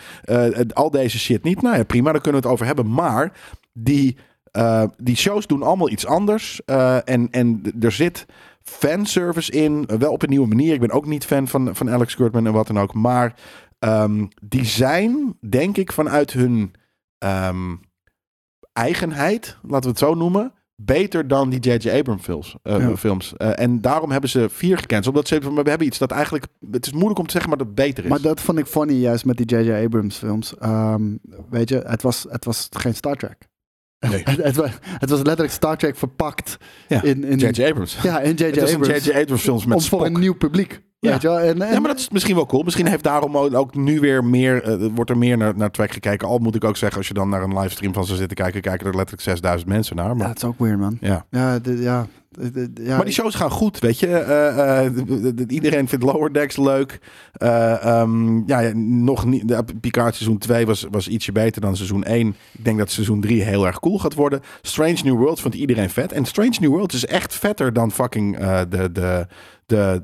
en 0.54 0.74
al 0.74 0.92
deze 0.92 1.20
shit 1.20 1.44
niet. 1.44 1.62
Nou 1.62 1.78
ja, 1.78 1.84
prima, 1.84 2.12
daar 2.12 2.22
kunnen 2.22 2.42
we 2.42 2.48
het 2.48 2.56
over 2.56 2.66
hebben. 2.66 2.94
Maar 2.94 3.32
die, 3.74 4.18
eh, 4.52 4.84
die 4.97 5.16
shows 5.16 5.47
doen 5.47 5.64
allemaal 5.64 5.89
iets 5.89 6.06
anders. 6.06 6.62
Eh, 6.66 7.10
en, 7.10 7.28
en 7.32 7.62
er 7.80 7.91
zit 7.91 8.26
fanservice 8.64 9.52
in. 9.52 9.86
wel 10.00 10.12
op 10.12 10.22
een 10.24 10.30
nieuwe 10.30 10.47
manier. 10.47 10.74
Ik 10.74 10.80
ben 10.80 10.91
ook 10.91 11.06
niet 11.06 11.26
fan 11.26 11.47
van, 11.47 11.76
van 11.76 11.89
Alex 11.89 12.16
Kurtman 12.16 12.45
en 12.45 12.54
wat 12.54 12.68
dan 12.68 12.80
ook. 12.80 12.93
Maar 12.93 13.34
ehm, 13.80 14.26
die 14.41 14.66
zijn, 14.66 15.38
denk 15.50 15.78
ik, 15.78 15.91
vanuit 15.91 16.32
hun 16.32 16.74
ehm, 17.18 17.76
eigenheid, 18.74 19.58
laten 19.62 19.84
we 19.84 19.89
het 19.89 20.00
zo 20.00 20.14
noemen... 20.14 20.54
Beter 20.82 21.28
dan 21.28 21.50
die 21.50 21.60
J.J. 21.60 21.89
Abrams 21.89 22.24
films. 22.24 22.56
eh, 22.64 22.80
Ja. 22.80 22.95
films. 22.97 23.34
En 23.38 23.82
daarom 23.82 24.12
hebben 24.12 24.30
ze 24.30 24.50
vier 24.50 24.78
gecanceld. 24.78 25.16
Omdat 25.16 25.28
ze 25.28 25.39
we 25.64 25.70
hebben 25.70 25.88
iets 25.88 25.97
dat 25.97 26.12
eigenlijk... 26.12 26.45
Het 26.72 26.86
is 26.86 26.91
moeilijk 26.91 27.20
om 27.20 27.26
te 27.26 27.32
zeggen, 27.32 27.50
maar 27.50 27.60
dat 27.60 27.76
beter 27.76 28.04
is. 28.04 28.10
Maar 28.10 28.22
dat 28.22 28.41
vond 28.41 28.58
ik 28.58 28.66
funny 28.66 28.93
juist 28.93 29.26
met 29.26 29.38
die 29.38 29.45
J.J. 29.58 29.84
Abrams 29.86 30.18
films. 30.18 30.58
Ehm, 30.58 31.04
weet 31.50 31.70
je, 31.70 31.78
het 31.86 32.02
was, 32.02 32.26
het 32.30 32.45
was 32.45 32.68
geen 32.72 32.95
Star 32.95 33.16
Trek. 33.16 33.49
Nee. 34.00 34.22
het, 34.30 34.43
het, 34.43 34.56
was, 34.56 34.70
het 34.82 35.10
was 35.10 35.20
letterlijk 35.20 35.52
Star 35.52 35.78
Trek 35.78 35.95
verpakt 35.95 36.58
Ja, 36.88 37.04
in, 37.04 37.24
in 37.24 37.38
J.J. 37.38 37.64
Abrams. 37.64 37.97
Ja, 38.02 38.20
in 38.20 38.36
J.J. 38.36 38.43
Het 38.43 38.58
is 38.58 38.72
een 38.72 38.82
Abrams. 38.82 39.06
J.J. 39.06 39.18
Abrams 39.18 39.41
films 39.41 39.66
met 39.66 39.78
om 39.78 39.84
voor 39.84 40.00
Spock. 40.00 40.16
een 40.16 40.20
nieuw 40.20 40.36
publiek. 40.36 40.82
Ja. 41.00 41.12
Weet 41.12 41.22
je 41.22 41.28
wel? 41.28 41.39
En, 41.39 41.62
en, 41.62 41.72
Ja, 41.74 41.80
maar 41.80 41.89
dat 41.89 42.00
is 42.00 42.10
misschien 42.10 42.36
wel 42.36 42.45
cool. 42.45 42.64
Misschien 42.64 42.88
heeft 42.88 43.04
daarom 43.04 43.38
ook- 43.38 43.76
nu 43.76 44.00
weer 44.00 44.24
meer, 44.24 44.64
eh, 44.64 44.86
wordt 44.95 45.10
er 45.10 45.18
meer 45.18 45.38
naar, 45.38 45.58
naar 45.58 45.72
track 45.72 45.91
gekeken. 45.91 46.28
Al 46.28 46.38
moet 46.38 46.56
ik 46.56 46.64
ook 46.64 46.78
zeggen, 46.78 46.97
als 46.97 47.08
je 47.08 47.14
dan 47.14 47.30
naar 47.30 47.41
een 47.43 47.58
livestream 47.60 47.93
van 47.93 48.06
ze 48.06 48.16
zitten 48.16 48.38
kijken, 48.38 48.62
kijken 48.62 48.88
er 48.88 48.95
letterlijk 48.95 49.22
6000 49.24 49.70
mensen 49.70 49.95
naar. 49.95 50.08
ja, 50.08 50.14
Maar, 50.14 50.28
dat 50.28 50.38
is 50.38 50.43
ook 50.43 50.60
weird, 50.60 50.80
man. 50.80 50.97
ja. 51.02 51.26
Ja, 51.30 51.60
ja, 51.64 52.08
ja. 52.74 52.95
maar 52.95 53.06
die 53.06 53.14
shows 53.14 53.36
gaan 53.36 53.52
goed, 53.52 53.80
weet 53.80 54.00
je. 54.00 54.08
Eh, 54.08 54.86
eh, 54.86 54.93
iedereen 55.47 55.88
vindt 55.88 56.04
Lower 56.06 56.34
Decks 56.34 56.58
leuk. 56.58 57.00
Eh, 57.34 57.86
ehm, 57.86 58.47
ja, 58.47 58.60
ja, 58.60 58.72
nog 58.76 59.26
niet. 59.26 59.56
Picard 59.82 60.16
seizoen 60.16 60.38
2 60.38 60.66
was, 60.66 60.86
was 60.91 61.08
ietsje 61.08 61.32
beter 61.32 61.62
dan 61.62 61.76
seizoen 61.76 62.04
1. 62.04 62.28
Ik 62.52 62.66
denk 62.66 62.78
dat 62.78 62.91
seizoen 62.91 63.22
3 63.22 63.43
heel 63.43 63.66
erg 63.68 63.80
cool 63.80 64.00
gaat 64.00 64.14
worden. 64.14 64.41
Strange 64.62 64.97
New 65.04 65.18
World 65.18 65.39
vond 65.39 65.54
iedereen 65.54 65.89
vet. 65.89 66.12
En 66.12 66.26
Strange 66.26 66.56
New 66.60 66.70
World 66.70 66.93
is 66.93 67.06
echt 67.06 67.36
vetter 67.36 67.74
dan 67.74 67.91
fucking 67.91 68.38
de, 68.70 68.91
de, 68.91 69.28
de, 69.66 70.04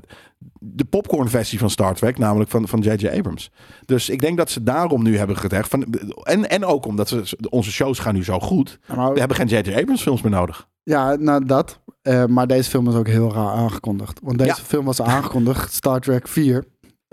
de 0.60 0.84
popcorn 0.86 1.30
versie 1.30 1.60
van 1.60 1.70
Star 1.70 1.96
Trek, 1.96 2.18
namelijk 2.18 2.50
van 2.50 2.68
van 2.68 2.80
J.J. 2.80 3.08
Abrams. 3.08 3.52
Dus 3.86 4.10
ik 4.10 4.22
denk 4.22 4.38
dat 4.38 4.50
ze 4.50 4.64
daarom 4.64 5.04
nu 5.04 5.18
hebben 5.18 5.38
gezegd 5.38 5.70
van 5.70 5.86
en 6.24 6.50
en 6.50 6.66
ook 6.66 6.86
omdat 6.86 7.08
ze 7.08 7.38
onze 7.50 7.72
shows 7.72 8.00
gaan 8.00 8.14
nu 8.14 8.24
zo 8.24 8.39
goed. 8.39 8.80
Maar- 8.96 9.14
We 9.14 9.20
hebben 9.20 9.38
geen 9.38 9.48
J.J. 9.48 9.76
Abrams 9.76 10.02
films 10.02 10.22
meer 10.22 10.32
nodig. 10.32 10.68
Ja, 10.84 11.16
nou 11.16 11.46
dat. 11.46 11.80
Eh, 12.02 12.26
maar 12.26 12.48
deze 12.48 12.70
film 12.70 12.88
is 12.88 12.96
ook 12.96 13.08
heel 13.08 13.34
raar 13.34 13.52
aangekondigd. 13.54 14.20
Want 14.24 14.38
deze 14.38 14.50
Ja. 14.50 14.56
film 14.64 14.86
was 14.86 15.02
aangekondigd, 15.02 15.74
Star 15.74 16.00
Trek 16.00 16.28
4. 16.28 16.64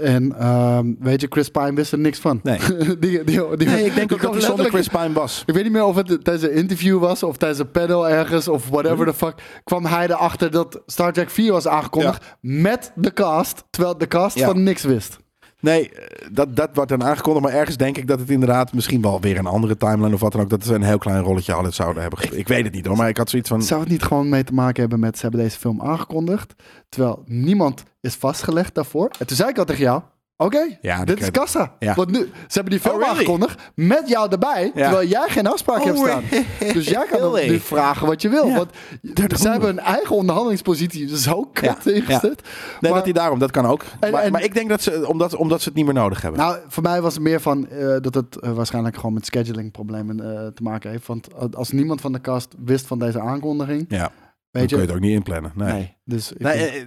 En 0.03 0.39
ehm, 0.39 0.93
weet 0.99 1.21
je, 1.21 1.27
Chris 1.31 1.49
Pine 1.49 1.73
wist 1.73 1.93
er 1.93 1.99
niks 1.99 2.19
van. 2.19 2.41
Nee. 2.43 2.59
die, 2.99 3.25
die, 3.25 3.25
die, 3.57 3.67
Nee, 3.69 3.85
ik 3.85 3.95
denk 3.95 4.13
ook 4.13 4.21
dat 4.21 4.33
hij 4.33 4.41
zonder 4.43 4.67
Chris 4.67 4.89
Pine 4.89 5.13
was. 5.13 5.43
Ik 5.47 5.55
weet 5.55 5.63
niet 5.63 5.73
meer 5.73 5.85
of 5.85 5.97
het 5.97 6.07
tijdens 6.25 6.43
een 6.43 6.53
interview 6.55 6.99
was 6.99 7.23
of 7.23 7.37
tijdens 7.37 7.61
een 7.61 7.71
panel 7.71 8.09
ergens 8.09 8.49
of 8.49 8.69
whatever 8.69 9.07
the 9.07 9.15
fuck. 9.15 9.35
kwam 9.65 9.85
hij 9.85 10.05
erachter 10.05 10.51
dat 10.51 10.81
Star 10.87 11.13
Trek 11.13 11.31
4 11.31 11.53
was 11.53 11.67
aangekondigd 11.69 12.37
met 12.41 12.93
de 12.95 13.13
cast. 13.13 13.65
Terwijl 13.71 13.99
de 13.99 14.07
cast 14.07 14.39
Ja. 14.39 14.47
van 14.47 14.63
niks 14.63 14.83
wist. 14.83 15.19
Nee, 15.63 15.91
eh, 15.91 16.29
dat, 16.33 16.57
dat 16.57 16.71
wordt 16.75 16.91
dan 16.91 17.05
aangekondigd. 17.05 17.47
Maar 17.47 17.55
ergens 17.55 17.77
denk 17.77 17.97
ik 17.97 18.07
dat 18.07 18.19
het 18.19 18.31
inderdaad 18.31 18.73
misschien 18.73 19.03
wel 19.03 19.21
weer 19.21 19.39
een 19.39 19.47
andere 19.47 19.77
timeline 19.77 20.15
of 20.15 20.21
wat 20.21 20.33
dan 20.33 20.41
ook. 20.41 20.51
Dat 20.51 20.65
ze 20.65 20.75
een 20.75 20.83
heel 20.83 20.99
klein 20.99 21.23
rolletje 21.23 21.53
hadden 21.53 21.73
zouden 21.73 22.03
hebben. 22.03 22.39
Ik 22.39 22.49
weet 22.49 22.65
het 22.65 22.73
niet 22.73 22.87
hoor, 22.87 22.97
maar 22.97 23.09
ik 23.09 23.17
had 23.17 23.31
zoiets 23.31 23.49
van. 23.49 23.63
Zou 23.63 23.81
het 23.81 23.89
niet 23.89 24.03
gewoon 24.03 24.29
mee 24.29 24.45
te 24.45 24.55
maken 24.55 24.81
hebben 24.81 25.01
met 25.01 25.17
ze 25.17 25.23
hebben 25.23 25.41
deze 25.41 25.59
film 25.59 25.83
aangekondigd. 25.83 26.55
Terwijl 26.89 27.23
niemand 27.27 27.83
is 28.01 28.15
vastgelegd 28.15 28.75
daarvoor. 28.75 29.11
En 29.19 29.27
toen 29.27 29.37
zei 29.37 29.51
ik 29.51 29.59
al 29.59 29.65
tegen 29.65 29.83
jou. 29.83 30.03
Oké, 30.45 30.79
Ja, 30.81 31.05
dit 31.05 31.21
is 31.21 31.31
kassa. 31.31 31.73
Ja. 31.79 31.95
Want 31.95 32.11
nu, 32.11 32.19
ze 32.19 32.29
hebben 32.49 32.71
die 32.73 32.81
film 32.81 32.95
Oh, 32.95 33.01
really? 33.01 33.17
aangekondigd 33.19 33.61
met 33.75 34.09
jou 34.09 34.31
erbij, 34.31 34.71
Ja. 34.75 34.83
terwijl 34.89 35.09
jij 35.09 35.29
geen 35.29 35.47
afspraak 35.47 35.79
Oh, 35.79 35.85
hebt 35.85 35.99
staan. 35.99 36.23
Dus 36.73 36.89
jij 36.89 37.07
kan 37.11 37.33
nu 37.47 37.59
vragen 37.61 38.07
wat 38.07 38.23
je 38.23 38.29
wil. 38.29 38.53
Want 38.53 38.71
ze 39.39 39.49
hebben 39.51 39.69
een 39.69 39.79
eigen 39.79 40.17
onderhandelingspositie 40.17 41.17
zo 41.19 41.43
kut 41.53 41.87
ingezet. 41.87 42.23
Nee, 42.23 42.33
Maar- 42.81 42.91
dat 42.93 43.05
hij 43.05 43.13
daarom, 43.13 43.39
dat 43.39 43.51
kan 43.51 43.67
ook. 43.67 43.85
En- 44.01 44.11
maar, 44.13 44.23
en- 44.23 44.33
maar 44.33 44.43
ik 44.45 44.55
denk 44.55 44.69
dat 44.69 44.83
ze, 44.83 45.09
omdat, 45.09 45.35
omdat 45.35 45.61
ze 45.63 45.69
het 45.69 45.77
niet 45.77 45.85
meer 45.85 45.95
nodig 45.95 46.23
hebben. 46.23 46.41
Nou, 46.41 46.57
voor 46.69 46.83
mij 46.83 47.01
was 47.03 47.15
het 47.15 47.23
meer 47.23 47.41
van 47.41 47.69
eh, 47.69 47.87
dat 48.01 48.15
het 48.15 48.37
eh, 48.41 48.53
waarschijnlijk 48.53 48.97
gewoon 48.97 49.13
met 49.13 49.27
scheduling 49.27 49.71
problemen 49.73 50.21
eh, 50.21 50.47
te 50.47 50.63
maken 50.63 50.91
heeft. 50.91 51.07
Want 51.07 51.29
als 51.55 51.71
niemand 51.71 52.01
van 52.01 52.13
de 52.13 52.21
cast 52.21 52.55
wist 52.65 52.87
van 52.87 52.99
deze 52.99 53.21
aankondiging, 53.21 53.85
ja, 53.89 54.11
dan 54.53 54.61
weet 54.61 54.71
kun 54.71 54.81
je 54.81 54.83
je. 54.87 54.89
het 54.89 54.97
ook 54.97 55.05
niet 55.09 55.17
inplannen. 55.17 55.53
Nee. 55.55 55.73
Nee, 55.73 55.97
dus 56.05 56.33
Nee, 56.39 56.53
eh, 56.53 56.81
eh, 56.81 56.87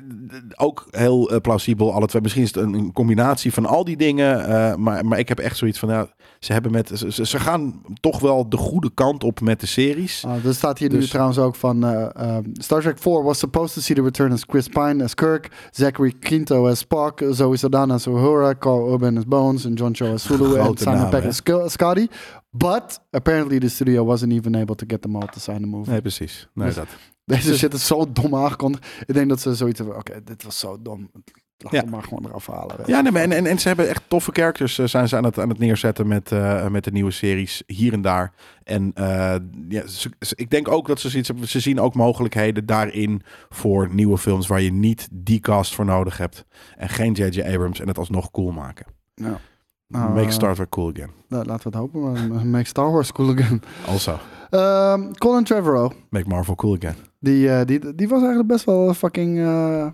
ook 0.56 0.88
heel 0.92 1.30
eh, 1.32 1.38
plausibel, 1.42 1.94
alle 1.94 2.08
twee. 2.08 2.22
Misschien 2.22 2.44
is 2.44 2.54
het 2.54 2.64
een, 2.64 2.74
een 2.74 2.92
combinatie 2.92 3.54
van 3.54 3.66
al 3.66 3.84
die 3.84 3.98
dingen. 3.98 4.46
eh, 4.48 4.76
maar, 4.76 5.06
maar 5.06 5.20
ik 5.20 5.28
heb 5.30 5.40
echt 5.40 5.58
zoiets 5.58 5.80
van, 5.80 5.90
ja, 5.90 6.08
ze, 6.40 6.54
hebben 6.54 6.72
met, 6.72 6.92
ze, 6.94 7.26
ze- 7.26 7.40
gaan 7.40 7.82
toch 8.00 8.20
wel 8.20 8.50
de 8.50 8.58
goede 8.58 8.92
kant 8.94 9.24
op 9.24 9.42
met 9.42 9.60
de 9.60 9.66
series. 9.66 10.24
Ah, 10.26 10.46
er 10.46 10.54
staat 10.56 10.78
hier 10.80 10.90
nu 10.92 11.00
Dus- 11.00 11.10
trouwens 11.10 11.38
ook 11.38 11.56
van 11.56 11.86
eh, 11.86 12.10
ehm, 12.14 12.44
Star 12.54 12.82
Trek 12.82 13.00
4 13.00 13.24
was 13.24 13.40
supposed 13.40 13.74
to 13.74 13.82
see 13.82 13.96
the 13.96 14.02
return 14.02 14.32
as 14.32 14.44
Chris 14.48 14.68
Pine 14.68 15.04
as 15.04 15.14
Kirk, 15.14 15.68
Zachary 15.72 16.14
Quinto 16.20 16.68
as 16.68 16.80
Spock, 16.80 17.22
Zoe 17.32 17.58
Saldana 17.58 17.94
as 17.94 18.08
Uhura, 18.08 18.54
Carl 18.58 18.92
Urban 18.92 19.18
as 19.18 19.26
Bones 19.26 19.66
en 19.66 19.74
John 19.74 19.92
Cho 19.94 20.14
as 20.14 20.24
Sulu 20.24 20.56
en 20.56 20.78
Simon 20.78 20.94
namen, 20.94 21.10
Peck 21.10 21.22
hè? 21.22 21.28
as 21.28 21.36
Sc- 21.36 21.64
Scotty. 21.72 22.08
But 22.50 23.00
apparently 23.12 23.60
the 23.60 23.70
studio 23.70 24.04
wasn't 24.06 24.32
even 24.32 24.56
able 24.56 24.76
to 24.76 24.86
get 24.88 25.02
them 25.02 25.16
all 25.16 25.28
to 25.28 25.40
sign 25.40 25.60
the 25.62 25.68
movie. 25.68 25.92
Nee, 25.92 26.02
precies. 26.02 26.48
Nee, 26.54 26.66
Dus- 26.68 26.76
dat. 26.76 26.88
Deze 27.26 27.58
shit 27.58 27.74
is 27.74 27.88
zo 27.88 28.12
dom 28.12 28.36
aangekondigd. 28.36 28.86
Ik 29.06 29.14
denk 29.14 29.30
dat 29.30 29.40
ze 29.42 29.56
zoiets 29.56 29.80
hebben. 29.80 29.98
Oké, 29.98 30.24
dit 30.24 30.44
was 30.44 30.60
zo 30.60 30.82
dom. 30.82 31.10
Laat 31.58 31.74
Ja. 31.74 31.80
het 31.82 31.90
maar 31.90 32.04
gewoon 32.04 32.26
eraf 32.26 32.48
halen. 32.48 32.76
Ja, 32.86 33.02
nee, 33.02 33.12
maar 33.12 33.22
en, 33.22 33.32
en, 33.32 33.46
en 33.46 33.60
ze 33.60 33.68
hebben 33.68 33.90
echt 33.90 34.04
toffe 34.08 34.32
characters 34.32 34.78
eh, 34.80 34.86
zijn 34.88 35.08
ze 35.08 35.18
aan 35.18 35.24
het, 35.24 35.40
aan 35.40 35.50
het 35.50 35.58
neerzetten 35.60 36.08
met, 36.08 36.32
eh, 36.32 36.68
met 36.68 36.84
de 36.84 36.92
nieuwe 36.92 37.12
series 37.12 37.64
hier 37.68 37.94
en 37.94 38.02
daar. 38.02 38.34
En 38.64 38.92
eh, 38.94 39.36
ja, 39.70 39.88
ze- 39.88 40.12
ze- 40.20 40.36
ik 40.36 40.50
denk 40.50 40.68
ook 40.68 40.88
dat 40.88 41.00
ze 41.00 41.10
zoiets 41.10 41.28
hebben. 41.28 41.48
Ze 41.48 41.60
zien 41.60 41.80
ook 41.80 41.94
mogelijkheden 41.96 42.66
daarin 42.66 43.22
voor 43.50 43.94
nieuwe 43.94 44.18
films 44.18 44.48
waar 44.48 44.62
je 44.62 44.72
niet 44.72 45.08
die 45.12 45.40
cast 45.40 45.76
voor 45.76 45.86
nodig 45.86 46.18
hebt. 46.18 46.46
En 46.78 46.90
geen 46.90 47.14
J.J. 47.14 47.42
Abrams 47.42 47.80
en 47.80 47.88
het 47.88 47.98
alsnog 47.98 48.32
cool 48.32 48.52
maken. 48.52 48.86
Ja. 49.14 49.40
Nou, 49.88 50.10
Make 50.14 50.26
eh, 50.26 50.32
Star 50.32 50.56
Trek 50.56 50.70
cool 50.70 50.90
again. 50.96 51.10
Nou, 51.28 51.46
laten 51.46 51.72
we 51.72 51.78
het 51.78 51.94
hopen. 51.94 52.28
Maar 52.30 52.46
make 52.56 52.66
Star 52.68 52.92
Wars 52.92 53.12
cool 53.12 53.30
again. 53.30 53.62
Also, 53.88 54.20
Ehm, 54.50 55.12
Colin 55.12 55.44
Trevorrow. 55.44 55.92
make 56.10 56.28
Marvel 56.28 56.56
cool 56.56 56.76
again. 56.76 56.96
Die, 57.26 57.50
eh, 57.50 57.66
die, 57.66 57.96
die 57.96 58.08
was 58.08 58.20
eigenlijk 58.20 58.48
best 58.48 58.66
wel 58.66 58.94
fucking. 58.94 59.40
eh, 59.40 59.88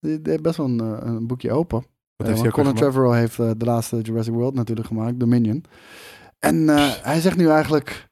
die, 0.00 0.22
die 0.22 0.30
heeft 0.30 0.42
best 0.42 0.56
wel 0.56 0.66
een, 0.66 0.80
eh, 0.80 0.98
een 1.00 1.26
boekje 1.26 1.50
open. 1.52 1.84
Wat 2.16 2.26
heeft 2.28 2.50
Colin? 2.50 2.74
Trevorrow 2.74 3.12
heeft 3.14 3.36
de 3.36 3.54
laatste 3.64 4.00
Jurassic 4.00 4.32
World 4.34 4.54
natuurlijk 4.54 4.86
gemaakt, 4.86 5.20
Dominion. 5.20 5.64
En 6.38 6.68
hij 7.02 7.20
zegt 7.20 7.36
nu 7.36 7.48
eigenlijk. 7.48 8.08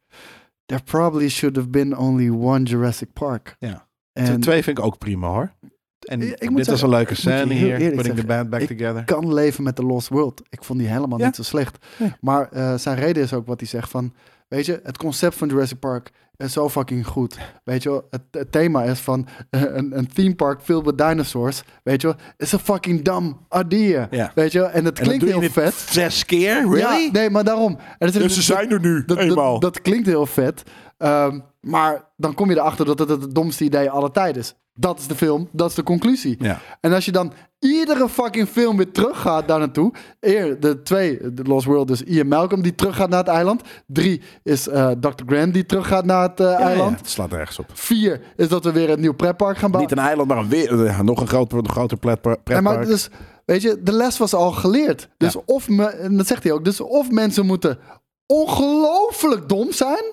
There 0.64 0.82
probably 0.82 1.28
should 1.28 1.56
have 1.56 1.68
been 1.68 1.96
only 1.96 2.28
one 2.30 2.62
Jurassic 2.62 3.12
Park. 3.12 3.56
Ja. 3.58 3.88
En 4.12 4.40
Twee 4.40 4.62
vind 4.62 4.78
ik 4.78 4.84
ook 4.84 4.98
prima 4.98 5.28
hoor. 5.28 5.52
En 6.00 6.22
Ik- 6.22 6.28
ik 6.32 6.38
dit 6.40 6.52
was 6.52 6.64
zeggen, 6.66 6.84
een 6.88 6.94
leuke 6.94 7.10
ik 7.10 7.16
scène 7.18 7.54
hier. 7.54 7.94
Putting 7.94 8.16
the 8.18 8.26
band 8.26 8.50
back 8.50 8.60
ik 8.60 8.68
together. 8.78 9.04
kan 9.04 9.34
leven 9.34 9.64
met 9.64 9.76
The 9.76 9.82
Lost 9.82 10.08
World. 10.08 10.42
Ik 10.48 10.64
vond 10.64 10.78
die 10.78 10.88
helemaal 10.88 11.18
Ja. 11.18 11.24
niet 11.26 11.36
zo 11.36 11.42
slecht. 11.42 11.86
Nee. 11.98 12.12
Maar 12.20 12.48
zijn 12.78 12.96
reden 12.98 13.22
is 13.22 13.32
ook 13.32 13.46
wat 13.46 13.60
hij 13.60 13.68
zegt 13.68 13.90
van... 13.90 14.12
Weet 14.48 14.66
je, 14.66 14.80
het 14.82 14.96
concept 14.96 15.34
van 15.34 15.48
Jurassic 15.48 15.78
Park 15.78 16.10
is 16.36 16.52
zo 16.52 16.68
fucking 16.68 17.06
goed. 17.06 17.38
Weet 17.64 17.82
je 17.82 17.88
wel, 17.90 18.06
het, 18.10 18.22
het 18.30 18.52
thema 18.52 18.82
is 18.82 18.98
van 19.00 19.26
eh, 19.50 19.60
een, 19.62 19.98
een 19.98 20.08
theme 20.12 20.34
park 20.34 20.62
filled 20.62 20.84
with 20.84 20.98
dinosaurs. 20.98 21.62
Weet 21.82 22.00
je 22.00 22.06
wel, 22.06 22.16
is 22.36 22.54
a 22.54 22.58
fucking 22.58 23.02
dumb 23.02 23.36
idea. 23.58 24.06
Ja. 24.10 24.32
Weet 24.34 24.52
je 24.52 24.58
wel, 24.58 24.68
en 24.68 24.84
het 24.84 24.98
En 24.98 25.04
klinkt 25.04 25.24
heel 25.24 25.50
vet. 25.50 25.74
Zes 25.74 26.24
keer? 26.24 26.54
Really? 26.54 26.78
Ja, 27.04 27.10
nee, 27.12 27.30
maar 27.30 27.44
daarom. 27.44 27.78
En 27.98 28.10
Dus 28.10 28.34
ze 28.34 28.42
zijn 28.42 28.70
er 28.70 28.80
nu, 28.80 29.04
dat, 29.04 29.18
eenmaal. 29.18 29.52
dat, 29.58 29.74
dat 29.74 29.82
klinkt 29.82 30.06
heel 30.06 30.26
vet. 30.26 30.62
Ehm, 30.98 31.40
maar 31.60 32.04
dan 32.16 32.34
kom 32.34 32.50
je 32.50 32.56
erachter 32.56 32.84
dat 32.84 32.98
het 32.98 33.08
het 33.08 33.34
domste 33.34 33.64
idee 33.64 33.90
aller 33.90 34.10
tijden 34.10 34.42
is. 34.42 34.54
Dat 34.78 34.98
is 34.98 35.06
de 35.06 35.14
film, 35.14 35.48
dat 35.52 35.68
is 35.68 35.74
de 35.74 35.82
conclusie. 35.82 36.36
Ja. 36.38 36.60
En 36.80 36.92
als 36.92 37.04
je 37.04 37.12
dan 37.12 37.32
iedere 37.58 38.08
fucking 38.08 38.48
film 38.48 38.76
weer 38.76 38.90
teruggaat 38.92 39.48
daar 39.48 39.58
naartoe. 39.58 39.92
Eer, 40.20 40.60
de 40.60 40.82
twee, 40.82 41.32
de 41.32 41.42
Lost 41.42 41.66
World, 41.66 41.88
dus 41.88 42.02
Ian 42.02 42.28
Malcolm 42.28 42.62
die 42.62 42.74
teruggaat 42.74 43.08
naar 43.08 43.18
het 43.18 43.28
eiland. 43.28 43.62
Drie 43.86 44.20
is 44.42 44.68
eh, 44.68 44.90
Dr. 45.00 45.22
Grant 45.26 45.54
die 45.54 45.66
teruggaat 45.66 46.04
naar 46.04 46.22
het 46.22 46.40
eh, 46.40 46.46
Ja, 46.46 46.58
eiland. 46.58 46.90
ja, 46.90 46.96
het 46.96 47.08
slaat 47.10 47.32
ergens 47.32 47.58
op. 47.58 47.70
Vier 47.72 48.20
is 48.36 48.48
dat 48.48 48.64
we 48.64 48.72
weer 48.72 48.90
een 48.90 49.00
nieuw 49.00 49.14
pretpark 49.14 49.58
gaan 49.58 49.70
bouwen. 49.70 49.90
Niet 49.90 50.00
een 50.00 50.06
eiland, 50.08 50.28
maar 50.28 50.38
een 50.38 50.48
weer, 50.48 50.84
eh, 50.86 51.00
nog 51.00 51.20
een 51.20 51.28
groter, 51.28 51.58
een 51.58 51.68
groter 51.68 51.96
pretpark. 51.98 52.60
maar 52.60 52.86
dus, 52.86 53.08
weet 53.44 53.62
je, 53.62 53.78
de 53.82 53.92
les 53.92 54.18
was 54.18 54.34
al 54.34 54.50
geleerd. 54.52 55.08
Dus 55.16 55.32
Ja. 55.32 55.40
of, 55.46 55.68
me, 55.68 55.84
en 55.86 56.16
dat 56.16 56.26
zegt 56.26 56.42
hij 56.42 56.52
ook, 56.52 56.64
dus 56.64 56.80
of 56.80 57.10
mensen 57.10 57.46
moeten 57.46 57.78
ongelooflijk 58.26 59.48
dom 59.48 59.72
zijn, 59.72 60.04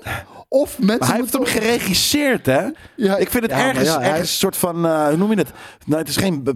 of 0.53 0.77
mensen 0.79 0.97
Maar 0.99 1.07
hij 1.09 1.17
heeft 1.19 1.33
hem 1.33 1.45
geregisseerd, 1.45 2.45
hè? 2.45 2.61
Ja, 2.95 3.17
ik 3.17 3.29
vind 3.29 3.43
het 3.43 3.51
ja, 3.51 3.67
ergens, 3.67 3.87
ja, 3.87 3.99
hij- 3.99 4.09
ergens 4.09 4.29
een 4.29 4.37
soort 4.37 4.57
van, 4.57 4.85
eh, 4.85 5.07
hoe 5.07 5.17
noem 5.17 5.29
je 5.31 5.37
het? 5.37 5.51
Nou, 5.85 5.99
het 5.99 6.09
is 6.09 6.15
geen, 6.17 6.47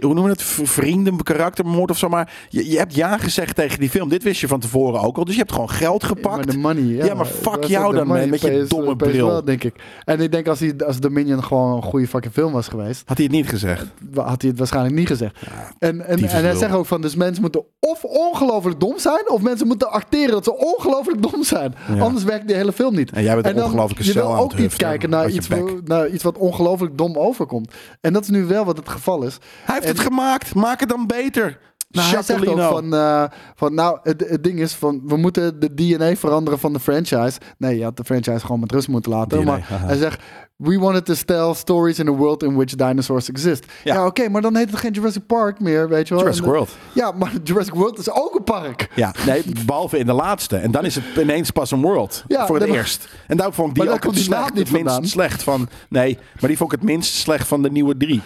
hoe 0.00 0.14
noem 0.14 0.24
je 0.24 0.30
het? 0.30 0.42
Vrienden, 0.42 1.22
karaktermoord 1.22 1.90
of 1.90 1.98
zo, 1.98 2.08
maar 2.08 2.32
je, 2.48 2.70
je 2.70 2.78
hebt 2.78 2.94
ja 2.94 3.18
gezegd 3.18 3.56
tegen 3.56 3.80
die 3.80 3.90
film. 3.90 4.08
Dit 4.08 4.22
wist 4.22 4.40
je 4.40 4.48
van 4.48 4.60
tevoren 4.60 5.00
ook 5.00 5.16
al, 5.16 5.24
dus 5.24 5.34
je 5.34 5.40
hebt 5.40 5.52
gewoon 5.52 5.70
geld 5.70 6.02
Ja, 6.02 6.08
gepakt. 6.08 6.36
maar 6.36 6.46
de 6.46 6.58
money, 6.58 6.82
ja. 6.82 7.04
Ja, 7.04 7.14
maar 7.14 7.26
fuck 7.26 7.64
jou 7.64 7.94
dan, 7.94 8.06
met 8.28 8.40
je 8.40 8.64
domme 8.68 8.96
pays 8.96 9.12
bril. 9.12 9.26
wel, 9.26 9.44
denk 9.44 9.64
ik. 9.64 9.74
En 10.04 10.20
ik 10.20 10.32
denk 10.32 10.48
als, 10.48 10.60
hij, 10.60 10.74
als 10.86 11.00
Dominion 11.00 11.44
gewoon 11.44 11.76
een 11.76 11.82
goede 11.82 12.08
fucking 12.08 12.32
film 12.32 12.52
was 12.52 12.68
geweest, 12.68 13.02
Had 13.06 13.16
hij 13.16 13.26
het 13.26 13.34
niet 13.34 13.48
gezegd? 13.48 13.86
had 14.14 14.40
hij 14.40 14.50
het 14.50 14.58
waarschijnlijk 14.58 14.94
niet 14.94 15.06
gezegd. 15.06 15.34
en, 15.78 16.06
en, 16.06 16.18
en 16.28 16.42
hij 16.44 16.54
zegt 16.54 16.72
ook 16.74 16.86
van, 16.86 17.00
dus 17.00 17.14
mensen 17.14 17.40
moeten 17.42 17.62
of 17.80 18.04
ongelooflijk 18.04 18.80
dom 18.80 18.98
zijn, 18.98 19.30
of 19.30 19.40
mensen 19.42 19.66
moeten 19.66 19.90
acteren 19.90 20.30
dat 20.30 20.44
ze 20.44 20.56
ongelooflijk 20.56 21.22
dom 21.22 21.44
zijn. 21.44 21.74
Ja. 21.94 22.00
Anders 22.02 22.24
werkt 22.24 22.46
die 22.46 22.56
hele 22.56 22.72
film 22.72 22.94
niet. 22.94 23.10
En 23.30 23.34
jij 23.36 23.42
bent 23.42 23.46
een 23.46 23.54
dan- 23.54 23.64
ongelofelijke 23.70 24.04
Je 24.04 24.12
cel 24.12 24.26
wil 24.26 24.34
aan 24.36 24.40
ook 24.42 24.50
het 24.50 24.60
niet 24.60 24.76
kijken 24.76 25.10
naar 25.10 25.28
je 25.28 25.34
iets, 25.34 25.48
naar 25.84 26.08
iets 26.08 26.22
wat 26.22 26.38
ongelooflijk 26.38 26.98
dom 26.98 27.16
overkomt. 27.18 27.74
En 28.00 28.12
dat 28.12 28.22
is 28.22 28.28
nu 28.28 28.44
wel 28.44 28.64
wat 28.64 28.76
het 28.76 28.88
geval 28.88 29.22
is. 29.22 29.38
Hij 29.64 29.74
heeft 29.74 29.86
En- 29.86 29.92
het 29.96 30.00
gemaakt, 30.00 30.54
maak 30.54 30.80
het 30.80 30.88
dan 30.88 31.06
beter. 31.06 31.58
Nou, 31.90 32.08
hij 32.14 32.22
zegt 32.22 32.46
ook 32.48 32.60
van, 32.60 32.94
eh, 32.94 33.24
van 33.54 33.74
nou, 33.74 33.98
het, 34.02 34.24
het 34.28 34.44
ding 34.44 34.60
is 34.60 34.72
van, 34.74 35.00
we 35.04 35.16
moeten 35.16 35.60
de 35.60 35.74
DNA 35.74 36.14
veranderen 36.16 36.58
van 36.58 36.72
de 36.72 36.80
franchise. 36.80 37.38
Nee, 37.58 37.76
je 37.78 37.84
had 37.84 37.96
de 37.96 38.04
franchise 38.04 38.40
gewoon 38.40 38.60
met 38.60 38.72
rust 38.72 38.88
moeten 38.88 39.12
laten. 39.12 39.40
DNA, 39.40 39.50
maar 39.50 39.66
hij 39.68 39.96
zegt, 39.96 40.22
we 40.56 40.78
wanted 40.78 41.04
to 41.04 41.14
tell 41.24 41.54
stories 41.54 41.98
in 41.98 42.08
a 42.08 42.10
world 42.10 42.42
in 42.42 42.54
which 42.54 42.74
dinosaurs 42.74 43.28
exist. 43.28 43.64
Ja, 43.84 43.94
Ja. 43.94 44.06
oké, 44.06 44.28
maar 44.28 44.42
dan 44.42 44.56
heet 44.56 44.70
het 44.70 44.78
geen 44.78 44.92
Jurassic 44.92 45.26
Park 45.26 45.60
meer, 45.60 45.88
weet 45.88 46.08
je 46.08 46.14
wel. 46.14 46.22
Jurassic 46.22 46.44
En- 46.44 46.50
World. 46.50 46.70
Ja, 46.92 47.12
maar 47.12 47.32
Jurassic 47.44 47.74
World 47.74 47.98
is 47.98 48.10
ook 48.10 48.34
een 48.34 48.44
park. 48.44 48.88
Ja, 48.94 49.14
nee, 49.26 49.42
behalve 49.66 49.98
in 49.98 50.06
de 50.06 50.12
laatste. 50.12 50.56
En 50.56 50.70
dan 50.70 50.84
is 50.84 50.94
het 50.94 51.04
ineens 51.20 51.50
pas 51.50 51.70
een 51.70 51.82
world. 51.82 52.24
Ja, 52.28 52.46
voor 52.46 52.56
het 52.58 52.68
nee, 52.68 52.76
eerst. 52.76 53.08
En 53.26 53.36
daar 53.36 53.52
vond 53.52 53.76
ik 53.76 53.82
die 53.82 53.92
ook 53.92 54.04
het, 54.04 54.16
slecht, 54.18 54.54
niet 54.54 54.68
het 54.72 54.82
minst 54.82 55.10
slecht 55.10 55.42
van. 55.42 55.68
Nee, 55.88 56.18
maar 56.40 56.48
die 56.48 56.56
vond 56.56 56.72
ik 56.72 56.78
het 56.80 56.88
minst 56.88 57.14
slecht 57.14 57.48
van 57.48 57.62
de 57.62 57.70
nieuwe 57.70 57.96
drie. 57.96 58.22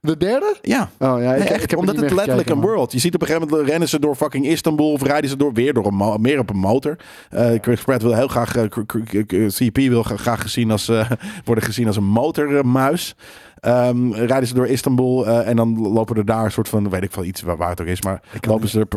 De 0.00 0.16
derde? 0.16 0.56
Ja. 0.62 0.90
Oh 0.98 1.20
ja, 1.22 1.32
ik, 1.32 1.38
Nee, 1.38 1.48
ik 1.48 1.54
echt, 1.54 1.70
heb 1.70 1.78
omdat 1.78 1.96
het 1.96 2.04
letterlijk 2.04 2.38
gekeken, 2.48 2.56
een 2.56 2.60
world. 2.74 2.92
Je 2.92 2.98
ziet 2.98 3.14
op 3.14 3.20
een 3.20 3.26
gegeven 3.26 3.48
moment 3.48 3.68
rennen 3.68 3.88
ze 3.88 3.98
door 3.98 4.14
fucking 4.14 4.46
Istanbul 4.46 4.92
of 4.92 5.02
rijden 5.02 5.30
ze 5.30 5.36
door 5.36 5.52
weer 5.52 5.72
door 5.74 5.86
een 5.86 6.20
meer 6.20 6.38
op 6.38 6.50
een 6.50 6.56
motor. 6.58 6.96
Eh, 7.30 7.50
Chris 7.60 7.82
Pratt 7.82 8.02
wil 8.02 8.14
heel 8.14 8.28
graag, 8.28 8.56
eh, 8.56 9.46
CP 9.48 9.76
wil 9.76 10.02
gra- 10.02 10.16
graag 10.16 10.42
gezien 10.42 10.70
als, 10.70 10.88
eh, 10.88 11.10
worden 11.44 11.64
gezien 11.64 11.86
als 11.86 11.96
een 11.96 12.04
motormuis. 12.08 13.14
Ehm, 13.60 14.12
rijden 14.12 14.48
ze 14.48 14.54
door 14.54 14.66
Istanbul 14.66 15.26
eh, 15.26 15.48
en 15.48 15.56
dan 15.56 15.78
lopen 15.92 16.16
er 16.16 16.24
daar 16.24 16.44
een 16.44 16.50
soort 16.52 16.68
van, 16.68 16.90
weet 16.90 17.02
ik 17.02 17.12
veel, 17.12 17.24
iets 17.24 17.40
waar, 17.42 17.56
waar 17.56 17.70
het 17.70 17.80
ook 17.80 17.86
is, 17.86 18.02
maar 18.02 18.22
lopen 18.40 18.68
ze 18.68 18.78
er 18.78 18.88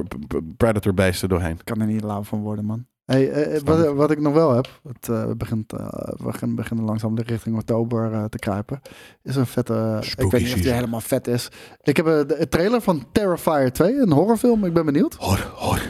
predator 0.58 0.93
beesten 0.93 1.30
doorheen. 1.30 1.52
Ik 1.56 1.66
kan 1.66 1.82
er 1.82 1.88
niet 1.88 2.04
lauw 2.04 2.24
van 2.24 2.41
worden, 2.41 2.66
man. 2.66 2.86
Hey, 3.12 3.32
eh, 3.32 3.55
eh, 3.55 3.62
wat, 3.64 3.93
wat 3.93 4.12
ik 4.12 4.20
nog 4.20 4.34
wel 4.34 4.55
heb, 4.55 4.80
het 4.88 5.09
eh, 5.09 5.32
begint, 5.38 5.72
we 5.72 6.47
beginnen, 6.47 6.86
langzaam 6.86 7.16
de 7.16 7.24
richting 7.26 7.55
oktober 7.55 8.30
te 8.30 8.38
kruipen, 8.38 8.82
is 9.24 9.36
een 9.36 9.45
vette, 9.45 9.99
ik 10.18 10.32
weet 10.32 10.43
niet 10.43 10.53
of 10.53 10.62
die 10.62 10.72
helemaal 10.72 11.01
vet 11.01 11.28
is. 11.28 11.49
Ik 11.82 11.97
heb 11.97 12.05
de 12.05 12.47
trailer 12.49 12.82
van 12.82 13.05
Terrifier 13.12 13.72
2, 13.72 13.95
een 13.95 14.12
horrorfilm, 14.12 14.66
ik 14.66 14.74
ben 14.74 14.86
benieuwd. 14.86 15.16
Hoor, 15.16 15.51
hoor. 15.55 15.82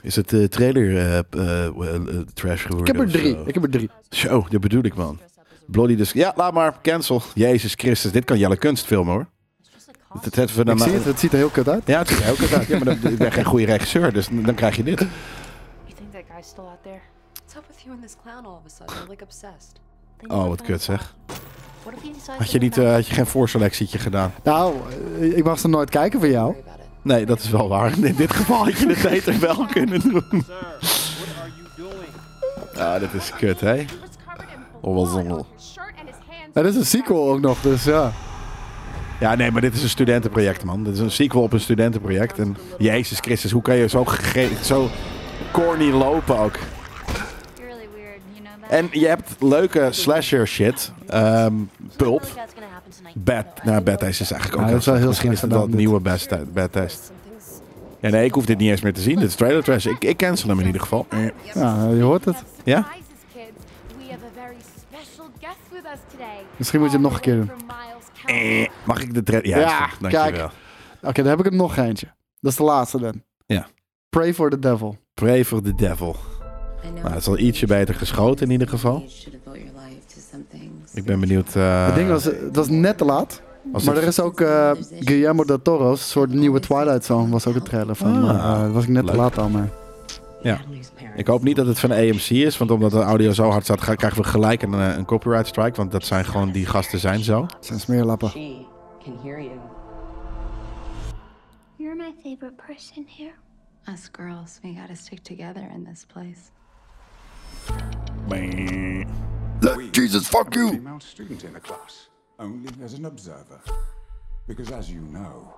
Is 0.00 0.16
het 0.16 0.50
trailer 0.50 1.24
trash 2.34 2.62
geworden? 2.62 2.86
Ik 2.86 2.86
heb 2.86 3.00
er 3.00 3.08
drie, 3.08 3.36
ik 3.46 3.54
heb 3.54 3.62
er 3.62 3.70
drie. 3.70 3.90
Zo, 4.08 4.46
dat 4.48 4.60
bedoel 4.60 4.84
ik 4.84 4.94
man. 4.94 5.18
Bloody 5.66 5.96
dus. 5.96 6.12
Ja, 6.12 6.32
laat 6.36 6.52
maar. 6.52 6.78
Cancel. 6.82 7.22
Jezus 7.34 7.74
Christus. 7.74 8.12
Dit 8.12 8.24
kan 8.24 8.38
Jelle 8.38 8.56
Kunst 8.56 8.84
filmen 8.84 9.12
hoor. 9.12 9.26
Het, 10.22 10.36
het, 11.04 11.20
ziet 11.20 11.32
er 11.32 11.38
heel 11.38 11.48
kut 11.48 11.68
uit. 11.68 11.82
Ja, 11.86 11.98
het 11.98 12.08
ziet 12.08 12.20
er 12.20 12.30
ook 12.30 12.52
uit. 12.52 12.66
Ja, 12.66 12.76
maar 12.76 12.84
dan, 12.84 13.12
ik 13.12 13.18
ben 13.18 13.32
geen 13.32 13.44
goede 13.44 13.64
regisseur, 13.64 14.12
dus 14.12 14.28
dan 14.32 14.54
krijg 14.54 14.76
je 14.76 14.82
dit. 14.82 15.06
Guy's 16.36 16.48
still 16.48 16.64
out 16.64 16.82
there? 16.82 17.00
What's 17.40 17.56
up 17.56 17.64
with 17.68 17.84
you 17.84 17.94
and 17.94 18.02
this 18.02 18.16
clown 18.22 18.44
all 18.44 18.56
of 18.56 18.66
a 18.66 18.68
sudden? 18.68 18.96
You're 18.96 19.08
like 19.08 19.22
obsessed. 19.22 19.80
Oh, 20.28 20.48
wat 20.48 20.62
kut 20.62 20.82
zeg. 20.82 21.14
Had 22.38 22.50
je, 22.50 22.58
niet, 22.58 22.78
eh, 22.78 22.92
had 22.92 23.06
je 23.06 23.14
geen 23.14 23.26
voorselectietje 23.26 23.98
gedaan? 23.98 24.32
Nou, 24.42 24.74
eh, 25.20 25.36
ik 25.36 25.44
mag 25.44 25.58
ze 25.58 25.68
nooit 25.68 25.90
kijken 25.90 26.20
voor 26.20 26.28
jou. 26.28 26.54
Nee, 27.02 27.26
dat 27.26 27.38
is 27.38 27.50
wel 27.50 27.68
waar. 27.68 27.98
In 27.98 28.14
dit 28.14 28.32
geval 28.32 28.64
had 28.64 28.78
je 28.78 28.86
het 28.88 29.02
beter 29.10 29.40
wel 29.40 29.66
kunnen 29.66 30.00
doen. 30.00 30.44
Ja, 32.74 32.98
dit 32.98 33.12
is 33.12 33.30
kut, 33.30 33.60
hè? 33.60 33.84
Oh, 34.80 34.94
wel 34.94 35.06
zongel. 35.06 35.46
Het 36.52 36.64
is 36.64 36.76
een 36.76 36.86
sequel 36.86 37.30
ook 37.30 37.40
nog, 37.40 37.60
dus 37.60 37.84
ja. 37.84 38.12
Ja, 39.20 39.34
nee, 39.34 39.50
maar 39.50 39.60
dit 39.60 39.74
is 39.74 39.82
een 39.82 39.88
studentenproject, 39.88 40.64
man. 40.64 40.84
Dit 40.84 40.94
is 40.94 41.00
een 41.00 41.10
sequel 41.10 41.42
op 41.42 41.52
een 41.52 41.60
studentenproject. 41.60 42.38
En 42.38 42.56
Jezus 42.78 43.18
Christus, 43.18 43.50
hoe 43.50 43.62
kan 43.62 43.76
je 43.76 43.88
zo, 43.88 44.04
zo 44.62 44.88
corny 45.62 45.90
lopen 45.90 46.38
ook? 46.38 46.56
You're 46.56 47.66
really 47.66 47.88
weird, 47.94 48.20
you 48.32 48.44
know 48.44 48.62
that? 48.62 48.70
En 48.70 48.88
je 49.00 49.06
hebt 49.06 49.30
leuke 49.42 49.88
slasher 49.90 50.46
shit. 50.48 50.92
Ehm 51.06 51.54
Pulp. 51.96 52.22
Bad. 53.14 53.46
Nou, 53.64 53.80
Bad 53.80 53.98
Taste 53.98 54.22
is 54.22 54.30
eigenlijk 54.30 54.60
ook 54.62 54.66
Ja, 54.66 54.72
dat 54.72 54.80
is 54.80 54.86
wel 54.86 54.94
heel 54.94 55.08
het 55.08 55.22
het 55.22 55.38
gedaan, 55.38 55.70
nieuwe 55.70 56.00
Bad, 56.00 56.28
Bad 56.52 56.72
Taste. 56.72 57.12
Ja, 58.00 58.08
nee, 58.10 58.24
ik 58.24 58.32
hoef 58.34 58.46
dit 58.46 58.58
niet 58.58 58.70
eens 58.70 58.80
meer 58.80 58.92
te 58.92 59.00
zien. 59.00 59.18
Dit 59.18 59.28
is 59.28 59.34
trailer 59.34 59.62
trash. 59.62 59.86
Ik, 59.86 60.04
ik 60.04 60.16
cancel 60.16 60.48
hem 60.48 60.60
in 60.60 60.66
ieder 60.66 60.80
geval. 60.80 61.06
Eh, 61.08 61.24
Ja, 61.54 61.88
je 61.88 62.02
hoort 62.02 62.24
het. 62.24 62.36
Ja? 62.64 62.86
Misschien 66.56 66.80
moet 66.80 66.88
je 66.90 66.94
hem 66.94 67.04
nog 67.04 67.14
een 67.14 67.20
keer 67.20 67.36
doen. 67.36 67.50
Eh, 68.26 68.66
Mag 68.84 69.02
ik 69.02 69.14
de 69.14 69.22
trailer? 69.22 69.58
Ja, 69.58 69.86
goed. 69.86 70.00
dankjewel. 70.00 70.30
kijk. 70.32 70.50
Oké, 71.02 71.22
dan 71.22 71.26
heb 71.30 71.38
ik 71.38 71.46
er 71.46 71.54
nog 71.54 71.76
eentje. 71.76 72.06
Dat 72.40 72.50
is 72.52 72.58
de 72.58 72.64
laatste 72.64 73.00
dan. 73.00 73.22
Ja. 73.46 73.66
Pray 74.08 74.34
for 74.34 74.50
the 74.50 74.58
Devil. 74.58 74.96
Pray 75.16 75.44
for 75.44 75.62
the 75.62 75.74
devil. 75.74 76.16
Nou, 76.94 77.08
het 77.08 77.16
is 77.20 77.26
al 77.26 77.38
ietsje 77.38 77.66
beter 77.66 77.94
geschoten 77.94 78.46
in 78.46 78.52
ieder 78.52 78.68
geval. 78.68 79.04
Ik 80.94 81.04
ben 81.04 81.20
benieuwd. 81.20 81.54
eh, 81.56 81.86
Het 81.86 81.94
ding 81.94 82.08
was, 82.08 82.30
eh, 82.30 82.40
dat 82.42 82.56
was 82.56 82.68
net 82.68 82.98
te 82.98 83.04
laat. 83.04 83.42
Maar 83.72 83.80
het- 83.80 83.96
er 83.96 84.02
is 84.02 84.20
ook 84.20 84.40
eh, 84.40 84.70
Guillermo 85.00 85.44
del 85.44 85.62
Toro's 85.62 86.10
soort 86.10 86.30
nieuwe 86.32 86.60
Twilight 86.60 87.04
Zone. 87.04 87.30
Was 87.30 87.46
ook 87.46 87.54
een 87.54 87.62
trailer 87.62 87.94
van. 87.96 88.14
Ah, 88.14 88.22
maar, 88.22 88.64
eh, 88.66 88.72
was 88.72 88.82
ik 88.82 88.88
net 88.88 89.02
leuk. 89.04 89.12
te 89.12 89.18
laat 89.18 89.38
al 89.38 89.48
mee. 89.48 89.68
Ja. 90.42 90.58
Ik 91.16 91.26
hoop 91.26 91.42
niet 91.42 91.56
dat 91.56 91.66
het 91.66 91.78
van 91.78 91.90
AMC 91.90 92.30
is, 92.30 92.58
want 92.58 92.70
omdat 92.70 92.90
de 92.90 93.00
audio 93.02 93.32
zo 93.32 93.50
hard 93.50 93.64
staat, 93.64 93.80
krijgen 93.96 94.22
we 94.22 94.28
gelijk 94.28 94.62
een, 94.62 94.72
een 94.72 95.04
copyright 95.04 95.46
strike. 95.46 95.76
Want 95.76 95.90
dat 95.92 96.04
zijn 96.04 96.24
gewoon, 96.24 96.50
die 96.50 96.66
gasten 96.66 96.98
zijn 96.98 97.24
zo. 97.24 97.42
Het 97.42 97.66
zijn 97.66 97.80
smeerlappen. 97.80 98.30
You're 101.76 101.94
my 101.96 102.12
favorite 102.22 102.54
person 102.66 103.06
here. 103.16 103.32
Us 103.88 104.08
girls, 104.08 104.60
we 104.64 104.72
gotta 104.74 104.96
stick 104.96 105.22
together 105.22 105.70
in 105.74 105.84
this 105.84 106.04
place. 106.04 106.50
Jesus, 109.92 110.28
fuck 110.28 110.54
you! 110.54 110.70
female 110.70 111.00
student 111.00 111.44
in 111.44 111.52
the 111.52 111.60
class, 111.60 112.08
only 112.38 112.68
as 112.84 112.94
an 112.94 113.04
observer. 113.04 113.60
Because 114.46 114.72
as 114.72 114.88
you 114.90 115.00
know, 115.00 115.54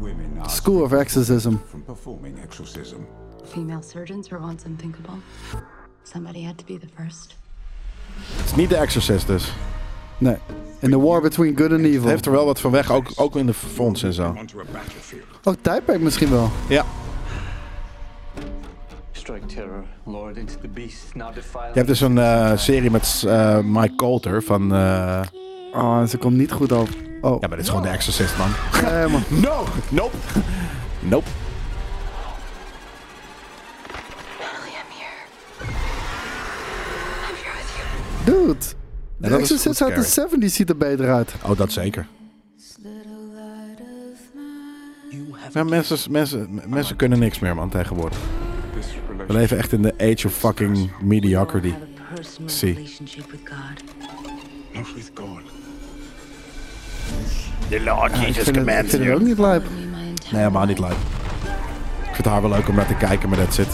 women 0.00 0.38
are 0.40 0.48
School 0.48 0.82
of 0.84 0.92
Exorcism. 0.92 1.58
from 1.70 1.82
performing 1.82 2.38
exorcism. 2.42 3.06
Female 3.44 3.82
surgeons 3.82 4.30
were 4.30 4.40
once 4.40 4.64
unthinkable. 4.66 5.18
Somebody 6.02 6.42
had 6.42 6.58
to 6.58 6.64
be 6.64 6.78
the 6.78 6.88
first. 6.96 7.36
Het 8.36 8.44
is 8.44 8.54
niet 8.54 8.68
de 8.68 8.76
Exorcist 8.76 9.26
dus. 9.26 9.52
Nee. 10.18 10.36
In 10.78 10.90
the 10.90 11.00
war 11.00 11.20
between 11.20 11.56
good 11.56 11.70
and 11.72 11.80
Het 11.80 11.90
evil. 11.90 12.08
heeft 12.08 12.26
er 12.26 12.32
wel 12.32 12.44
wat 12.44 12.60
van 12.60 12.70
weg, 12.70 12.90
ook, 12.90 13.12
ook 13.14 13.36
in 13.36 13.46
de 13.46 13.54
fonds 13.54 14.02
en 14.02 14.12
zo. 14.12 14.34
Onto 14.38 14.60
a. 14.60 14.64
Ook 15.44 15.56
Typeback 15.60 16.00
misschien 16.00 16.30
wel. 16.30 16.50
Ja. 16.68 16.84
Je 21.72 21.72
hebt 21.72 21.86
dus 21.86 22.00
een 22.00 22.18
eh, 22.18 22.56
serie 22.56 22.90
met 22.90 23.24
eh, 23.26 23.58
Mike 23.58 23.94
Coulter 23.96 24.42
van... 24.42 24.74
eh, 24.74 25.20
Oh, 25.72 26.04
ze 26.04 26.16
komt 26.18 26.36
niet 26.36 26.52
goed 26.52 26.72
op. 26.72 26.88
Oh, 27.20 27.40
ja, 27.40 27.48
maar 27.48 27.56
dit 27.56 27.58
is 27.60 27.68
gewoon 27.68 27.82
de 27.82 27.88
Exorcist, 27.88 28.38
man. 28.38 28.48
nee, 28.84 29.06
man. 29.06 29.22
No! 29.46 29.64
Nope! 29.88 30.16
Nope. 31.00 31.26
Natalie, 34.38 34.72
I'm 34.72 34.90
here. 34.98 35.70
I'm 37.28 37.34
here 37.34 37.54
with 37.56 37.70
you. 38.26 38.46
Dude. 38.46 38.64
De 39.16 39.36
Exorcist 39.36 39.82
uit 39.82 39.94
de 40.14 40.28
70s 40.48 40.52
ziet 40.54 40.68
er 40.68 40.76
beter 40.76 41.12
uit. 41.12 41.34
Oh, 41.44 41.56
dat 41.56 41.72
zeker. 41.72 42.06
Ja, 45.52 45.64
mensen, 45.64 46.12
mensen, 46.12 46.60
mensen 46.66 46.96
kunnen 46.96 47.18
niks 47.18 47.38
meer, 47.38 47.54
man, 47.54 47.68
tegenwoordig. 47.68 48.18
We 49.30 49.36
leven 49.36 49.58
echt 49.58 49.72
in 49.72 49.82
de 49.82 49.94
age 49.98 50.26
of 50.26 50.34
fucking 50.34 50.90
mediocrity. 51.02 51.74
God. 55.14 55.40
The 57.68 57.80
Lord 57.80 58.10
Ik 58.10 58.16
vind, 58.16 58.36
het, 58.36 58.48
ik 58.48 58.54
vind 58.64 58.92
het 58.92 59.14
ook 59.14 59.20
niet 59.20 59.38
lijp. 59.38 59.62
Nee, 60.30 60.40
helemaal 60.40 60.66
niet 60.66 60.78
leuk. 60.78 60.96
Ik 62.08 62.14
vind 62.14 62.26
haar 62.26 62.40
wel 62.40 62.50
leuk 62.50 62.68
om 62.68 62.74
naar 62.74 62.86
te 62.86 62.94
kijken, 62.94 63.28
maar 63.28 63.38
dat 63.38 63.54
zit. 63.54 63.68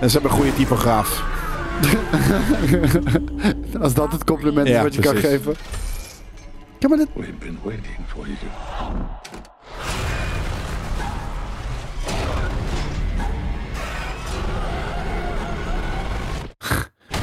En 0.00 0.10
ze 0.10 0.18
hebben 0.18 0.30
een 0.30 0.36
goede 0.36 0.54
typograaf. 0.54 1.24
Als 3.82 3.94
dat 3.94 4.12
het 4.12 4.24
compliment 4.24 4.66
is 4.66 4.72
Ja, 4.72 4.82
wat 4.82 4.94
je 4.94 5.00
kan 5.00 5.16
geven. 5.16 5.54
Ja, 6.78 6.88
maar 6.88 6.98
dit... 6.98 7.08
We've 7.14 7.32
been 7.32 7.58
waiting 7.62 7.96
for 8.06 8.26
you. 8.26 8.36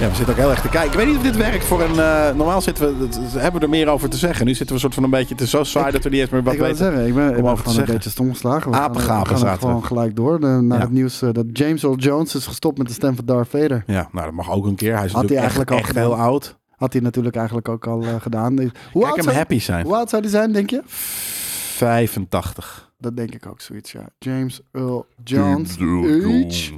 Ja, 0.04 0.10
we 0.10 0.16
zitten 0.16 0.34
ook 0.34 0.39
heel 0.39 0.49
erg 0.49 0.62
te 0.62 0.70
kijken. 0.70 0.91
Ik 0.91 0.97
weet 0.97 1.08
niet 1.08 1.18
of 1.18 1.24
dit 1.24 1.36
werkt 1.36 1.66
voor 1.66 1.82
een... 1.82 1.99
eh, 1.99 2.36
normaal 2.36 2.62
zitten 2.62 2.99
we, 2.99 3.08
dat- 3.08 3.20
hebben 3.41 3.60
we 3.60 3.66
er 3.66 3.72
meer 3.72 3.88
over 3.88 4.10
te 4.10 4.18
zeggen. 4.18 4.45
Nu 4.45 4.54
zitten 4.54 4.68
we 4.68 4.74
een 4.74 4.80
soort 4.80 4.93
van 4.93 5.04
een 5.04 5.10
beetje... 5.10 5.36
Is 5.36 5.49
zo 5.49 5.64
saai 5.64 5.91
dat 5.91 6.04
we 6.04 6.10
niet 6.10 6.20
eens 6.20 6.30
meer 6.30 6.43
wat 6.43 6.54
ik 6.54 6.60
weten. 6.60 6.78
zeggen, 6.78 7.08
ik 7.08 7.14
ben, 7.14 7.30
ik 7.30 7.36
ben 7.36 7.45
over 7.51 7.64
te 7.64 7.70
gewoon 7.70 7.88
een 7.88 7.93
beetje 7.93 8.10
stom 8.10 8.30
geslagen. 8.32 8.72
We 8.72 8.78
gaan- 8.99 9.24
we 9.24 9.58
gewoon 9.60 9.84
gelijk 9.86 10.16
door 10.16 10.39
de- 10.39 10.47
naar 10.47 10.78
Ja. 10.78 10.84
het 10.84 10.91
nieuws 10.93 11.22
eh, 11.22 11.30
dat 11.32 11.45
James 11.54 11.84
Earl 11.84 11.95
Jones 11.95 12.36
is 12.36 12.45
gestopt 12.47 12.78
met 12.78 12.88
de 12.88 12.93
stem 12.93 13.16
van 13.16 13.26
Darth 13.26 13.47
Vader. 13.49 13.84
Ja, 13.86 14.10
nou 14.12 14.26
dat 14.26 14.34
mag 14.36 14.51
ook 14.51 14.66
een 14.66 14.76
keer. 14.76 14.95
Hij 14.95 15.06
is 15.06 15.12
Had 15.12 15.30
hij 15.30 15.38
eigenlijk 15.38 15.70
echt, 15.72 15.80
al 15.82 15.88
echt 15.88 15.95
heel 15.97 16.16
oud. 16.16 16.58
Had 16.76 16.93
hij 16.93 17.01
natuurlijk 17.01 17.36
eigenlijk 17.36 17.70
ook 17.70 17.88
al 17.88 18.01
eh, 18.04 18.10
gedaan. 18.20 18.60
Hoe 18.60 18.72
Kijk 18.91 19.06
oud 19.06 19.16
hem 19.16 19.24
zou- 19.24 19.36
happy 19.36 19.60
zijn. 19.60 19.86
Hoe 19.86 19.95
oud 19.95 20.10
zou 20.10 20.22
hij 20.22 20.32
zijn, 20.32 20.51
denk 20.51 20.70
je? 20.70 20.82
85. 20.86 22.91
Dat 22.97 23.16
denk 23.18 23.34
ik 23.34 23.45
ook 23.47 23.62
zoiets, 23.62 23.91
ja. 23.91 24.10
James 24.20 24.62
Earl 24.72 25.06
Jones, 25.24 25.72
age 25.72 26.74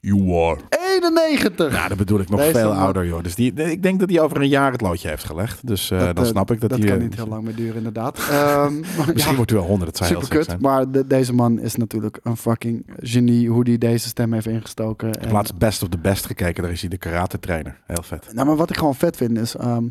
You 0.00 0.32
are. 0.50 0.60
91. 0.68 1.72
Ja, 1.72 1.88
dat 1.88 1.98
bedoel 1.98 2.20
ik 2.20 2.28
nog 2.28 2.40
Deze 2.40 2.52
veel 2.58 2.72
ouder, 2.72 3.06
joh. 3.06 3.22
Dus 3.22 3.34
die, 3.34 3.52
ik 3.52 3.82
denk 3.82 4.00
dat 4.00 4.10
hij 4.10 4.20
over 4.20 4.40
een 4.40 4.48
jaar 4.48 4.72
het 4.72 4.80
loodje 4.80 5.08
heeft 5.08 5.24
gelegd. 5.24 5.66
Dus 5.66 5.90
eh, 5.90 5.98
Dat, 5.98 6.16
dan 6.16 6.24
eh, 6.24 6.30
snap 6.30 6.50
ik 6.50 6.60
dat, 6.60 6.70
dat 6.70 6.78
hij... 6.78 6.88
kan 6.88 6.96
eh, 6.96 7.02
niet 7.02 7.14
heel 7.14 7.26
lang 7.26 7.42
meer 7.44 7.54
duren, 7.54 7.76
inderdaad. 7.76 8.18
Ehm, 8.30 8.80
maar 8.80 9.06
Misschien 9.12 9.16
ja, 9.30 9.34
wordt 9.34 9.50
hij 9.50 9.58
wel 9.60 9.68
100, 9.68 9.90
dat 9.90 9.96
zou 9.96 10.10
heel 10.10 10.20
super 10.20 10.26
sick 10.26 10.36
kut. 10.36 10.60
zijn. 10.60 10.60
Maar 10.60 10.90
de- 10.90 11.06
deze 11.06 11.32
man 11.34 11.58
is 11.60 11.76
natuurlijk 11.76 12.20
een 12.22 12.36
fucking 12.36 12.86
genie 12.96 13.48
hoe 13.48 13.62
hij 13.68 13.78
deze 13.78 14.08
stem 14.08 14.32
heeft 14.32 14.46
ingestoken. 14.46 15.08
Ik 15.08 15.14
heb 15.14 15.24
En- 15.24 15.32
laatst 15.32 15.58
Best 15.58 15.82
of 15.82 15.88
the 15.88 15.98
Best 15.98 16.26
gekeken. 16.26 16.62
Daar 16.62 16.72
is 16.72 16.80
hij 16.80 16.90
de 16.90 16.98
karate 16.98 17.38
trainer. 17.38 17.80
Heel 17.86 18.02
vet. 18.02 18.28
Nou, 18.32 18.46
maar 18.46 18.56
wat 18.56 18.70
ik 18.70 18.76
gewoon 18.76 18.94
vet 18.94 19.16
vind 19.16 19.38
is... 19.38 19.56
ehm, 19.56 19.84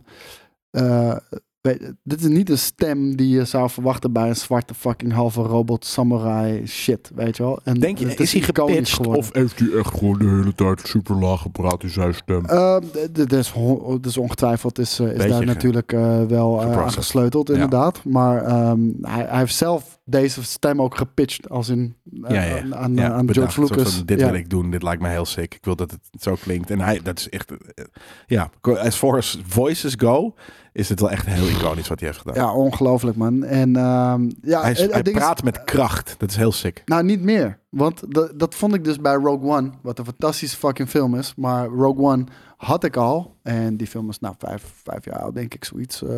eh, 0.72 1.16
weet- 1.62 1.94
dit 2.04 2.22
is 2.22 2.28
niet 2.28 2.50
een 2.50 2.58
stem 2.58 3.16
die 3.16 3.30
je 3.30 3.46
zou 3.46 3.70
verwachten 3.70 4.12
bij 4.12 4.28
een 4.30 4.36
zwarte 4.36 4.74
fucking 4.74 5.12
halve 5.14 5.42
robot 5.42 5.86
samurai 5.86 6.68
shit, 6.68 7.12
weet 7.16 7.38
je 7.38 7.44
wel. 7.44 7.60
En 7.64 7.80
Denk 7.80 7.98
je, 7.98 8.08
het 8.08 8.20
is 8.20 8.34
hij 8.34 8.42
gepitcht 8.42 8.94
geworden. 8.94 9.22
of 9.24 9.34
heeft 9.34 9.60
hij 9.60 9.70
echt 9.78 9.98
gewoon 9.98 10.18
de 10.20 10.26
hele 10.28 10.56
tijd 10.56 10.82
super 10.88 11.16
laag 11.16 11.42
gepraat 11.42 11.84
in 11.84 11.90
zijn 11.90 12.14
stem? 12.14 12.46
D- 12.46 13.30
dus, 13.30 13.54
dus 14.02 14.18
ongetwijfeld 14.18 14.80
is, 14.80 15.00
eh, 15.00 15.12
is 15.12 15.30
daar 15.30 15.46
natuurlijk 15.46 15.94
eh, 15.94 16.24
wel 16.24 16.56
eh, 16.56 16.62
aan 16.62 16.72
geprocessed. 16.72 17.04
gesleuteld, 17.04 17.48
Ja. 17.48 17.54
inderdaad. 17.54 18.04
Maar 18.06 18.44
ehm, 18.46 18.80
hij, 19.02 19.26
hij 19.30 19.38
heeft 19.40 19.56
zelf 19.56 20.00
deze 20.06 20.44
stem 20.44 20.82
ook 20.82 20.98
gepitcht 20.98 21.50
als 21.50 21.70
in 21.70 21.96
eh, 22.24 22.32
ja, 22.36 22.44
ja. 22.44 22.76
aan, 22.76 23.26
bedacht. 23.26 23.54
George 23.54 23.62
Lucas. 23.76 23.96
van, 23.96 24.06
dit 24.06 24.22
wil 24.22 24.34
ik 24.34 24.50
doen. 24.50 24.72
Dit 24.72 24.84
lijkt 24.84 25.02
me 25.02 25.10
heel 25.10 25.26
sick. 25.26 25.54
Ik 25.54 25.66
wil 25.66 25.76
dat 25.76 25.92
het 25.92 26.22
zo 26.22 26.36
klinkt. 26.42 26.70
En 26.72 26.80
hij, 26.82 27.00
dat 27.04 27.20
is 27.20 27.30
echt... 27.30 27.52
eh, 27.52 27.86
ja, 28.28 28.50
as 28.62 28.96
far 28.96 29.18
as 29.18 29.40
voices 29.48 29.94
go... 29.98 30.34
is 30.80 30.90
het 30.90 31.00
wel 31.00 31.10
echt 31.12 31.26
heel 31.26 31.48
iconisch 31.48 31.88
wat 31.88 32.00
hij 32.00 32.08
heeft 32.08 32.22
gedaan. 32.22 32.36
Ja, 32.36 32.54
ongelooflijk 32.54 33.18
man. 33.18 33.44
En 33.44 33.76
ehm, 33.76 34.30
ja, 34.42 34.62
hij 34.62 34.72
is- 34.72 34.80
het- 34.82 34.92
hij 34.92 35.02
is- 35.02 35.12
praat 35.12 35.44
met 35.44 35.64
kracht. 35.64 36.16
Dat 36.18 36.30
is 36.30 36.36
heel 36.36 36.52
sick. 36.52 36.82
Nou, 36.86 37.04
niet 37.04 37.22
meer. 37.22 37.60
Want 37.70 38.14
dat, 38.14 38.40
dat 38.40 38.56
vond 38.56 38.74
ik 38.74 38.84
dus 38.84 38.98
bij 39.00 39.14
Rogue 39.14 39.50
One, 39.50 39.70
wat 39.82 40.00
een 40.00 40.06
fantastische 40.06 40.58
fucking 40.58 40.90
film 40.90 41.16
is. 41.16 41.34
Maar 41.36 41.68
Rogue 41.68 42.04
One 42.06 42.24
had 42.58 42.84
ik 42.84 42.96
al. 42.98 43.36
En 43.44 43.78
die 43.78 43.88
film 43.88 44.10
is 44.10 44.20
nou 44.20 44.36
vijf, 44.38 44.74
vijf 44.84 45.06
jaar 45.06 45.20
oud, 45.20 45.34
denk 45.34 45.54
ik, 45.54 45.66
zoiets. 45.66 46.04
Eh, 46.04 46.12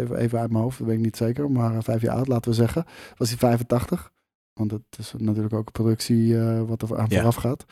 even, 0.00 0.16
even 0.16 0.38
uit 0.38 0.50
mijn 0.50 0.62
hoofd, 0.62 0.78
dat 0.78 0.86
weet 0.86 0.96
ik 0.96 1.02
niet 1.04 1.16
zeker. 1.16 1.50
Maar 1.50 1.72
eh, 1.74 1.78
vijf 1.82 2.02
jaar 2.02 2.14
oud, 2.16 2.28
laten 2.28 2.50
we 2.50 2.56
zeggen. 2.56 2.84
Was 3.16 3.28
hij 3.28 3.38
85. 3.38 4.12
Want 4.52 4.70
het 4.70 4.82
is 4.98 5.14
natuurlijk 5.18 5.54
ook 5.54 5.66
een 5.66 5.72
productie 5.72 6.38
eh, 6.40 6.60
wat 6.66 6.82
er 6.82 6.98
aan 6.98 7.06
Ja. 7.08 7.16
vooraf 7.16 7.34
gaat. 7.34 7.64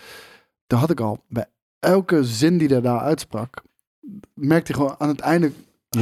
Toen 0.66 0.78
had 0.78 0.91
ik 0.91 1.01
al, 1.01 1.18
bij 1.28 1.47
elke 1.78 2.24
zin 2.24 2.59
die 2.59 2.68
hij 2.68 2.80
daar 2.80 3.01
uitsprak, 3.01 3.62
merkte 4.34 4.72
hij 4.72 4.80
gewoon 4.80 4.95
aan 5.01 5.09
het 5.09 5.20
einde... 5.20 5.53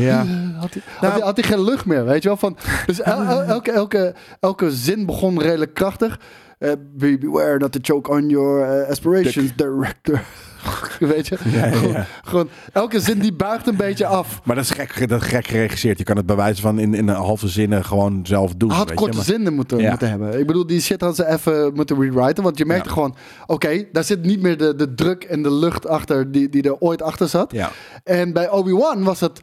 Ja. 0.00 0.24
Had 0.58 0.72
hij, 0.74 0.82
had, 1.00 1.12
hij, 1.12 1.20
had 1.20 1.36
hij 1.36 1.44
geen 1.48 1.64
lucht 1.64 1.84
meer, 1.86 2.04
weet 2.04 2.22
je 2.22 2.28
wel? 2.28 2.36
Van, 2.38 2.56
dus 2.86 3.00
el- 3.00 3.22
el- 3.22 3.42
elke, 3.54 3.70
elke, 3.72 4.14
elke 4.40 4.70
zin 4.70 5.06
begon 5.06 5.40
redelijk 5.40 5.74
krachtig. 5.74 6.20
Eh, 6.58 6.70
be, 6.94 7.18
beware 7.18 7.58
not 7.58 7.72
to 7.72 7.78
choke 7.82 8.10
on 8.10 8.28
your 8.28 8.62
eh, 8.62 8.90
aspirations, 8.90 9.52
director. 9.56 10.22
weet 10.98 11.26
je? 11.28 11.36
Ja, 11.44 11.66
ja, 11.66 11.80
ja. 11.80 12.06
Gewoon, 12.24 12.48
elke 12.72 13.00
zin 13.00 13.18
die 13.18 13.32
buigt 13.32 13.66
een 13.66 13.76
beetje 13.76 14.06
af. 14.06 14.40
Maar 14.44 14.56
dat 14.56 14.64
is 14.64 14.70
gek, 14.70 15.08
dat 15.08 15.20
is 15.22 15.26
gek 15.28 15.46
geregisseerd. 15.46 15.98
Je 15.98 16.04
kan 16.04 16.16
het 16.16 16.26
bij 16.26 16.36
wijze 16.36 16.60
van 16.62 16.78
in, 16.78 16.94
in 16.94 17.08
een 17.08 17.14
halve 17.14 17.48
zinnen 17.48 17.84
gewoon 17.84 18.20
zelf 18.26 18.54
doen. 18.54 18.70
Had 18.70 18.88
weet 18.88 18.96
korte 18.96 19.10
je? 19.12 19.16
Maar- 19.16 19.26
zinnen 19.26 19.54
moeten, 19.54 19.88
moeten 19.88 20.08
hebben. 20.10 20.38
Ik 20.38 20.46
bedoel, 20.46 20.66
die 20.66 20.80
shit 20.80 21.00
hadden 21.00 21.26
ze 21.26 21.32
even 21.32 21.74
moeten 21.74 22.00
rewriten. 22.00 22.42
Want 22.44 22.58
je 22.58 22.66
merkte 22.66 22.88
gewoon, 22.90 23.16
oké, 23.46 23.84
daar 23.92 24.04
zit 24.04 24.22
niet 24.24 24.42
meer 24.42 24.58
de, 24.58 24.74
de 24.74 24.94
druk 24.94 25.24
en 25.24 25.42
de 25.42 25.52
lucht 25.52 25.86
achter 25.88 26.32
die, 26.32 26.48
die 26.48 26.62
er 26.62 26.78
ooit 26.78 27.02
achter 27.02 27.28
zat. 27.28 27.52
Ja. 27.52 27.70
En 28.04 28.32
bij 28.32 28.50
Obi-Wan 28.50 29.02
was 29.04 29.20
het. 29.20 29.40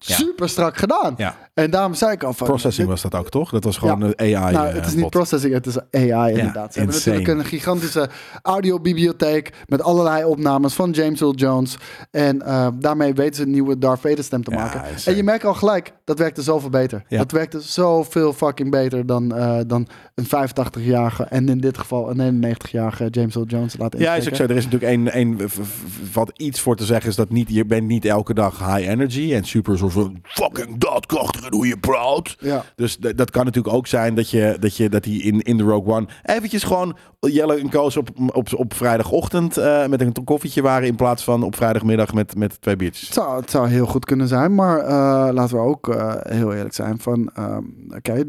Super 0.00 0.48
strak 0.48 0.76
gedaan. 0.76 1.14
Ja. 1.18 1.34
En 1.58 1.70
daarom 1.70 1.94
zei 1.94 2.12
ik 2.12 2.22
al 2.22 2.32
van... 2.32 2.46
Processing 2.46 2.88
was 2.88 3.02
dat 3.02 3.14
ook, 3.14 3.28
toch? 3.28 3.50
Dat 3.50 3.64
was 3.64 3.76
gewoon 3.76 4.00
Ja. 4.00 4.06
een 4.16 4.36
AI. 4.36 4.52
nou, 4.54 4.68
eh, 4.68 4.74
het 4.74 4.86
is 4.86 4.92
niet 4.92 5.00
bot. 5.00 5.10
processing, 5.10 5.52
het 5.52 5.66
is 5.66 5.76
AI 5.90 6.34
inderdaad. 6.34 6.72
Ze 6.72 6.78
hebben 6.78 6.96
natuurlijk 6.96 7.28
een 7.28 7.44
gigantische 7.44 8.08
audiobibliotheek 8.42 9.52
met 9.66 9.82
allerlei 9.82 10.24
opnames 10.24 10.74
van 10.74 10.90
James 10.90 11.20
Earl 11.20 11.34
Jones. 11.34 11.76
En 12.10 12.42
eh, 12.42 12.68
daarmee 12.78 13.12
weten 13.14 13.34
ze 13.34 13.42
een 13.42 13.50
nieuwe 13.50 13.78
Darth 13.78 14.00
Vader 14.00 14.24
stem 14.24 14.44
te 14.44 14.50
maken. 14.50 14.80
insane. 14.90 15.10
En 15.10 15.16
je 15.16 15.22
merkt 15.22 15.44
al 15.44 15.54
gelijk, 15.54 15.92
dat 16.04 16.18
werkte 16.18 16.42
zoveel 16.42 16.70
beter. 16.70 17.04
Dat 17.08 17.30
werkte 17.30 17.60
zoveel 17.60 18.32
fucking 18.32 18.70
beter 18.70 19.06
dan, 19.06 19.34
eh, 19.34 19.58
dan 19.66 19.88
een 20.14 20.26
85-jarige 20.26 21.22
en 21.24 21.48
in 21.48 21.58
dit 21.58 21.78
geval 21.78 22.10
een 22.10 22.20
91-jarige 22.20 23.08
James 23.10 23.34
Earl 23.34 23.46
Jones 23.46 23.76
laten 23.76 24.00
Ja, 24.00 24.14
is 24.14 24.28
ook 24.28 24.34
zo. 24.34 24.42
Er 24.42 24.50
is 24.56 24.64
natuurlijk 24.68 24.92
één, 24.92 25.12
één 25.12 25.38
wat 26.12 26.30
iets 26.36 26.60
voor 26.60 26.76
te 26.76 26.84
zeggen 26.84 27.10
is 27.10 27.16
dat 27.16 27.30
niet, 27.30 27.48
je 27.50 27.64
bent 27.64 27.86
niet 27.86 28.04
elke 28.04 28.34
dag 28.34 28.58
high 28.58 28.88
energy 28.88 29.34
en 29.34 29.44
super 29.44 29.78
soort 29.78 29.92
van 29.92 30.18
fucking 30.22 30.78
daadkrachtig 30.78 31.46
hoe 31.50 31.66
je 31.66 31.78
praat. 31.78 32.36
Ja. 32.38 32.64
Dus 32.74 32.96
dat 32.96 33.30
kan 33.30 33.44
natuurlijk 33.44 33.74
ook 33.74 33.86
zijn 33.86 34.14
dat 34.14 34.30
je 34.30 34.56
dat 34.60 34.76
je 34.76 34.88
dat 34.88 35.04
hij 35.04 35.14
in, 35.14 35.40
in 35.40 35.56
de 35.56 35.62
Rogue 35.62 35.94
One 35.94 36.06
eventjes 36.22 36.62
gewoon 36.62 36.96
Jelle 37.20 37.54
en 37.58 37.68
Koos 37.68 37.96
op, 37.96 38.08
op, 38.32 38.48
op 38.54 38.74
vrijdagochtend 38.74 39.56
eh, 39.56 39.86
met 39.86 40.00
een 40.00 40.24
koffietje 40.24 40.62
waren 40.62 40.88
in 40.88 40.96
plaats 40.96 41.24
van 41.24 41.42
op 41.42 41.56
vrijdagmiddag 41.56 42.14
met, 42.14 42.36
met 42.36 42.60
twee 42.60 42.76
biertjes. 42.76 43.04
Het 43.08 43.14
zou, 43.14 43.40
het 43.40 43.50
zou 43.50 43.68
heel 43.68 43.86
goed 43.86 44.04
kunnen 44.04 44.28
zijn, 44.28 44.54
maar 44.54 44.78
eh, 44.78 45.32
laten 45.34 45.56
we 45.56 45.62
ook 45.62 45.88
eh, 45.88 46.14
heel 46.18 46.52
eerlijk 46.54 46.74
zijn 46.74 46.98
van, 46.98 47.30
ehm, 47.34 47.64
oké, 47.96 48.24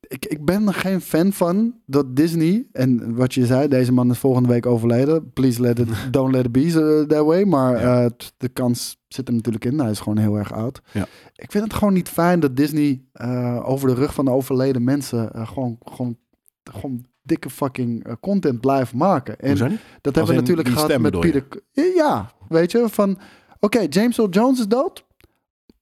ik, 0.00 0.26
ik 0.26 0.44
ben 0.44 0.66
er 0.66 0.74
geen 0.74 1.00
fan 1.00 1.32
van 1.32 1.74
dat 1.86 2.16
Disney, 2.16 2.66
en 2.72 3.14
wat 3.14 3.34
je 3.34 3.46
zei, 3.46 3.68
deze 3.68 3.92
man 3.92 4.10
is 4.10 4.18
volgende 4.18 4.48
week 4.48 4.66
overleden, 4.66 5.32
please 5.32 5.60
let 5.60 5.78
it, 5.78 5.88
don't 6.10 6.32
let 6.32 6.44
it 6.44 6.52
be 6.52 7.06
that 7.08 7.24
way, 7.24 7.42
maar 7.44 7.80
Ja. 7.80 8.10
de 8.36 8.48
kans 8.48 8.96
zit 9.08 9.28
er 9.28 9.34
natuurlijk 9.34 9.64
in, 9.64 9.78
hij 9.78 9.90
is 9.90 10.00
gewoon 10.00 10.18
heel 10.18 10.36
erg 10.36 10.52
oud. 10.52 10.82
Ja. 10.92 11.06
Ik 11.34 11.50
vind 11.50 11.64
het 11.64 11.74
gewoon 11.74 11.92
niet 11.92 12.08
fijn 12.08 12.40
dat 12.40 12.56
Disney 12.56 13.02
eh, 13.12 13.68
over 13.68 13.88
de 13.88 13.94
rug 13.94 14.14
van 14.14 14.24
de 14.24 14.30
overleden 14.30 14.84
mensen 14.84 15.32
eh, 15.32 15.48
gewoon, 15.48 15.78
gewoon, 15.84 16.18
gewoon 16.62 17.04
dikke 17.22 17.50
fucking 17.50 18.04
eh, 18.04 18.12
content 18.20 18.60
blijft 18.60 18.94
maken. 18.94 19.38
En 19.38 19.56
dat 19.56 19.60
Als 19.60 19.78
hebben 20.02 20.26
we 20.26 20.32
natuurlijk 20.34 20.68
gehad 20.68 20.98
met 20.98 21.14
je? 21.14 21.20
Peter. 21.20 21.46
Ja, 21.94 22.32
weet 22.48 22.70
je, 22.70 22.88
van 22.88 23.18
oké, 23.60 23.86
James 23.88 24.18
Earl 24.18 24.30
Jones 24.30 24.58
is 24.58 24.68
dood. 24.68 25.06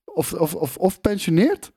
Of, 0.04 0.32
of, 0.32 0.54
of, 0.54 0.76
of 0.76 1.00
pensioneert. 1.00 1.72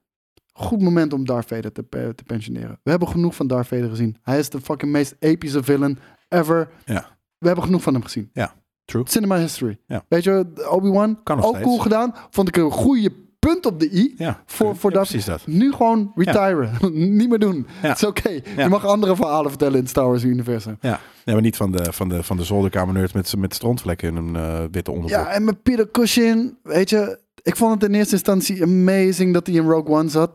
Goed 0.54 0.82
moment 0.82 1.14
om 1.14 1.26
Darth 1.26 1.48
Vader 1.48 1.72
te, 1.72 1.90
te 1.90 2.24
pensioneren. 2.26 2.80
We 2.84 2.90
hebben 2.90 3.08
genoeg 3.08 3.36
van 3.36 3.48
Darth 3.48 3.68
Vader 3.68 3.90
gezien. 3.90 4.18
Hij 4.22 4.40
is 4.40 4.50
de 4.50 4.62
fucking 4.62 4.92
meest 4.92 5.16
epische 5.20 5.64
villain 5.64 6.00
ever. 6.30 6.70
Ja. 6.86 7.18
We 7.38 7.46
hebben 7.48 7.66
genoeg 7.66 7.82
van 7.82 7.94
hem 7.94 8.04
gezien. 8.04 8.30
Ja, 8.34 8.56
true. 8.90 9.04
Cinema 9.08 9.38
history. 9.38 9.78
Ja. 9.88 10.06
Weet 10.08 10.24
je, 10.24 10.46
Obi-Wan, 10.70 11.20
ook 11.24 11.44
steeds. 11.44 11.60
cool 11.64 11.78
gedaan. 11.78 12.14
Vond 12.30 12.48
ik 12.48 12.56
een 12.58 12.72
goede 12.72 13.12
punt 13.40 13.66
op 13.66 13.80
de 13.80 13.92
i. 13.94 14.14
Ja, 14.18 14.44
Voor, 14.46 14.76
voor 14.76 14.92
ja, 14.92 15.04
dat. 15.26 15.48
Nu 15.48 15.72
gewoon 15.72 16.12
retiren. 16.16 16.72
Niet 17.18 17.30
meer 17.30 17.40
doen. 17.40 17.68
Het 17.70 17.98
is 17.98 18.04
oké. 18.04 18.30
Je 18.30 18.68
mag 18.70 18.86
andere 18.86 19.16
verhalen 19.16 19.50
vertellen 19.50 19.74
in 19.74 19.80
het 19.80 19.90
Star 19.90 20.06
Wars 20.08 20.24
universum. 20.24 20.78
Ja, 20.82 21.00
nee, 21.26 21.36
maar 21.36 21.44
niet 21.44 21.56
van 21.58 21.72
de, 21.72 21.94
van 21.94 22.10
de, 22.10 22.24
van 22.24 22.38
de 22.38 22.44
zolderkamerneurt 22.44 23.14
met, 23.14 23.36
met 23.38 23.54
strontvlekken 23.56 24.08
in 24.10 24.16
een 24.16 24.36
eh, 24.36 24.64
witte 24.72 24.92
onderbroek. 24.92 25.26
Ja, 25.26 25.32
en 25.32 25.44
met 25.44 25.64
Peter 25.64 25.92
Cushing, 25.92 26.58
weet 26.64 26.90
je, 26.90 27.20
ik 27.42 27.56
vond 27.56 27.82
het 27.82 27.90
in 27.90 27.96
eerste 27.98 28.14
instantie 28.14 28.64
amazing 28.64 29.34
dat 29.34 29.48
hij 29.48 29.56
in 29.56 29.68
Rogue 29.68 29.96
One 29.96 30.10
zat. 30.10 30.32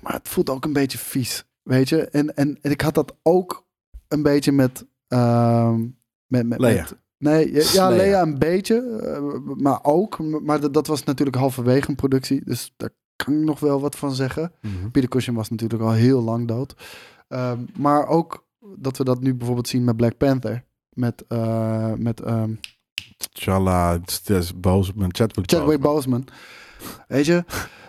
Maar 0.00 0.12
het 0.12 0.28
voelt 0.28 0.50
ook 0.50 0.64
een 0.64 0.72
beetje 0.72 0.98
vies, 0.98 1.44
weet 1.62 1.88
je. 1.88 2.08
En, 2.08 2.36
en, 2.36 2.58
en 2.62 2.70
ik 2.70 2.80
had 2.80 2.94
dat 2.94 3.14
ook 3.22 3.66
een 4.08 4.22
beetje 4.22 4.52
met... 4.52 4.84
met, 6.26 6.46
met, 6.46 6.58
Leia. 6.60 6.80
met- 6.82 6.96
nee, 7.18 7.52
ja, 7.52 7.62
ja, 7.72 7.88
Leia. 7.88 7.96
Leia 7.96 8.22
een 8.22 8.38
beetje, 8.38 8.80
eh, 8.80 9.52
maar 9.56 9.78
ook. 9.82 10.18
Maar 10.18 10.60
dat, 10.60 10.74
dat 10.74 10.86
was 10.86 11.04
natuurlijk 11.04 11.36
halverwege 11.36 11.88
een 11.88 11.94
productie, 11.94 12.44
dus 12.44 12.72
daar 12.76 12.90
kan 13.16 13.34
ik 13.34 13.44
nog 13.44 13.60
wel 13.60 13.80
wat 13.80 13.96
van 13.96 14.14
zeggen. 14.14 14.52
Mhm. 14.60 14.90
Peter 14.90 15.08
Cushing 15.08 15.36
was 15.36 15.50
natuurlijk 15.50 15.82
al 15.82 15.92
heel 15.92 16.22
lang 16.22 16.48
dood. 16.48 16.74
Ehm, 17.28 17.58
maar 17.76 18.06
ook 18.06 18.46
dat 18.76 18.96
we 18.96 19.04
dat 19.04 19.20
nu 19.20 19.34
bijvoorbeeld 19.34 19.68
zien 19.68 19.84
met 19.84 19.96
Black 19.96 20.16
Panther. 20.16 20.64
Met, 20.92 21.24
eh, 21.28 21.92
met 21.92 22.20
ehm, 22.20 22.54
T'Challa, 23.16 23.92
het 23.92 24.22
is 24.30 24.60
Boseman, 24.60 25.14
Chadwick 25.14 25.50
Chadwick 25.50 25.80
Boseman. 25.80 26.24
Boseman. 26.24 27.04
Weet 27.08 27.26
je, 27.26 27.44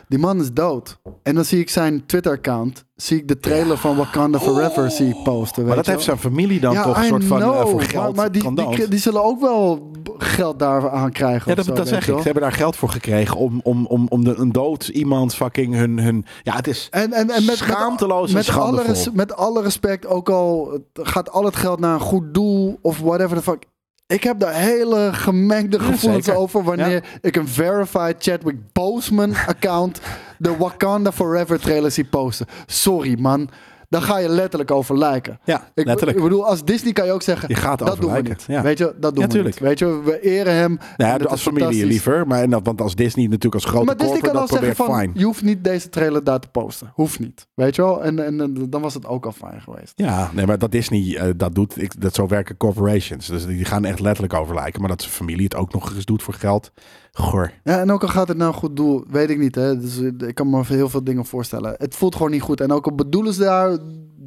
die 0.10 0.20
man 0.20 0.39
is 0.39 0.53
dood. 0.53 0.99
En 1.24 1.36
dan 1.36 1.45
zie 1.45 1.60
ik 1.60 1.70
zijn 1.70 2.05
Twitter-account. 2.05 2.86
Zie 2.95 3.18
ik 3.18 3.28
de 3.28 3.38
trailer 3.38 3.78
van 3.78 3.95
Wakanda 3.95 4.39
Forever 4.39 4.91
zie 4.91 5.07
ik 5.07 5.24
posten. 5.24 5.66
Maar 5.66 5.76
dat 5.76 5.86
heeft 5.86 6.03
zijn 6.03 6.18
familie 6.18 6.60
dan 6.60 6.74
Ja, 6.74 6.84
toch 6.84 6.97
een 6.97 7.03
I 7.03 7.07
soort 7.07 7.24
van 7.24 7.41
eh, 7.41 7.66
voor 7.66 7.82
geld 7.82 8.16
Maar, 8.16 8.32
maar 8.32 8.32
die, 8.32 8.88
die, 8.88 8.99
zullen 8.99 9.24
ook 9.24 9.39
wel 9.41 9.91
geld 10.18 10.60
daaraan 10.60 11.12
krijgen. 11.12 11.49
Ja, 11.49 11.55
dat, 11.55 11.66
zo, 11.66 11.74
dat 11.74 11.89
weet 11.89 12.03
zeg 12.03 12.07
ik. 12.07 12.18
Ze 12.18 12.24
hebben 12.24 12.43
daar 12.43 12.51
geld 12.51 12.76
voor 12.76 12.89
gekregen 12.89 13.38
om, 13.38 13.60
om, 13.64 13.86
om, 13.86 14.05
om 14.10 14.24
de, 14.24 14.36
een 14.36 14.51
dood 14.51 14.88
iemand 14.88 15.36
fucking 15.36 15.76
hun... 15.76 15.99
hun 15.99 16.26
ja, 16.43 16.55
het 16.55 16.68
is 16.68 16.88
En, 16.91 17.14
en, 17.14 17.30
en 17.30 17.45
met, 17.45 17.57
schaamteloos 17.57 18.30
en 18.30 18.36
met, 18.36 18.47
met, 18.47 18.55
alle 18.55 19.12
met 19.14 19.36
alle 19.36 19.62
respect, 19.62 20.07
ook 20.07 20.30
al 20.30 20.80
gaat 20.93 21.32
al 21.32 21.45
het 21.45 21.55
geld 21.55 21.80
naar 21.80 21.93
een 21.93 21.99
goed 21.99 22.34
doel 22.34 22.80
of 22.82 22.99
whatever 22.99 23.38
the 23.38 23.43
fuck. 23.43 23.66
Ik 24.10 24.24
heb 24.24 24.39
daar 24.39 24.53
hele 24.53 25.10
gemengde 25.14 25.80
gevoelens 25.80 26.30
over 26.30 26.64
wanneer 26.64 27.03
ik 27.22 27.36
een 27.36 27.47
verified 27.47 28.16
Chadwick 28.20 28.57
Boseman 28.74 29.36
account 29.47 29.99
de 30.38 30.57
Wakanda 30.57 31.12
Forever 31.12 31.60
trailer 31.60 31.91
zie 31.91 32.03
posten. 32.03 32.45
Sorry 32.66 33.20
man, 33.20 33.49
daar 33.90 34.02
ga 34.02 34.18
je 34.18 34.30
letterlijk 34.30 34.72
over 34.72 34.98
lijken. 34.98 35.40
Ja, 35.44 35.72
Ik, 35.74 35.86
letterlijk. 35.86 36.18
ik 36.18 36.24
bedoel, 36.24 36.46
als 36.46 36.66
Disney 36.66 36.94
kan 36.94 37.06
je 37.06 37.12
ook 37.12 37.22
zeggen, 37.22 37.50
Je 37.50 37.56
gaat 37.56 37.80
dat 37.80 38.02
doen 38.02 38.14
we 38.14 38.22
niet. 38.22 38.44
Ja. 38.48 38.62
Weet 38.62 38.78
je, 38.78 38.96
dat 39.00 39.16
doen 39.16 39.24
Ja, 39.30 39.38
we 39.38 39.44
niet. 39.44 39.60
Weet 39.60 39.80
je, 39.80 40.02
we 40.04 40.20
eren 40.22 40.54
hem. 40.54 40.78
Nou 40.98 41.12
ja, 41.12 41.18
dat 41.18 41.28
als 41.28 41.42
familie 41.42 41.86
liever. 41.86 42.28
Maar 42.28 42.42
en 42.42 42.50
dat, 42.50 42.62
want 42.66 42.82
als 42.82 42.96
Disney 42.96 43.26
natuurlijk 43.26 43.54
als 43.54 43.66
grote 43.66 43.86
Maar 43.86 43.98
Disney 43.98 44.20
kan 44.20 44.32
al 44.34 44.40
dat 44.40 44.50
zeggen 44.50 44.74
probeert, 44.74 44.92
van, 44.92 45.00
fine. 45.02 45.20
je 45.20 45.26
hoeft 45.26 45.44
niet 45.44 45.64
deze 45.64 45.90
trailer 45.90 46.24
daar 46.24 46.40
te 46.40 46.48
posten. 46.48 46.92
Hoeft 46.94 47.20
niet. 47.20 47.48
Weet 47.54 47.76
je 47.76 47.82
wel? 47.82 48.04
En, 48.04 48.26
en, 48.26 48.42
en 48.42 48.70
dan 48.70 48.82
was 48.82 48.94
het 48.94 49.06
ook 49.06 49.26
al 49.26 49.32
fijn 49.32 49.62
geweest. 49.62 49.92
Ja, 49.96 50.32
nee, 50.34 50.46
maar 50.46 50.58
dat 50.58 50.72
Disney 50.72 51.18
eh, 51.18 51.30
dat 51.38 51.56
doet, 51.56 51.82
ik, 51.82 52.02
dat 52.02 52.16
zo 52.16 52.28
werken 52.28 52.58
corporations. 52.58 53.28
Dus 53.28 53.46
die 53.46 53.66
gaan 53.66 53.86
echt 53.86 54.00
letterlijk 54.00 54.34
over 54.34 54.56
lijken. 54.56 54.80
Maar 54.80 54.90
dat 54.90 55.02
zijn 55.02 55.14
familie 55.14 55.44
het 55.44 55.56
ook 55.56 55.74
nog 55.74 55.94
eens 55.96 56.06
doet 56.06 56.24
voor 56.24 56.34
geld. 56.34 56.72
Goor. 57.20 57.51
Ja, 57.63 57.80
en 57.80 57.91
ook 57.91 58.01
al 58.01 58.07
gaat 58.07 58.28
het 58.28 58.38
nou 58.38 58.53
goed 58.53 58.76
doel, 58.76 59.03
weet 59.09 59.30
ik 59.30 59.38
niet. 59.38 59.55
Hè? 59.55 59.80
Dus, 59.80 59.99
eh, 59.99 60.28
ik 60.28 60.36
kan 60.36 60.49
me 60.49 60.63
heel 60.65 60.89
veel 60.89 61.03
dingen 61.03 61.26
voorstellen. 61.26 61.76
Het 61.78 61.95
voelt 61.95 62.15
gewoon 62.15 62.32
niet 62.32 62.41
goed. 62.41 62.61
En 62.61 62.72
ook 62.72 62.86
al 62.86 62.95
bedoelen 62.95 63.34
ze 63.34 63.39
daar 63.39 63.78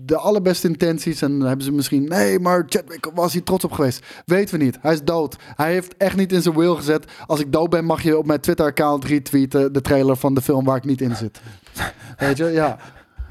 de 0.05 0.16
allerbeste 0.16 0.68
intenties. 0.68 1.22
En 1.22 1.38
dan 1.38 1.49
hebben 1.49 1.64
ze 1.64 1.72
misschien, 1.72 2.05
nee, 2.05 2.40
maar 2.40 2.64
Chadwick 2.66 3.11
was 3.14 3.32
hier 3.32 3.43
trots 3.43 3.64
op 3.64 3.72
geweest. 3.72 4.07
Weten 4.24 4.59
we 4.59 4.64
niet. 4.64 4.78
Hij 4.80 4.93
is 4.93 5.03
dood. 5.03 5.36
Hij 5.57 5.72
heeft 5.72 5.97
echt 5.97 6.16
niet 6.16 6.32
in 6.32 6.43
zijn 6.43 6.57
wil 6.57 6.76
gezet. 6.76 7.05
Als 7.26 7.40
ik 7.40 7.53
dood 7.53 7.70
ben, 7.70 7.84
mag 7.84 8.03
je 8.03 8.18
op 8.18 8.26
mijn 8.26 8.40
Twitter-account 8.40 9.05
retweeten 9.05 9.72
de 9.72 9.80
trailer 9.80 10.16
van 10.16 10.34
de 10.34 10.43
film 10.43 10.64
waar 10.64 10.76
ik 10.76 10.84
niet 10.84 11.01
in 11.01 11.16
zit. 11.16 11.40
Weet 12.18 12.36
je, 12.36 12.45
ja. 12.45 12.78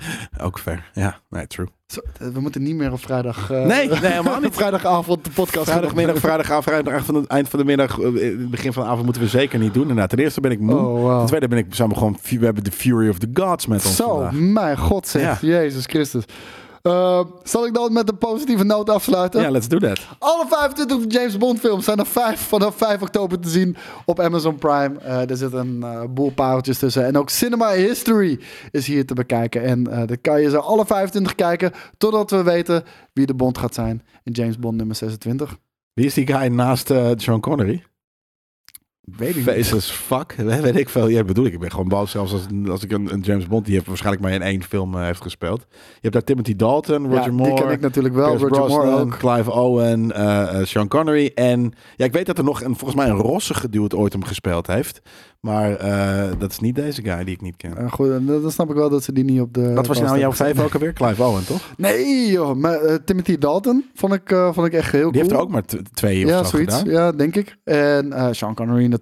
Ook 0.45 0.59
ver. 0.59 0.89
Ja, 0.93 1.19
nee, 1.29 1.47
true. 1.47 1.67
Zo, 1.87 2.01
we 2.33 2.39
moeten 2.39 2.63
niet 2.63 2.75
meer 2.75 2.91
op 2.91 2.99
vrijdag. 2.99 3.51
eh, 3.51 3.65
Nee, 3.65 3.87
nee, 3.87 3.97
helemaal 3.99 4.39
niet. 4.39 4.53
vrijdagavond 4.61 5.23
de 5.25 5.31
podcast. 5.31 5.69
Vrijdagmiddag, 5.69 6.17
vrijdagavond, 6.17 6.63
vrijdag 6.63 7.05
van 7.05 7.15
het 7.15 7.27
eind 7.27 7.49
van 7.49 7.59
de 7.59 7.65
middag, 7.65 7.99
eh, 7.99 8.09
begin 8.37 8.73
van 8.73 8.83
de 8.83 8.89
avond 8.89 9.03
moeten 9.05 9.21
we 9.21 9.27
zeker 9.27 9.59
niet 9.59 9.73
doen. 9.73 10.07
Ten 10.07 10.19
eerste 10.19 10.41
ben 10.41 10.51
ik 10.51 10.59
moe. 10.59 10.75
Oh, 10.75 10.83
wow. 11.01 11.17
Ten 11.17 11.27
tweede 11.27 11.47
ben 11.47 11.57
ik, 11.57 11.65
zijn 11.75 11.89
we 11.89 11.95
gewoon, 11.95 12.17
we 12.29 12.45
hebben 12.45 12.63
de 12.63 12.71
Fury 12.71 13.09
of 13.09 13.17
the 13.17 13.29
Gods 13.33 13.65
met 13.67 13.85
ons 13.85 13.95
Zo, 13.95 14.07
vandaag. 14.09 14.31
mijn 14.33 14.77
god 14.77 15.07
zeg. 15.07 15.41
Ja. 15.41 15.47
Jezus 15.47 15.85
Christus. 15.85 16.23
Eh, 16.81 17.25
zal 17.43 17.65
ik 17.65 17.73
dan 17.73 17.93
met 17.93 18.09
een 18.09 18.17
positieve 18.17 18.63
noot 18.63 18.89
afsluiten? 18.89 19.41
Ja, 19.41 19.49
let's 19.51 19.67
do 19.67 19.77
that. 19.77 20.07
Alle 20.19 20.45
25 20.47 21.13
James 21.13 21.37
Bond 21.37 21.59
films 21.59 21.85
zijn 21.85 21.97
er 21.97 22.05
vijf, 22.05 22.39
vanaf 22.39 22.75
5 22.75 23.01
oktober 23.01 23.39
te 23.39 23.49
zien 23.49 23.75
op 24.05 24.19
Amazon 24.19 24.55
Prime. 24.55 24.99
Eh, 24.99 25.29
er 25.29 25.37
zit 25.37 25.53
een 25.53 25.83
eh, 25.83 26.03
boel 26.09 26.31
pareltjes 26.31 26.79
tussen. 26.79 27.05
En 27.05 27.17
ook 27.17 27.29
Cinema 27.29 27.71
History 27.73 28.39
is 28.71 28.87
hier 28.87 29.05
te 29.05 29.13
bekijken. 29.13 29.63
En 29.63 29.87
eh 29.87 30.07
dan 30.07 30.21
kan 30.21 30.41
je 30.41 30.49
ze 30.49 30.59
alle 30.59 30.85
25 30.85 31.35
kijken 31.35 31.71
totdat 31.97 32.31
we 32.31 32.43
weten 32.43 32.83
wie 33.13 33.25
de 33.25 33.33
Bond 33.33 33.57
gaat 33.57 33.73
zijn 33.73 34.03
in 34.23 34.31
James 34.31 34.59
Bond 34.59 34.77
nummer 34.77 34.95
26. 34.95 35.57
Wie 35.93 36.05
is 36.05 36.13
die 36.13 36.27
guy 36.27 36.47
naast 36.47 36.93
Sean 37.17 37.39
Connery? 37.39 37.83
Weet 39.17 39.29
ik 39.29 39.35
niet. 39.35 39.45
Faces 39.45 39.89
fuck, 39.91 40.35
weet 40.61 40.77
ik 40.77 40.89
veel. 40.89 41.07
Ja, 41.07 41.23
bedoel 41.23 41.45
ik. 41.45 41.53
Ik 41.53 41.59
ben 41.59 41.71
gewoon 41.71 41.87
boos 41.87 42.11
zelfs 42.11 42.33
als, 42.33 42.45
als 42.69 42.83
ik 42.83 42.91
een, 42.91 43.13
een 43.13 43.19
James 43.19 43.47
Bond 43.47 43.65
die 43.65 43.73
heeft 43.73 43.87
waarschijnlijk 43.87 44.23
maar 44.23 44.33
in 44.33 44.41
één 44.41 44.63
film 44.63 44.95
eh, 44.95 45.03
heeft 45.03 45.21
gespeeld. 45.21 45.65
Je 45.69 45.99
hebt 46.01 46.13
daar 46.13 46.23
Timothy 46.23 46.55
Dalton, 46.55 47.03
Roger 47.03 47.17
Ja, 47.17 47.23
die 47.23 47.31
Moore, 47.31 47.53
ken 47.61 47.71
ik 47.71 47.79
natuurlijk 47.79 48.15
wel. 48.15 48.35
Pierce 48.35 48.47
Roger 48.47 48.67
Moore 48.67 48.99
ook. 48.99 49.17
Clive 49.17 49.51
Owen, 49.51 50.11
eh, 50.11 50.59
eh, 50.59 50.65
Sean 50.65 50.87
Connery 50.87 51.31
en 51.35 51.73
ja, 51.95 52.05
ik 52.05 52.13
weet 52.13 52.25
dat 52.25 52.37
er 52.37 52.43
nog 52.43 52.61
een 52.61 52.75
volgens 52.75 52.95
mij 52.95 53.09
een 53.09 53.17
rossige 53.17 53.69
dude 53.69 53.97
ooit 53.97 54.13
hem 54.13 54.23
gespeeld 54.23 54.67
heeft, 54.67 55.01
maar 55.39 55.77
dat 56.37 56.51
is 56.51 56.59
niet 56.59 56.75
deze 56.75 57.01
guy 57.01 57.23
die 57.23 57.33
ik 57.33 57.41
niet 57.41 57.57
ken. 57.57 57.77
Eh, 57.77 57.91
goed, 57.91 58.07
dan 58.07 58.25
dan 58.25 58.51
snap 58.51 58.69
ik 58.69 58.75
wel 58.75 58.89
dat 58.89 59.03
ze 59.03 59.13
die 59.13 59.23
niet 59.23 59.41
op 59.41 59.53
de. 59.53 59.73
Wat 59.73 59.87
was 59.87 60.01
nou 60.01 60.19
jouw 60.19 60.33
vijf 60.33 60.59
ook 60.59 60.73
alweer? 60.73 60.93
Clive 60.93 61.23
Owen, 61.23 61.45
toch? 61.45 61.73
Nee, 61.77 62.31
joh. 62.31 62.55
Maar, 62.55 63.03
Timothy 63.03 63.37
Dalton 63.37 63.85
vond 63.93 64.13
ik, 64.13 64.35
vond 64.51 64.67
ik 64.67 64.73
echt 64.73 64.91
heel 64.91 65.11
Die 65.11 65.19
heeft 65.19 65.31
er 65.31 65.37
cool. 65.37 65.47
ook 65.47 65.53
maar 65.53 65.63
twee 65.93 66.23
of 66.23 66.29
ja, 66.29 66.43
zo 66.43 66.49
zoiets. 66.49 66.77
gedaan. 66.77 66.93
Ja, 66.93 67.11
denk 67.11 67.35
ik. 67.35 67.57
En 67.63 68.35
Sean 68.35 68.55
Connery 68.55 68.85
natuurlijk. 68.85 69.00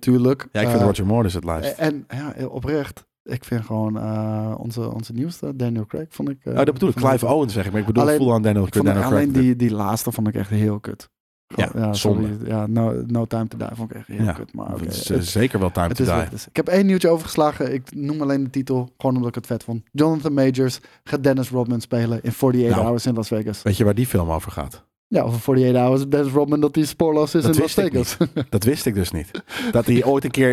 Ja, 0.51 0.61
ik 0.61 0.67
vind 0.67 0.79
Eh, 0.79 0.85
Roger 0.85 1.05
Moore 1.05 1.23
dus 1.23 1.33
het 1.33 1.43
lijst. 1.43 1.77
En 1.77 2.05
ja, 2.09 2.45
oprecht. 2.47 3.07
Ik 3.23 3.43
vind 3.43 3.65
gewoon 3.65 3.97
eh, 3.97 4.53
onze, 4.57 4.93
onze 4.93 5.13
nieuwste, 5.13 5.55
Daniel 5.55 5.85
Craig, 5.85 6.05
vond 6.09 6.29
ik... 6.29 6.37
eh, 6.43 6.51
oh, 6.51 6.57
dat 6.65 6.73
bedoel 6.73 6.89
ik. 6.89 6.95
Clive 6.95 7.25
Owen 7.27 7.49
zeg 7.49 7.65
ik, 7.65 7.71
maar 7.71 7.79
ik 7.81 7.85
bedoel 7.87 8.03
Alleen- 8.03 8.17
full 8.17 8.27
on 8.31 8.41
Daniel, 8.41 8.65
ik 8.65 8.71
Daniel 8.73 9.03
alleen 9.03 9.31
Craig. 9.31 9.43
die, 9.45 9.55
die 9.55 9.71
laatste 9.71 10.11
vond 10.11 10.27
ik 10.27 10.35
echt 10.35 10.49
heel 10.49 10.79
kut. 10.79 11.09
Ja, 11.55 11.93
zonde. 11.93 12.27
sorry. 12.27 12.47
Ja, 12.47 12.67
no, 12.67 13.03
no 13.07 13.25
Time 13.25 13.47
to 13.47 13.57
Die 13.57 13.67
vond 13.73 13.91
ik 13.91 13.97
echt 13.97 14.07
heel 14.07 14.23
Ja, 14.23 14.31
kut. 14.31 14.53
Maar 14.53 14.71
het 14.71 14.85
is, 14.85 15.07
het- 15.09 15.25
zeker 15.25 15.59
wel 15.59 15.71
time 15.71 15.87
het 15.87 15.95
to 15.97 16.03
is 16.03 16.09
die. 16.09 16.19
het 16.19 16.33
is. 16.33 16.47
Ik 16.47 16.55
heb 16.55 16.67
één 16.67 16.85
nieuwtje 16.85 17.09
overgeslagen. 17.09 17.73
Ik 17.73 17.95
noem 17.95 18.21
alleen 18.21 18.43
de 18.43 18.49
titel, 18.49 18.93
gewoon 18.97 19.15
omdat 19.15 19.29
ik 19.29 19.35
het 19.35 19.45
vet 19.47 19.63
vond. 19.63 19.83
Jonathan 19.91 20.33
Majors 20.33 20.79
gaat 21.03 21.23
Dennis 21.23 21.49
Rodman 21.49 21.81
spelen 21.81 22.19
in 22.23 22.31
48 22.31 22.69
Nou. 22.69 22.83
Hours 22.85 23.05
in 23.05 23.13
Las 23.13 23.27
Vegas. 23.27 23.61
Weet 23.61 23.77
je 23.77 23.83
waar 23.83 23.95
die 23.95 24.05
film 24.07 24.29
over 24.31 24.51
gaat? 24.51 24.83
Ja, 25.09 25.21
over 25.21 25.37
48 25.37 25.81
Hours. 25.81 26.07
Dennis 26.07 26.33
Rodman 26.33 26.59
dat 26.59 26.75
hij 26.75 26.85
spoorloos 26.85 27.35
is 27.35 27.43
Dat 27.43 27.55
in 27.55 27.61
Las 27.61 27.73
Vegas. 27.73 28.17
Dat 28.49 28.63
wist 28.63 28.85
ik 28.85 28.93
dus 28.93 29.11
niet. 29.11 29.31
Dat 29.71 29.85
hij 29.85 30.03
ooit 30.03 30.23
een 30.23 30.31
keer... 30.31 30.51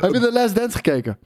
Heb 0.00 0.12
je 0.12 0.20
The 0.20 0.32
Last 0.32 0.54
Dance 0.54 0.76
gekeken? 0.76 1.18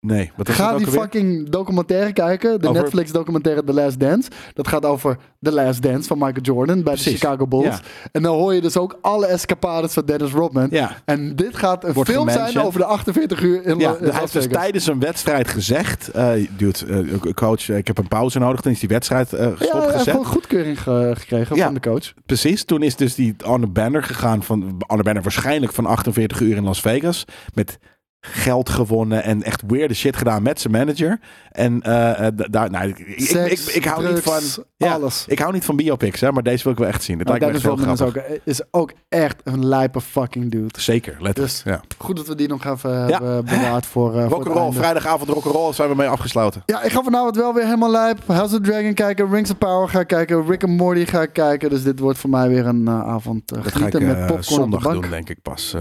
Nee, 0.00 0.30
wat 0.36 0.48
Ga 0.48 0.76
die 0.76 0.86
fucking 0.86 1.48
documentaire 1.48 2.12
kijken. 2.12 2.60
De 2.60 2.68
Over- 2.68 2.82
Netflix 2.82 3.12
documentaire 3.12 3.64
The 3.64 3.72
Last 3.72 4.00
Dance. 4.00 4.30
Dat 4.54 4.68
gaat 4.68 4.84
over 4.84 5.16
The 5.40 5.52
Last 5.52 5.82
Dance 5.82 6.08
van 6.08 6.18
Michael 6.18 6.42
Jordan 6.42 6.82
bij 6.82 6.94
de. 6.94 7.00
Chicago 7.00 7.46
Bulls. 7.46 7.64
Ja. 7.64 7.80
En 8.12 8.22
dan 8.22 8.36
hoor 8.36 8.54
je 8.54 8.60
dus 8.60 8.76
ook 8.76 8.98
alle 9.00 9.26
escapades 9.26 9.92
van 9.92 10.04
Dennis 10.04 10.30
Rodman. 10.32 10.68
Ja. 10.70 10.96
En 11.04 11.36
dit 11.36 11.56
gaat 11.56 11.84
een 11.84 11.92
Wordt 11.92 12.10
film 12.10 12.30
zijn 12.30 12.60
over 12.60 12.80
de 12.80 12.86
48 12.86 13.42
uur 13.42 13.64
in, 13.66 13.78
Ja, 13.78 13.96
hij 14.00 14.10
heeft 14.20 14.32
dus 14.32 14.46
tijdens 14.46 14.86
een 14.86 14.98
wedstrijd 15.00 15.48
gezegd... 15.48 16.08
eh 16.08 16.32
dude, 16.56 16.78
eh, 17.24 17.32
coach, 17.34 17.68
eh, 17.68 17.76
ik 17.76 17.86
heb 17.86 17.98
een 17.98 18.08
pauze 18.08 18.38
nodig. 18.38 18.60
Toen 18.60 18.72
is 18.72 18.80
die 18.80 18.88
wedstrijd 18.88 19.32
eh 19.32 19.38
Ja, 19.38 19.44
hij 19.44 19.54
heeft 19.58 19.68
stopgezet. 19.68 20.08
gewoon 20.10 20.26
goedkeuring 20.26 20.82
ge- 20.82 21.12
gekregen 21.18 21.56
Ja. 21.56 21.64
van 21.64 21.74
de 21.74 21.80
coach. 21.80 22.12
Precies, 22.26 22.64
toen 22.64 22.82
is 22.82 22.96
dus 22.96 23.14
die 23.14 23.36
the 23.36 23.66
banner 23.66 24.02
gegaan 24.02 24.42
van... 24.42 24.76
The 24.86 25.02
banner 25.02 25.22
waarschijnlijk 25.22 25.72
van 25.72 25.86
48 25.86 26.40
uur 26.40 26.56
in 26.56 26.64
Las 26.64 26.80
Vegas. 26.80 27.24
Met 27.54 27.78
geld 28.20 28.68
gewonnen 28.68 29.22
en 29.22 29.42
echt 29.42 29.62
weirde 29.66 29.94
shit 29.94 30.16
gedaan 30.16 30.42
met 30.42 30.60
zijn 30.60 30.72
manager. 30.72 31.20
En 31.50 31.80
d- 31.80 32.52
daar, 32.52 32.70
nou, 32.70 32.88
ik, 32.88 32.98
ik, 32.98 33.20
Seks, 33.20 33.66
ik, 33.68 33.74
ik 33.74 33.84
hou 33.84 34.08
niet 34.08 34.22
van... 34.22 34.40
Ja, 34.76 34.92
alles. 34.92 35.24
Ik 35.28 35.38
hou 35.38 35.52
niet 35.52 35.64
van 35.64 35.76
biopics, 35.76 36.20
hè, 36.20 36.32
maar 36.32 36.42
deze 36.42 36.62
wil 36.62 36.72
ik 36.72 36.78
wel 36.78 36.88
echt 36.88 37.02
zien. 37.02 37.18
Dat 37.18 37.26
Nou, 37.26 37.38
lijkt 37.38 37.64
me 37.64 37.70
echt 37.70 38.00
is 38.00 38.00
ook, 38.00 38.20
is 38.44 38.62
ook 38.70 38.92
echt 39.08 39.40
een 39.44 39.66
lijpe 39.66 40.00
fucking 40.00 40.50
dude. 40.50 40.80
Zeker, 40.80 41.16
letterlijk. 41.20 41.54
Dus 41.54 41.62
ja. 41.64 41.80
goed 41.98 42.16
dat 42.16 42.26
we 42.26 42.34
die 42.34 42.48
nog 42.48 42.64
even 42.64 43.04
hebben 43.04 43.44
bewaard 43.44 43.86
voor, 43.86 44.16
het 44.16 44.30
Rock'n'roll, 44.30 44.72
vrijdagavond 44.72 45.30
rock'n'roll 45.30 45.72
zijn 45.72 45.88
we 45.88 45.94
mee 45.94 46.08
afgesloten. 46.08 46.62
Ja, 46.66 46.82
ik 46.82 46.92
ga 46.92 47.02
vanavond 47.02 47.36
wel 47.36 47.54
weer 47.54 47.64
helemaal 47.64 47.90
lijp. 47.90 48.18
House 48.26 48.54
of 48.54 48.60
Dragon 48.60 48.94
kijken, 48.94 49.30
Rings 49.30 49.50
of 49.50 49.58
Power 49.58 49.88
ga 49.88 50.02
kijken, 50.02 50.46
Rick 50.46 50.64
and 50.64 50.76
Morty 50.76 51.04
ga 51.04 51.26
kijken. 51.26 51.70
Dus 51.70 51.82
dit 51.82 51.98
wordt 51.98 52.18
voor 52.18 52.30
mij 52.30 52.48
weer 52.48 52.66
een 52.66 52.88
avond 52.90 53.56
uh, 53.56 53.62
genieten 53.62 54.06
met 54.06 54.16
popcorn 54.26 54.32
op 54.36 54.38
de 54.38 54.54
zondag 54.54 54.82
bank. 54.82 55.02
doen, 55.02 55.10
denk 55.10 55.28
ik 55.28 55.42
pas. 55.42 55.74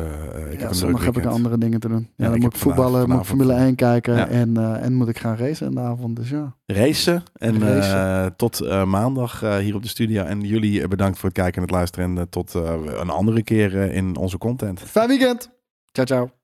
Ik 0.52 0.60
ja, 0.60 0.66
heb 0.66 0.74
zondag 0.74 1.06
heb 1.06 1.18
ik 1.18 1.26
andere 1.26 1.58
dingen 1.58 1.80
te 1.80 1.88
doen. 1.88 2.10
Ja, 2.16 2.37
ik 2.38 2.44
moet 2.44 2.54
ik 2.54 2.60
vanavond- 2.60 2.86
voetballen, 2.86 3.10
moet 3.10 3.20
ik 3.20 3.26
Formule 3.26 3.54
1 3.54 3.76
kijken 3.76 4.16
Ja. 4.16 4.28
en, 4.28 4.58
eh, 4.58 4.84
en 4.84 4.94
moet 4.94 5.08
ik 5.08 5.18
gaan 5.18 5.36
racen 5.38 5.68
in 5.68 5.76
de 5.76 5.82
avond. 5.82 6.16
Dus 6.16 6.30
ja. 6.30 6.56
Racen. 6.66 7.24
En 7.34 7.60
Racen. 7.60 7.96
eh, 7.96 8.26
tot 8.36 8.60
eh, 8.60 8.84
maandag 8.86 9.40
hier 9.60 9.76
op 9.76 9.82
de 9.82 9.88
studio. 9.88 10.24
En 10.24 10.42
jullie 10.42 10.88
bedankt 10.88 11.18
voor 11.20 11.30
het 11.30 11.38
kijken 11.38 11.56
en 11.56 11.62
het 11.62 11.72
luisteren. 11.72 12.18
En 12.18 12.30
tot 12.30 12.54
een 12.54 13.10
andere 13.10 13.44
keer 13.44 13.74
in 13.94 14.16
onze 14.18 14.38
content. 14.38 14.80
Fijn 14.80 15.08
weekend. 15.08 15.50
Ciao, 15.92 16.06
ciao. 16.06 16.37